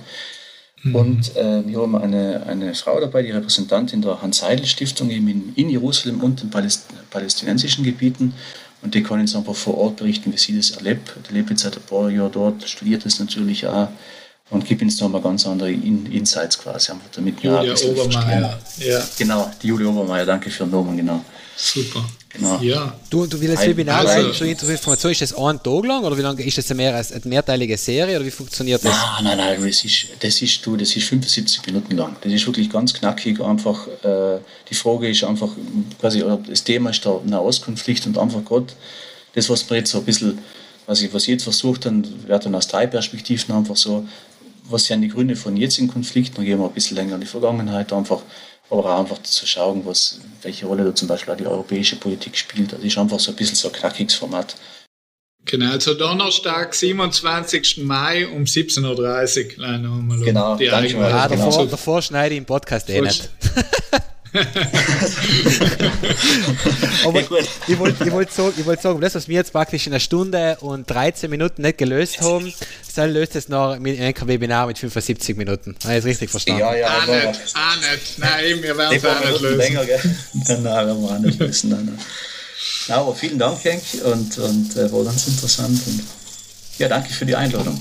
Mhm. 0.82 0.94
Und 0.96 1.36
äh, 1.36 1.64
wir 1.64 1.80
haben 1.80 1.94
eine, 1.94 2.44
eine 2.46 2.74
Frau 2.74 2.98
dabei, 2.98 3.22
die 3.22 3.30
Repräsentantin 3.30 4.02
der 4.02 4.20
Hans-Seidel-Stiftung 4.20 5.10
in, 5.10 5.52
in 5.54 5.70
Jerusalem 5.70 6.20
und 6.20 6.42
den 6.42 6.50
Paläst 6.50 6.86
palästinensischen 7.10 7.84
Gebieten. 7.84 8.34
Und 8.82 8.96
die 8.96 9.04
kann 9.04 9.20
uns 9.20 9.36
einfach 9.36 9.54
vor 9.54 9.78
Ort 9.78 9.96
berichten, 9.96 10.32
wie 10.32 10.36
sie 10.36 10.56
das 10.56 10.72
erlebt. 10.72 11.12
Die 11.28 11.34
lebt 11.34 11.50
jetzt 11.50 11.62
seit 11.62 11.76
ein 11.76 11.82
paar 11.82 12.10
Jahren 12.10 12.32
dort, 12.32 12.68
studiert 12.68 13.04
das 13.04 13.20
natürlich 13.20 13.68
auch 13.68 13.88
und 14.50 14.64
gibt 14.64 14.80
uns 14.82 15.00
nochmal 15.00 15.20
ganz 15.20 15.46
andere 15.46 15.70
In 15.70 16.06
Insights 16.06 16.58
quasi. 16.58 16.92
Damit 17.14 17.40
Julia 17.42 17.74
Obermeier, 17.74 18.58
ja. 18.78 19.06
Genau, 19.18 19.50
die 19.62 19.66
Julia 19.68 19.88
Obermeier, 19.88 20.24
danke 20.24 20.50
für 20.50 20.64
den 20.64 20.70
Namen, 20.70 20.96
genau. 20.96 21.24
Super. 21.56 22.04
Genau. 22.28 22.60
Ja. 22.60 22.94
Du, 23.10 23.26
du 23.26 23.40
willst 23.40 23.56
das 23.56 23.66
Webinar 23.66 24.06
also, 24.06 24.30
zur 24.30 24.46
Information, 24.46 25.10
ist 25.10 25.22
das 25.22 25.34
ein 25.34 25.60
Tag 25.60 25.84
lang 25.84 26.04
oder 26.04 26.16
wie 26.16 26.22
lange 26.22 26.44
ist 26.44 26.56
das 26.56 26.70
eine, 26.70 26.76
mehr, 26.76 26.94
eine 26.94 27.20
mehrteilige 27.24 27.76
Serie 27.76 28.16
oder 28.16 28.24
wie 28.24 28.30
funktioniert 28.30 28.84
das? 28.84 28.92
Nein, 28.92 29.24
nein, 29.24 29.38
nein, 29.38 29.66
das 29.66 29.84
ist, 29.84 30.06
das 30.20 30.40
ist, 30.40 30.64
du, 30.64 30.76
das 30.76 30.94
ist 30.94 31.08
75 31.08 31.66
Minuten 31.66 31.96
lang. 31.96 32.16
Das 32.20 32.32
ist 32.32 32.46
wirklich 32.46 32.70
ganz 32.70 32.94
knackig. 32.94 33.40
Einfach, 33.40 33.88
äh, 34.04 34.38
die 34.70 34.74
Frage 34.74 35.10
ist 35.10 35.24
einfach, 35.24 35.50
quasi, 36.00 36.22
das 36.48 36.62
Thema 36.62 36.90
ist 36.90 37.04
der 37.04 37.20
Nahostkonflikt 37.24 38.06
und 38.06 38.18
einfach 38.18 38.44
Gott, 38.44 38.74
das, 39.34 39.50
was 39.50 39.68
wir 39.68 39.78
jetzt 39.78 39.90
so 39.90 39.98
ein 39.98 40.04
bisschen 40.04 40.38
was 40.88 41.02
ich, 41.02 41.12
was 41.12 41.24
ich 41.24 41.28
jetzt 41.28 41.42
versucht 41.44 41.84
dann 41.84 42.06
wäre 42.26 42.40
dann 42.40 42.54
aus 42.54 42.66
drei 42.66 42.86
Perspektiven 42.86 43.54
einfach 43.54 43.76
so, 43.76 44.06
was 44.70 44.84
sind 44.84 45.02
die 45.02 45.08
Gründe 45.08 45.36
von 45.36 45.56
jetzigen 45.56 45.88
Konflikten, 45.88 46.36
dann 46.36 46.44
gehen 46.44 46.58
wir 46.58 46.66
ein 46.66 46.72
bisschen 46.72 46.96
länger 46.96 47.14
in 47.14 47.20
die 47.20 47.26
Vergangenheit 47.26 47.92
einfach, 47.92 48.22
aber 48.70 48.84
auch 48.84 49.00
einfach 49.00 49.22
zu 49.22 49.46
schauen, 49.46 49.84
was, 49.84 50.20
welche 50.42 50.66
Rolle 50.66 50.84
da 50.84 50.94
zum 50.94 51.08
Beispiel 51.08 51.34
auch 51.34 51.38
die 51.38 51.46
europäische 51.46 51.96
Politik 51.96 52.36
spielt. 52.36 52.72
Das 52.72 52.80
ist 52.80 52.98
einfach 52.98 53.20
so 53.20 53.32
ein 53.32 53.36
bisschen 53.36 53.56
so 53.56 53.68
ein 53.68 53.74
knackiges 53.74 54.14
Format. 54.14 54.56
Genau, 55.44 55.70
also 55.70 55.94
Donnerstag, 55.94 56.74
27. 56.74 57.78
Mai 57.78 58.28
um 58.28 58.44
17.30 58.44 59.58
Uhr. 59.58 60.24
Genau, 60.24 60.56
die 60.56 60.66
danke 60.66 60.96
mal. 60.96 61.10
Ah, 61.10 61.28
davor, 61.28 61.50
genau. 61.50 61.64
davor 61.66 62.02
schneide 62.02 62.34
ich 62.34 62.38
im 62.38 62.44
Podcast 62.44 62.90
eh 62.90 63.00
nicht. 63.00 63.30
Aber 67.04 67.20
ich 67.20 67.30
wollte 67.78 68.04
ich 68.04 68.12
wollt 68.12 68.32
sagen, 68.32 68.66
wollt 68.66 68.82
sagen, 68.82 69.00
das, 69.00 69.14
was 69.14 69.28
wir 69.28 69.36
jetzt 69.36 69.52
praktisch 69.52 69.86
in 69.86 69.92
einer 69.92 70.00
Stunde 70.00 70.56
und 70.60 70.90
13 70.90 71.30
Minuten 71.30 71.62
nicht 71.62 71.78
gelöst 71.78 72.20
haben, 72.20 72.52
dann 72.94 73.12
löst 73.12 73.36
es 73.36 73.48
noch 73.48 73.78
mit 73.78 74.00
einem 74.00 74.28
Webinar 74.28 74.66
mit 74.66 74.76
75 74.78 75.36
Minuten. 75.36 75.76
Habe 75.82 75.92
ich 75.94 76.00
es 76.00 76.04
richtig 76.04 76.30
verstanden? 76.30 76.60
Ja, 76.60 76.74
ja. 76.74 76.88
Ah, 76.88 77.06
nicht, 77.06 77.40
ah, 77.54 77.76
nicht. 77.76 78.18
Nein, 78.18 78.62
wir 78.62 78.76
werden 78.76 78.96
es 78.96 79.04
auch 79.04 79.20
nicht 79.20 79.40
lösen. 79.40 79.58
Länger, 79.58 79.86
gell? 79.86 80.00
Nein, 80.32 80.64
werden 80.64 81.02
wir 81.02 81.10
auch 81.10 81.18
nicht 81.18 81.38
lösen. 81.38 81.70
Nein, 81.70 81.84
nein. 81.86 81.98
Ja, 82.88 82.96
aber 82.96 83.14
vielen 83.14 83.38
Dank, 83.38 83.62
Henk, 83.64 83.82
und, 84.04 84.36
und 84.38 84.76
äh, 84.76 84.92
war 84.92 85.04
ganz 85.04 85.28
interessant. 85.28 85.80
Und 85.86 86.02
ja, 86.78 86.88
danke 86.88 87.12
für 87.12 87.26
die 87.26 87.36
Einladung. 87.36 87.80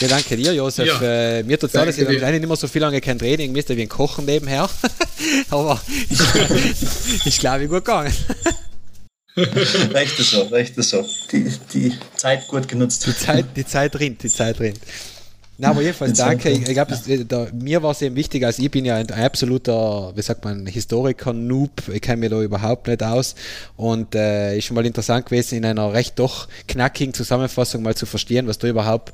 Ja, 0.00 0.08
danke 0.08 0.36
dir, 0.36 0.54
Josef. 0.54 0.86
Ja. 0.86 1.00
Äh, 1.02 1.42
mir 1.42 1.58
tut 1.58 1.70
es 1.70 1.74
leid, 1.74 1.88
dass 1.88 1.98
ich 1.98 2.08
nicht 2.08 2.46
mehr 2.46 2.56
so 2.56 2.68
viel 2.68 2.82
lange 2.82 3.00
kein 3.00 3.18
Training 3.18 3.50
müsste 3.50 3.76
wie 3.76 3.82
ein 3.82 3.88
Kochen 3.88 4.24
nebenher. 4.26 4.68
aber 5.50 5.80
ich 7.24 7.38
glaube, 7.38 7.66
gut 7.66 7.84
gegangen. 7.84 8.12
recht 9.92 10.16
so, 10.16 10.42
recht 10.42 10.74
so. 10.82 11.04
Die, 11.32 11.52
die 11.72 11.92
Zeit 12.14 12.46
gut 12.46 12.68
genutzt. 12.68 13.06
Die 13.06 13.16
Zeit, 13.16 13.46
die 13.56 13.66
Zeit 13.66 13.98
rinnt, 13.98 14.22
die 14.22 14.28
Zeit 14.28 14.60
rinnt. 14.60 14.80
Na, 15.60 15.70
aber 15.70 15.82
jedenfalls 15.82 16.16
danke. 16.16 16.50
Ich, 16.50 16.68
ich 16.68 16.72
glaube, 16.72 16.96
ja. 17.08 17.46
mir 17.52 17.82
war 17.82 17.90
es 17.90 18.00
eben 18.00 18.14
wichtig, 18.14 18.44
also 18.46 18.62
ich 18.62 18.70
bin 18.70 18.84
ja 18.84 18.94
ein, 18.94 19.10
absoluter, 19.10 20.12
wie 20.14 20.22
sagt 20.22 20.44
man, 20.44 20.66
Historiker-Noob. 20.66 21.88
Ich 21.92 22.00
kenne 22.00 22.18
mich 22.18 22.30
da 22.30 22.40
überhaupt 22.40 22.86
nicht 22.86 23.02
aus. 23.02 23.34
Und 23.76 24.14
äh, 24.14 24.56
ist 24.56 24.66
schon 24.66 24.76
mal 24.76 24.86
interessant 24.86 25.26
gewesen, 25.26 25.56
in 25.56 25.64
einer 25.64 25.92
recht 25.92 26.16
doch 26.20 26.46
knackigen 26.68 27.12
Zusammenfassung 27.12 27.82
mal 27.82 27.96
zu 27.96 28.06
verstehen, 28.06 28.46
was 28.46 28.58
da 28.58 28.68
überhaupt 28.68 29.12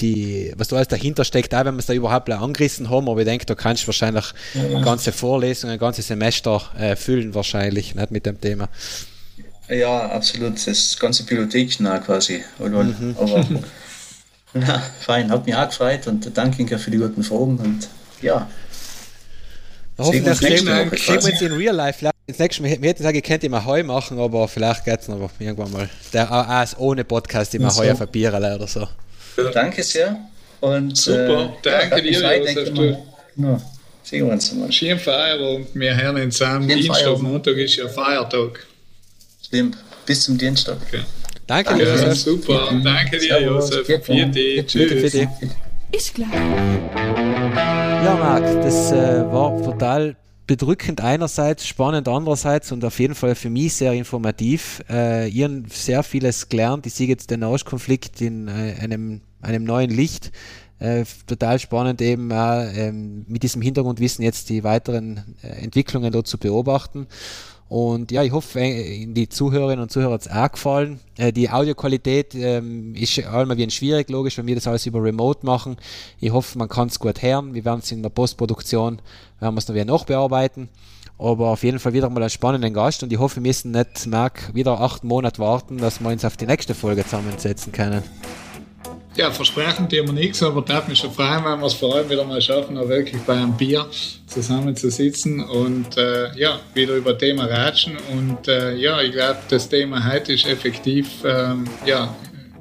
die, 0.00 0.52
was 0.56 0.68
da 0.68 0.76
alles 0.76 0.88
dahinter 0.88 1.24
steckt, 1.24 1.54
auch 1.54 1.64
wenn 1.64 1.74
wir 1.74 1.80
es 1.80 1.86
da 1.86 1.92
überhaupt 1.92 2.28
angerissen 2.30 2.90
haben, 2.90 3.08
aber 3.08 3.20
ich 3.20 3.26
denke, 3.26 3.46
da 3.46 3.54
kannst 3.54 3.84
du 3.84 3.88
wahrscheinlich 3.88 4.24
ja. 4.54 4.80
ganze 4.80 5.12
Vorlesungen, 5.12 5.74
ein 5.74 5.78
ganzes 5.78 6.08
Semester 6.08 6.60
äh, 6.78 6.96
füllen 6.96 7.34
wahrscheinlich, 7.34 7.94
nicht 7.94 8.10
mit 8.10 8.26
dem 8.26 8.40
Thema. 8.40 8.68
Ja, 9.68 10.10
absolut. 10.10 10.66
Das 10.66 10.98
ganze 10.98 11.24
Bibliothek 11.24 11.80
nah 11.80 11.98
quasi. 11.98 12.42
Mhm. 12.58 13.16
Aber 13.18 13.46
Ja, 14.54 14.82
fein, 15.00 15.30
hat 15.30 15.46
mich 15.46 15.54
auch 15.56 15.68
gefreut 15.68 16.06
und 16.06 16.36
danke 16.36 16.62
Inka 16.62 16.78
für 16.78 16.90
die 16.90 16.98
guten 16.98 17.24
Fragen 17.24 17.58
und 17.58 17.88
ja. 18.22 18.48
Hoffentlich 19.98 20.38
sehen 20.38 20.66
wir, 20.66 21.24
uns 21.24 21.40
in 21.40 21.52
Real 21.52 21.74
Life. 21.74 22.08
Das 22.26 22.38
nächste 22.38 22.62
Mal, 22.62 22.70
wir 22.80 22.88
hätten 22.88 22.98
gesagt, 22.98 23.16
ihr 23.16 23.22
könnt 23.22 23.44
immer 23.44 23.64
Heu 23.64 23.82
machen, 23.82 24.18
aber 24.18 24.48
vielleicht 24.48 24.84
geht 24.84 25.00
es 25.00 25.08
noch 25.08 25.30
irgendwann 25.38 25.72
mal. 25.72 25.88
Der 26.12 26.30
auch 26.30 26.78
ohne 26.78 27.04
Podcast 27.04 27.54
immer. 27.54 27.74
Heu 27.74 27.92
auf 27.92 28.00
Bier 28.10 28.32
oder 28.32 28.66
so. 28.66 28.88
Danke 29.52 29.82
sehr. 29.82 30.16
Und, 30.60 30.96
Super, 30.96 31.44
äh, 31.44 31.48
danke 31.62 32.02
dir, 32.02 32.38
Josef. 32.38 32.72
Du. 32.72 32.96
No, 33.36 33.60
sehen 34.02 34.26
wir 34.26 34.32
uns 34.32 34.52
mal. 34.54 34.70
Schönen 34.72 34.98
Feierabend, 34.98 35.68
wir 35.74 35.96
hören 35.96 36.22
uns 36.22 36.40
am 36.40 36.66
Dienstag, 36.66 37.18
Montag 37.18 37.56
ist 37.56 37.76
ja 37.76 37.88
Feiertag. 37.88 38.66
Stimmt, 39.44 39.76
bis 40.06 40.22
zum 40.22 40.38
Dienstag. 40.38 40.78
Okay. 40.86 41.02
Danke, 41.46 41.82
ja, 41.82 41.90
Josef. 41.90 42.18
Super, 42.18 42.80
danke 42.82 43.18
dir, 43.18 43.42
Josef. 43.42 43.86
Vierte, 43.86 44.64
tschüss. 44.66 45.14
Ist 45.92 46.14
klar. 46.14 46.32
Ja, 48.04 48.16
Marc, 48.18 48.62
das 48.62 48.90
äh, 48.92 49.24
war 49.30 49.62
total 49.62 50.16
bedrückend 50.46 51.00
einerseits, 51.00 51.66
spannend 51.66 52.08
andererseits 52.08 52.72
und 52.72 52.84
auf 52.84 52.98
jeden 52.98 53.14
Fall 53.14 53.34
für 53.34 53.50
mich 53.50 53.74
sehr 53.74 53.92
informativ. 53.92 54.82
Äh, 54.90 55.28
ihr 55.28 55.48
habt 55.48 55.72
sehr 55.72 56.02
vieles 56.02 56.48
gelernt. 56.48 56.86
Ich 56.86 56.94
sehe 56.94 57.08
jetzt 57.08 57.30
den 57.30 57.40
Nahostkonflikt 57.40 58.20
in 58.20 58.48
äh, 58.48 58.76
einem, 58.80 59.22
einem 59.40 59.64
neuen 59.64 59.90
Licht. 59.90 60.32
Äh, 60.78 61.04
total 61.26 61.58
spannend 61.58 62.02
eben 62.02 62.30
äh, 62.30 62.92
mit 62.92 63.42
diesem 63.42 63.62
Hintergrundwissen 63.62 64.24
jetzt 64.24 64.50
die 64.50 64.64
weiteren 64.64 65.36
äh, 65.42 65.48
Entwicklungen 65.62 66.12
dort 66.12 66.26
zu 66.26 66.36
beobachten. 66.36 67.06
Und 67.68 68.12
ja, 68.12 68.22
ich 68.22 68.32
hoffe, 68.32 68.60
äh, 68.60 69.06
die 69.06 69.28
Zuhörerinnen 69.28 69.82
und 69.82 69.90
Zuhörer 69.90 70.14
hat 70.14 70.22
es 70.22 70.30
auch 70.30 70.52
gefallen. 70.52 71.00
Äh, 71.16 71.32
die 71.32 71.50
Audioqualität 71.50 72.34
ähm, 72.34 72.94
ist 72.94 73.18
einmal 73.26 73.56
wie 73.56 73.62
ein 73.62 73.70
schwierig, 73.70 74.10
logisch, 74.10 74.38
wenn 74.38 74.46
wir 74.46 74.54
das 74.54 74.66
alles 74.66 74.86
über 74.86 75.02
Remote 75.02 75.44
machen. 75.44 75.76
Ich 76.20 76.30
hoffe, 76.30 76.58
man 76.58 76.68
kann 76.68 76.88
es 76.88 76.98
gut 76.98 77.22
hören. 77.22 77.54
Wir 77.54 77.64
werden 77.64 77.80
es 77.80 77.90
in 77.90 78.02
der 78.02 78.10
Postproduktion, 78.10 79.00
werden 79.40 79.54
wir 79.54 79.58
es 79.58 79.68
noch 79.68 79.74
wieder 79.74 79.86
nachbearbeiten. 79.86 80.68
Aber 81.16 81.50
auf 81.50 81.62
jeden 81.62 81.78
Fall 81.78 81.92
wieder 81.92 82.10
mal 82.10 82.20
einen 82.20 82.30
spannenden 82.30 82.74
Gast 82.74 83.02
und 83.02 83.12
ich 83.12 83.18
hoffe, 83.18 83.36
wir 83.36 83.42
müssen 83.42 83.70
nicht, 83.70 84.06
Marc, 84.06 84.52
wieder 84.52 84.80
acht 84.80 85.04
Monate 85.04 85.38
warten, 85.38 85.78
dass 85.78 86.00
wir 86.00 86.10
uns 86.10 86.24
auf 86.24 86.36
die 86.36 86.46
nächste 86.46 86.74
Folge 86.74 87.04
zusammensetzen 87.04 87.72
können. 87.72 88.02
Ja, 89.16 89.30
versprechen 89.30 89.88
tun 89.88 90.06
wir 90.08 90.12
nichts, 90.12 90.42
aber 90.42 90.60
darf 90.62 90.88
mich 90.88 90.98
schon 90.98 91.12
freuen, 91.12 91.44
wenn 91.44 91.60
wir 91.60 91.66
es 91.66 91.74
vor 91.74 91.94
allem 91.94 92.10
wieder 92.10 92.24
mal 92.24 92.40
schaffen, 92.42 92.76
auch 92.76 92.88
wirklich 92.88 93.22
bei 93.22 93.34
einem 93.34 93.56
Bier 93.56 93.86
zusammen 94.26 94.74
zu 94.74 94.90
sitzen 94.90 95.40
und 95.40 95.96
äh, 95.96 96.36
ja, 96.36 96.58
wieder 96.74 96.94
über 96.96 97.16
Thema 97.16 97.44
ratschen. 97.44 97.96
Und 98.10 98.48
äh, 98.48 98.74
ja, 98.74 99.00
ich 99.00 99.12
glaube, 99.12 99.38
das 99.48 99.68
Thema 99.68 100.04
heute 100.04 100.32
ist 100.32 100.46
effektiv, 100.46 101.06
ähm, 101.24 101.64
ja, 101.86 102.12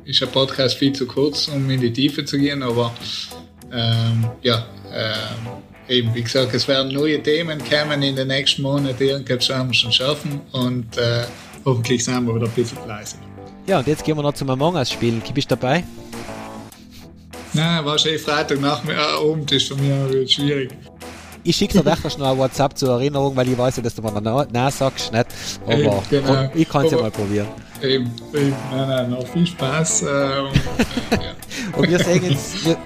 ist 0.06 0.22
ein 0.22 0.30
Podcast 0.30 0.78
viel 0.78 0.94
zu 0.94 1.08
kurz, 1.08 1.48
um 1.48 1.68
in 1.72 1.82
die 1.82 1.92
Tiefe 1.92 2.24
zu 2.24 2.38
gehen, 2.38 2.62
aber 2.62 2.94
ähm, 3.72 4.28
ja, 4.44 4.68
äh, 4.94 5.98
eben, 5.98 6.14
wie 6.14 6.22
gesagt, 6.22 6.54
es 6.54 6.68
werden 6.68 6.94
neue 6.94 7.24
Themen 7.24 7.60
kommen 7.68 8.04
in 8.04 8.16
den 8.16 8.28
nächsten 8.28 8.62
Monaten, 8.62 9.02
irgendwas 9.02 9.50
werden 9.50 9.70
wir 9.70 9.74
schon 9.74 9.92
schaffen 9.92 10.40
und 10.52 10.98
äh, 10.98 11.24
hoffentlich 11.66 12.04
sind 12.06 12.28
wir 12.28 12.36
wieder 12.36 12.46
ein 12.46 12.52
bisschen 12.52 12.78
fleißig. 12.78 13.20
Ja, 13.66 13.80
und 13.80 13.88
jetzt 13.88 14.04
gehen 14.04 14.16
wir 14.16 14.22
noch 14.22 14.34
zum 14.34 14.52
Among 14.52 14.76
Us 14.76 14.92
spielen. 14.92 15.24
Bist 15.34 15.50
du 15.50 15.56
dabei? 15.56 15.84
Nein, 17.54 17.86
wahrscheinlich 17.86 18.22
Freitag 18.22 18.60
nach 18.60 18.84
mir 18.84 18.94
äh, 18.94 19.32
Abend 19.32 19.52
ist 19.52 19.68
für 19.68 19.76
mich 19.76 20.34
schwierig. 20.34 20.72
Ich 21.44 21.56
schicke 21.56 21.80
dir 21.80 21.86
wirklich 21.86 22.18
noch 22.18 22.32
ein 22.32 22.38
WhatsApp 22.38 22.78
zur 22.78 22.92
Erinnerung, 22.92 23.36
weil 23.36 23.50
ich 23.50 23.58
weiß 23.58 23.78
ja, 23.78 23.84
dass 23.84 23.94
du 23.94 24.02
mir 24.02 24.12
noch 24.22 24.48
nein 24.50 24.72
sagst, 24.72 25.12
nicht? 25.12 25.26
Aber 25.66 25.78
eben, 25.78 25.92
genau. 26.10 26.50
ich 26.54 26.70
kann 26.70 26.86
es 26.86 26.92
ja 26.92 27.02
mal 27.02 27.12
probieren. 27.12 27.48
Eben, 27.82 28.10
eben. 28.34 28.56
Nein, 28.72 28.90
nein, 28.90 29.10
noch 29.10 29.28
viel 29.28 29.46
Spaß. 29.46 30.04
Äh, 30.04 30.06
und, 30.06 30.10
äh, 30.10 30.30
ja. 31.12 31.20
und, 31.78 31.90
wir 31.90 32.00
sehen 32.00 32.24
uns, 32.24 32.66
wir, 32.66 32.78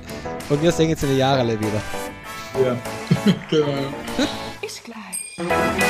und 0.49 0.61
wir 0.61 0.71
sehen 0.71 0.89
uns 0.89 1.03
in 1.03 1.09
den 1.09 1.17
Jahren 1.19 1.47
wieder. 1.47 1.81
Ja, 2.65 2.75
genau. 3.49 3.67
Ist 4.61 4.83
gleich. 4.83 5.86